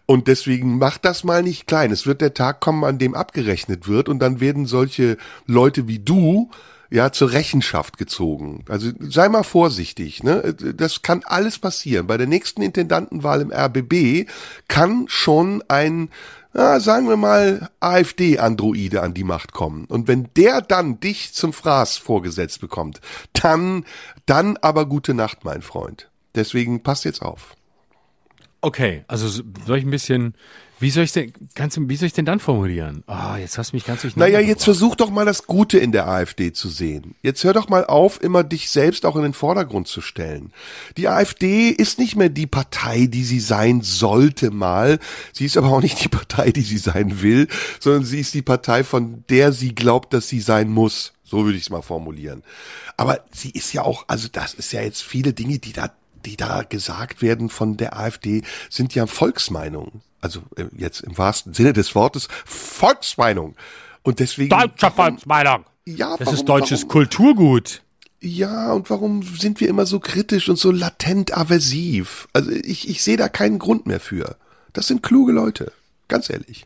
Und 0.06 0.28
deswegen 0.28 0.78
macht 0.78 1.04
das 1.04 1.24
mal 1.24 1.44
nicht 1.44 1.68
klein. 1.68 1.92
Es 1.92 2.06
wird 2.06 2.22
der 2.22 2.34
Tag 2.34 2.62
kommen, 2.62 2.84
an 2.84 3.00
dem 3.00 3.14
abgerechnet 3.16 3.88
wird. 3.88 4.10
Und 4.10 4.20
dann 4.20 4.40
werden 4.40 4.66
solche 4.68 5.18
Leute 5.48 5.88
wie 5.88 6.00
du 6.00 6.50
ja 6.94 7.12
zur 7.12 7.32
Rechenschaft 7.32 7.98
gezogen. 7.98 8.64
Also 8.70 8.92
sei 9.00 9.28
mal 9.28 9.44
vorsichtig, 9.44 10.22
ne? 10.22 10.54
Das 10.54 11.02
kann 11.02 11.24
alles 11.26 11.58
passieren. 11.58 12.06
Bei 12.06 12.18
der 12.18 12.28
nächsten 12.28 12.62
Intendantenwahl 12.62 13.42
im 13.42 13.52
RBB 13.52 14.30
kann 14.68 15.06
schon 15.08 15.64
ein 15.68 16.10
ja, 16.56 16.80
sagen 16.80 17.10
wir 17.10 17.18
mal, 17.18 17.68
AfD-Androide 17.80 19.02
an 19.02 19.16
die 19.16 19.24
Macht 19.24 19.54
kommen. 19.54 19.86
Und 19.86 20.08
wenn 20.08 20.30
der 20.38 20.62
dann 20.62 21.00
dich 21.00 21.34
zum 21.34 21.52
Fraß 21.52 21.98
vorgesetzt 21.98 22.62
bekommt, 22.62 23.02
dann, 23.34 23.86
dann 24.28 24.58
aber 24.58 24.86
gute 24.86 25.16
Nacht, 25.16 25.46
mein 25.46 25.64
Freund. 25.64 26.12
Deswegen 26.36 26.84
passt 26.84 27.06
jetzt 27.06 27.24
auf. 27.24 27.56
Okay, 28.64 29.04
also 29.10 29.28
so- 29.28 29.44
soll 29.68 29.78
ich 29.78 29.84
ein 29.84 29.92
bisschen, 29.92 30.36
wie 30.80 30.90
soll 30.90 31.04
ich 31.04 31.12
denn, 31.12 31.34
kannst 31.54 31.76
du, 31.76 31.90
wie 31.90 31.98
soll 31.98 32.08
ich 32.08 32.14
denn 32.14 32.24
dann 32.26 32.40
formulieren? 32.40 33.04
Ah, 33.08 33.36
jetzt 33.38 33.58
hast 33.58 33.72
du 33.74 33.76
mich 33.76 33.86
ganz 33.86 34.02
durcheinander 34.04 34.32
Naja, 34.32 34.40
jetzt 34.40 34.60
gebracht. 34.60 34.64
versuch 34.64 34.96
doch 34.96 35.10
mal 35.12 35.26
das 35.26 35.48
Gute 35.48 35.80
in 35.80 35.92
der 35.92 36.08
AfD 36.08 36.54
zu 36.54 36.70
sehen. 36.70 37.16
Jetzt 37.22 37.44
hör 37.44 37.52
doch 37.52 37.68
mal 37.68 37.84
auf, 37.86 38.22
immer 38.24 38.46
dich 38.46 38.70
selbst 38.70 39.06
auch 39.06 39.18
in 39.18 39.24
den 39.24 39.34
Vordergrund 39.34 39.90
zu 39.90 40.00
stellen. 40.00 40.54
Die 40.96 41.10
AfD 41.10 41.70
ist 41.72 42.00
nicht 42.00 42.16
mehr 42.16 42.30
die 42.30 42.48
Partei, 42.48 43.08
die 43.08 43.26
sie 43.26 43.42
sein 43.42 43.82
sollte 43.82 44.50
mal. 44.50 44.98
Sie 45.34 45.46
ist 45.46 45.58
aber 45.58 45.68
auch 45.68 45.82
nicht 45.82 46.02
die 46.02 46.08
Partei, 46.10 46.52
die 46.52 46.62
sie 46.62 46.78
sein 46.78 47.22
will, 47.22 47.50
sondern 47.82 48.06
sie 48.06 48.22
ist 48.22 48.34
die 48.34 48.42
Partei, 48.44 48.86
von 48.86 49.26
der 49.30 49.52
sie 49.52 49.76
glaubt, 49.76 50.14
dass 50.14 50.30
sie 50.30 50.40
sein 50.40 50.70
muss. 50.70 51.12
So 51.26 51.44
würde 51.44 51.58
ich 51.58 51.64
es 51.64 51.70
mal 51.70 51.82
formulieren. 51.82 52.44
Aber 52.96 53.20
sie 53.34 53.50
ist 53.52 53.74
ja 53.74 53.82
auch, 53.82 54.06
also 54.08 54.30
das 54.32 54.54
ist 54.54 54.72
ja 54.72 54.82
jetzt 54.82 55.04
viele 55.04 55.34
Dinge, 55.34 55.60
die 55.60 55.74
da 55.74 55.92
die 56.26 56.38
da 56.38 56.64
gesagt 56.64 57.22
werden 57.22 57.50
von 57.50 57.78
der 57.78 57.98
AfD, 57.98 58.44
sind 58.70 58.96
ja 58.96 59.08
Volksmeinungen. 59.08 60.02
Also 60.22 60.42
äh, 60.56 60.66
jetzt 60.76 61.02
im 61.02 61.18
wahrsten 61.18 61.54
Sinne 61.54 61.74
des 61.74 61.96
Wortes 61.96 62.28
Volksmeinung. 62.46 63.56
Und 64.04 64.20
deswegen. 64.20 64.50
Deutscher 64.50 64.92
Volksmeinung. 64.92 65.66
Ja, 65.86 66.12
Das 66.18 66.28
warum, 66.28 66.34
ist 66.34 66.46
deutsches 66.46 66.80
warum, 66.82 66.92
Kulturgut. 66.92 67.82
Ja, 68.22 68.72
und 68.72 68.90
warum 68.90 69.22
sind 69.24 69.60
wir 69.60 69.68
immer 69.68 69.86
so 69.86 70.00
kritisch 70.00 70.48
und 70.48 70.58
so 70.58 70.72
latent 70.72 71.36
aversiv? 71.38 72.30
Also 72.32 72.52
ich, 72.52 72.88
ich 72.88 73.04
sehe 73.04 73.18
da 73.18 73.28
keinen 73.28 73.60
Grund 73.60 73.86
mehr 73.86 74.00
für. 74.00 74.38
Das 74.72 74.88
sind 74.88 75.04
kluge 75.04 75.34
Leute. 75.34 75.74
Ganz 76.08 76.30
ehrlich. 76.30 76.66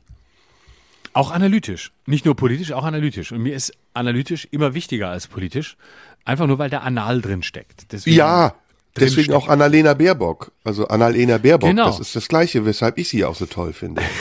Auch 1.14 1.32
analytisch. 1.32 1.92
Nicht 2.06 2.26
nur 2.26 2.36
politisch, 2.36 2.74
auch 2.74 2.84
analytisch. 2.84 3.32
Und 3.32 3.42
mir 3.42 3.56
ist 3.56 3.74
analytisch 3.96 4.48
immer 4.52 4.76
wichtiger 4.76 5.10
als 5.10 5.26
politisch. 5.26 5.78
Einfach 6.26 6.46
nur, 6.46 6.60
weil 6.60 6.70
da 6.70 6.80
Anal 6.80 7.22
drin 7.22 7.42
steckt. 7.42 7.92
Deswegen 7.92 8.18
ja, 8.18 8.54
deswegen 9.00 9.34
auch 9.34 9.48
Annalena 9.48 9.94
Baerbock. 9.94 10.52
Also 10.64 10.88
Annalena 10.88 11.38
Baerbock. 11.38 11.70
Genau. 11.70 11.88
Das 11.88 12.00
ist 12.00 12.16
das 12.16 12.28
Gleiche, 12.28 12.66
weshalb 12.66 12.98
ich 12.98 13.10
sie 13.10 13.26
auch 13.26 13.36
so 13.36 13.46
toll 13.46 13.74
finde. 13.74 14.02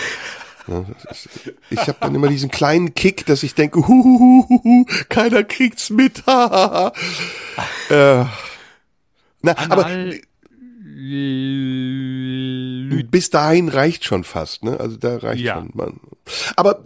Ich 1.71 1.79
habe 1.79 1.97
dann 2.01 2.13
immer 2.17 2.27
diesen 2.27 2.51
kleinen 2.51 2.93
Kick, 2.95 3.25
dass 3.27 3.45
ich 3.45 3.55
denke, 3.55 3.87
huhuhuhu, 3.87 4.85
keiner 5.09 5.45
kriegt's 5.45 5.91
mit. 5.91 6.19
äh, 6.27 6.33
na, 7.89 9.53
Anal 9.53 9.71
aber 9.71 9.89
bis 13.11 13.31
dahin 13.31 13.69
reicht 13.69 14.05
schon 14.05 14.25
fast, 14.25 14.65
ne? 14.65 14.81
Also 14.81 14.97
da 14.97 15.19
reicht 15.19 15.43
ja. 15.43 15.55
schon. 15.55 15.71
Man. 15.75 16.01
Aber 16.57 16.85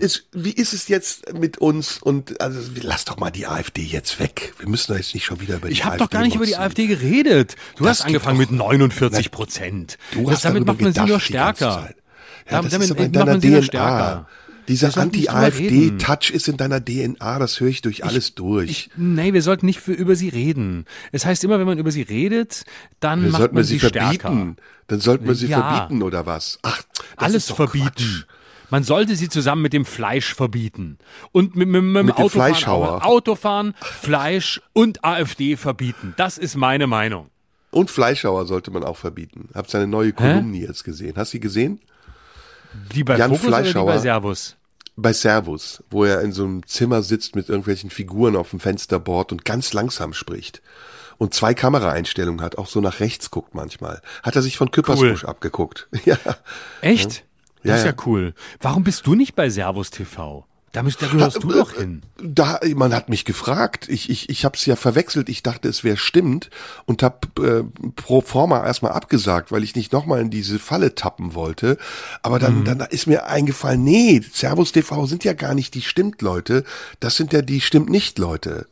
ist, 0.00 0.26
wie 0.32 0.50
ist 0.50 0.72
es 0.72 0.88
jetzt 0.88 1.34
mit 1.34 1.58
uns 1.58 1.98
und 1.98 2.40
also 2.40 2.60
lass 2.82 3.04
doch 3.04 3.18
mal 3.18 3.30
die 3.30 3.46
AfD 3.46 3.82
jetzt 3.82 4.20
weg. 4.20 4.54
Wir 4.58 4.68
müssen 4.68 4.92
da 4.92 4.98
jetzt 4.98 5.14
nicht 5.14 5.24
schon 5.24 5.40
wieder 5.40 5.56
über 5.56 5.68
die 5.68 5.74
ich 5.74 5.84
hab 5.84 5.92
AfD 5.92 5.96
Ich 5.96 6.00
habe 6.02 6.08
doch 6.08 6.10
gar 6.10 6.22
nicht 6.22 6.36
über 6.36 6.46
die 6.46 6.56
AfD 6.56 6.86
geredet. 6.86 7.56
Du 7.76 7.84
das 7.84 8.00
hast 8.00 8.06
angefangen 8.06 8.38
mit 8.38 8.50
49 8.50 9.30
Prozent. 9.30 9.98
Du 10.12 10.30
hast 10.30 10.44
damit 10.44 10.66
macht 10.66 10.80
man 10.80 10.92
sie 10.92 11.04
nur 11.04 11.20
stärker. 11.20 11.90
Ja, 12.50 12.62
das 12.62 12.72
damit 12.72 12.84
ist 12.84 12.90
aber 12.92 13.04
in 13.04 13.12
deiner 13.12 13.40
DNA. 13.40 13.62
Stärker. 13.62 14.28
Dieser 14.68 14.96
Anti-AfD-Touch 14.96 16.30
ist 16.30 16.48
in 16.48 16.56
deiner 16.56 16.82
DNA, 16.82 17.38
das 17.38 17.60
höre 17.60 17.68
ich 17.68 17.82
durch 17.82 17.98
ich, 17.98 18.04
alles 18.04 18.34
durch. 18.34 18.70
Ich, 18.70 18.90
nee, 18.96 19.32
wir 19.32 19.42
sollten 19.42 19.66
nicht 19.66 19.80
für, 19.80 19.92
über 19.92 20.16
sie 20.16 20.30
reden. 20.30 20.86
Es 21.12 21.26
heißt 21.26 21.44
immer, 21.44 21.58
wenn 21.58 21.66
man 21.66 21.78
über 21.78 21.90
sie 21.90 22.02
redet, 22.02 22.64
dann 23.00 23.24
wir 23.24 23.30
macht 23.30 23.52
man 23.52 23.64
sie, 23.64 23.74
sie 23.74 23.80
verbieten. 23.80 24.14
Stärker. 24.14 24.56
Dann 24.86 25.00
sollten 25.00 25.26
wir 25.26 25.34
sie 25.34 25.48
ja. 25.48 25.60
verbieten 25.60 26.02
oder 26.02 26.24
was? 26.26 26.58
Ach, 26.62 26.82
alles 27.16 27.50
verbieten. 27.50 27.84
Quatsch. 27.84 28.24
Man 28.74 28.82
sollte 28.82 29.14
sie 29.14 29.28
zusammen 29.28 29.62
mit 29.62 29.72
dem 29.72 29.84
Fleisch 29.84 30.34
verbieten. 30.34 30.98
Und 31.30 31.54
mit, 31.54 31.68
mit, 31.68 31.80
mit 31.84 31.96
dem 32.00 32.06
mit 32.06 32.16
Autofahren, 32.16 33.02
Autofahren, 33.02 33.74
Fleisch 33.80 34.60
und 34.72 35.04
AfD 35.04 35.56
verbieten. 35.56 36.12
Das 36.16 36.38
ist 36.38 36.56
meine 36.56 36.88
Meinung. 36.88 37.30
Und 37.70 37.88
Fleischhauer 37.88 38.46
sollte 38.46 38.72
man 38.72 38.82
auch 38.82 38.96
verbieten. 38.96 39.48
Habt 39.54 39.70
seine 39.70 39.86
neue 39.86 40.12
Kolumne 40.12 40.56
Hä? 40.56 40.64
jetzt 40.64 40.82
gesehen. 40.82 41.12
Hast 41.16 41.32
du 41.32 41.36
sie 41.36 41.40
gesehen? 41.40 41.82
Die 42.92 43.04
bei 43.04 43.16
Jan 43.16 43.30
Fokus 43.30 43.46
Fleischhauer, 43.46 43.84
oder 43.84 43.92
die 43.92 43.98
bei 43.98 44.02
Servus? 44.02 44.56
Bei 44.96 45.12
Servus, 45.12 45.84
wo 45.90 46.02
er 46.02 46.22
in 46.22 46.32
so 46.32 46.42
einem 46.42 46.66
Zimmer 46.66 47.04
sitzt 47.04 47.36
mit 47.36 47.48
irgendwelchen 47.48 47.90
Figuren 47.90 48.34
auf 48.34 48.50
dem 48.50 48.58
Fensterboard 48.58 49.30
und 49.30 49.44
ganz 49.44 49.72
langsam 49.72 50.12
spricht. 50.12 50.62
Und 51.16 51.32
zwei 51.32 51.54
Kameraeinstellungen 51.54 52.40
hat, 52.40 52.58
auch 52.58 52.66
so 52.66 52.80
nach 52.80 52.98
rechts 52.98 53.30
guckt 53.30 53.54
manchmal. 53.54 54.02
Hat 54.24 54.34
er 54.34 54.42
sich 54.42 54.56
von 54.56 54.72
Küppersbusch 54.72 55.22
cool. 55.22 55.30
abgeguckt. 55.30 55.86
ja. 56.04 56.18
Echt? 56.80 57.24
Das 57.64 57.70
ja, 57.70 57.76
ist 57.76 57.84
ja 57.84 58.04
cool. 58.06 58.34
Warum 58.60 58.84
bist 58.84 59.06
du 59.06 59.14
nicht 59.14 59.34
bei 59.34 59.50
Servus 59.50 59.90
TV? 59.90 60.46
Da, 60.74 60.82
müsst, 60.82 61.00
da 61.00 61.06
gehörst 61.06 61.42
du 61.42 61.48
doch 61.52 61.72
hin. 61.72 62.02
Da, 62.20 62.58
man 62.74 62.92
hat 62.92 63.08
mich 63.08 63.24
gefragt. 63.24 63.88
Ich, 63.88 64.10
ich, 64.10 64.28
ich 64.28 64.44
habe 64.44 64.56
es 64.56 64.66
ja 64.66 64.74
verwechselt. 64.74 65.28
Ich 65.28 65.44
dachte, 65.44 65.68
es 65.68 65.84
wäre 65.84 65.96
stimmt 65.96 66.50
und 66.84 67.04
habe 67.04 67.28
äh, 67.40 67.90
pro 67.94 68.20
forma 68.20 68.66
erstmal 68.66 68.90
abgesagt, 68.90 69.52
weil 69.52 69.62
ich 69.62 69.76
nicht 69.76 69.92
nochmal 69.92 70.20
in 70.20 70.30
diese 70.30 70.58
Falle 70.58 70.96
tappen 70.96 71.34
wollte. 71.34 71.78
Aber 72.22 72.40
dann, 72.40 72.60
mhm. 72.60 72.64
dann 72.64 72.80
ist 72.80 73.06
mir 73.06 73.26
eingefallen, 73.26 73.84
nee, 73.84 74.20
Servus 74.32 74.72
TV 74.72 75.06
sind 75.06 75.22
ja 75.22 75.32
gar 75.32 75.54
nicht 75.54 75.74
die 75.74 75.82
Stimmt-Leute. 75.82 76.64
Das 76.98 77.16
sind 77.16 77.32
ja 77.32 77.40
die 77.40 77.60
Stimmt-Nicht-Leute. 77.60 78.66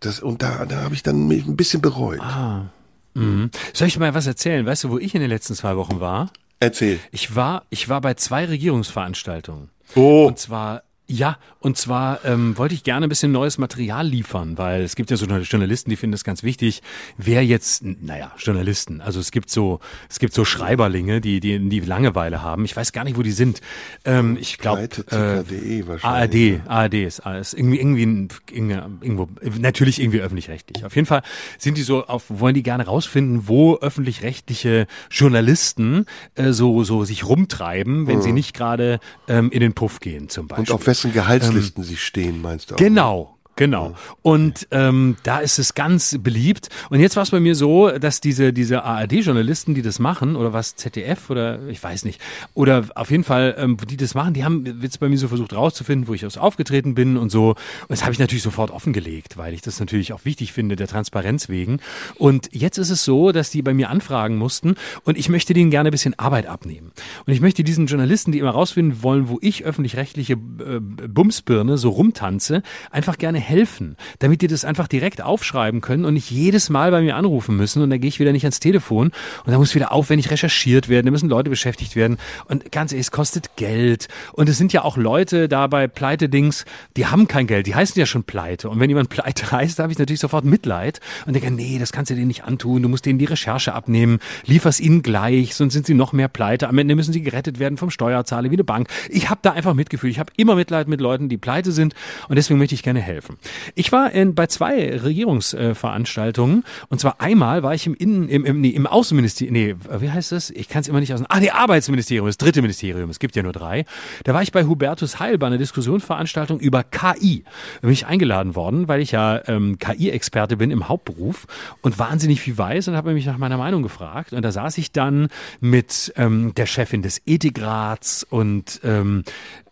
Das, 0.00 0.20
und 0.20 0.42
da, 0.42 0.64
da 0.64 0.76
habe 0.80 0.94
ich 0.94 1.02
dann 1.02 1.28
ein 1.28 1.56
bisschen 1.56 1.82
bereut. 1.82 2.20
Ah. 2.20 2.70
Mhm. 3.12 3.50
Soll 3.74 3.88
ich 3.88 3.98
mal 3.98 4.14
was 4.14 4.26
erzählen? 4.26 4.64
Weißt 4.64 4.84
du, 4.84 4.90
wo 4.90 4.98
ich 4.98 5.14
in 5.14 5.20
den 5.20 5.28
letzten 5.28 5.54
zwei 5.54 5.76
Wochen 5.76 6.00
war? 6.00 6.30
Erzähl. 6.62 7.00
Ich 7.10 7.34
war, 7.34 7.64
ich 7.70 7.88
war 7.88 8.00
bei 8.00 8.14
zwei 8.14 8.44
Regierungsveranstaltungen. 8.44 9.70
Oh. 9.96 10.26
Und 10.28 10.38
zwar 10.38 10.84
ja, 11.12 11.36
und 11.60 11.76
zwar 11.76 12.24
ähm, 12.24 12.56
wollte 12.56 12.74
ich 12.74 12.84
gerne 12.84 13.06
ein 13.06 13.08
bisschen 13.08 13.32
neues 13.32 13.58
Material 13.58 14.06
liefern, 14.06 14.56
weil 14.56 14.82
es 14.82 14.96
gibt 14.96 15.10
ja 15.10 15.16
so 15.18 15.26
Journalisten, 15.26 15.90
die 15.90 15.96
finden 15.96 16.14
es 16.14 16.24
ganz 16.24 16.42
wichtig, 16.42 16.80
wer 17.18 17.44
jetzt, 17.44 17.84
naja, 17.84 18.32
Journalisten, 18.38 19.02
also 19.02 19.20
es 19.20 19.30
gibt 19.30 19.50
so, 19.50 19.80
es 20.08 20.18
gibt 20.18 20.32
so 20.32 20.46
Schreiberlinge, 20.46 21.20
die, 21.20 21.40
die, 21.40 21.68
die 21.68 21.80
Langeweile 21.80 22.42
haben. 22.42 22.64
Ich 22.64 22.74
weiß 22.74 22.92
gar 22.92 23.04
nicht, 23.04 23.18
wo 23.18 23.22
die 23.22 23.32
sind. 23.32 23.60
Ähm, 24.06 24.38
ich 24.40 24.56
glaube, 24.56 24.88
äh, 25.10 25.84
ARD, 26.00 26.60
ARD 26.66 26.94
ist 26.94 27.20
alles 27.20 27.52
irgendwie, 27.52 27.78
irgendwie, 27.78 28.28
irgendwo, 28.50 29.28
natürlich 29.58 30.00
irgendwie 30.00 30.20
öffentlich-rechtlich. 30.20 30.84
Auf 30.86 30.96
jeden 30.96 31.06
Fall 31.06 31.22
sind 31.58 31.76
die 31.76 31.82
so, 31.82 32.06
auf, 32.06 32.24
wollen 32.28 32.54
die 32.54 32.62
gerne 32.62 32.86
rausfinden, 32.86 33.48
wo 33.48 33.76
öffentlich-rechtliche 33.76 34.86
Journalisten 35.10 36.06
äh, 36.36 36.52
so, 36.52 36.84
so 36.84 37.04
sich 37.04 37.26
rumtreiben, 37.26 38.06
wenn 38.06 38.16
hm. 38.16 38.22
sie 38.22 38.32
nicht 38.32 38.54
gerade 38.54 38.98
ähm, 39.28 39.50
in 39.50 39.60
den 39.60 39.74
Puff 39.74 40.00
gehen, 40.00 40.30
zum 40.30 40.48
Beispiel. 40.48 40.72
Und 40.72 40.74
auf 40.74 40.86
wessen 40.86 41.01
Gehaltslisten 41.10 41.82
ähm, 41.82 41.88
sie 41.88 41.96
stehen, 41.96 42.40
meinst 42.40 42.70
du? 42.70 42.74
Auch, 42.74 42.78
genau, 42.78 43.31
Genau. 43.56 43.94
Und 44.22 44.66
ähm, 44.70 45.16
da 45.24 45.38
ist 45.38 45.58
es 45.58 45.74
ganz 45.74 46.16
beliebt. 46.20 46.70
Und 46.88 47.00
jetzt 47.00 47.16
war 47.16 47.22
es 47.22 47.30
bei 47.30 47.40
mir 47.40 47.54
so, 47.54 47.90
dass 47.90 48.20
diese 48.20 48.52
diese 48.52 48.82
ARD-Journalisten, 48.84 49.74
die 49.74 49.82
das 49.82 49.98
machen, 49.98 50.36
oder 50.36 50.52
was 50.52 50.76
ZDF 50.76 51.28
oder 51.28 51.68
ich 51.68 51.82
weiß 51.82 52.04
nicht, 52.04 52.20
oder 52.54 52.86
auf 52.94 53.10
jeden 53.10 53.24
Fall, 53.24 53.54
ähm, 53.58 53.76
die 53.88 53.98
das 53.98 54.14
machen, 54.14 54.32
die 54.32 54.44
haben 54.44 54.80
jetzt 54.80 55.00
bei 55.00 55.08
mir 55.08 55.18
so 55.18 55.28
versucht 55.28 55.52
rauszufinden, 55.52 56.08
wo 56.08 56.14
ich 56.14 56.24
aus 56.24 56.38
aufgetreten 56.38 56.94
bin 56.94 57.18
und 57.18 57.30
so. 57.30 57.50
Und 57.50 57.90
das 57.90 58.02
habe 58.02 58.12
ich 58.12 58.18
natürlich 58.18 58.42
sofort 58.42 58.70
offengelegt, 58.70 59.36
weil 59.36 59.52
ich 59.52 59.60
das 59.60 59.78
natürlich 59.80 60.14
auch 60.14 60.24
wichtig 60.24 60.52
finde, 60.52 60.76
der 60.76 60.88
Transparenz 60.88 61.50
wegen. 61.50 61.80
Und 62.14 62.48
jetzt 62.52 62.78
ist 62.78 62.90
es 62.90 63.04
so, 63.04 63.32
dass 63.32 63.50
die 63.50 63.60
bei 63.60 63.74
mir 63.74 63.90
anfragen 63.90 64.36
mussten 64.36 64.76
und 65.04 65.18
ich 65.18 65.28
möchte 65.28 65.52
denen 65.52 65.70
gerne 65.70 65.90
ein 65.90 65.92
bisschen 65.92 66.18
Arbeit 66.18 66.46
abnehmen. 66.46 66.92
Und 67.26 67.32
ich 67.34 67.42
möchte 67.42 67.64
diesen 67.64 67.86
Journalisten, 67.86 68.32
die 68.32 68.38
immer 68.38 68.50
rausfinden 68.50 69.02
wollen, 69.02 69.28
wo 69.28 69.38
ich 69.42 69.64
öffentlich-rechtliche 69.64 70.34
äh, 70.34 70.80
Bumsbirne 70.80 71.76
so 71.76 71.90
rumtanze, 71.90 72.62
einfach 72.90 73.18
gerne 73.18 73.41
helfen, 73.42 73.96
damit 74.20 74.42
die 74.42 74.46
das 74.46 74.64
einfach 74.64 74.88
direkt 74.88 75.20
aufschreiben 75.20 75.80
können 75.80 76.04
und 76.04 76.14
nicht 76.14 76.30
jedes 76.30 76.70
Mal 76.70 76.90
bei 76.90 77.02
mir 77.02 77.16
anrufen 77.16 77.56
müssen 77.56 77.82
und 77.82 77.90
dann 77.90 78.00
gehe 78.00 78.08
ich 78.08 78.20
wieder 78.20 78.32
nicht 78.32 78.44
ans 78.44 78.60
Telefon 78.60 79.08
und 79.44 79.50
dann 79.50 79.56
muss 79.56 79.74
wieder 79.74 79.92
aufwendig 79.92 80.30
recherchiert 80.30 80.88
werden, 80.88 81.06
da 81.06 81.12
müssen 81.12 81.28
Leute 81.28 81.50
beschäftigt 81.50 81.96
werden. 81.96 82.18
Und 82.46 82.72
ganz 82.72 82.92
ehrlich, 82.92 83.06
es 83.06 83.10
kostet 83.10 83.56
Geld. 83.56 84.08
Und 84.32 84.48
es 84.48 84.58
sind 84.58 84.72
ja 84.72 84.82
auch 84.84 84.96
Leute 84.96 85.48
da 85.48 85.66
bei 85.66 85.88
Pleite-Dings, 85.88 86.64
die 86.96 87.06
haben 87.06 87.28
kein 87.28 87.46
Geld, 87.46 87.66
die 87.66 87.74
heißen 87.74 87.98
ja 87.98 88.06
schon 88.06 88.24
Pleite. 88.24 88.70
Und 88.70 88.80
wenn 88.80 88.88
jemand 88.88 89.08
Pleite 89.08 89.50
heißt, 89.52 89.78
da 89.78 89.84
habe 89.84 89.92
ich 89.92 89.98
natürlich 89.98 90.20
sofort 90.20 90.44
Mitleid 90.44 91.00
und 91.26 91.34
denke, 91.34 91.50
nee, 91.50 91.78
das 91.78 91.92
kannst 91.92 92.10
du 92.10 92.14
denen 92.14 92.28
nicht 92.28 92.44
antun, 92.44 92.82
du 92.82 92.88
musst 92.88 93.06
denen 93.06 93.18
die 93.18 93.24
Recherche 93.24 93.74
abnehmen, 93.74 94.18
liefer's 94.46 94.80
ihnen 94.80 95.02
gleich, 95.02 95.54
sonst 95.54 95.72
sind 95.72 95.86
sie 95.86 95.94
noch 95.94 96.12
mehr 96.12 96.28
Pleite, 96.28 96.68
am 96.68 96.78
Ende 96.78 96.94
müssen 96.94 97.12
sie 97.12 97.22
gerettet 97.22 97.58
werden 97.58 97.76
vom 97.76 97.90
Steuerzahler 97.90 98.50
wie 98.50 98.56
eine 98.56 98.64
Bank. 98.64 98.88
Ich 99.08 99.30
habe 99.30 99.40
da 99.42 99.52
einfach 99.52 99.74
Mitgefühl, 99.74 100.10
ich 100.10 100.18
habe 100.18 100.32
immer 100.36 100.54
Mitleid 100.54 100.88
mit 100.88 101.00
Leuten, 101.00 101.28
die 101.28 101.38
pleite 101.38 101.72
sind 101.72 101.94
und 102.28 102.36
deswegen 102.36 102.58
möchte 102.58 102.74
ich 102.74 102.82
gerne 102.82 103.00
helfen 103.00 103.31
helfen. 103.32 103.72
Ich 103.74 103.92
war 103.92 104.12
in, 104.12 104.34
bei 104.34 104.46
zwei 104.46 104.96
Regierungsveranstaltungen 104.98 106.64
und 106.88 107.00
zwar 107.00 107.20
einmal 107.20 107.62
war 107.62 107.74
ich 107.74 107.86
im 107.86 107.94
Innen, 107.94 108.28
im, 108.28 108.44
im, 108.44 108.60
nee, 108.60 108.70
im 108.70 108.86
Außenministerium, 108.86 109.52
nee, 109.52 109.74
wie 110.00 110.10
heißt 110.10 110.32
das? 110.32 110.50
Ich 110.50 110.68
kann 110.68 110.82
es 110.82 110.88
immer 110.88 111.00
nicht 111.00 111.12
aus. 111.12 111.22
Ah, 111.28 111.40
nee, 111.40 111.50
Arbeitsministerium, 111.50 112.26
das 112.26 112.38
dritte 112.38 112.62
Ministerium, 112.62 113.10
es 113.10 113.18
gibt 113.18 113.36
ja 113.36 113.42
nur 113.42 113.52
drei. 113.52 113.84
Da 114.24 114.34
war 114.34 114.42
ich 114.42 114.52
bei 114.52 114.64
Hubertus 114.64 115.18
Heil 115.18 115.38
bei 115.38 115.46
einer 115.46 115.58
Diskussionsveranstaltung 115.58 116.60
über 116.60 116.82
KI. 116.82 117.44
Da 117.80 117.80
bin 117.82 117.92
ich 117.92 118.06
eingeladen 118.06 118.54
worden, 118.54 118.88
weil 118.88 119.00
ich 119.00 119.12
ja 119.12 119.40
ähm, 119.46 119.78
KI-Experte 119.78 120.56
bin 120.56 120.70
im 120.70 120.88
Hauptberuf 120.88 121.46
und 121.80 121.98
wahnsinnig 121.98 122.40
viel 122.40 122.56
weiß 122.56 122.88
und 122.88 122.96
habe 122.96 123.12
mich 123.12 123.26
nach 123.26 123.38
meiner 123.38 123.56
Meinung 123.56 123.82
gefragt. 123.82 124.32
Und 124.32 124.42
da 124.42 124.52
saß 124.52 124.78
ich 124.78 124.92
dann 124.92 125.28
mit 125.60 126.12
ähm, 126.16 126.54
der 126.54 126.66
Chefin 126.66 127.02
des 127.02 127.22
Ethikrats 127.26 128.24
und 128.24 128.80
ähm, 128.84 129.24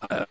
äh, 0.08 0.24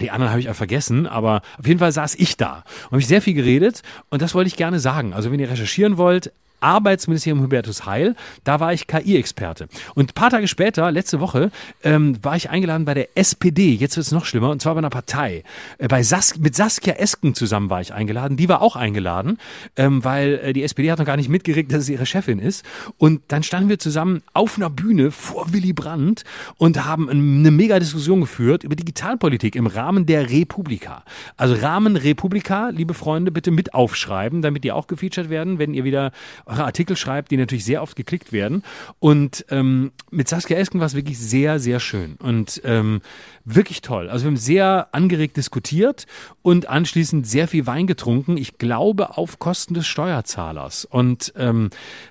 die 0.00 0.10
anderen 0.10 0.30
habe 0.30 0.40
ich 0.40 0.50
auch 0.50 0.54
vergessen, 0.54 1.06
aber 1.06 1.42
auf 1.58 1.66
jeden 1.66 1.78
Fall 1.78 1.92
saß 1.92 2.14
ich 2.16 2.36
da 2.36 2.64
und 2.84 2.92
habe 2.92 3.00
ich 3.00 3.06
sehr 3.06 3.22
viel 3.22 3.34
geredet 3.34 3.82
und 4.10 4.22
das 4.22 4.34
wollte 4.34 4.48
ich 4.48 4.56
gerne 4.56 4.80
sagen. 4.80 5.14
Also 5.14 5.30
wenn 5.30 5.40
ihr 5.40 5.50
recherchieren 5.50 5.96
wollt, 5.96 6.32
Arbeitsministerium 6.60 7.42
Hubertus 7.42 7.86
Heil. 7.86 8.14
Da 8.44 8.60
war 8.60 8.72
ich 8.72 8.86
KI-Experte. 8.86 9.68
Und 9.94 10.10
ein 10.10 10.14
paar 10.14 10.30
Tage 10.30 10.48
später, 10.48 10.90
letzte 10.90 11.20
Woche, 11.20 11.50
ähm, 11.82 12.18
war 12.22 12.36
ich 12.36 12.50
eingeladen 12.50 12.84
bei 12.84 12.94
der 12.94 13.08
SPD. 13.16 13.74
Jetzt 13.74 13.96
wird 13.96 14.06
es 14.06 14.12
noch 14.12 14.24
schlimmer, 14.24 14.50
und 14.50 14.62
zwar 14.62 14.74
bei 14.74 14.78
einer 14.78 14.90
Partei. 14.90 15.44
Äh, 15.78 15.88
bei 15.88 16.02
Sas 16.02 16.38
mit 16.38 16.54
Saskia 16.54 16.94
Esken 16.94 17.34
zusammen 17.34 17.70
war 17.70 17.80
ich 17.80 17.92
eingeladen. 17.92 18.36
Die 18.36 18.48
war 18.48 18.62
auch 18.62 18.76
eingeladen, 18.76 19.38
ähm, 19.76 20.04
weil 20.04 20.40
äh, 20.42 20.52
die 20.52 20.62
SPD 20.62 20.90
hat 20.90 20.98
noch 20.98 21.06
gar 21.06 21.16
nicht 21.16 21.28
mitgeregt, 21.28 21.72
dass 21.72 21.82
es 21.82 21.88
ihre 21.88 22.06
Chefin 22.06 22.38
ist. 22.38 22.64
Und 22.98 23.20
dann 23.28 23.42
standen 23.42 23.68
wir 23.68 23.78
zusammen 23.78 24.22
auf 24.32 24.56
einer 24.56 24.70
Bühne 24.70 25.10
vor 25.10 25.52
Willy 25.52 25.72
Brandt 25.72 26.24
und 26.58 26.84
haben 26.84 27.08
eine 27.08 27.50
mega 27.50 27.78
Diskussion 27.78 28.20
geführt 28.20 28.64
über 28.64 28.76
Digitalpolitik 28.76 29.56
im 29.56 29.66
Rahmen 29.66 30.06
der 30.06 30.30
Republika. 30.30 31.04
Also 31.36 31.54
Rahmen 31.54 31.96
Republika, 31.96 32.70
liebe 32.70 32.94
Freunde, 32.94 33.30
bitte 33.30 33.50
mit 33.50 33.74
aufschreiben, 33.74 34.42
damit 34.42 34.64
die 34.64 34.72
auch 34.72 34.86
gefeatured 34.86 35.30
werden, 35.30 35.58
wenn 35.58 35.74
ihr 35.74 35.84
wieder 35.84 36.12
eure 36.46 36.64
Artikel 36.64 36.96
schreibt, 36.96 37.30
die 37.30 37.36
natürlich 37.36 37.64
sehr 37.64 37.82
oft 37.82 37.96
geklickt 37.96 38.32
werden. 38.32 38.62
Und 38.98 39.44
ähm, 39.50 39.92
mit 40.10 40.28
Saskia 40.28 40.56
Esken 40.56 40.80
war 40.80 40.86
es 40.86 40.94
wirklich 40.94 41.18
sehr, 41.18 41.58
sehr 41.58 41.80
schön 41.80 42.16
und 42.16 42.62
ähm, 42.64 43.02
wirklich 43.44 43.82
toll. 43.82 44.08
Also 44.08 44.24
wir 44.24 44.28
haben 44.28 44.36
sehr 44.36 44.88
angeregt 44.92 45.36
diskutiert 45.36 46.06
und 46.42 46.68
anschließend 46.68 47.26
sehr 47.26 47.48
viel 47.48 47.66
Wein 47.66 47.86
getrunken. 47.86 48.36
Ich 48.36 48.58
glaube 48.58 49.18
auf 49.18 49.38
Kosten 49.38 49.74
des 49.74 49.86
Steuerzahlers. 49.86 50.84
Und 50.84 51.32
ähm, 51.36 51.70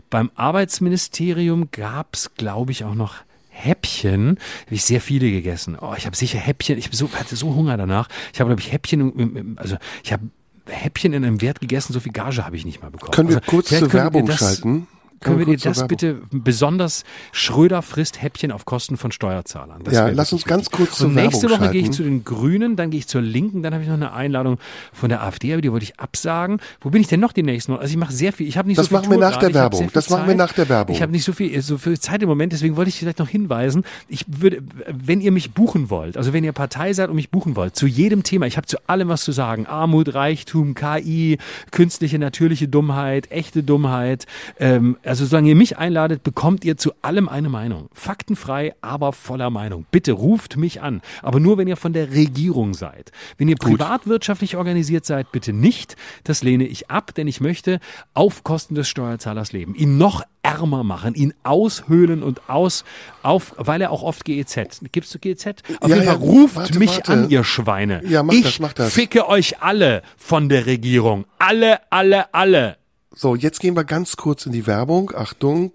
beim 0.10 0.32
Arbeitsministerium 0.36 1.70
gab 1.72 2.14
es, 2.14 2.36
glaube 2.36 2.72
ich, 2.72 2.84
auch 2.84 2.96
noch 2.96 3.16
Häppchen 3.56 4.38
habe 4.66 4.76
ich 4.76 4.84
sehr 4.84 5.00
viele 5.00 5.32
gegessen. 5.32 5.78
Oh, 5.80 5.94
ich 5.98 6.06
habe 6.06 6.16
sicher 6.16 6.40
Häppchen, 6.40 6.78
ich 6.78 6.90
so, 6.92 7.10
hatte 7.14 7.38
so 7.38 7.56
Hunger 7.56 7.78
danach. 7.78 8.10
Ich 8.34 8.42
habe, 8.42 8.50
glaube 8.50 8.62
ich, 8.62 8.74
Häppchen, 8.74 9.58
also 9.58 9.78
ich 10.04 10.12
habe 10.12 10.30
Häppchen 10.68 11.14
in 11.14 11.24
einem 11.24 11.42
Wert 11.42 11.62
gegessen, 11.62 11.94
so 11.94 12.00
viel 12.00 12.12
Gage 12.12 12.46
habe 12.46 12.56
ich 12.56 12.66
nicht 12.66 12.82
mal 12.82 12.90
bekommen. 12.90 13.12
Können 13.12 13.30
wir 13.30 13.38
also, 13.38 13.50
kurz 13.50 13.70
zur 13.70 13.92
Werbung 13.94 14.30
schalten? 14.32 14.88
Können 15.20 15.40
wir 15.40 15.46
dir 15.46 15.58
das 15.58 15.88
bitte 15.88 16.22
besonders 16.32 17.04
Schröder 17.32 17.82
frisst 17.82 18.22
Häppchen 18.22 18.52
auf 18.52 18.66
Kosten 18.66 18.98
von 18.98 19.12
Steuerzahlern? 19.12 19.84
Das 19.84 19.94
ja, 19.94 20.08
lass 20.10 20.34
uns 20.34 20.46
ganz 20.46 20.70
kurz 20.70 20.98
zur 20.98 21.08
Und 21.08 21.16
nächste 21.16 21.50
Werbung 21.50 21.66
Woche 21.66 21.72
gehe 21.72 21.82
ich 21.82 21.92
zu 21.92 22.04
den 22.04 22.24
Grünen, 22.24 22.76
dann 22.76 22.92
gehe 22.92 23.00
ich 23.00 23.08
zur 23.08 23.22
Linken, 23.22 23.64
dann 23.64 23.74
habe 23.74 23.84
ich 23.84 23.90
noch 23.90 23.96
eine 23.96 24.14
Einladung 24.14 24.58
von 24.94 25.10
der 25.10 25.24
AfD, 25.24 25.54
aber 25.54 25.62
die 25.62 25.72
wollte 25.72 25.84
ich 25.86 26.00
absagen. 26.00 26.60
Wo 26.82 26.90
bin 26.90 27.02
ich 27.02 27.08
denn 27.08 27.20
noch 27.20 27.34
die 27.34 27.44
nächsten 27.44 27.74
Wochen? 27.74 27.82
Also 27.82 27.92
ich 27.92 27.98
mache 27.98 28.14
sehr 28.14 28.34
viel. 28.34 28.48
Ich 28.48 28.58
habe 28.58 28.68
nicht 28.68 28.78
Das 28.78 28.88
so 28.88 28.90
viel 28.90 28.98
machen 28.98 29.10
wir 29.12 29.18
Tour 29.18 29.30
nach 29.30 29.38
der 29.38 29.54
Werbung. 29.54 29.90
Das 29.94 30.10
machen 30.10 30.28
wir 30.28 30.36
nach 30.36 30.54
der 30.54 30.70
Werbung. 30.70 30.96
Ich 30.96 31.02
habe 31.02 31.12
nicht 31.12 31.24
so 31.24 31.34
viel, 31.34 31.62
so 31.62 31.78
viel 31.78 32.00
Zeit 32.00 32.22
im 32.22 32.30
Moment, 32.30 32.54
deswegen 32.54 32.76
wollte 32.76 32.90
ich 32.90 33.00
vielleicht 33.00 33.20
noch 33.20 33.30
hinweisen. 33.30 33.84
Ich 34.08 34.26
würde, 34.28 34.62
wenn 34.88 35.22
ihr 35.22 35.32
mich 35.32 35.52
buchen 35.52 35.90
wollt, 35.90 36.18
also 36.18 36.34
wenn 36.34 36.44
ihr 36.44 36.54
Partei 36.54 36.94
seid 36.94 37.10
und 37.10 37.16
mich 37.16 37.30
buchen 37.30 37.56
wollt, 37.56 37.76
zu 37.76 37.88
jedem 37.88 38.24
Thema, 38.24 38.46
ich 38.46 38.58
habe 38.58 38.68
zu 38.68 38.78
allem 38.88 39.10
was 39.10 39.24
zu 39.24 39.32
sagen. 39.32 39.66
Armut, 39.66 40.14
Reichtum, 40.14 40.76
KI, 40.76 41.38
künstliche, 41.72 42.20
natürliche 42.20 42.68
Dummheit, 42.68 43.32
echte 43.32 43.64
Dummheit. 43.64 44.26
Ähm, 44.60 44.98
also 45.06 45.26
solange 45.26 45.50
ihr 45.50 45.56
mich 45.56 45.78
einladet, 45.78 46.24
bekommt 46.24 46.66
ihr 46.66 46.78
zu 46.78 46.92
allem 47.02 47.30
eine 47.30 47.50
Meinung. 47.50 47.90
Faktenfrei, 47.94 48.74
aber 48.82 49.14
voller 49.14 49.50
Meinung. 49.50 49.86
Bitte 49.92 50.12
ruft 50.14 50.58
mich 50.58 50.82
an. 50.82 51.02
Aber 51.22 51.40
nur, 51.40 51.58
wenn 51.58 51.68
ihr 51.68 51.78
von 51.78 51.94
der 51.94 52.12
Regierung 52.12 52.74
seid. 52.74 53.12
Wenn 53.38 53.48
ihr 53.48 53.56
privatwirtschaftlich 53.56 54.58
organisiert 54.58 55.06
seid, 55.06 55.32
bitte 55.32 55.54
nicht. 55.54 55.96
Das 56.24 56.44
lehne 56.44 56.66
ich 56.66 56.90
ab, 56.90 57.14
denn 57.16 57.28
ich 57.28 57.42
möchte 57.42 57.80
auf 58.14 58.44
Kosten 58.44 58.76
des 58.76 58.88
Steuerzahlers 58.88 59.52
leben. 59.52 59.76
Ihn 59.76 59.98
noch 59.98 60.24
ärmer 60.42 60.84
machen, 60.84 61.16
ihn 61.16 61.34
aushöhlen 61.44 62.22
und 62.22 62.50
aus, 62.50 62.84
auf, 63.24 63.54
weil 63.58 63.82
er 63.82 63.92
auch 63.92 64.04
oft 64.04 64.26
GEZ. 64.26 64.82
Gibst 64.92 65.14
du 65.16 65.20
GEZ? 65.20 65.48
Auf 65.80 65.90
Ja, 65.90 65.96
jeden 65.96 66.08
Fall 66.08 66.14
ja, 66.16 66.20
ruft 66.20 66.56
warte, 66.56 66.78
mich 66.80 66.98
warte. 66.98 67.12
an, 67.14 67.30
ihr 67.30 67.44
Schweine. 67.44 68.02
Ja, 68.06 68.22
mach 68.22 68.34
ich 68.34 68.44
das, 68.44 68.60
mach 68.60 68.74
das. 68.74 68.94
ficke 68.94 69.28
euch 69.28 69.62
alle 69.62 70.04
von 70.18 70.50
der 70.50 70.66
Regierung. 70.68 71.26
Alle, 71.40 71.80
alle, 71.92 72.34
alle. 72.34 72.78
So, 73.16 73.36
jetzt 73.36 73.60
gehen 73.60 73.76
wir 73.76 73.84
ganz 73.84 74.18
kurz 74.18 74.46
in 74.46 74.52
die 74.52 74.68
Werbung. 74.68 75.12
Achtung. 75.16 75.72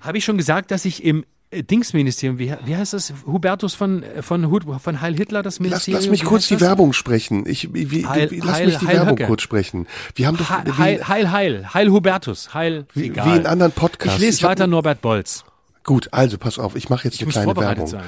Habe 0.00 0.18
ich 0.18 0.24
schon 0.24 0.36
gesagt, 0.36 0.70
dass 0.72 0.84
ich 0.84 1.04
im 1.04 1.24
äh, 1.50 1.62
Dingsministerium, 1.62 2.38
wie, 2.38 2.52
wie 2.64 2.76
heißt 2.76 2.92
das? 2.94 3.12
Hubertus 3.26 3.74
von, 3.74 4.02
äh, 4.02 4.22
von, 4.22 4.50
Hut- 4.50 4.64
von 4.82 5.00
Heil 5.00 5.14
Hitler, 5.14 5.42
das 5.42 5.54
Lass, 5.54 5.60
Ministerium? 5.60 6.00
lass 6.02 6.10
mich 6.10 6.22
wie 6.22 6.26
kurz 6.26 6.48
die 6.48 6.54
das? 6.54 6.62
Werbung 6.62 6.92
sprechen. 6.92 7.44
Ich, 7.46 7.72
wie, 7.72 8.04
Heil- 8.06 8.30
wie, 8.32 8.40
lass 8.40 8.56
Heil- 8.56 8.66
mich 8.66 8.78
die 8.78 8.86
Heil 8.88 8.96
Werbung 8.96 9.12
Höcke. 9.12 9.26
kurz 9.26 9.42
sprechen. 9.42 9.86
Wir 10.16 10.26
haben 10.26 10.36
doch, 10.36 10.50
Heil, 10.50 10.64
wie, 10.66 10.72
Heil, 10.72 11.08
Heil, 11.08 11.30
Heil, 11.30 11.74
Heil 11.74 11.90
Hubertus, 11.90 12.52
Heil, 12.54 12.86
Wie- 12.92 13.06
egal. 13.06 13.26
wie 13.32 13.36
in 13.38 13.46
anderen 13.46 13.72
Podcasts. 13.72 14.16
Ich 14.16 14.20
lese 14.20 14.36
Ich 14.38 14.42
hab- 14.44 14.50
weiter 14.50 14.66
Norbert 14.66 15.00
Bolz. 15.00 15.44
gut, 15.84 16.08
also 16.12 16.36
pass 16.38 16.58
auf, 16.58 16.74
ich 16.76 16.90
mache 16.90 17.04
jetzt 17.04 17.14
Ich 17.14 17.22
eine 17.22 17.30
kleine 17.32 17.56
Werbung. 17.56 17.86
sein. 17.86 18.04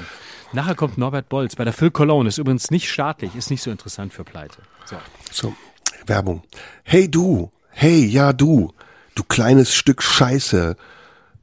Nachher 0.53 0.75
kommt 0.75 0.99
Norbert 0.99 1.29
Bolz 1.29 1.55
bei 1.55 1.63
der 1.65 1.73
Phil 1.73 1.93
Cologne, 1.93 2.29
ist 2.29 2.39
übrigens 2.39 2.73
nicht 2.73 2.91
staatlich, 2.91 3.37
ist 3.37 3.51
nicht 3.51 3.63
so 3.63 3.71
interessant 3.71 4.13
für 4.13 4.25
Pleite. 4.25 4.59
So. 4.85 4.97
So, 5.31 5.55
Werbung. 6.07 6.43
Hey 6.83 7.09
du, 7.09 7.51
hey, 7.71 8.05
ja 8.05 8.33
du, 8.33 8.73
du 9.15 9.23
kleines 9.23 9.75
Stück 9.75 10.03
Scheiße. 10.03 10.77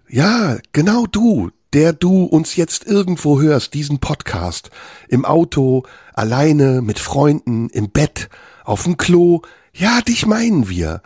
Ja, 0.09 0.57
genau 0.71 1.05
du, 1.05 1.51
der 1.73 1.93
du 1.93 2.23
uns 2.23 2.55
jetzt 2.55 2.85
irgendwo 2.85 3.41
hörst, 3.41 3.73
diesen 3.73 3.99
Podcast. 3.99 4.69
Im 5.09 5.25
Auto, 5.25 5.83
alleine, 6.13 6.81
mit 6.81 6.99
Freunden, 6.99 7.69
im 7.69 7.89
Bett, 7.89 8.29
auf 8.63 8.83
dem 8.83 8.97
Klo. 8.97 9.41
Ja, 9.73 10.01
dich 10.01 10.25
meinen 10.25 10.69
wir. 10.69 11.01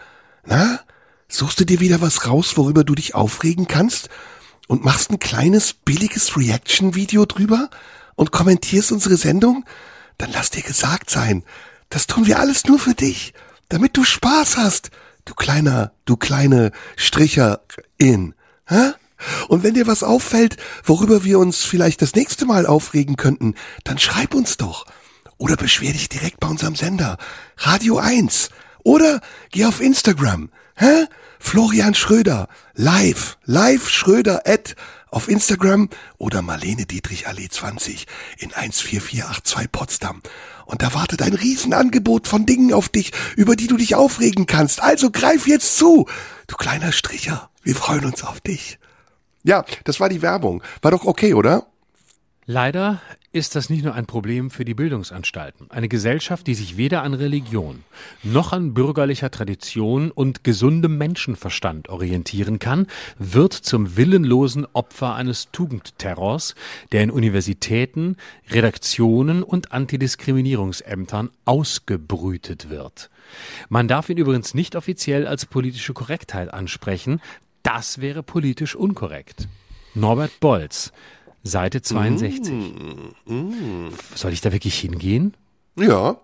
Na, 0.46 0.80
suchst 1.28 1.60
du 1.60 1.66
dir 1.66 1.80
wieder 1.80 2.02
was 2.02 2.28
raus, 2.28 2.58
worüber 2.58 2.84
du 2.84 2.96
dich 2.96 3.16
aufregen 3.16 3.68
kannst? 3.68 4.10
Und 4.68 4.86
machst 4.86 5.12
ein 5.12 5.20
kleines, 5.20 5.74
billiges 5.74 6.38
Reaction-Video 6.38 7.26
drüber? 7.26 7.70
Und 8.16 8.32
kommentierst 8.32 8.92
unsere 8.92 9.18
Sendung? 9.18 9.66
Dann 10.18 10.32
lass 10.32 10.52
dir 10.52 10.62
gesagt 10.62 11.10
sein, 11.10 11.44
das 11.90 12.08
tun 12.08 12.28
wir 12.28 12.40
alles 12.40 12.66
nur 12.66 12.80
für 12.80 12.94
dich, 12.94 13.34
damit 13.70 13.98
du 13.98 14.04
Spaß 14.04 14.58
hast, 14.58 14.92
du 15.26 15.34
kleiner, 15.34 15.92
du 16.06 16.18
kleine 16.18 16.72
Stricherin. 16.96 18.34
Hä? 18.68 18.92
Und 19.48 19.64
wenn 19.64 19.76
dir 19.76 19.88
was 19.88 20.04
auffällt, 20.04 20.58
worüber 20.84 21.24
wir 21.24 21.40
uns 21.40 21.64
vielleicht 21.64 22.02
das 22.02 22.16
nächste 22.16 22.46
Mal 22.46 22.66
aufregen 22.66 23.18
könnten, 23.18 23.56
dann 23.84 24.00
schreib 24.00 24.34
uns 24.34 24.58
doch. 24.58 24.86
Oder 25.38 25.56
beschwer 25.56 25.92
dich 25.92 26.10
direkt 26.10 26.40
bei 26.40 26.48
unserem 26.48 26.76
Sender, 26.76 27.18
Radio 27.58 27.98
1. 27.98 28.50
Oder 28.84 29.22
geh 29.52 29.66
auf 29.66 29.82
Instagram. 29.82 30.50
Hä? 30.76 31.06
Florian 31.40 31.96
Schröder, 31.96 32.48
live, 32.76 33.38
live 33.46 33.90
Schröder 33.90 34.44
at 34.46 34.76
auf 35.10 35.28
Instagram 35.28 35.90
oder 36.18 36.42
Marlene 36.42 36.86
Dietrich 36.86 37.28
Allee 37.28 37.50
20 37.50 38.06
in 38.38 38.52
14482 38.52 39.72
Potsdam. 39.72 40.22
Und 40.72 40.82
da 40.82 40.94
wartet 40.94 41.22
ein 41.22 41.34
Riesenangebot 41.34 42.30
von 42.30 42.46
Dingen 42.46 42.74
auf 42.74 42.88
dich, 42.88 43.12
über 43.36 43.58
die 43.58 43.68
du 43.68 43.76
dich 43.76 43.96
aufregen 43.96 44.46
kannst. 44.46 44.82
Also 44.82 45.12
greif 45.12 45.46
jetzt 45.46 45.78
zu, 45.78 46.08
du 46.48 46.56
kleiner 46.56 46.94
Stricher. 46.94 47.50
Wir 47.62 47.76
freuen 47.76 48.06
uns 48.06 48.24
auf 48.24 48.40
dich. 48.40 48.80
Ja, 49.44 49.66
das 49.84 50.00
war 50.00 50.08
die 50.08 50.22
Werbung. 50.22 50.64
War 50.82 50.92
doch 50.92 51.04
okay, 51.04 51.34
oder? 51.34 51.68
Leider 52.46 53.02
ist 53.34 53.56
das 53.56 53.70
nicht 53.70 53.86
nur 53.86 53.96
ein 53.96 54.06
Problem 54.06 54.52
für 54.52 54.66
die 54.66 54.74
Bildungsanstalten. 54.74 55.72
Eine 55.72 55.88
Gesellschaft, 55.88 56.48
die 56.48 56.54
sich 56.54 56.76
weder 56.76 57.04
an 57.04 57.14
Religion 57.14 57.84
noch 58.24 58.52
an 58.52 58.74
bürgerlicher 58.74 59.32
Tradition 59.32 60.12
und 60.12 60.44
gesundem 60.44 60.98
Menschenverstand 60.98 61.88
orientieren 61.88 62.60
kann, 62.60 62.88
wird 63.18 63.54
zum 63.54 63.96
willenlosen 63.96 64.68
Opfer 64.74 65.16
eines 65.16 65.50
Tugendterrors, 65.52 66.56
der 66.92 67.04
in 67.04 67.12
Universitäten, 67.12 68.18
Redaktionen 68.50 69.44
und 69.44 69.72
Antidiskriminierungsämtern 69.72 71.30
ausgebrütet 71.46 72.70
wird. 72.70 73.10
Man 73.70 73.88
darf 73.88 74.10
ihn 74.10 74.18
übrigens 74.18 74.54
nicht 74.54 74.76
offiziell 74.76 75.26
als 75.26 75.46
politische 75.46 75.94
Korrektheit 75.94 76.54
ansprechen. 76.54 77.22
Das 77.64 78.02
wäre 78.02 78.24
politisch 78.24 78.76
unkorrekt. 78.76 79.48
Norbert 79.94 80.40
Bolz, 80.40 80.92
Seite 81.44 81.82
62. 81.82 82.54
Soll 84.16 84.34
ich 84.34 84.42
da 84.42 84.52
wirklich 84.52 84.80
hingehen? 84.80 85.34
Ja. 85.78 86.18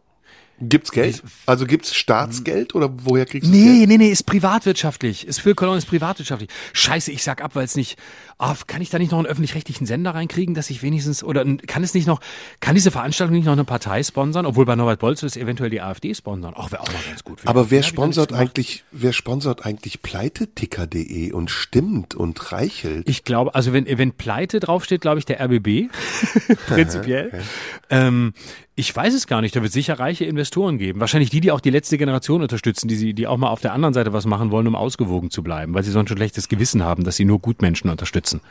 Gibt's 0.60 0.92
Geld? 0.92 1.22
Also 1.46 1.66
gibt's 1.66 1.96
Staatsgeld 1.96 2.74
oder 2.74 2.90
woher 3.04 3.26
kriegst 3.26 3.48
du 3.48 3.52
Nee, 3.52 3.80
Geld? 3.80 3.90
nee, 3.90 3.98
nee, 3.98 4.10
ist 4.10 4.24
privatwirtschaftlich. 4.26 5.28
Ist 5.28 5.40
für 5.40 5.54
Cologne 5.54 5.78
ist 5.78 5.86
privatwirtschaftlich. 5.86 6.50
Scheiße, 6.74 7.12
ich 7.12 7.24
sag 7.24 7.44
ab, 7.44 7.52
weil 7.56 7.66
es 7.66 7.76
nicht. 7.76 7.98
Ah, 8.40 8.56
kann 8.68 8.82
ich 8.82 8.90
da 8.92 9.00
nicht 9.00 9.12
noch 9.12 9.18
einen 9.18 9.28
öffentlich-rechtlichen 9.28 9.88
Sender 9.88 10.14
reinkriegen, 10.14 10.54
dass 10.54 10.70
ich 10.70 10.84
wenigstens 10.84 11.24
oder 11.24 11.44
kann 11.66 11.84
es 11.84 11.96
nicht 11.96 12.06
noch, 12.06 12.22
kann 12.60 12.76
diese 12.76 12.92
Veranstaltung 12.92 13.36
nicht 13.36 13.46
noch 13.46 13.54
eine 13.54 13.64
Partei 13.64 14.04
sponsern, 14.04 14.46
obwohl 14.46 14.66
bei 14.66 14.76
Norbert 14.76 15.00
Bolz 15.00 15.24
es 15.24 15.38
eventuell 15.38 15.72
die 15.72 15.82
AfD 15.82 16.14
sponsern. 16.14 16.54
Auch 16.54 16.72
wäre 16.72 16.82
auch 16.84 16.88
mal 16.88 17.02
ganz 17.08 17.24
gut. 17.24 17.40
Aber 17.46 17.72
wer 17.72 17.82
sponsert 17.82 18.34
eigentlich, 18.34 18.84
wer 18.92 19.12
sponsert 19.14 19.66
eigentlich 19.66 20.02
pleiteticker.de 20.04 21.32
und 21.32 21.50
stimmt 21.50 22.14
und 22.14 22.52
reichelt? 22.52 23.10
Ich 23.10 23.24
glaube, 23.24 23.56
also 23.56 23.74
wenn, 23.74 23.86
wenn 23.98 24.12
Pleite 24.12 24.60
draufsteht, 24.60 25.02
glaube 25.02 25.18
ich, 25.20 25.26
der 25.26 25.40
RBB, 25.44 25.90
prinzipiell. 26.68 27.44
Ähm, 27.90 28.34
ich 28.76 28.94
weiß 28.94 29.14
es 29.14 29.28
gar 29.28 29.42
nicht, 29.42 29.56
da 29.56 29.62
wird 29.62 29.72
sicher 29.72 30.00
reiche 30.00 30.26
Investoren 30.26 30.78
geben. 30.78 31.00
Wahrscheinlich 31.00 31.30
die, 31.30 31.40
die 31.40 31.52
auch 31.52 31.62
die 31.62 31.70
letzte 31.70 31.98
Generation 31.98 32.42
unterstützen, 32.42 32.88
die, 32.88 32.96
sie, 32.96 33.14
die 33.14 33.28
auch 33.28 33.38
mal 33.38 33.50
auf 33.50 33.62
der 33.62 33.74
anderen 33.74 33.94
Seite 33.94 34.14
was 34.14 34.26
machen 34.26 34.52
wollen, 34.52 34.68
um 34.68 34.76
ausgewogen 34.76 35.32
zu 35.32 35.42
bleiben, 35.44 35.74
weil 35.74 35.84
sie 35.84 35.92
sonst 35.92 36.10
schon 36.10 36.18
schlechtes 36.18 36.50
Gewissen 36.50 36.84
haben, 36.84 37.04
dass 37.04 37.16
sie 37.16 37.26
nur 37.26 37.40
Gutmenschen 37.40 37.90
unterstützen. 37.90 38.42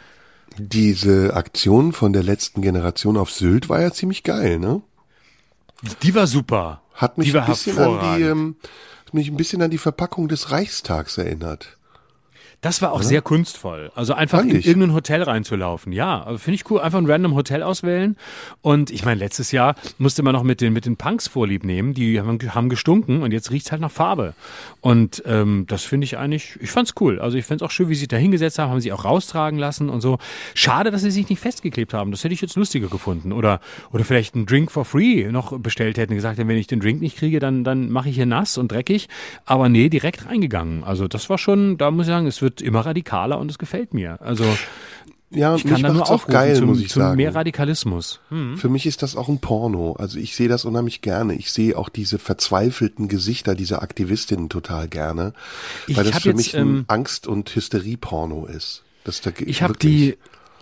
Diese 0.59 1.35
Aktion 1.35 1.93
von 1.93 2.13
der 2.13 2.23
letzten 2.23 2.63
Generation 2.63 3.17
auf 3.17 3.31
Sylt 3.31 3.69
war 3.69 3.81
ja 3.81 3.93
ziemlich 3.93 4.23
geil, 4.23 4.59
ne? 4.59 4.81
Die 6.03 6.15
war 6.15 6.27
super. 6.27 6.83
Hat 6.95 7.19
mich 7.19 7.29
die 7.29 7.35
war 7.35 7.43
ein 7.43 7.51
bisschen 7.51 7.79
an 7.79 8.19
die, 8.19 8.23
ähm, 8.23 8.57
hat 9.05 9.13
mich 9.15 9.29
ein 9.29 9.37
bisschen 9.37 9.61
an 9.61 9.71
die 9.71 9.79
Verpackung 9.79 10.29
des 10.29 10.51
Reichstags 10.51 11.19
erinnert. 11.19 11.76
Das 12.63 12.83
war 12.83 12.93
auch 12.93 13.03
sehr 13.03 13.23
kunstvoll. 13.23 13.93
Also 13.95 14.15
einfach 14.15 14.39
Fand 14.39 14.51
in 14.51 14.59
ich. 14.59 14.67
irgendein 14.67 14.95
Hotel 14.95 15.23
reinzulaufen. 15.23 15.93
Ja, 15.93 16.23
also 16.23 16.39
finde 16.39 16.57
ich 16.57 16.71
cool. 16.71 16.81
Einfach 16.81 16.99
ein 16.99 17.07
random 17.07 17.35
Hotel 17.35 17.63
auswählen. 17.63 18.17
Und 18.63 18.91
ich 18.91 19.05
meine, 19.05 19.21
letztes 19.21 19.53
Jahr 19.53 19.77
musste 19.99 20.23
man 20.23 20.33
noch 20.33 20.43
mit 20.43 20.61
den, 20.61 20.73
mit 20.73 20.87
den 20.87 20.97
Punks 20.97 21.29
vorlieb 21.29 21.65
nehmen. 21.65 21.95
Die 21.95 22.19
haben, 22.19 22.39
haben 22.55 22.69
gestunken 22.69 23.23
und 23.23 23.33
jetzt 23.33 23.51
riecht's 23.51 23.71
halt 23.71 23.81
nach 23.83 23.91
Farbe. 23.91 24.35
Und 24.81 25.23
ähm, 25.27 25.67
das 25.69 25.85
finde 25.85 26.07
ich 26.07 26.17
eigentlich, 26.19 26.59
ich 26.61 26.71
fand's 26.71 26.95
cool. 27.01 27.21
Also 27.21 27.37
ich 27.37 27.45
find's 27.45 27.63
auch 27.63 27.71
schön, 27.71 27.89
wie 27.89 27.95
sie 27.95 28.01
sich 28.01 28.09
da 28.09 28.17
hingesetzt 28.17 28.59
haben, 28.59 28.71
haben 28.71 28.81
sie 28.81 28.93
auch 28.93 29.05
raustragen 29.05 29.59
lassen 29.59 29.89
und 29.89 30.01
so. 30.01 30.19
Schade, 30.55 30.91
dass 30.91 31.03
sie 31.03 31.11
sich 31.11 31.29
nicht 31.29 31.41
festgeklebt 31.41 31.93
haben. 31.95 32.11
Das 32.11 32.25
hätte 32.25 32.35
ich 32.35 32.41
jetzt 32.41 32.57
lustiger 32.57 32.89
gefunden. 32.89 33.33
Oder, 33.33 33.61
oder 33.93 34.05
vielleicht 34.05 34.35
einen 34.35 34.47
Drink 34.47 34.73
for 34.73 34.85
free 34.85 35.31
noch 35.31 35.59
bestellt 35.59 35.99
hätten, 35.99 36.15
gesagt, 36.15 36.39
wenn 36.39 36.51
ich 36.51 36.67
den 36.67 36.81
Drink 36.81 37.01
nicht 37.01 37.19
kriege, 37.19 37.39
dann, 37.39 37.65
dann 37.65 37.91
mache 37.91 38.09
ich 38.09 38.17
hier 38.17 38.27
nass 38.27 38.59
und 38.59 38.73
dreckig. 38.73 39.09
Aber 39.45 39.69
nee, 39.69 39.89
direkt 39.89 40.27
reingegangen. 40.27 40.85
Also 40.85 41.07
das 41.07 41.29
war 41.29 41.39
schon, 41.39 41.79
da 41.79 41.91
muss 41.91 42.07
ich 42.07 42.13
sagen, 42.13 42.27
es 42.27 42.43
wird 42.47 42.63
immer 42.63 42.87
radikaler 42.87 43.39
und 43.39 43.51
es 43.51 43.59
gefällt 43.59 43.93
mir. 43.93 44.21
Also 44.23 44.45
Ja, 45.31 45.57
ich 45.57 45.65
kann 45.67 45.83
da 45.83 45.93
nur 45.93 46.09
auch 46.09 46.29
geil, 46.29 46.55
zum, 46.57 46.69
muss 46.69 46.81
ich 46.81 46.93
sagen. 46.93 47.17
mehr 47.17 47.35
Radikalismus. 47.35 48.21
Hm. 48.29 48.57
Für 48.57 48.69
mich 48.69 48.87
ist 48.87 49.03
das 49.03 49.17
auch 49.17 49.29
ein 49.29 49.41
Porno. 49.41 49.97
Also 49.99 50.19
ich 50.21 50.37
sehe 50.37 50.49
das 50.49 50.65
unheimlich 50.65 51.01
gerne. 51.01 51.35
Ich 51.35 51.51
sehe 51.51 51.77
auch 51.77 51.89
diese 51.89 52.21
verzweifelten 52.21 53.09
Gesichter 53.09 53.57
dieser 53.57 53.83
Aktivistinnen 53.83 54.49
total 54.49 54.87
gerne, 54.87 55.33
Ich 55.89 55.97
weil 55.97 56.05
das 56.05 56.15
hab 56.15 56.23
für 56.23 56.29
jetzt, 56.29 56.37
mich 56.37 56.57
ein 56.57 56.63
ähm, 56.63 56.85
Angst- 56.87 57.27
und 57.27 57.55
Hysterie-Porno 57.55 58.47
ist. 58.47 58.85
Das 59.03 59.21
da 59.21 59.33
Ich 59.45 59.63
habe 59.63 59.77
die, 59.77 60.17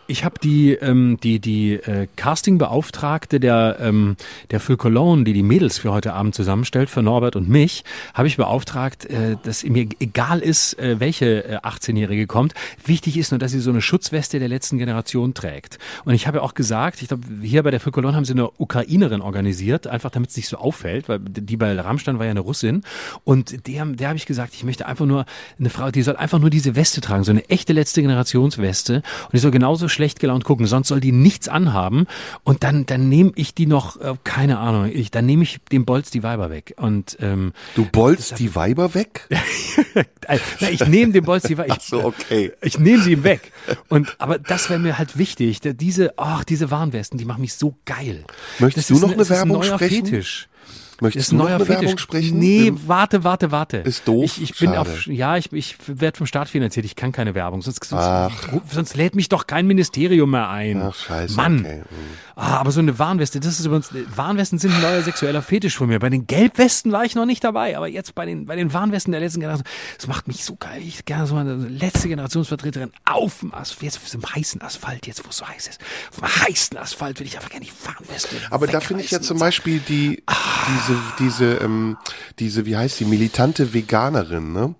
Ich 0.06 0.24
habe 0.24 0.38
die 0.42 0.72
ähm, 0.72 1.18
die 1.22 1.40
die 1.40 1.74
äh, 1.74 2.08
Castingbeauftragte 2.16 3.40
der 3.40 3.78
ähm, 3.80 4.16
der 4.50 4.60
Phil 4.60 4.76
Cologne, 4.76 5.24
die 5.24 5.32
die 5.32 5.42
Mädels 5.42 5.78
für 5.78 5.92
heute 5.92 6.12
Abend 6.12 6.34
zusammenstellt 6.34 6.90
für 6.90 7.02
Norbert 7.02 7.36
und 7.36 7.48
mich, 7.48 7.84
habe 8.12 8.28
ich 8.28 8.36
beauftragt, 8.36 9.06
äh, 9.06 9.36
dass 9.42 9.64
mir 9.64 9.88
egal 10.00 10.40
ist, 10.40 10.78
äh, 10.78 11.00
welche 11.00 11.44
äh, 11.44 11.56
18-Jährige 11.58 12.26
kommt. 12.26 12.52
Wichtig 12.84 13.16
ist 13.16 13.30
nur, 13.30 13.38
dass 13.38 13.52
sie 13.52 13.60
so 13.60 13.70
eine 13.70 13.80
Schutzweste 13.80 14.38
der 14.38 14.48
letzten 14.48 14.76
Generation 14.76 15.32
trägt. 15.32 15.78
Und 16.04 16.12
ich 16.12 16.26
habe 16.26 16.38
ja 16.38 16.42
auch 16.42 16.54
gesagt, 16.54 17.00
ich 17.00 17.08
glaube, 17.08 17.24
hier 17.40 17.62
bei 17.62 17.70
der 17.70 17.80
Phil 17.80 17.92
Cologne 17.92 18.14
haben 18.14 18.26
sie 18.26 18.32
eine 18.32 18.50
Ukrainerin 18.58 19.22
organisiert, 19.22 19.86
einfach 19.86 20.10
damit 20.10 20.30
es 20.30 20.36
nicht 20.36 20.48
so 20.48 20.58
auffällt, 20.58 21.08
weil 21.08 21.18
die 21.18 21.56
bei 21.56 21.74
Rammstein 21.80 22.18
war 22.18 22.26
ja 22.26 22.30
eine 22.30 22.40
Russin. 22.40 22.82
Und 23.24 23.66
der, 23.66 23.86
der 23.86 24.08
habe 24.08 24.18
ich 24.18 24.26
gesagt, 24.26 24.52
ich 24.54 24.64
möchte 24.64 24.84
einfach 24.86 25.06
nur 25.06 25.24
eine 25.58 25.70
Frau, 25.70 25.90
die 25.90 26.02
soll 26.02 26.16
einfach 26.16 26.38
nur 26.38 26.50
diese 26.50 26.76
Weste 26.76 27.00
tragen, 27.00 27.24
so 27.24 27.30
eine 27.30 27.48
echte 27.48 27.72
letzte 27.72 28.02
Generationsweste. 28.02 28.96
Und 28.96 29.32
die 29.32 29.38
soll 29.38 29.50
genauso 29.50 29.88
schlecht 29.94 30.20
gelaunt 30.20 30.44
gucken, 30.44 30.66
sonst 30.66 30.88
soll 30.88 31.00
die 31.00 31.12
nichts 31.12 31.48
anhaben 31.48 32.06
und 32.42 32.62
dann, 32.64 32.84
dann 32.86 33.08
nehme 33.08 33.32
ich 33.36 33.54
die 33.54 33.66
noch, 33.66 34.00
äh, 34.00 34.14
keine 34.24 34.58
Ahnung, 34.58 34.90
ich, 34.92 35.10
dann 35.10 35.26
nehme 35.26 35.44
ich 35.44 35.60
dem 35.72 35.84
Bolz 35.84 36.10
die 36.10 36.22
Weiber 36.22 36.50
weg. 36.50 36.74
Und 36.76 37.16
ähm, 37.20 37.52
Du 37.74 37.86
bolzt 37.86 38.38
die 38.38 38.54
Weiber 38.54 38.94
weg? 38.94 39.28
Na, 40.60 40.68
ich 40.70 40.86
nehme 40.86 41.12
dem 41.12 41.24
Bolz 41.24 41.44
die 41.44 41.56
Weiber. 41.56 41.76
Ach 41.78 41.80
so, 41.80 42.04
okay. 42.04 42.52
Ich 42.60 42.78
nehme 42.78 43.02
sie 43.02 43.12
ihm 43.12 43.24
weg. 43.24 43.52
Und 43.88 44.16
aber 44.18 44.38
das 44.38 44.68
wäre 44.68 44.80
mir 44.80 44.98
halt 44.98 45.16
wichtig. 45.16 45.60
Diese, 45.62 46.14
ach, 46.18 46.44
diese 46.44 46.70
Warnwesten, 46.70 47.18
die 47.18 47.24
machen 47.24 47.40
mich 47.40 47.54
so 47.54 47.76
geil. 47.84 48.24
Möchtest 48.58 48.90
Das 48.90 48.98
du 48.98 49.06
noch 49.06 49.12
eine 49.12 49.22
ist 49.22 49.30
ein 49.30 49.36
Werbung 49.38 49.60
neuer 49.60 49.78
sprechen? 49.78 50.06
Fetisch. 50.06 50.48
Möchtest 51.00 51.26
Ist 51.26 51.32
du 51.32 51.36
ein 51.36 51.38
neuer 51.38 51.58
Fetisch. 51.60 51.82
Werbung 51.82 51.98
sprechen? 51.98 52.38
Nee, 52.38 52.68
Im- 52.68 52.88
warte, 52.88 53.24
warte, 53.24 53.50
warte. 53.50 53.78
Ist 53.78 54.06
doof? 54.06 54.24
Ich, 54.24 54.42
ich 54.42 54.58
bin 54.58 54.70
Schade. 54.70 54.80
auf, 54.80 55.06
ja, 55.06 55.36
ich, 55.36 55.52
ich 55.52 55.76
werde 55.86 56.16
vom 56.18 56.26
Staat 56.26 56.48
finanziert. 56.48 56.86
Ich 56.86 56.96
kann 56.96 57.12
keine 57.12 57.34
Werbung. 57.34 57.62
Sonst, 57.62 57.84
sonst, 57.84 58.32
sonst 58.70 58.96
lädt 58.96 59.14
mich 59.14 59.28
doch 59.28 59.46
kein 59.46 59.66
Ministerium 59.66 60.30
mehr 60.30 60.48
ein. 60.48 60.80
Ach, 60.82 60.94
scheiße, 60.94 61.34
Mann. 61.36 61.60
okay. 61.60 61.78
Hm. 61.80 61.84
Ah, 62.36 62.56
aber 62.56 62.72
so 62.72 62.80
eine 62.80 62.98
Warnweste, 62.98 63.38
das 63.38 63.60
ist 63.60 63.66
übrigens, 63.66 63.90
Warnwesten 64.16 64.58
sind 64.58 64.74
ein 64.74 64.80
neuer 64.82 65.02
sexueller 65.02 65.40
Fetisch 65.40 65.76
von 65.76 65.86
mir. 65.86 66.00
Bei 66.00 66.10
den 66.10 66.26
Gelbwesten 66.26 66.90
war 66.90 67.04
ich 67.04 67.14
noch 67.14 67.26
nicht 67.26 67.44
dabei, 67.44 67.76
aber 67.76 67.86
jetzt 67.86 68.16
bei 68.16 68.26
den, 68.26 68.46
bei 68.46 68.56
den 68.56 68.72
Warnwesten 68.72 69.12
der 69.12 69.20
letzten 69.20 69.38
Generation, 69.38 69.64
das 69.96 70.08
macht 70.08 70.26
mich 70.26 70.44
so 70.44 70.56
geil. 70.56 70.82
Ich 70.84 71.04
gerne 71.04 71.28
so 71.28 71.36
eine 71.36 71.54
letzte 71.54 72.08
Generationsvertreterin 72.08 72.90
auf 73.04 73.38
dem 73.38 73.54
Asphalt, 73.54 73.82
jetzt 73.84 73.98
auf 74.02 74.10
dem 74.10 74.26
heißen 74.34 74.62
Asphalt, 74.62 75.06
jetzt 75.06 75.24
wo 75.24 75.28
es 75.30 75.36
so 75.36 75.46
heiß 75.46 75.68
ist. 75.68 75.80
Auf 76.10 76.18
dem 76.18 76.44
heißen 76.48 76.76
Asphalt 76.76 77.20
will 77.20 77.26
ich 77.28 77.36
einfach 77.36 77.50
gerne 77.50 77.66
die 77.66 77.72
Warnweste. 77.86 78.34
Aber 78.50 78.66
da 78.66 78.80
finde 78.80 79.04
ich 79.04 79.12
ja 79.12 79.20
zum 79.20 79.34
und 79.34 79.38
sagen, 79.38 79.46
Beispiel 79.50 79.78
die, 79.88 80.24
diese, 80.88 81.00
diese, 81.18 81.54
ähm, 81.56 81.96
diese, 82.38 82.66
wie 82.66 82.76
heißt 82.76 83.00
die, 83.00 83.04
militante 83.04 83.74
Veganerin, 83.74 84.52
ne? 84.52 84.74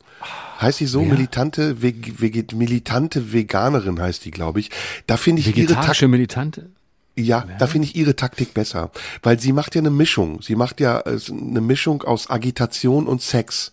Heißt 0.61 0.81
die 0.81 0.87
so? 0.87 1.03
Militante, 1.03 1.83
Veg, 1.83 2.21
Veget, 2.21 2.55
militante 2.55 3.33
Veganerin 3.33 4.01
heißt 4.01 4.25
die, 4.25 4.31
glaube 4.31 4.61
ich. 4.61 4.71
Da 5.07 5.17
finde 5.17 5.41
ich 5.41 5.57
ihre 5.57 5.75
Taktik, 5.75 6.09
Militante? 6.09 6.71
ja, 7.17 7.45
da 7.59 7.67
finde 7.67 7.89
ich 7.89 7.97
ihre 7.97 8.17
Taktik 8.17 8.55
besser. 8.55 8.91
Weil 9.23 9.39
sie 9.41 9.53
macht 9.53 9.75
ja 9.75 9.81
eine 9.81 9.91
Mischung. 9.91 10.43
Sie 10.43 10.57
macht 10.57 10.81
ja 10.81 11.01
äh, 11.01 11.19
eine 11.29 11.61
Mischung 11.61 12.03
aus 12.03 12.31
Agitation 12.31 13.07
und 13.07 13.21
Sex. 13.21 13.73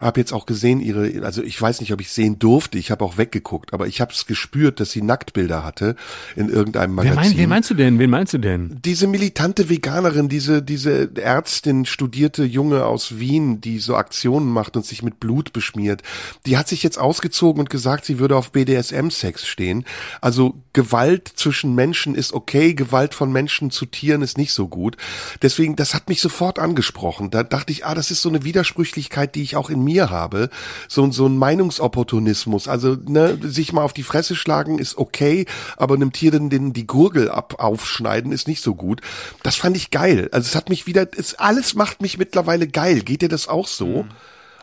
Habe 0.00 0.20
jetzt 0.20 0.32
auch 0.32 0.46
gesehen, 0.46 0.80
ihre, 0.80 1.24
also 1.24 1.42
ich 1.42 1.60
weiß 1.60 1.80
nicht, 1.80 1.92
ob 1.92 2.00
ich 2.00 2.10
sehen 2.10 2.38
durfte, 2.38 2.78
ich 2.78 2.90
habe 2.90 3.04
auch 3.04 3.18
weggeguckt, 3.18 3.72
aber 3.72 3.86
ich 3.86 4.00
habe 4.00 4.12
es 4.12 4.26
gespürt, 4.26 4.80
dass 4.80 4.90
sie 4.90 5.02
Nacktbilder 5.02 5.64
hatte 5.64 5.96
in 6.36 6.48
irgendeinem 6.48 6.96
Wer, 6.96 7.04
Magazin. 7.04 7.32
mein, 7.32 7.38
wen 7.38 7.48
meinst 7.48 7.70
du 7.70 7.74
denn? 7.74 7.98
Wen 7.98 8.10
meinst 8.10 8.32
du 8.34 8.38
denn? 8.38 8.78
diese 8.88 9.06
militante 9.06 9.68
Veganerin, 9.68 10.28
diese, 10.28 10.62
diese 10.62 11.10
Ärztin, 11.16 11.84
studierte 11.84 12.44
Junge 12.44 12.84
aus 12.84 13.18
Wien, 13.18 13.60
die 13.60 13.78
so 13.78 13.96
Aktionen 13.96 14.48
macht 14.48 14.76
und 14.76 14.86
sich 14.86 15.02
mit 15.02 15.20
Blut 15.20 15.52
beschmiert, 15.52 16.02
die 16.46 16.56
hat 16.56 16.68
sich 16.68 16.82
jetzt 16.82 16.98
ausgezogen 16.98 17.60
und 17.60 17.70
gesagt, 17.70 18.04
sie 18.04 18.18
würde 18.18 18.36
auf 18.36 18.52
BDSM-Sex 18.52 19.46
stehen. 19.46 19.84
Also 20.20 20.54
Gewalt 20.72 21.28
zwischen 21.28 21.74
Menschen 21.74 22.14
ist 22.14 22.32
okay, 22.32 22.74
Gewalt 22.74 23.14
von 23.14 23.32
Menschen 23.32 23.70
zu 23.70 23.86
Tieren 23.86 24.22
ist 24.22 24.38
nicht 24.38 24.52
so 24.52 24.68
gut. 24.68 24.96
Deswegen, 25.42 25.76
das 25.76 25.94
hat 25.94 26.08
mich 26.08 26.20
sofort 26.20 26.58
angesprochen. 26.58 27.30
Da 27.30 27.42
dachte 27.42 27.72
ich, 27.72 27.84
ah, 27.84 27.94
das 27.94 28.10
ist 28.10 28.22
so 28.22 28.28
eine 28.28 28.44
Widersprüchlichkeit, 28.44 29.34
die 29.34 29.42
ich 29.42 29.56
auch 29.56 29.70
in 29.70 29.84
mir 29.88 30.10
habe. 30.10 30.50
So, 30.86 31.10
so 31.10 31.26
ein 31.26 31.38
Meinungsopportunismus. 31.38 32.68
Also, 32.68 32.96
ne, 33.06 33.38
sich 33.42 33.72
mal 33.72 33.82
auf 33.82 33.94
die 33.94 34.02
Fresse 34.02 34.36
schlagen 34.36 34.78
ist 34.78 34.98
okay, 34.98 35.46
aber 35.76 35.94
einem 35.94 36.12
Tier 36.12 36.30
den, 36.30 36.50
den 36.50 36.72
die 36.72 36.86
Gurgel 36.86 37.30
ab, 37.30 37.56
aufschneiden 37.58 38.32
ist 38.32 38.48
nicht 38.48 38.62
so 38.62 38.74
gut. 38.74 39.00
Das 39.42 39.56
fand 39.56 39.76
ich 39.76 39.90
geil. 39.90 40.28
Also 40.32 40.46
es 40.46 40.54
hat 40.54 40.68
mich 40.68 40.86
wieder, 40.86 41.06
es, 41.16 41.34
alles 41.34 41.74
macht 41.74 42.02
mich 42.02 42.18
mittlerweile 42.18 42.68
geil. 42.68 43.00
Geht 43.00 43.22
dir 43.22 43.28
das 43.28 43.48
auch 43.48 43.66
so? 43.66 44.04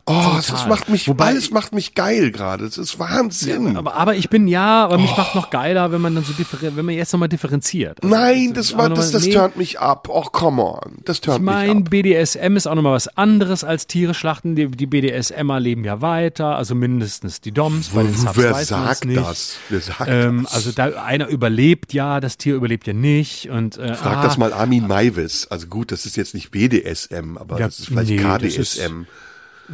Oh, 0.08 0.14
Total. 0.40 0.68
macht 0.70 0.88
mich, 0.90 1.08
Wobei- 1.08 1.26
alles 1.26 1.50
macht 1.50 1.74
mich 1.74 1.96
geil 1.96 2.30
gerade. 2.32 2.64
Es 2.66 2.78
ist 2.78 3.00
Wahnsinn. 3.00 3.76
Aber, 3.76 3.96
aber 3.96 4.16
ich 4.16 4.30
bin 4.30 4.48
ja, 4.48 4.84
aber 4.86 5.00
mich 5.00 5.10
Oh. 5.14 5.18
macht 5.18 5.34
noch 5.34 5.50
geiler, 5.50 5.92
wenn 5.92 6.00
man 6.00 6.14
dann 6.14 6.24
so 6.24 6.32
differen, 6.34 6.76
wenn 6.76 6.86
man 6.86 6.94
jetzt 6.94 7.12
nochmal 7.12 7.28
differenziert. 7.28 8.04
Also, 8.04 8.16
Nein, 8.16 8.54
das 8.54 8.78
war, 8.78 8.92
das, 8.92 9.10
das 9.12 9.26
nee, 9.26 9.34
turnt 9.34 9.58
mich 9.58 9.80
ab. 9.80 10.08
Oh, 10.12 10.22
come 10.22 10.62
on. 10.62 10.98
Das 11.06 11.18
Ich 11.18 11.22
turnt 11.22 11.44
meine, 11.44 11.74
mich 11.74 11.86
ab. 11.86 11.90
BDSM 11.90 12.56
ist 12.56 12.68
auch 12.68 12.76
nochmal 12.76 12.94
was 12.94 13.08
anderes 13.18 13.64
als 13.64 13.88
Tiere 13.88 14.14
schlachten. 14.14 14.56
Die, 14.56 14.68
die 14.68 14.86
BDSMer 14.86 15.60
leben 15.60 15.84
ja 15.84 16.02
weiter, 16.02 16.56
also 16.56 16.76
mindestens 16.76 17.42
die 17.42 17.52
Doms. 17.52 17.90
Bei 17.90 18.04
den 18.04 18.14
Subs 18.14 18.38
Wer 18.38 18.54
sagt 18.64 19.06
das? 19.18 19.58
Wer 19.70 19.82
sagt 19.82 20.04
Ähm, 20.08 20.44
das? 20.44 20.54
also 20.54 20.72
da 20.72 20.86
einer 21.04 21.30
überlebt 21.30 21.94
ja, 21.94 22.20
das 22.20 22.38
Tier 22.38 22.54
überlebt 22.54 22.86
ja 22.86 22.94
nicht. 22.94 23.50
Und, 23.50 23.78
äh, 23.80 23.96
Frag 23.96 24.18
ah, 24.18 24.24
das 24.24 24.38
mal 24.38 24.54
Armin 24.54 24.86
Maivis. 24.88 25.48
Also 25.50 25.66
gut, 25.66 25.92
das 25.92 26.06
ist 26.06 26.16
jetzt 26.16 26.36
nicht 26.36 26.52
BDSM, 26.52 27.38
aber 27.40 27.58
Ja, 27.60 27.66
das 27.66 27.80
ist 27.80 27.88
vielleicht 27.88 28.10
nee, 28.12 28.18
das 28.18 28.44
ist- 28.56 28.76
KDSM. 28.78 29.08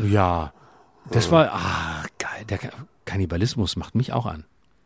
Ja, 0.03 0.53
das 1.11 1.31
war, 1.31 1.51
ah, 1.51 2.03
geil. 2.19 2.45
Der 2.49 2.57
Ka- 2.57 2.69
Kannibalismus 3.05 3.75
macht 3.75 3.95
mich 3.95 4.13
auch 4.13 4.25
an. 4.25 4.45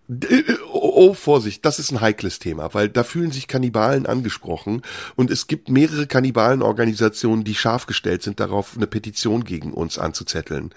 Äh, 0.09 0.43
Oh, 0.71 1.09
oh, 1.09 1.13
Vorsicht, 1.13 1.65
das 1.65 1.79
ist 1.79 1.91
ein 1.91 1.99
heikles 1.99 2.39
Thema, 2.39 2.73
weil 2.73 2.89
da 2.89 3.03
fühlen 3.03 3.31
sich 3.31 3.47
Kannibalen 3.47 4.05
angesprochen 4.05 4.81
und 5.15 5.29
es 5.31 5.47
gibt 5.47 5.67
mehrere 5.69 6.05
Kannibalenorganisationen, 6.07 7.43
die 7.43 7.55
scharf 7.55 7.85
gestellt 7.85 8.23
sind 8.23 8.39
darauf, 8.39 8.75
eine 8.75 8.87
Petition 8.87 9.43
gegen 9.43 9.73
uns 9.73 9.97
anzuzetteln. 9.97 10.73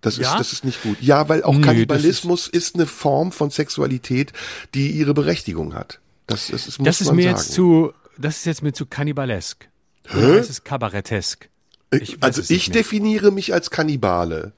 Das 0.00 0.16
Ja? 0.18 0.32
ist, 0.32 0.40
das 0.40 0.52
ist 0.52 0.64
nicht 0.64 0.82
gut. 0.82 0.98
Ja, 1.00 1.28
weil 1.28 1.42
auch 1.42 1.54
das 1.54 1.64
Kannibalismus 1.64 2.48
ist, 2.48 2.74
eine 2.74 2.86
Form 2.86 3.32
von 3.32 3.50
Sexualität, 3.50 4.32
die 4.74 4.90
ihre 4.90 5.14
Berechtigung 5.14 5.74
hat. 5.74 6.00
Das, 6.26 6.48
das, 6.48 6.66
ist, 6.68 6.78
muss 6.78 6.86
Das 6.86 7.00
ist 7.00 7.12
mir 7.12 7.24
sagen. 7.24 7.36
jetzt 7.36 7.52
zu, 7.52 7.92
das 8.18 8.36
ist 8.38 8.44
jetzt 8.46 8.62
mir 8.62 8.72
zu 8.72 8.84
kannibalesk. 8.86 9.68
Hä? 10.08 10.36
Das 10.36 10.50
ist 10.50 10.64
kabarettesk. 10.64 11.48
Ich 11.90 12.16
weiß 12.20 12.38
also 12.38 12.54
ich 12.54 12.70
definiere 12.70 13.30
mich 13.30 13.52
als 13.54 13.70
Kannibale. 13.70 14.52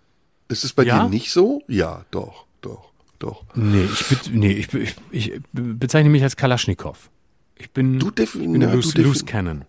Ist 0.49 0.65
es 0.65 0.73
bei 0.73 0.85
Ja? 0.85 1.03
dir 1.05 1.11
nicht 1.11 1.31
so? 1.31 1.63
Ja, 1.69 2.05
doch, 2.11 2.47
doch, 2.63 2.91
doch. 3.19 3.45
Nee, 3.55 3.85
ich, 3.85 4.07
be 4.07 4.17
nee, 4.33 4.53
ich, 4.53 4.69
be- 4.69 4.81
ich, 4.83 4.97
ich 5.11 5.41
bezeichne 5.53 6.09
mich 6.11 6.23
als 6.23 6.37
Kalaschnikow. 6.37 7.11
Ich 7.57 7.71
bin, 7.71 7.99
Du 7.99 8.11
ich 8.19 8.33
bin 8.33 8.61
ja, 8.61 8.73
Loose, 8.73 9.01
Loose 9.01 9.25
Cannon. 9.25 9.65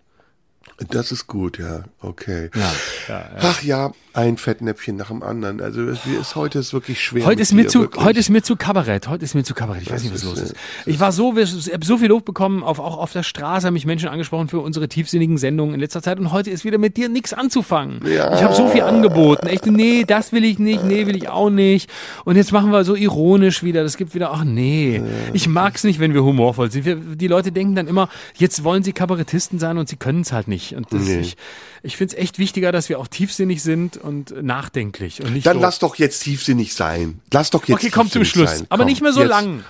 Das 0.88 1.12
ist 1.12 1.28
gut, 1.28 1.60
ja, 1.60 1.84
okay. 2.02 2.50
Ja, 2.56 2.72
ja, 3.08 3.20
ja. 3.20 3.30
Ach 3.42 3.64
ja, 3.64 3.92
ein 4.14 4.38
Fettnäpfchen 4.38 4.96
nach 4.96 5.10
dem 5.10 5.24
anderen. 5.24 5.62
Also 5.62 5.82
es 5.84 6.06
ist 6.06 6.36
heute 6.36 6.60
ist 6.60 6.74
wirklich 6.74 7.02
schwer. 7.04 7.26
Heute 7.26 7.42
ist 7.42 7.54
mir 7.54 7.64
dir, 7.64 7.68
zu, 7.68 7.82
wirklich. 7.82 8.04
heute 8.04 8.20
ist 8.20 8.30
mir 8.30 8.42
zu 8.42 8.56
Kabarett. 8.56 9.08
Heute 9.08 9.24
ist 9.24 9.36
mir 9.36 9.44
zu 9.44 9.54
Kabarett. 9.54 9.84
Ich 9.84 9.92
weiß 9.92 10.04
nicht, 10.04 10.14
was 10.14 10.24
ist, 10.24 10.30
los 10.30 10.40
ist. 10.40 10.56
Ich 10.86 11.00
war 11.00 11.12
so, 11.12 11.36
ich 11.38 11.74
habe 11.74 11.86
so 11.86 11.98
viel 11.98 12.08
Lob 12.08 12.26
bekommen, 12.26 12.64
auf, 12.64 12.80
auch 12.80 12.98
auf 12.98 13.12
der 13.12 13.24
Straße 13.24 13.68
haben 13.68 13.74
mich 13.74 13.86
Menschen 13.86 14.10
angesprochen 14.10 14.48
für 14.48 14.60
unsere 14.60 14.88
tiefsinnigen 14.88 15.38
Sendungen 15.38 15.74
in 15.74 15.80
letzter 15.80 16.02
Zeit 16.02 16.18
und 16.18 16.32
heute 16.32 16.50
ist 16.50 16.64
wieder 16.64 16.78
mit 16.78 16.98
dir 16.98 17.10
nichts 17.10 17.34
anzufangen. 17.34 18.00
Ja. 18.08 18.34
Ich 18.34 18.44
habe 18.44 18.56
so 18.56 18.68
viel 18.70 18.82
angeboten. 18.82 19.48
Echt, 19.48 19.66
nee, 19.66 20.06
das 20.08 20.32
will 20.32 20.44
ich 20.44 20.60
nicht, 20.60 20.84
nee, 20.84 21.06
will 21.06 21.16
ich 21.16 21.30
auch 21.30 21.50
nicht. 21.50 21.90
Und 22.26 22.36
jetzt 22.36 22.52
machen 22.52 22.72
wir 22.72 22.84
so 22.84 22.96
ironisch 22.96 23.64
wieder. 23.64 23.84
Das 23.84 23.98
gibt 23.98 24.16
wieder, 24.16 24.32
ach 24.32 24.44
nee, 24.44 25.02
ich 25.34 25.48
mag's 25.48 25.84
nicht, 25.84 26.00
wenn 26.00 26.14
wir 26.14 26.24
humorvoll 26.24 26.72
sind. 26.72 26.86
Wir, 26.86 26.96
die 26.96 27.28
Leute 27.28 27.52
denken 27.52 27.76
dann 27.76 27.88
immer, 27.88 28.10
jetzt 28.36 28.64
wollen 28.64 28.84
sie 28.84 28.94
Kabarettisten 28.94 29.60
sein 29.60 29.78
und 29.78 29.90
sie 29.90 29.98
können 29.98 30.22
es 30.22 30.32
halt 30.32 30.48
nicht. 30.48 30.69
Und 30.76 30.92
das, 30.94 31.02
Nee. 31.04 31.20
ich, 31.20 31.38
ich 31.84 31.98
finde 31.98 32.16
es 32.16 32.22
echt 32.22 32.40
wichtiger, 32.40 32.72
dass 32.72 32.90
wir 32.90 33.00
auch 33.00 33.08
tiefsinnig 33.08 33.62
sind 33.64 33.98
und 33.98 34.32
nachdenklich 34.44 35.22
und 35.24 35.34
nicht 35.34 35.46
Dann 35.46 35.58
so, 35.58 35.62
lass 35.62 35.80
doch 35.80 35.96
jetzt 35.96 36.20
tiefsinnig 36.24 36.74
sein. 36.74 37.22
Lass 37.34 37.50
doch 37.50 37.66
jetzt 37.68 37.78
Okay, 37.78 37.90
komm 37.90 38.10
zum 38.10 38.26
Schluss. 38.26 38.58
Sein. 38.60 38.68
Aber 38.70 38.84
Komm, 38.84 38.90
nicht 38.90 39.02
mehr 39.02 39.14
so 39.14 39.22
jetzt. 39.22 39.30
lang. 39.30 39.64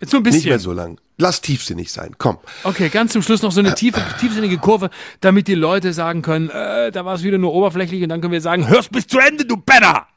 Jetzt 0.00 0.12
nur 0.12 0.20
ein 0.20 0.24
bisschen. 0.24 0.38
Nicht 0.38 0.48
mehr 0.48 0.58
so 0.58 0.72
lang. 0.72 1.00
Lass 1.16 1.40
tiefsinnig 1.40 1.92
sein. 1.92 2.16
Komm. 2.18 2.38
Okay, 2.64 2.88
ganz 2.88 3.12
zum 3.12 3.22
Schluss 3.22 3.40
noch 3.42 3.52
so 3.52 3.60
eine 3.60 3.74
tiefe, 3.76 4.02
tiefsinnige 4.20 4.58
Kurve, 4.58 4.90
damit 5.20 5.46
die 5.46 5.54
Leute 5.54 5.92
sagen 5.92 6.22
können, 6.22 6.50
äh, 6.50 6.90
da 6.90 7.04
war 7.04 7.14
es 7.14 7.22
wieder 7.22 7.38
nur 7.38 7.52
oberflächlich 7.54 8.02
und 8.02 8.08
dann 8.08 8.20
können 8.20 8.32
wir 8.32 8.40
sagen, 8.40 8.66
hörst 8.68 8.90
bis 8.90 9.06
zu 9.06 9.18
Ende, 9.20 9.44
du 9.44 9.56
Penner! 9.56 10.08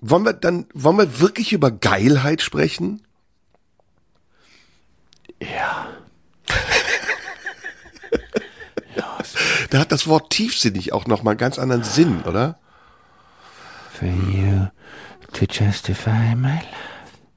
Wollen 0.00 0.24
wir 0.24 0.32
dann, 0.32 0.66
wollen 0.74 0.96
wir 0.98 1.20
wirklich 1.20 1.52
über 1.52 1.70
Geilheit 1.70 2.42
sprechen? 2.42 3.02
Ja. 5.40 5.88
Da 9.70 9.78
hat 9.78 9.92
das 9.92 10.06
Wort 10.06 10.30
tiefsinnig 10.30 10.92
auch 10.92 11.06
nochmal 11.06 11.32
einen 11.32 11.38
ganz 11.38 11.58
anderen 11.58 11.84
Sinn, 11.84 12.22
oder? 12.22 12.58
For 13.92 14.08
you 14.08 14.66
to 15.32 15.46
justify 15.48 16.34
my 16.34 16.48
life. 16.48 16.66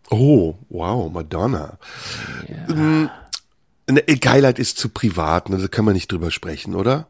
Oh, 0.09 0.55
wow, 0.69 1.11
Madonna. 1.11 1.77
Ähm, 2.69 3.09
ne, 3.89 4.01
Geilheit 4.01 4.59
ist 4.59 4.77
zu 4.77 4.89
privat, 4.89 5.49
ne, 5.49 5.57
da 5.57 5.67
kann 5.67 5.85
man 5.85 5.93
nicht 5.93 6.11
drüber 6.11 6.31
sprechen, 6.31 6.75
oder? 6.75 7.07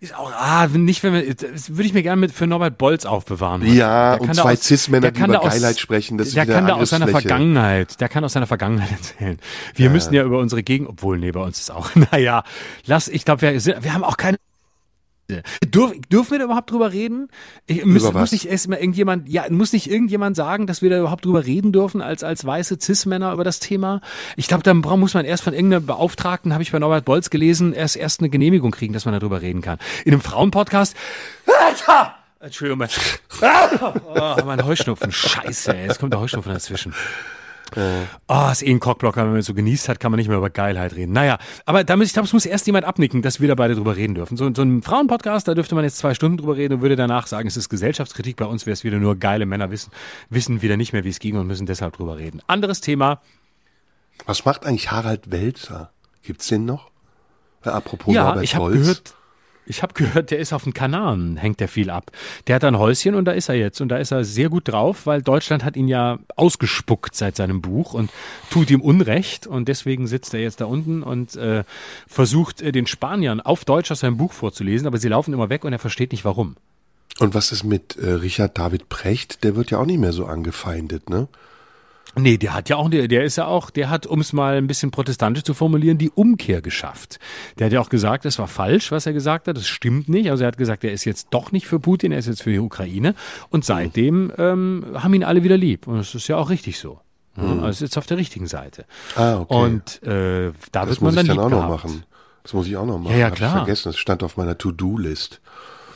Ist 0.00 0.14
auch, 0.16 0.30
ah, 0.32 0.68
nicht, 0.68 1.02
wenn 1.02 1.12
wir, 1.12 1.34
das 1.34 1.70
würde 1.70 1.84
ich 1.84 1.92
mir 1.92 2.02
gerne 2.02 2.20
mit 2.20 2.32
für 2.32 2.46
Norbert 2.46 2.78
Bolz 2.78 3.04
aufbewahren. 3.04 3.66
Ja, 3.74 4.16
Der 4.16 4.20
und 4.22 4.34
zwei 4.34 4.54
Cis-Männer, 4.56 5.10
die 5.10 5.20
über 5.20 5.40
aus- 5.42 5.52
Geilheit 5.52 5.78
sprechen, 5.80 6.18
das 6.18 6.32
der 6.32 6.46
kann 6.46 6.66
da 6.66 6.74
aus 6.74 6.90
seiner 6.90 7.06
Angriffsfläche. 7.06 7.28
Vergangenheit, 7.28 8.00
der 8.00 8.08
kann 8.08 8.24
aus 8.24 8.32
seiner 8.32 8.46
Vergangenheit 8.46 8.90
erzählen. 8.90 9.38
Wir 9.74 9.90
müssen 9.90 10.14
ja 10.14 10.22
über 10.22 10.38
unsere 10.38 10.62
Gegend, 10.62 10.88
obwohl, 10.88 11.18
nee, 11.18 11.32
bei 11.32 11.40
uns 11.40 11.58
ist 11.58 11.70
auch, 11.70 11.90
naja, 12.12 12.44
lass, 12.86 13.08
ich 13.08 13.24
glaube, 13.24 13.42
wir, 13.42 13.54
wir 13.82 13.92
haben 13.94 14.04
auch 14.04 14.16
keine 14.16 14.36
Dürf, 15.62 15.92
dürfen 16.08 16.30
wir 16.32 16.38
da 16.38 16.44
überhaupt 16.46 16.70
drüber 16.70 16.90
reden? 16.92 17.28
Ich, 17.66 17.84
muss, 17.84 18.02
Über 18.02 18.14
was? 18.14 18.20
muss 18.20 18.32
nicht 18.32 18.46
erst 18.46 18.68
mal 18.68 18.76
irgendjemand, 18.76 19.28
ja, 19.28 19.44
muss 19.50 19.74
nicht 19.74 19.90
irgendjemand 19.90 20.36
sagen, 20.36 20.66
dass 20.66 20.80
wir 20.80 20.88
da 20.88 20.98
überhaupt 20.98 21.26
drüber 21.26 21.44
reden 21.44 21.70
dürfen 21.70 22.00
als 22.00 22.24
als 22.24 22.46
weiße 22.46 22.78
Cis-Männer 22.80 23.34
über 23.34 23.44
das 23.44 23.60
Thema? 23.60 24.00
Ich 24.36 24.48
glaube, 24.48 24.62
da 24.62 24.72
muss 24.72 25.12
man 25.12 25.26
erst 25.26 25.42
von 25.42 25.52
irgendeinem 25.52 25.84
Beauftragten, 25.84 26.54
habe 26.54 26.62
ich 26.62 26.72
bei 26.72 26.78
Norbert 26.78 27.04
Bolz 27.04 27.28
gelesen, 27.28 27.74
erst 27.74 27.96
erst 27.96 28.20
eine 28.20 28.30
Genehmigung 28.30 28.70
kriegen, 28.70 28.94
dass 28.94 29.04
man 29.04 29.12
darüber 29.12 29.42
reden 29.42 29.60
kann. 29.60 29.78
In 30.06 30.12
einem 30.12 30.22
Frauenpodcast. 30.22 30.96
Alter! 31.46 32.14
Entschuldigung, 32.40 32.78
mein, 32.78 32.88
oh, 34.14 34.44
mein 34.46 34.64
Heuschnupfen. 34.64 35.12
Scheiße, 35.12 35.76
ey, 35.76 35.86
jetzt 35.88 35.98
kommt 35.98 36.12
der 36.12 36.20
Heuschnupfen 36.20 36.52
dazwischen. 36.52 36.94
Oh, 37.76 38.48
ist 38.50 38.62
eh 38.62 38.70
ein 38.70 38.80
Cockblocker, 38.80 39.24
wenn 39.24 39.32
man 39.32 39.42
so 39.42 39.54
genießt 39.54 39.88
hat, 39.88 40.00
kann 40.00 40.10
man 40.10 40.18
nicht 40.18 40.28
mehr 40.28 40.38
über 40.38 40.50
Geilheit 40.50 40.94
reden. 40.94 41.12
Naja, 41.12 41.38
aber 41.66 41.84
da 41.84 41.96
muss, 41.96 42.06
ich 42.06 42.12
glaube, 42.12 42.26
es 42.26 42.32
muss 42.32 42.46
erst 42.46 42.66
jemand 42.66 42.84
abnicken, 42.84 43.22
dass 43.22 43.40
wir 43.40 43.48
da 43.48 43.54
beide 43.54 43.74
drüber 43.74 43.96
reden 43.96 44.14
dürfen. 44.14 44.36
So, 44.36 44.50
so 44.54 44.62
ein 44.62 44.82
Frauenpodcast, 44.82 45.46
da 45.46 45.54
dürfte 45.54 45.74
man 45.74 45.84
jetzt 45.84 45.98
zwei 45.98 46.14
Stunden 46.14 46.38
drüber 46.38 46.56
reden 46.56 46.74
und 46.74 46.80
würde 46.80 46.96
danach 46.96 47.26
sagen, 47.26 47.48
es 47.48 47.56
ist 47.56 47.68
Gesellschaftskritik. 47.68 48.36
Bei 48.36 48.46
uns 48.46 48.66
wäre 48.66 48.72
es 48.72 48.84
wieder 48.84 48.98
nur 48.98 49.16
geile 49.16 49.46
Männer 49.46 49.70
wissen, 49.70 49.90
wissen 50.30 50.62
wieder 50.62 50.76
nicht 50.76 50.92
mehr, 50.92 51.04
wie 51.04 51.10
es 51.10 51.18
ging 51.18 51.36
und 51.36 51.46
müssen 51.46 51.66
deshalb 51.66 51.96
drüber 51.96 52.18
reden. 52.18 52.40
Anderes 52.46 52.80
Thema. 52.80 53.20
Was 54.26 54.44
macht 54.44 54.66
eigentlich 54.66 54.90
Harald 54.90 55.30
Welzer? 55.30 55.92
Gibt's 56.22 56.48
den 56.48 56.64
noch? 56.64 56.90
Apropos 57.62 58.14
ja, 58.14 58.24
Norbert 58.24 58.44
ich 58.44 58.54
habe 58.54 58.70
gehört, 58.72 59.14
ich 59.68 59.82
habe 59.82 59.94
gehört, 59.94 60.30
der 60.30 60.38
ist 60.38 60.52
auf 60.52 60.64
den 60.64 60.72
Kanaren, 60.72 61.36
hängt 61.36 61.60
der 61.60 61.68
viel 61.68 61.90
ab. 61.90 62.10
Der 62.46 62.56
hat 62.56 62.64
ein 62.64 62.78
Häuschen 62.78 63.14
und 63.14 63.26
da 63.26 63.32
ist 63.32 63.48
er 63.48 63.54
jetzt 63.54 63.80
und 63.80 63.88
da 63.88 63.98
ist 63.98 64.10
er 64.10 64.24
sehr 64.24 64.48
gut 64.48 64.68
drauf, 64.68 65.06
weil 65.06 65.22
Deutschland 65.22 65.64
hat 65.64 65.76
ihn 65.76 65.88
ja 65.88 66.18
ausgespuckt 66.36 67.14
seit 67.14 67.36
seinem 67.36 67.60
Buch 67.60 67.94
und 67.94 68.10
tut 68.50 68.70
ihm 68.70 68.80
Unrecht 68.80 69.46
und 69.46 69.68
deswegen 69.68 70.06
sitzt 70.06 70.34
er 70.34 70.40
jetzt 70.40 70.60
da 70.60 70.64
unten 70.64 71.02
und 71.02 71.36
äh, 71.36 71.64
versucht 72.06 72.62
äh, 72.62 72.72
den 72.72 72.86
Spaniern 72.86 73.40
auf 73.40 73.64
Deutsch 73.64 73.90
aus 73.90 74.00
seinem 74.00 74.16
Buch 74.16 74.32
vorzulesen, 74.32 74.86
aber 74.86 74.98
sie 74.98 75.08
laufen 75.08 75.34
immer 75.34 75.50
weg 75.50 75.64
und 75.64 75.72
er 75.72 75.78
versteht 75.78 76.12
nicht 76.12 76.24
warum. 76.24 76.56
Und 77.18 77.34
was 77.34 77.52
ist 77.52 77.64
mit 77.64 77.96
äh, 77.96 78.10
Richard 78.10 78.56
David 78.56 78.88
Precht? 78.88 79.44
Der 79.44 79.56
wird 79.56 79.70
ja 79.70 79.78
auch 79.78 79.86
nicht 79.86 79.98
mehr 79.98 80.12
so 80.12 80.26
angefeindet, 80.26 81.10
ne? 81.10 81.28
Nee, 82.18 82.36
der 82.36 82.54
hat 82.54 82.68
ja 82.68 82.76
auch, 82.76 82.88
der, 82.88 83.08
der 83.08 83.24
ist 83.24 83.36
ja 83.36 83.46
auch, 83.46 83.70
der 83.70 83.90
hat, 83.90 84.06
um 84.06 84.20
es 84.20 84.32
mal 84.32 84.56
ein 84.56 84.66
bisschen 84.66 84.90
protestantisch 84.90 85.44
zu 85.44 85.54
formulieren, 85.54 85.98
die 85.98 86.10
Umkehr 86.10 86.60
geschafft. 86.62 87.18
Der 87.58 87.66
hat 87.66 87.72
ja 87.72 87.80
auch 87.80 87.88
gesagt, 87.88 88.24
es 88.26 88.38
war 88.38 88.48
falsch, 88.48 88.90
was 88.92 89.06
er 89.06 89.12
gesagt 89.12 89.48
hat, 89.48 89.56
das 89.56 89.66
stimmt 89.66 90.08
nicht. 90.08 90.30
Also 90.30 90.44
er 90.44 90.48
hat 90.48 90.58
gesagt, 90.58 90.84
er 90.84 90.92
ist 90.92 91.04
jetzt 91.04 91.28
doch 91.30 91.52
nicht 91.52 91.66
für 91.66 91.80
Putin, 91.80 92.12
er 92.12 92.18
ist 92.18 92.26
jetzt 92.26 92.42
für 92.42 92.50
die 92.50 92.58
Ukraine. 92.58 93.14
Und 93.50 93.64
seitdem 93.64 94.32
ähm, 94.38 94.84
haben 94.94 95.14
ihn 95.14 95.24
alle 95.24 95.42
wieder 95.44 95.56
lieb. 95.56 95.86
Und 95.86 95.98
es 95.98 96.14
ist 96.14 96.28
ja 96.28 96.36
auch 96.36 96.50
richtig 96.50 96.78
so. 96.78 97.00
Ja, 97.36 97.42
Also 97.44 97.68
ist 97.68 97.80
jetzt 97.80 97.98
auf 97.98 98.06
der 98.06 98.16
richtigen 98.16 98.46
Seite. 98.46 98.84
Ah, 99.14 99.38
okay. 99.38 99.54
Und 99.54 100.02
äh, 100.02 100.52
da 100.72 100.80
das 100.86 100.88
wird 100.88 101.00
muss 101.02 101.14
man 101.14 101.24
ich 101.24 101.28
dann 101.28 101.36
dann 101.36 101.36
lieb 101.36 101.44
auch 101.44 101.50
noch 101.62 101.68
machen. 101.68 102.04
Das 102.42 102.52
muss 102.52 102.66
ich 102.66 102.76
auch 102.76 102.86
noch 102.86 102.98
machen. 102.98 103.12
Ja, 103.12 103.18
ja, 103.18 103.26
Hab 103.26 103.34
klar. 103.36 103.50
Ich 103.50 103.58
vergessen, 103.58 103.88
das 103.90 103.98
stand 103.98 104.22
auf 104.22 104.36
meiner 104.36 104.56
To-Do-List. 104.58 105.40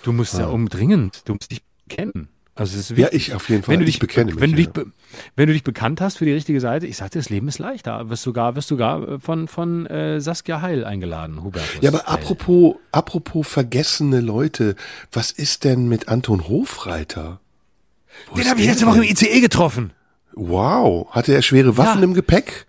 Du 0.03 0.13
musst 0.13 0.39
ja 0.39 0.47
umdringend, 0.47 1.23
du 1.27 1.35
musst 1.35 1.51
dich 1.51 1.63
kennen. 1.89 2.29
Also 2.55 2.79
es 2.79 2.91
ist 2.91 2.99
Ja, 2.99 3.07
wichtig. 3.07 3.29
ich 3.29 3.35
auf 3.35 3.49
jeden 3.49 3.63
Fall. 3.63 3.73
Wenn 3.73 3.81
du 3.81 3.87
Ich 3.87 3.95
dich 3.95 4.01
bekenne 4.01 4.33
mich, 4.33 4.41
wenn 4.41 4.51
du 4.51 4.57
dich, 4.57 4.67
ja. 4.77 4.83
wenn 5.37 5.47
du 5.47 5.53
dich 5.55 5.63
bekannt 5.65 6.03
hast 6.03 6.19
für 6.19 6.27
die 6.27 6.33
richtige 6.33 6.61
Seite, 6.61 6.87
ich 6.87 6.99
sagte, 6.99 7.19
das 7.19 7.31
Leben 7.31 7.49
ist 7.49 7.59
leichter. 7.59 8.11
Wirst 8.11 8.23
sogar, 8.25 8.57
wirst 8.57 8.69
sogar 8.69 9.09
äh, 9.09 9.19
von 9.19 9.49
von 9.49 9.87
äh, 9.87 10.21
Saskia 10.21 10.61
Heil 10.61 10.85
eingeladen, 10.85 11.43
Hubertus. 11.43 11.79
Ja, 11.81 11.89
aber 11.91 12.01
Heil. 12.07 12.15
apropos, 12.15 12.77
apropos 12.93 13.49
vergessene 13.49 14.21
Leute, 14.21 14.77
was 15.13 15.31
ist 15.31 15.65
denn 15.65 15.89
mit 15.89 16.09
Anton 16.09 16.47
Hofreiter? 16.47 17.41
Wo 18.31 18.37
den 18.37 18.49
habe 18.51 18.61
ich 18.61 18.67
letzte 18.67 18.87
Woche 18.87 18.99
im? 18.99 19.05
ICE 19.11 19.41
getroffen. 19.41 19.93
Wow, 20.35 21.09
hatte 21.11 21.33
er 21.33 21.41
schwere 21.43 21.77
Waffen 21.79 22.01
Ja. 22.01 22.05
im 22.05 22.13
Gepäck? 22.15 22.67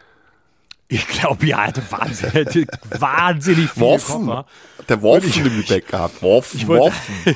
Ich 0.88 1.08
glaube, 1.08 1.46
ja, 1.46 1.62
er 1.62 1.68
hatte 1.68 1.82
wahnsinnig, 1.90 2.68
wahnsinnig 3.00 3.70
viele 3.74 3.86
Waffen. 3.86 4.44
Der 4.88 5.02
Waffen 5.02 5.46
im 5.46 5.58
Gepäck 5.62 5.88
gehabt. 5.88 6.22
Waffen, 6.22 6.68
Waffen. 6.68 7.36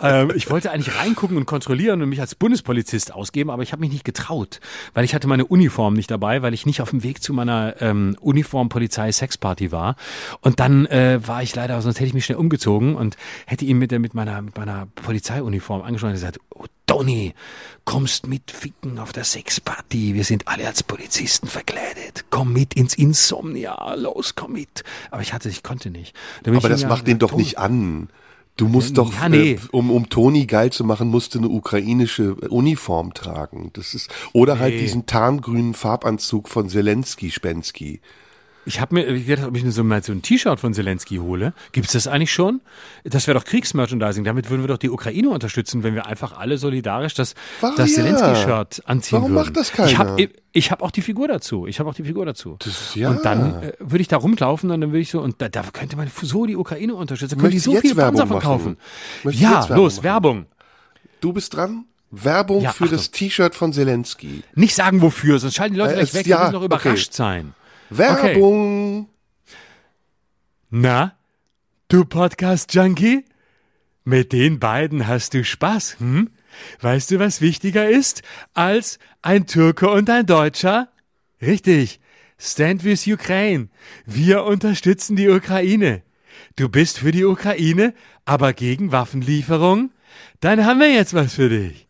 Ähm, 0.00 0.32
ich 0.34 0.50
wollte 0.50 0.70
eigentlich 0.70 0.96
reingucken 0.96 1.36
und 1.36 1.46
kontrollieren 1.46 2.02
und 2.02 2.08
mich 2.08 2.20
als 2.20 2.34
Bundespolizist 2.34 3.12
ausgeben, 3.14 3.50
aber 3.50 3.62
ich 3.62 3.72
habe 3.72 3.80
mich 3.80 3.92
nicht 3.92 4.04
getraut, 4.04 4.60
weil 4.92 5.04
ich 5.04 5.14
hatte 5.14 5.28
meine 5.28 5.46
Uniform 5.46 5.94
nicht 5.94 6.10
dabei, 6.10 6.42
weil 6.42 6.52
ich 6.54 6.66
nicht 6.66 6.80
auf 6.80 6.90
dem 6.90 7.02
Weg 7.02 7.22
zu 7.22 7.32
meiner 7.32 7.80
ähm, 7.80 8.16
Uniform 8.20 8.68
Polizei 8.68 9.10
Sexparty 9.12 9.72
war. 9.72 9.96
Und 10.40 10.60
dann 10.60 10.86
äh, 10.86 11.20
war 11.26 11.42
ich 11.42 11.54
leider, 11.54 11.80
sonst 11.80 11.96
hätte 11.96 12.08
ich 12.08 12.14
mich 12.14 12.24
schnell 12.24 12.38
umgezogen 12.38 12.96
und 12.96 13.16
hätte 13.46 13.64
ihn 13.64 13.78
mit, 13.78 13.90
der, 13.90 13.98
mit 13.98 14.14
meiner 14.14 14.42
mit 14.42 14.56
meiner 14.56 14.86
Polizeiuniform 14.94 15.82
angeschaut 15.82 16.08
und 16.08 16.14
gesagt, 16.14 16.40
oh, 16.50 16.64
Donny, 16.86 17.34
kommst 17.84 18.26
mit 18.26 18.50
ficken 18.50 18.98
auf 18.98 19.12
der 19.12 19.24
Sexparty. 19.24 20.14
Wir 20.14 20.24
sind 20.24 20.48
alle 20.48 20.66
als 20.66 20.82
Polizisten 20.82 21.48
verkleidet. 21.48 22.26
Komm 22.30 22.52
mit 22.52 22.74
ins 22.74 22.94
Insomnia. 22.94 23.94
Los, 23.94 24.34
komm 24.34 24.52
mit. 24.52 24.84
Aber 25.10 25.22
ich 25.22 25.32
hatte, 25.32 25.48
ich 25.48 25.62
konnte 25.62 25.90
nicht. 25.90 26.14
Da 26.42 26.52
Aber 26.52 26.68
das 26.68 26.84
macht 26.84 27.06
den 27.06 27.18
doch 27.18 27.32
nicht 27.32 27.58
an. 27.58 28.08
Du 28.56 28.68
musst 28.68 28.98
doch, 28.98 29.12
Ja, 29.12 29.28
nee. 29.28 29.52
äh, 29.54 29.58
um, 29.72 29.90
um 29.90 30.08
Toni 30.08 30.46
geil 30.46 30.70
zu 30.70 30.84
machen, 30.84 31.08
musst 31.08 31.34
du 31.34 31.38
eine 31.40 31.48
ukrainische 31.48 32.34
Uniform 32.36 33.12
tragen. 33.12 33.70
Das 33.72 33.94
ist, 33.94 34.08
oder 34.32 34.58
halt 34.60 34.74
Nee. 34.74 34.80
diesen 34.80 35.06
tarngrünen 35.06 35.74
Farbanzug 35.74 36.48
von 36.48 36.68
Zelensky, 36.68 37.30
Spensky. 37.32 38.00
Ich 38.66 38.80
habe 38.80 38.94
mir 38.94 39.06
ich 39.08 39.26
gedacht, 39.26 39.46
ob 39.46 39.56
ich 39.56 39.62
mir 39.64 39.72
so 39.72 39.84
mal 39.84 40.02
so 40.02 40.12
ein 40.12 40.22
T-Shirt 40.22 40.58
von 40.58 40.72
Zelensky 40.72 41.16
hole. 41.16 41.52
Gibt's 41.72 41.92
das 41.92 42.06
eigentlich 42.06 42.32
schon? 42.32 42.62
Das 43.04 43.26
wäre 43.26 43.38
doch 43.38 43.44
Kriegsmerchandising. 43.44 44.24
Damit 44.24 44.48
würden 44.48 44.62
wir 44.62 44.68
doch 44.68 44.78
die 44.78 44.88
Ukraine 44.90 45.28
unterstützen, 45.28 45.82
wenn 45.82 45.94
wir 45.94 46.06
einfach 46.06 46.38
alle 46.38 46.56
solidarisch 46.56 47.12
das, 47.14 47.34
Warum 47.60 47.76
das? 47.76 47.92
Zelensky-Shirt 47.94 48.82
anziehen 48.86 49.18
Warum 49.18 49.32
würden. 49.32 49.44
macht 49.44 49.56
das 49.56 49.70
keiner? 49.72 49.88
Ich 49.90 49.98
habe 49.98 50.28
ich 50.52 50.70
hab 50.70 50.82
auch 50.82 50.90
die 50.92 51.02
Figur 51.02 51.28
dazu. 51.28 51.66
Ich 51.66 51.78
habe 51.80 51.90
auch 51.90 51.94
die 51.94 52.04
Figur 52.04 52.24
dazu. 52.24 52.56
Das- 52.60 52.94
ja. 52.94 53.10
Und 53.10 53.24
dann 53.24 53.62
äh, 53.62 53.72
würde 53.80 54.00
ich 54.02 54.08
da 54.08 54.16
rumlaufen 54.16 54.70
und 54.70 54.80
dann 54.80 54.90
würde 54.90 55.00
ich 55.00 55.10
so, 55.10 55.20
und 55.20 55.42
da, 55.42 55.48
da 55.48 55.62
könnte 55.72 55.96
man 55.96 56.10
so 56.22 56.46
die 56.46 56.56
Ukraine 56.56 56.94
unterstützen. 56.94 57.34
Da 57.36 57.40
die 57.40 57.56
Möchtest 57.56 57.64
so 57.66 57.76
viele 57.76 57.94
Panzer 57.94 58.18
Werbung 58.20 58.40
verkaufen. 58.40 58.76
Ja, 59.24 59.50
Werbung 59.68 59.76
los, 59.76 59.96
machen? 59.96 60.04
Werbung. 60.04 60.46
Du 61.20 61.32
bist 61.32 61.54
dran? 61.54 61.84
Werbung 62.10 62.62
Ja, 62.62 62.70
für 62.72 62.86
das 62.86 63.10
T-Shirt 63.10 63.54
von 63.56 63.72
Zelensky. 63.72 64.42
Nicht 64.54 64.74
sagen 64.76 65.02
wofür, 65.02 65.38
sonst 65.40 65.54
schalten 65.56 65.74
die 65.74 65.80
Leute 65.80 65.94
Äh, 65.94 65.96
gleich 65.96 66.14
weg. 66.14 66.26
ja, 66.28 66.36
die 66.36 66.42
müssen 66.44 66.52
noch 66.52 66.62
okay. 66.62 66.88
überrascht 66.88 67.12
sein. 67.12 67.54
Werbung! 67.96 69.08
Na, 70.68 71.16
du 71.86 72.04
Podcast-Junkie? 72.04 73.24
Mit 74.04 74.32
den 74.32 74.58
beiden 74.58 75.06
hast 75.06 75.34
du 75.34 75.44
Spaß, 75.44 76.00
hm? 76.00 76.30
Weißt 76.80 77.12
du, 77.12 77.20
was 77.20 77.40
wichtiger 77.40 77.88
ist 77.88 78.22
als 78.52 78.98
ein 79.22 79.46
Türke 79.46 79.88
und 79.90 80.10
ein 80.10 80.26
Deutscher? 80.26 80.88
Richtig. 81.40 82.00
Stand 82.36 82.82
with 82.82 83.06
Ukraine. 83.06 83.68
Wir 84.06 84.42
unterstützen 84.42 85.14
die 85.14 85.28
Ukraine. 85.28 86.02
Du 86.56 86.68
bist 86.68 86.98
für 86.98 87.12
die 87.12 87.24
Ukraine, 87.24 87.94
aber 88.24 88.54
gegen 88.54 88.90
Waffenlieferung? 88.90 89.92
Dann 90.40 90.64
haben 90.64 90.80
wir 90.80 90.92
jetzt 90.92 91.14
was 91.14 91.34
für 91.34 91.48
dich. 91.48 91.86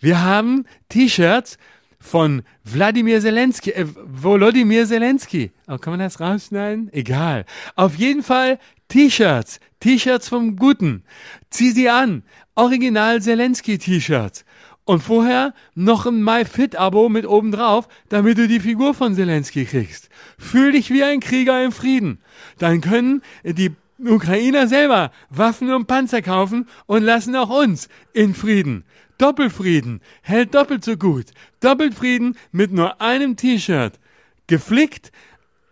Wir 0.00 0.20
haben 0.20 0.66
T-Shirts 0.88 1.58
von 2.04 2.42
Wladimir 2.64 3.20
Zelensky, 3.20 3.70
äh, 3.70 3.86
Volodymyr 3.86 4.86
Zelensky. 4.86 5.52
Oh, 5.66 5.78
kann 5.78 5.94
man 5.94 6.00
das 6.00 6.20
rausschneiden? 6.20 6.92
Egal. 6.92 7.46
Auf 7.76 7.96
jeden 7.96 8.22
Fall 8.22 8.58
T-Shirts. 8.88 9.58
T-Shirts 9.80 10.28
vom 10.28 10.56
Guten. 10.56 11.02
Zieh 11.48 11.70
sie 11.70 11.88
an. 11.88 12.22
Original 12.56 13.22
Zelensky 13.22 13.78
T-Shirts. 13.78 14.44
Und 14.84 15.02
vorher 15.02 15.54
noch 15.74 16.04
ein 16.04 16.22
MyFit-Abo 16.22 17.08
mit 17.08 17.26
oben 17.26 17.52
drauf, 17.52 17.88
damit 18.10 18.36
du 18.36 18.46
die 18.46 18.60
Figur 18.60 18.92
von 18.92 19.14
Zelensky 19.14 19.64
kriegst. 19.64 20.10
Fühl 20.36 20.72
dich 20.72 20.90
wie 20.90 21.02
ein 21.02 21.20
Krieger 21.20 21.64
im 21.64 21.72
Frieden. 21.72 22.18
Dann 22.58 22.82
können 22.82 23.22
die 23.44 23.72
Ukrainer 23.98 24.66
selber 24.66 25.12
Waffen 25.30 25.72
und 25.72 25.86
Panzer 25.86 26.22
kaufen 26.22 26.68
und 26.86 27.02
lassen 27.02 27.36
auch 27.36 27.50
uns 27.50 27.88
in 28.12 28.34
Frieden. 28.34 28.84
Doppelfrieden 29.18 30.00
hält 30.22 30.54
doppelt 30.54 30.84
so 30.84 30.96
gut. 30.96 31.26
Doppelfrieden 31.60 32.36
mit 32.50 32.72
nur 32.72 33.00
einem 33.00 33.36
T-Shirt. 33.36 34.00
Geflickt 34.46 35.12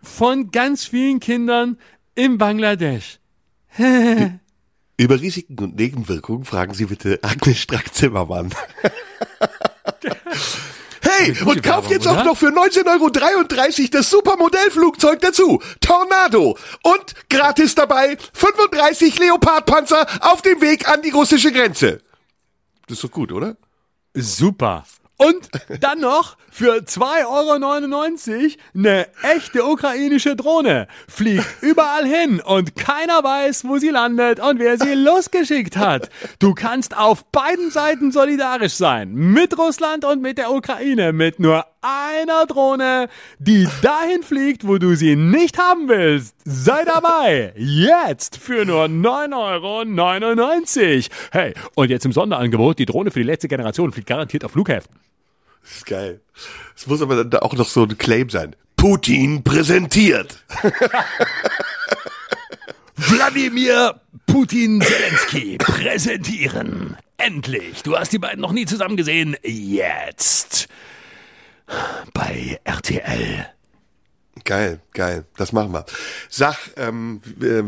von 0.01 0.51
ganz 0.51 0.85
vielen 0.85 1.19
Kindern 1.19 1.77
in 2.15 2.37
Bangladesch. 2.37 3.19
Über 4.97 5.19
Risiken 5.19 5.59
und 5.59 5.75
Nebenwirkungen 5.75 6.45
fragen 6.45 6.73
Sie 6.73 6.85
bitte 6.85 7.19
Agnes 7.23 7.59
Strack-Zimmermann. 7.59 8.53
Hey, 11.03 11.31
und 11.45 11.61
kauf 11.61 11.89
Werbung, 11.89 11.91
jetzt 11.91 12.07
auch 12.07 12.23
noch 12.23 12.37
für 12.37 12.47
19,33 12.47 13.79
Euro 13.81 13.89
das 13.91 14.09
Supermodellflugzeug 14.09 15.19
dazu. 15.19 15.61
Tornado. 15.81 16.57
Und 16.81 17.29
gratis 17.29 17.75
dabei 17.75 18.17
35 18.33 19.19
Leopardpanzer 19.19 20.07
auf 20.21 20.41
dem 20.41 20.61
Weg 20.61 20.87
an 20.87 21.01
die 21.01 21.09
russische 21.09 21.51
Grenze. 21.51 22.01
Das 22.87 22.97
ist 22.97 23.03
doch 23.03 23.11
gut, 23.11 23.31
oder? 23.31 23.57
Super. 24.13 24.85
Und 25.17 25.49
dann 25.79 25.99
noch 25.99 26.37
für 26.51 26.77
2,99 26.77 27.27
Euro 27.27 28.57
eine 28.75 29.07
echte 29.21 29.65
ukrainische 29.65 30.35
Drohne. 30.35 30.87
Fliegt 31.07 31.45
überall 31.61 32.05
hin 32.05 32.41
und 32.41 32.75
keiner 32.75 33.23
weiß, 33.23 33.65
wo 33.65 33.77
sie 33.77 33.89
landet 33.89 34.39
und 34.39 34.59
wer 34.59 34.77
sie 34.77 34.93
losgeschickt 34.93 35.77
hat. 35.77 36.09
Du 36.39 36.53
kannst 36.53 36.97
auf 36.97 37.25
beiden 37.25 37.71
Seiten 37.71 38.11
solidarisch 38.11 38.73
sein. 38.73 39.13
Mit 39.13 39.57
Russland 39.57 40.03
und 40.03 40.21
mit 40.21 40.37
der 40.37 40.51
Ukraine. 40.51 41.13
Mit 41.13 41.39
nur 41.39 41.65
einer 41.83 42.45
Drohne, 42.45 43.09
die 43.39 43.67
dahin 43.81 44.23
fliegt, 44.23 44.65
wo 44.67 44.77
du 44.77 44.95
sie 44.95 45.15
nicht 45.15 45.57
haben 45.57 45.89
willst. 45.89 46.35
Sei 46.45 46.83
dabei. 46.85 47.53
Jetzt 47.57 48.37
für 48.37 48.65
nur 48.65 48.85
9,99 48.85 49.35
Euro. 49.35 51.15
Hey, 51.31 51.53
und 51.75 51.89
jetzt 51.89 52.05
im 52.05 52.13
Sonderangebot, 52.13 52.79
die 52.79 52.85
Drohne 52.85 53.11
für 53.11 53.19
die 53.19 53.25
letzte 53.25 53.47
Generation 53.47 53.91
fliegt 53.91 54.07
garantiert 54.07 54.45
auf 54.45 54.51
Flughäfen. 54.51 54.95
Das 55.61 55.71
ist 55.77 55.85
geil. 55.85 56.21
Es 56.75 56.87
muss 56.87 57.01
aber 57.01 57.23
dann 57.23 57.41
auch 57.41 57.53
noch 57.53 57.67
so 57.67 57.83
ein 57.83 57.97
Claim 57.97 58.29
sein. 58.29 58.55
Putin 58.75 59.43
präsentiert. 59.43 60.43
Wladimir 62.95 63.99
Putin 64.25 64.81
Zelensky 64.81 65.57
präsentieren. 65.57 66.97
Endlich. 67.17 67.83
Du 67.83 67.97
hast 67.97 68.11
die 68.11 68.19
beiden 68.19 68.41
noch 68.41 68.51
nie 68.51 68.65
zusammen 68.65 68.97
gesehen. 68.97 69.37
Jetzt. 69.43 70.67
Bei 72.13 72.59
RTL. 72.63 73.47
Geil, 74.45 74.81
geil. 74.93 75.25
Das 75.37 75.53
machen 75.53 75.71
wir. 75.71 75.85
Sag, 76.29 76.57
ähm, 76.75 77.21
wir, 77.23 77.63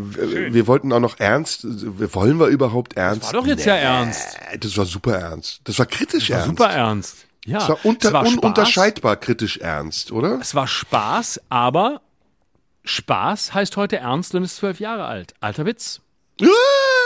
wir 0.53 0.67
wollten 0.67 0.91
auch 0.91 0.99
noch 0.99 1.19
ernst. 1.19 1.63
Wollen 1.63 2.39
wir 2.39 2.47
überhaupt 2.47 2.97
ernst? 2.97 3.23
Das 3.23 3.33
war 3.33 3.41
doch 3.41 3.47
jetzt 3.47 3.65
nee, 3.65 3.71
ja 3.71 3.77
ernst. 3.77 4.37
Das 4.59 4.77
war 4.77 4.85
super 4.85 5.17
ernst. 5.17 5.61
Das 5.63 5.79
war 5.79 5.85
kritisch 5.85 6.27
das 6.27 6.31
war 6.31 6.37
ernst. 6.37 6.59
Super 6.59 6.69
ernst. 6.71 7.25
Ja, 7.45 7.59
es 7.59 7.69
war, 7.69 7.85
unter, 7.85 8.07
es 8.07 8.13
war 8.13 8.25
ununterscheidbar 8.25 9.15
kritisch 9.17 9.57
ernst, 9.57 10.11
oder? 10.11 10.39
Es 10.41 10.55
war 10.55 10.67
Spaß, 10.67 11.41
aber 11.49 12.01
Spaß 12.83 13.53
heißt 13.53 13.77
heute 13.77 13.97
ernst 13.97 14.33
und 14.33 14.43
ist 14.43 14.57
zwölf 14.57 14.79
Jahre 14.79 15.05
alt. 15.05 15.35
Alter 15.39 15.65
Witz. 15.65 16.01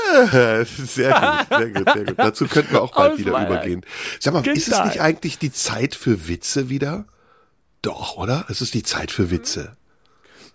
sehr 0.66 1.14
gut, 1.14 1.60
sehr 1.60 1.70
gut, 1.70 1.94
sehr 1.94 2.06
gut. 2.06 2.16
Dazu 2.18 2.48
könnten 2.48 2.74
wir 2.74 2.82
auch 2.82 2.94
bald 2.94 3.18
wieder 3.18 3.32
übergehen. 3.32 3.86
Sag 4.20 4.34
mal, 4.34 4.46
ist 4.48 4.68
es 4.68 4.84
nicht 4.86 5.02
eigentlich 5.02 5.38
die 5.40 5.52
Zeit 5.52 5.96
für 5.96 6.28
Witze 6.28 6.70
wieder? 6.70 7.06
Doch, 7.82 8.18
oder? 8.18 8.46
Es 8.50 8.62
ist 8.62 8.74
die 8.74 8.84
Zeit 8.84 9.12
für 9.12 9.32
Witze. 9.32 9.78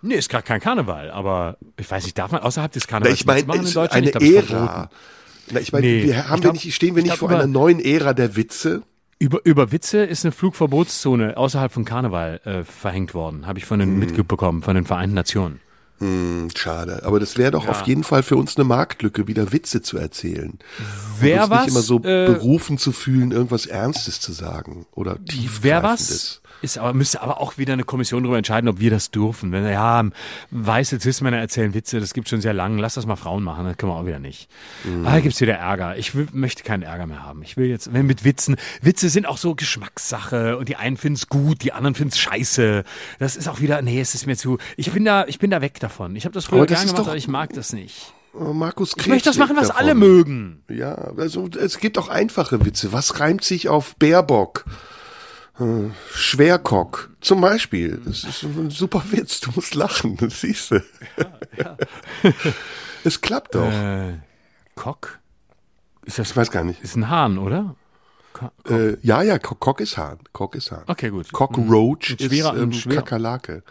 Nee, 0.01 0.15
ist 0.15 0.29
gerade 0.29 0.43
kein 0.43 0.59
Karneval, 0.59 1.09
aber 1.09 1.57
ich 1.77 1.89
weiß 1.89 2.03
nicht, 2.03 2.17
darf 2.17 2.31
man 2.31 2.41
außerhalb 2.41 2.71
des 2.71 2.85
Karnevals 2.87 3.25
Na, 3.25 3.37
ich 3.37 3.47
meine, 3.47 3.63
es 3.63 3.69
ist 3.69 3.77
eine 3.77 4.13
Ära. 4.13 4.89
Na, 5.49 5.59
ich 5.59 5.71
meine, 5.71 5.87
nee, 5.87 6.03
wir 6.03 6.29
haben 6.29 6.41
glaub, 6.41 6.53
wir 6.53 6.61
nicht, 6.63 6.75
stehen 6.75 6.95
wir 6.95 7.03
nicht 7.03 7.17
vor 7.17 7.29
einer 7.29 7.47
neuen 7.47 7.79
Ära 7.79 8.13
der 8.13 8.35
Witze? 8.35 8.83
Über, 9.17 9.39
über 9.45 9.71
Witze 9.71 10.03
ist 10.03 10.25
eine 10.25 10.31
Flugverbotszone 10.31 11.37
außerhalb 11.37 11.71
von 11.71 11.85
Karneval 11.85 12.41
äh, 12.43 12.63
verhängt 12.63 13.13
worden, 13.13 13.47
habe 13.47 13.57
ich 13.57 13.65
von 13.65 13.79
den 13.79 13.89
hm. 13.89 13.99
mitbekommen, 13.99 14.61
von 14.61 14.75
den 14.75 14.85
Vereinten 14.85 15.15
Nationen. 15.15 15.59
Hm, 15.99 16.49
schade. 16.55 17.03
Aber 17.03 17.19
das 17.19 17.37
wäre 17.37 17.51
doch 17.51 17.65
ja. 17.65 17.71
auf 17.71 17.87
jeden 17.87 18.03
Fall 18.03 18.21
für 18.21 18.35
uns 18.35 18.57
eine 18.57 18.65
Marktlücke, 18.65 19.27
wieder 19.27 19.53
Witze 19.53 19.81
zu 19.81 19.97
erzählen. 19.97 20.59
Wer 21.19 21.49
was? 21.49 21.65
Nicht 21.65 21.71
immer 21.71 21.81
so 21.81 21.97
äh, 21.99 22.25
berufen 22.27 22.77
zu 22.77 22.91
fühlen, 22.91 23.31
irgendwas 23.31 23.65
Ernstes 23.65 24.19
zu 24.19 24.33
sagen 24.33 24.85
oder 24.91 25.15
tiefgreifendes. 25.23 25.63
Wer 25.63 25.83
was? 25.83 26.41
Ist 26.65 26.79
aber, 26.79 26.93
müsste 26.93 27.21
aber 27.21 27.39
auch 27.39 27.59
wieder 27.59 27.73
eine 27.73 27.83
Kommission 27.83 28.23
darüber 28.23 28.37
entscheiden, 28.39 28.67
ob 28.67 28.79
wir 28.79 28.89
das 28.89 29.11
dürfen. 29.11 29.51
Wenn, 29.51 29.65
ja, 29.69 30.03
weiße 30.49 30.99
Cis-Männer 30.99 31.37
erzählen 31.37 31.75
Witze, 31.75 31.99
das 31.99 32.13
gibt 32.15 32.27
schon 32.27 32.41
sehr 32.41 32.53
lange, 32.53 32.81
lass 32.81 32.95
das 32.95 33.05
mal 33.05 33.15
Frauen 33.15 33.43
machen, 33.43 33.65
das 33.65 33.77
können 33.77 33.91
wir 33.91 33.95
auch 33.97 34.05
wieder 34.07 34.17
nicht. 34.17 34.49
Mhm. 34.83 35.05
Ah, 35.05 35.11
da 35.11 35.19
gibt's 35.19 35.39
wieder 35.39 35.53
Ärger. 35.53 35.95
Ich 35.97 36.15
will, 36.15 36.27
möchte 36.31 36.63
keinen 36.63 36.81
Ärger 36.81 37.05
mehr 37.05 37.21
haben. 37.23 37.43
Ich 37.43 37.55
will 37.55 37.67
jetzt, 37.67 37.93
wenn 37.93 38.07
mit 38.07 38.23
Witzen, 38.23 38.55
Witze 38.81 39.09
sind 39.09 39.27
auch 39.27 39.37
so 39.37 39.53
Geschmackssache 39.53 40.57
und 40.57 40.67
die 40.67 40.75
einen 40.75 40.97
finden's 40.97 41.29
gut, 41.29 41.63
die 41.63 41.71
anderen 41.71 41.93
finden's 41.93 42.17
scheiße. 42.17 42.83
Das 43.19 43.35
ist 43.35 43.47
auch 43.47 43.59
wieder, 43.61 43.83
nee, 43.83 44.01
es 44.01 44.15
ist 44.15 44.25
mir 44.25 44.35
zu, 44.35 44.57
ich 44.75 44.91
bin 44.91 45.05
da, 45.05 45.25
ich 45.27 45.37
bin 45.37 45.51
da 45.51 45.61
weg 45.61 45.79
davon. 45.79 46.15
Ich 46.15 46.25
habe 46.25 46.33
das 46.33 46.45
früher 46.45 46.65
gerne 46.65 46.87
gemacht, 46.87 47.07
aber 47.07 47.15
ich 47.15 47.27
mag 47.27 47.53
das 47.53 47.73
nicht. 47.73 48.11
Markus 48.33 48.93
Krebs 48.93 49.05
Ich 49.05 49.07
möchte 49.09 49.29
das 49.29 49.37
machen, 49.37 49.55
was 49.55 49.67
davon. 49.67 49.83
alle 49.83 49.95
mögen. 49.95 50.63
Ja, 50.67 50.95
also 51.15 51.47
es 51.57 51.77
gibt 51.77 51.97
auch 51.99 52.09
einfache 52.09 52.65
Witze. 52.65 52.91
Was 52.91 53.19
reimt 53.19 53.43
sich 53.43 53.69
auf 53.69 53.95
Baerbock? 53.97 54.65
Äh, 55.59 55.89
Schwerkock 56.13 57.11
zum 57.21 57.41
Beispiel. 57.41 58.01
Das 58.05 58.23
ist 58.23 58.43
ein 58.43 58.69
super 58.69 59.03
Witz. 59.11 59.39
Du 59.39 59.51
musst 59.55 59.75
lachen. 59.75 60.17
Das 60.17 60.41
siehst 60.41 60.71
du. 60.71 60.83
Ja, 61.17 61.37
ja. 61.57 61.77
es 63.03 63.21
klappt 63.21 63.55
doch. 63.55 63.71
Äh, 63.71 64.19
Kock? 64.75 65.19
Ist 66.05 66.19
das, 66.19 66.31
ich 66.31 66.37
weiß 66.37 66.51
gar 66.51 66.63
nicht. 66.63 66.81
Ist 66.81 66.95
ein 66.95 67.09
Hahn, 67.09 67.37
oder? 67.37 67.75
Äh, 68.69 68.97
ja, 69.01 69.21
ja, 69.21 69.39
Kock 69.39 69.79
ist 69.79 69.97
Hahn. 69.97 70.19
Kock 70.33 70.55
ist 70.55 70.71
Hahn. 70.71 70.83
Okay, 70.87 71.09
gut. 71.09 71.31
Cockroach 71.31 72.11
ein 72.11 72.19
schwerer, 72.19 72.53
ist 72.53 72.61
ähm, 72.61 72.91
ein 72.91 72.95
Kakerlake. 72.95 73.63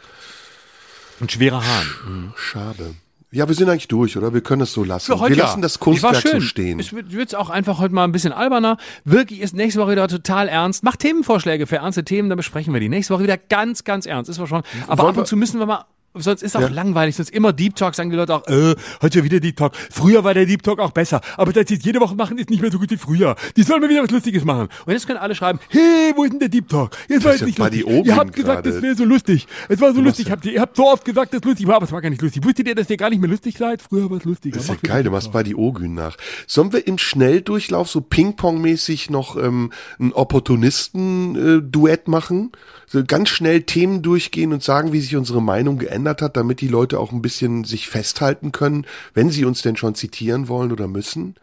Ein 1.21 1.29
schwerer 1.29 1.65
Hahn. 1.65 1.87
Mhm. 2.07 2.33
Schade. 2.37 2.95
Ja, 3.35 3.49
wir 3.49 3.55
sind 3.57 3.69
eigentlich 3.69 3.89
durch, 3.89 4.17
oder? 4.17 4.33
Wir 4.33 4.43
können 4.43 4.63
es 4.63 4.73
so 4.73 4.85
lassen. 4.85 5.07
Für 5.07 5.19
heute 5.19 5.35
wir 5.35 5.43
lassen 5.43 5.61
das 5.61 5.81
Kunstwerk 5.81 6.17
so 6.17 6.41
stehen. 6.41 6.79
Es 6.79 6.93
wird 6.93 7.13
jetzt 7.13 7.35
auch 7.35 7.51
einfach 7.51 7.81
heute 7.81 7.93
mal 7.93 8.05
ein 8.05 8.13
bisschen 8.13 8.33
alberner. 8.33 8.77
Wirklich 9.05 9.41
ist 9.41 9.55
nächste 9.55 9.81
Woche 9.81 9.93
wieder 9.93 10.07
total 10.07 10.49
ernst. 10.49 10.85
Macht 10.85 11.01
Themenvorschläge 11.01 11.67
für 11.67 11.77
ernste 11.77 12.05
Themen, 12.05 12.29
dann 12.29 12.37
besprechen 12.37 12.73
wir 12.73 12.81
die. 12.81 12.89
Nächste 12.89 13.13
Woche 13.13 13.25
wieder 13.25 13.37
ganz, 13.37 13.83
ganz 13.83 14.07
ernst. 14.07 14.31
Ist 14.31 14.37
schon. 14.37 14.63
Aber 14.87 15.03
Wollen 15.03 15.15
ab 15.15 15.19
und 15.19 15.27
zu 15.27 15.37
müssen 15.37 15.59
wir 15.59 15.67
mal 15.67 15.85
sonst 16.23 16.43
ist 16.43 16.57
auch 16.57 16.61
ja. 16.61 16.69
langweilig, 16.69 17.17
sonst 17.17 17.31
immer 17.31 17.53
Deep 17.53 17.75
Talk, 17.77 17.95
sagen 17.95 18.11
die 18.11 18.17
Leute 18.17 18.35
auch, 18.35 18.47
äh, 18.47 18.75
heute 19.03 19.25
wieder 19.25 19.41
Deep 19.41 19.57
Talk. 19.57 19.75
Früher 19.77 20.25
war 20.25 20.35
der 20.35 20.47
Deep 20.47 20.63
Talk 20.63 20.79
auch 20.79 20.93
besser, 20.93 21.21
aber 21.37 21.53
das 21.53 21.69
jetzt 21.71 21.85
jede 21.85 22.01
Woche 22.01 22.15
machen 22.15 22.39
ist 22.39 22.51
nicht 22.51 22.63
mehr 22.63 22.71
so 22.71 22.79
gut 22.79 22.91
wie 22.91 22.97
früher. 22.97 23.37
Die 23.57 23.63
sollen 23.63 23.81
mir 23.81 23.89
wieder 23.89 24.03
was 24.03 24.11
Lustiges 24.11 24.45
machen. 24.45 24.69
Und 24.87 24.93
jetzt 24.93 25.07
können 25.07 25.19
alle 25.19 25.35
schreiben, 25.35 25.59
hey, 25.69 26.13
wo 26.15 26.25
ist 26.25 26.33
denn 26.33 26.41
der 26.41 26.49
Deep 26.49 26.69
Talk? 26.69 26.97
Jetzt 27.09 27.25
war 27.25 27.33
jetzt 27.33 27.45
nicht 27.45 27.59
lustig. 27.59 27.87
Ihr 27.87 28.17
habt 28.17 28.33
gesagt, 28.33 28.67
das 28.67 28.81
wäre 28.81 28.95
so 28.95 29.05
lustig. 29.05 29.47
Es 29.69 29.81
war 29.81 29.91
so 29.91 29.99
du 29.99 30.03
lustig. 30.03 30.31
Habt 30.31 30.45
ihr, 30.45 30.53
ihr 30.53 30.61
habt 30.61 30.77
so 30.77 30.87
oft 30.87 31.05
gesagt, 31.05 31.33
das 31.33 31.39
ist 31.39 31.45
lustig 31.45 31.67
war, 31.67 31.77
aber 31.77 31.87
es 31.87 31.93
war 31.93 32.01
gar 32.01 32.11
nicht 32.11 32.23
lustig. 32.23 32.45
Wusstet 32.45 32.69
ihr, 32.69 32.75
dass 32.75 32.89
ihr 32.89 32.97
gar 32.97 33.11
nicht 33.11 33.21
mehr 33.21 33.31
lustig 33.31 33.57
seid? 33.59 33.83
Früher 33.83 34.09
war 34.11 34.19
es 34.19 34.25
lustig. 34.25 34.55
Das 34.55 34.65
ist 34.65 34.69
ja 34.69 34.77
geil, 34.83 35.03
du 35.03 35.11
machst 35.11 35.33
bei 35.33 35.43
die 35.43 35.57
Ogün 35.57 35.95
nach. 35.95 36.17
Sollen 36.47 36.73
wir 36.73 36.87
im 36.87 36.99
Schnelldurchlauf 36.99 37.89
so 37.89 38.01
Ping-Pong-mäßig 38.01 39.11
noch 39.11 39.37
ähm, 39.37 39.73
ein 39.99 40.13
Opportunisten-Duett 40.13 42.07
äh, 42.07 42.11
machen? 42.11 42.53
So 42.87 43.03
ganz 43.05 43.31
schnell 43.31 43.63
Themen 43.63 44.03
durchgehen 44.03 44.53
und 44.53 44.63
sagen, 44.63 44.93
wie 44.93 45.01
sich 45.01 45.17
unsere 45.17 45.43
Meinung 45.43 45.79
geändert 45.79 46.04
hat, 46.09 46.37
damit 46.37 46.61
die 46.61 46.69
Leute 46.69 46.99
auch 46.99 47.13
ein 47.13 47.23
bisschen 47.23 47.65
sich 47.65 47.89
festhalten 47.89 48.53
können, 48.53 48.87
wenn 49.15 49.31
sie 49.31 49.45
uns 49.45 49.63
denn 49.63 49.77
schon 49.77 49.95
zitieren 49.95 50.49
wollen 50.49 50.73
oder 50.73 50.89
müssen? 50.89 51.35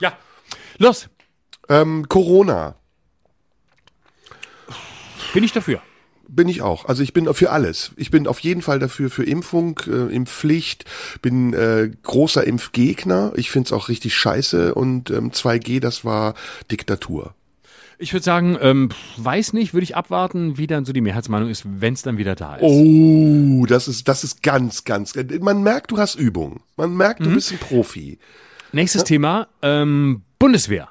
Ja, 0.00 0.16
los. 0.78 1.08
Ähm, 1.68 2.08
Corona. 2.08 2.76
Bin 5.32 5.44
ich 5.44 5.52
dafür. 5.52 5.80
Bin 6.28 6.48
ich 6.48 6.62
auch. 6.62 6.86
Also 6.86 7.02
ich 7.02 7.12
bin 7.12 7.32
für 7.34 7.50
alles. 7.50 7.92
Ich 7.96 8.10
bin 8.10 8.26
auf 8.26 8.38
jeden 8.38 8.62
Fall 8.62 8.78
dafür 8.78 9.10
für 9.10 9.24
Impfung, 9.24 9.78
äh, 9.86 10.14
Impfpflicht, 10.14 10.84
bin 11.20 11.52
äh, 11.52 11.90
großer 12.02 12.46
Impfgegner. 12.46 13.32
Ich 13.36 13.50
find's 13.50 13.72
auch 13.72 13.88
richtig 13.88 14.14
scheiße 14.14 14.74
und 14.74 15.10
ähm, 15.10 15.30
2G, 15.30 15.80
das 15.80 16.04
war 16.04 16.34
Diktatur. 16.70 17.34
Ich 18.02 18.12
würde 18.12 18.24
sagen, 18.24 18.58
ähm, 18.60 18.88
weiß 19.16 19.52
nicht, 19.52 19.74
würde 19.74 19.84
ich 19.84 19.94
abwarten, 19.94 20.58
wie 20.58 20.66
dann 20.66 20.84
so 20.84 20.92
die 20.92 21.00
Mehrheitsmeinung 21.00 21.48
ist, 21.48 21.62
wenn 21.64 21.94
es 21.94 22.02
dann 22.02 22.18
wieder 22.18 22.34
da 22.34 22.56
ist. 22.56 22.64
Oh, 22.64 23.64
das 23.64 23.86
ist, 23.86 24.08
das 24.08 24.24
ist 24.24 24.42
ganz, 24.42 24.82
ganz. 24.82 25.14
Man 25.40 25.62
merkt, 25.62 25.92
du 25.92 25.98
hast 25.98 26.16
Übung. 26.16 26.62
Man 26.76 26.96
merkt, 26.96 27.20
du 27.20 27.30
mhm. 27.30 27.34
bist 27.34 27.52
ein 27.52 27.58
Profi. 27.58 28.18
Nächstes 28.72 29.02
ja? 29.02 29.06
Thema, 29.06 29.46
ähm, 29.62 30.22
Bundeswehr. 30.40 30.88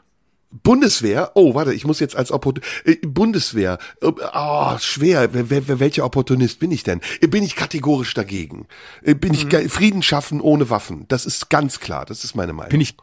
Bundeswehr, 0.63 1.31
oh, 1.35 1.53
warte, 1.53 1.73
ich 1.73 1.85
muss 1.85 1.99
jetzt 1.99 2.15
als 2.15 2.31
Oppor 2.31 2.53
äh, 2.85 2.95
Bundeswehr, 3.05 3.77
oh, 4.01 4.77
schwer, 4.79 5.33
wer, 5.33 5.49
wer, 5.49 5.79
welcher 5.79 6.05
Opportunist 6.05 6.59
bin 6.59 6.71
ich 6.71 6.83
denn? 6.83 7.01
Bin 7.29 7.43
ich 7.43 7.57
kategorisch 7.57 8.13
dagegen? 8.13 8.67
Äh, 9.03 9.15
bin 9.15 9.33
mhm. 9.33 9.49
ich 9.49 9.71
Frieden 9.71 10.01
schaffen 10.01 10.39
ohne 10.39 10.69
Waffen? 10.69 11.05
Das 11.09 11.25
ist 11.25 11.49
ganz 11.49 11.81
klar, 11.81 12.05
das 12.05 12.23
ist 12.23 12.35
meine 12.35 12.53
Meinung. 12.53 12.69
Bin 12.69 12.81
ich 12.81 12.95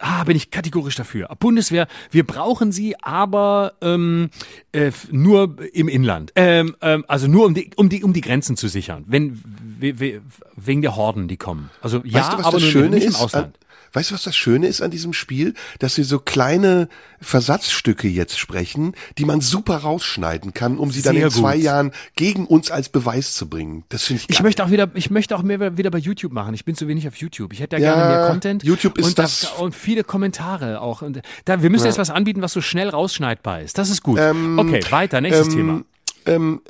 ah, 0.00 0.24
bin 0.24 0.36
ich 0.36 0.50
kategorisch 0.50 0.94
dafür. 0.96 1.28
Bundeswehr, 1.38 1.86
wir 2.10 2.26
brauchen 2.26 2.72
sie, 2.72 2.96
aber 3.00 3.74
ähm, 3.80 4.30
äh, 4.72 4.92
nur 5.10 5.56
im 5.72 5.88
Inland. 5.88 6.32
Ähm, 6.36 6.76
ähm, 6.80 7.04
also 7.08 7.28
nur 7.28 7.46
um 7.46 7.54
die, 7.54 7.70
um 7.76 7.88
die, 7.88 8.02
um 8.02 8.12
die 8.12 8.20
Grenzen 8.20 8.56
zu 8.56 8.68
sichern. 8.68 9.04
Wenn 9.06 9.42
we, 9.78 9.98
we, 10.00 10.22
wegen 10.56 10.82
der 10.82 10.96
Horden, 10.96 11.28
die 11.28 11.36
kommen. 11.36 11.70
Also 11.80 12.02
ja, 12.04 12.20
weißt 12.20 12.32
du, 12.32 12.36
aber 12.38 12.60
nur 12.60 12.60
Schöne 12.60 12.90
nicht 12.90 13.06
ist? 13.06 13.18
im 13.18 13.24
Ausland. 13.24 13.58
Weißt 13.92 14.10
du, 14.10 14.14
was 14.14 14.22
das 14.22 14.36
Schöne 14.36 14.66
ist 14.66 14.80
an 14.80 14.90
diesem 14.90 15.12
Spiel? 15.12 15.54
Dass 15.78 15.96
wir 15.96 16.04
so 16.04 16.18
kleine 16.18 16.88
Versatzstücke 17.20 18.08
jetzt 18.08 18.38
sprechen, 18.38 18.94
die 19.18 19.24
man 19.24 19.40
super 19.40 19.76
rausschneiden 19.76 20.54
kann, 20.54 20.78
um 20.78 20.90
sie 20.90 21.00
Sehr 21.00 21.12
dann 21.12 21.22
in 21.22 21.30
zwei 21.30 21.56
gut. 21.56 21.64
Jahren 21.64 21.92
gegen 22.16 22.46
uns 22.46 22.70
als 22.70 22.88
Beweis 22.88 23.34
zu 23.34 23.48
bringen. 23.48 23.84
Das 23.90 24.04
finde 24.04 24.22
ich 24.22 24.28
geil. 24.28 24.36
Ich 24.36 24.42
möchte 24.42 24.64
auch 24.64 24.70
wieder, 24.70 24.90
ich 24.94 25.10
möchte 25.10 25.36
auch 25.36 25.42
mehr 25.42 25.76
wieder 25.76 25.90
bei 25.90 25.98
YouTube 25.98 26.32
machen. 26.32 26.54
Ich 26.54 26.64
bin 26.64 26.74
zu 26.74 26.88
wenig 26.88 27.06
auf 27.06 27.16
YouTube. 27.16 27.52
Ich 27.52 27.60
hätte 27.60 27.76
ja, 27.76 27.82
ja 27.82 27.94
gerne 27.94 28.16
mehr 28.16 28.28
Content. 28.28 28.64
YouTube 28.64 28.98
ist 28.98 29.06
und 29.06 29.18
das. 29.18 29.44
und 29.58 29.74
viele 29.74 30.04
Kommentare 30.04 30.80
auch. 30.80 31.02
Und 31.02 31.20
da, 31.44 31.62
wir 31.62 31.70
müssen 31.70 31.84
ja. 31.84 31.90
jetzt 31.90 31.98
was 31.98 32.10
anbieten, 32.10 32.42
was 32.42 32.52
so 32.52 32.60
schnell 32.60 32.88
rausschneidbar 32.88 33.60
ist. 33.60 33.78
Das 33.78 33.90
ist 33.90 34.02
gut. 34.02 34.18
Ähm, 34.18 34.58
okay, 34.58 34.80
weiter, 34.90 35.20
nächstes 35.20 35.48
ähm, 35.48 35.54
Thema. 35.54 35.84
Ähm, 36.24 36.62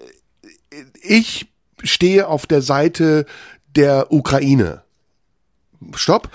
ich 1.02 1.46
stehe 1.82 2.28
auf 2.28 2.46
der 2.46 2.62
Seite 2.62 3.26
der 3.74 4.12
Ukraine. 4.12 4.82
Stopp 5.94 6.30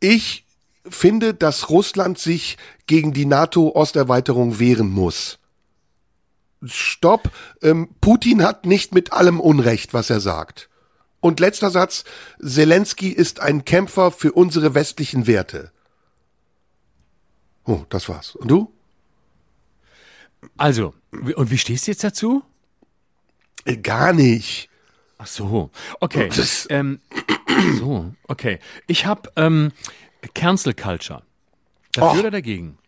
ich 0.00 0.44
finde, 0.88 1.34
dass 1.34 1.68
Russland 1.68 2.18
sich 2.18 2.56
gegen 2.86 3.12
die 3.12 3.26
NATO-Osterweiterung 3.26 4.58
wehren 4.58 4.90
muss. 4.90 5.38
stopp. 6.64 7.30
Ähm, 7.62 7.88
Putin 8.00 8.42
hat 8.42 8.66
nicht 8.66 8.92
mit 8.94 9.12
allem 9.12 9.40
Unrecht, 9.40 9.94
was 9.94 10.10
er 10.10 10.20
sagt. 10.20 10.68
Und 11.20 11.38
letzter 11.40 11.70
Satz. 11.70 12.04
Zelensky 12.42 13.10
ist 13.10 13.40
ein 13.40 13.64
Kämpfer 13.64 14.10
für 14.10 14.32
unsere 14.32 14.74
westlichen 14.74 15.26
Werte. 15.26 15.70
Oh, 17.66 17.84
das 17.90 18.08
war's. 18.08 18.34
Und 18.34 18.50
du? 18.50 18.72
Also, 20.56 20.94
und 21.12 21.50
wie 21.50 21.58
stehst 21.58 21.86
du 21.86 21.90
jetzt 21.90 22.04
dazu? 22.04 22.42
Äh, 23.64 23.76
gar 23.76 24.12
nicht. 24.12 24.69
Ach 25.22 25.26
so, 25.26 25.70
okay. 26.00 26.30
Ähm, 26.70 27.00
so, 27.78 28.12
okay. 28.26 28.58
Ich 28.86 29.04
habe 29.04 29.30
ähm, 29.36 29.72
Cancel 30.34 30.72
Culture. 30.72 31.22
Dafür 31.92 32.16
oh. 32.16 32.20
oder 32.20 32.30
dagegen? 32.30 32.78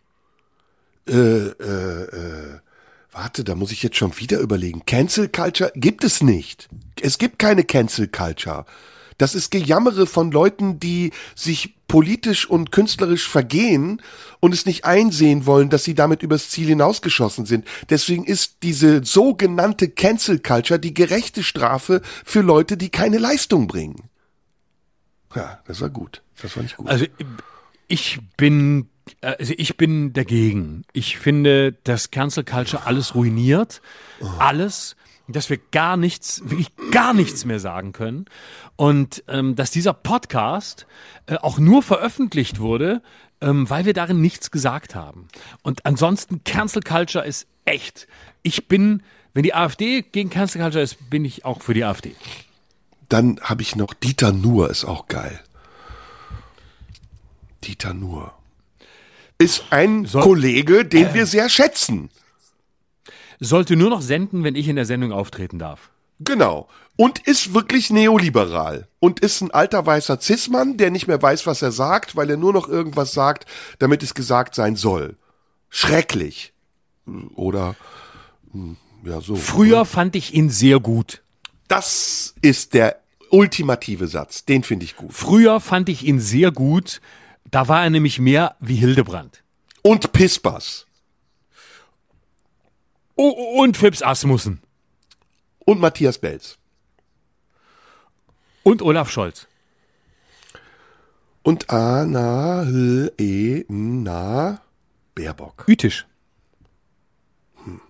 Äh, 1.07 1.13
äh, 1.13 2.03
äh, 2.03 2.59
warte, 3.11 3.43
da 3.43 3.53
muss 3.53 3.71
ich 3.71 3.83
jetzt 3.83 3.97
schon 3.97 4.17
wieder 4.17 4.39
überlegen. 4.39 4.83
Cancel 4.85 5.29
Culture 5.29 5.71
gibt 5.75 6.03
es 6.03 6.23
nicht. 6.23 6.69
Es 7.01 7.19
gibt 7.19 7.37
keine 7.37 7.65
Cancel 7.65 8.07
Culture. 8.07 8.65
Das 9.19 9.35
ist 9.35 9.51
Gejammere 9.51 10.07
von 10.07 10.31
Leuten, 10.31 10.79
die 10.79 11.11
sich 11.35 11.75
politisch 11.93 12.49
und 12.49 12.71
künstlerisch 12.71 13.29
vergehen 13.29 14.01
und 14.39 14.51
es 14.51 14.65
nicht 14.65 14.83
einsehen 14.83 15.45
wollen, 15.45 15.69
dass 15.69 15.83
sie 15.83 15.93
damit 15.93 16.23
übers 16.23 16.49
Ziel 16.49 16.65
hinausgeschossen 16.65 17.45
sind. 17.45 17.67
Deswegen 17.87 18.23
ist 18.23 18.63
diese 18.63 19.03
sogenannte 19.03 19.89
Cancel 19.89 20.39
Culture 20.39 20.79
die 20.79 20.95
gerechte 20.95 21.43
Strafe 21.43 22.01
für 22.25 22.41
Leute, 22.41 22.77
die 22.77 22.89
keine 22.89 23.19
Leistung 23.19 23.67
bringen. 23.67 24.09
Ja, 25.35 25.61
das 25.67 25.81
war 25.81 25.91
gut. 25.91 26.23
Das 26.41 26.55
war 26.55 26.63
nicht 26.63 26.77
gut. 26.77 26.87
Also 26.87 27.05
ich 27.87 28.19
bin 28.37 28.89
also 29.21 29.53
ich 29.55 29.77
bin 29.77 30.13
dagegen. 30.13 30.85
Ich 30.93 31.19
finde, 31.19 31.73
dass 31.83 32.09
Cancel 32.09 32.43
Culture 32.43 32.87
alles 32.87 33.13
ruiniert. 33.13 33.83
Alles 34.39 34.95
dass 35.27 35.49
wir 35.49 35.57
gar 35.71 35.97
nichts, 35.97 36.41
wirklich 36.43 36.71
gar 36.91 37.13
nichts 37.13 37.45
mehr 37.45 37.59
sagen 37.59 37.93
können. 37.93 38.25
Und 38.75 39.23
ähm, 39.27 39.55
dass 39.55 39.71
dieser 39.71 39.93
Podcast 39.93 40.85
äh, 41.27 41.35
auch 41.35 41.59
nur 41.59 41.81
veröffentlicht 41.81 42.59
wurde, 42.59 43.01
ähm, 43.41 43.69
weil 43.69 43.85
wir 43.85 43.93
darin 43.93 44.21
nichts 44.21 44.51
gesagt 44.51 44.95
haben. 44.95 45.27
Und 45.61 45.85
ansonsten, 45.85 46.43
Cancel 46.43 46.81
Culture 46.81 47.25
ist 47.25 47.47
echt. 47.65 48.07
Ich 48.41 48.67
bin, 48.67 49.03
wenn 49.33 49.43
die 49.43 49.53
AfD 49.53 50.01
gegen 50.01 50.29
Cancel 50.29 50.61
Culture 50.61 50.83
ist, 50.83 51.09
bin 51.09 51.23
ich 51.23 51.45
auch 51.45 51.61
für 51.61 51.73
die 51.73 51.85
AfD. 51.85 52.15
Dann 53.07 53.39
habe 53.41 53.61
ich 53.61 53.75
noch 53.75 53.93
Dieter 53.93 54.31
Nuhr, 54.31 54.69
ist 54.69 54.85
auch 54.85 55.07
geil. 55.07 55.39
Dieter 57.63 57.93
Nuhr. 57.93 58.33
Ist 59.37 59.65
ein 59.71 60.05
so, 60.05 60.19
Kollege, 60.19 60.85
den 60.85 61.07
äh, 61.07 61.13
wir 61.13 61.25
sehr 61.25 61.49
schätzen 61.49 62.09
sollte 63.43 63.75
nur 63.75 63.89
noch 63.89 64.01
senden, 64.01 64.43
wenn 64.43 64.55
ich 64.55 64.67
in 64.67 64.75
der 64.75 64.85
Sendung 64.85 65.11
auftreten 65.11 65.59
darf. 65.59 65.91
Genau. 66.19 66.67
Und 66.95 67.19
ist 67.19 67.53
wirklich 67.53 67.89
neoliberal. 67.89 68.87
Und 68.99 69.19
ist 69.19 69.41
ein 69.41 69.51
alter 69.51 69.85
weißer 69.85 70.19
Zismann, 70.19 70.77
der 70.77 70.91
nicht 70.91 71.07
mehr 71.07 71.21
weiß, 71.21 71.47
was 71.47 71.61
er 71.61 71.71
sagt, 71.71 72.15
weil 72.15 72.29
er 72.29 72.37
nur 72.37 72.53
noch 72.53 72.69
irgendwas 72.69 73.13
sagt, 73.13 73.45
damit 73.79 74.03
es 74.03 74.13
gesagt 74.13 74.55
sein 74.55 74.75
soll. 74.75 75.17
Schrecklich. 75.69 76.53
Oder, 77.35 77.75
hm, 78.51 78.77
ja, 79.03 79.21
so. 79.21 79.35
Früher 79.35 79.85
fand 79.85 80.15
ich 80.15 80.33
ihn 80.33 80.49
sehr 80.49 80.79
gut. 80.79 81.21
Das 81.67 82.35
ist 82.41 82.73
der 82.73 83.01
ultimative 83.31 84.07
Satz. 84.07 84.45
Den 84.45 84.63
finde 84.63 84.85
ich 84.85 84.95
gut. 84.95 85.11
Früher 85.11 85.59
fand 85.59 85.89
ich 85.89 86.03
ihn 86.03 86.19
sehr 86.19 86.51
gut. 86.51 87.01
Da 87.49 87.67
war 87.67 87.83
er 87.83 87.89
nämlich 87.89 88.19
mehr 88.19 88.55
wie 88.59 88.75
Hildebrand. 88.75 89.43
Und 89.81 90.13
Pispers. 90.13 90.85
Oh, 93.15 93.61
und 93.61 93.77
Phipps 93.77 94.01
Asmussen. 94.01 94.61
Und 95.59 95.79
Matthias 95.79 96.17
Belz. 96.17 96.57
Und 98.63 98.81
Olaf 98.81 99.09
Scholz. 99.09 99.47
Und 101.43 101.69
Anna 101.69 102.65
E 103.17 103.65
Na 103.67 104.61
Baerbock. 105.13 105.65
Ütisch. 105.67 106.05
Hm. 107.63 107.81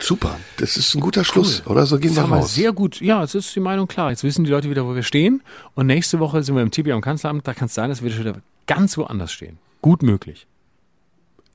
Super, 0.00 0.38
das 0.56 0.76
ist 0.76 0.94
ein 0.94 1.00
guter 1.00 1.24
Schluss, 1.24 1.62
cool. 1.64 1.72
oder? 1.72 1.86
So 1.86 1.98
gehen 1.98 2.14
wir 2.16 2.22
raus. 2.24 2.54
Sehr 2.54 2.72
gut, 2.72 3.00
ja, 3.00 3.22
es 3.22 3.34
ist 3.36 3.54
die 3.54 3.60
Meinung 3.60 3.86
klar. 3.86 4.10
Jetzt 4.10 4.24
wissen 4.24 4.44
die 4.44 4.50
Leute 4.50 4.68
wieder, 4.68 4.84
wo 4.84 4.94
wir 4.94 5.04
stehen. 5.04 5.42
Und 5.74 5.86
nächste 5.86 6.18
Woche 6.18 6.42
sind 6.42 6.56
wir 6.56 6.62
im 6.62 6.72
Tibi 6.72 6.92
am 6.92 7.00
Kanzleramt. 7.00 7.46
Da 7.46 7.54
kann 7.54 7.66
es 7.66 7.74
sein, 7.74 7.88
dass 7.88 8.02
wir 8.02 8.16
wieder 8.18 8.42
ganz 8.66 8.98
woanders 8.98 9.32
stehen. 9.32 9.58
Gut 9.80 10.02
möglich. 10.02 10.46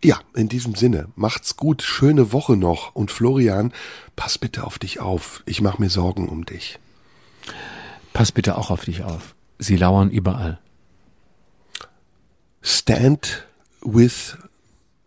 Ja, 0.03 0.19
in 0.35 0.47
diesem 0.47 0.75
Sinne, 0.75 1.07
macht's 1.15 1.57
gut, 1.57 1.81
schöne 1.81 2.31
Woche 2.31 2.55
noch 2.55 2.93
und 2.95 3.09
Florian, 3.11 3.73
pass 4.15 4.37
bitte 4.37 4.63
auf 4.63 4.77
dich 4.77 4.99
auf. 4.99 5.41
Ich 5.45 5.61
mache 5.61 5.81
mir 5.81 5.89
Sorgen 5.89 6.29
um 6.29 6.45
dich. 6.45 6.79
Pass 8.13 8.31
bitte 8.31 8.57
auch 8.57 8.69
auf 8.69 8.85
dich 8.85 9.03
auf. 9.03 9.35
Sie 9.59 9.75
lauern 9.75 10.11
überall. 10.11 10.59
Stand 12.61 13.47
with 13.81 14.37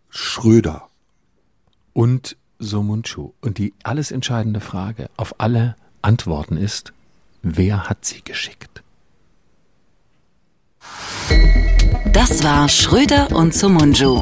Schröder. 0.09 0.87
Und 1.93 2.37
Somunchu. 2.59 3.33
Und 3.41 3.57
die 3.57 3.73
alles 3.83 4.11
entscheidende 4.11 4.61
Frage 4.61 5.09
auf 5.17 5.39
alle 5.39 5.75
Antworten 6.01 6.57
ist, 6.57 6.93
wer 7.41 7.89
hat 7.89 8.05
sie 8.05 8.21
geschickt? 8.23 8.81
Das 12.13 12.43
war 12.43 12.69
Schröder 12.69 13.31
und 13.35 13.53
Somunju. 13.53 14.21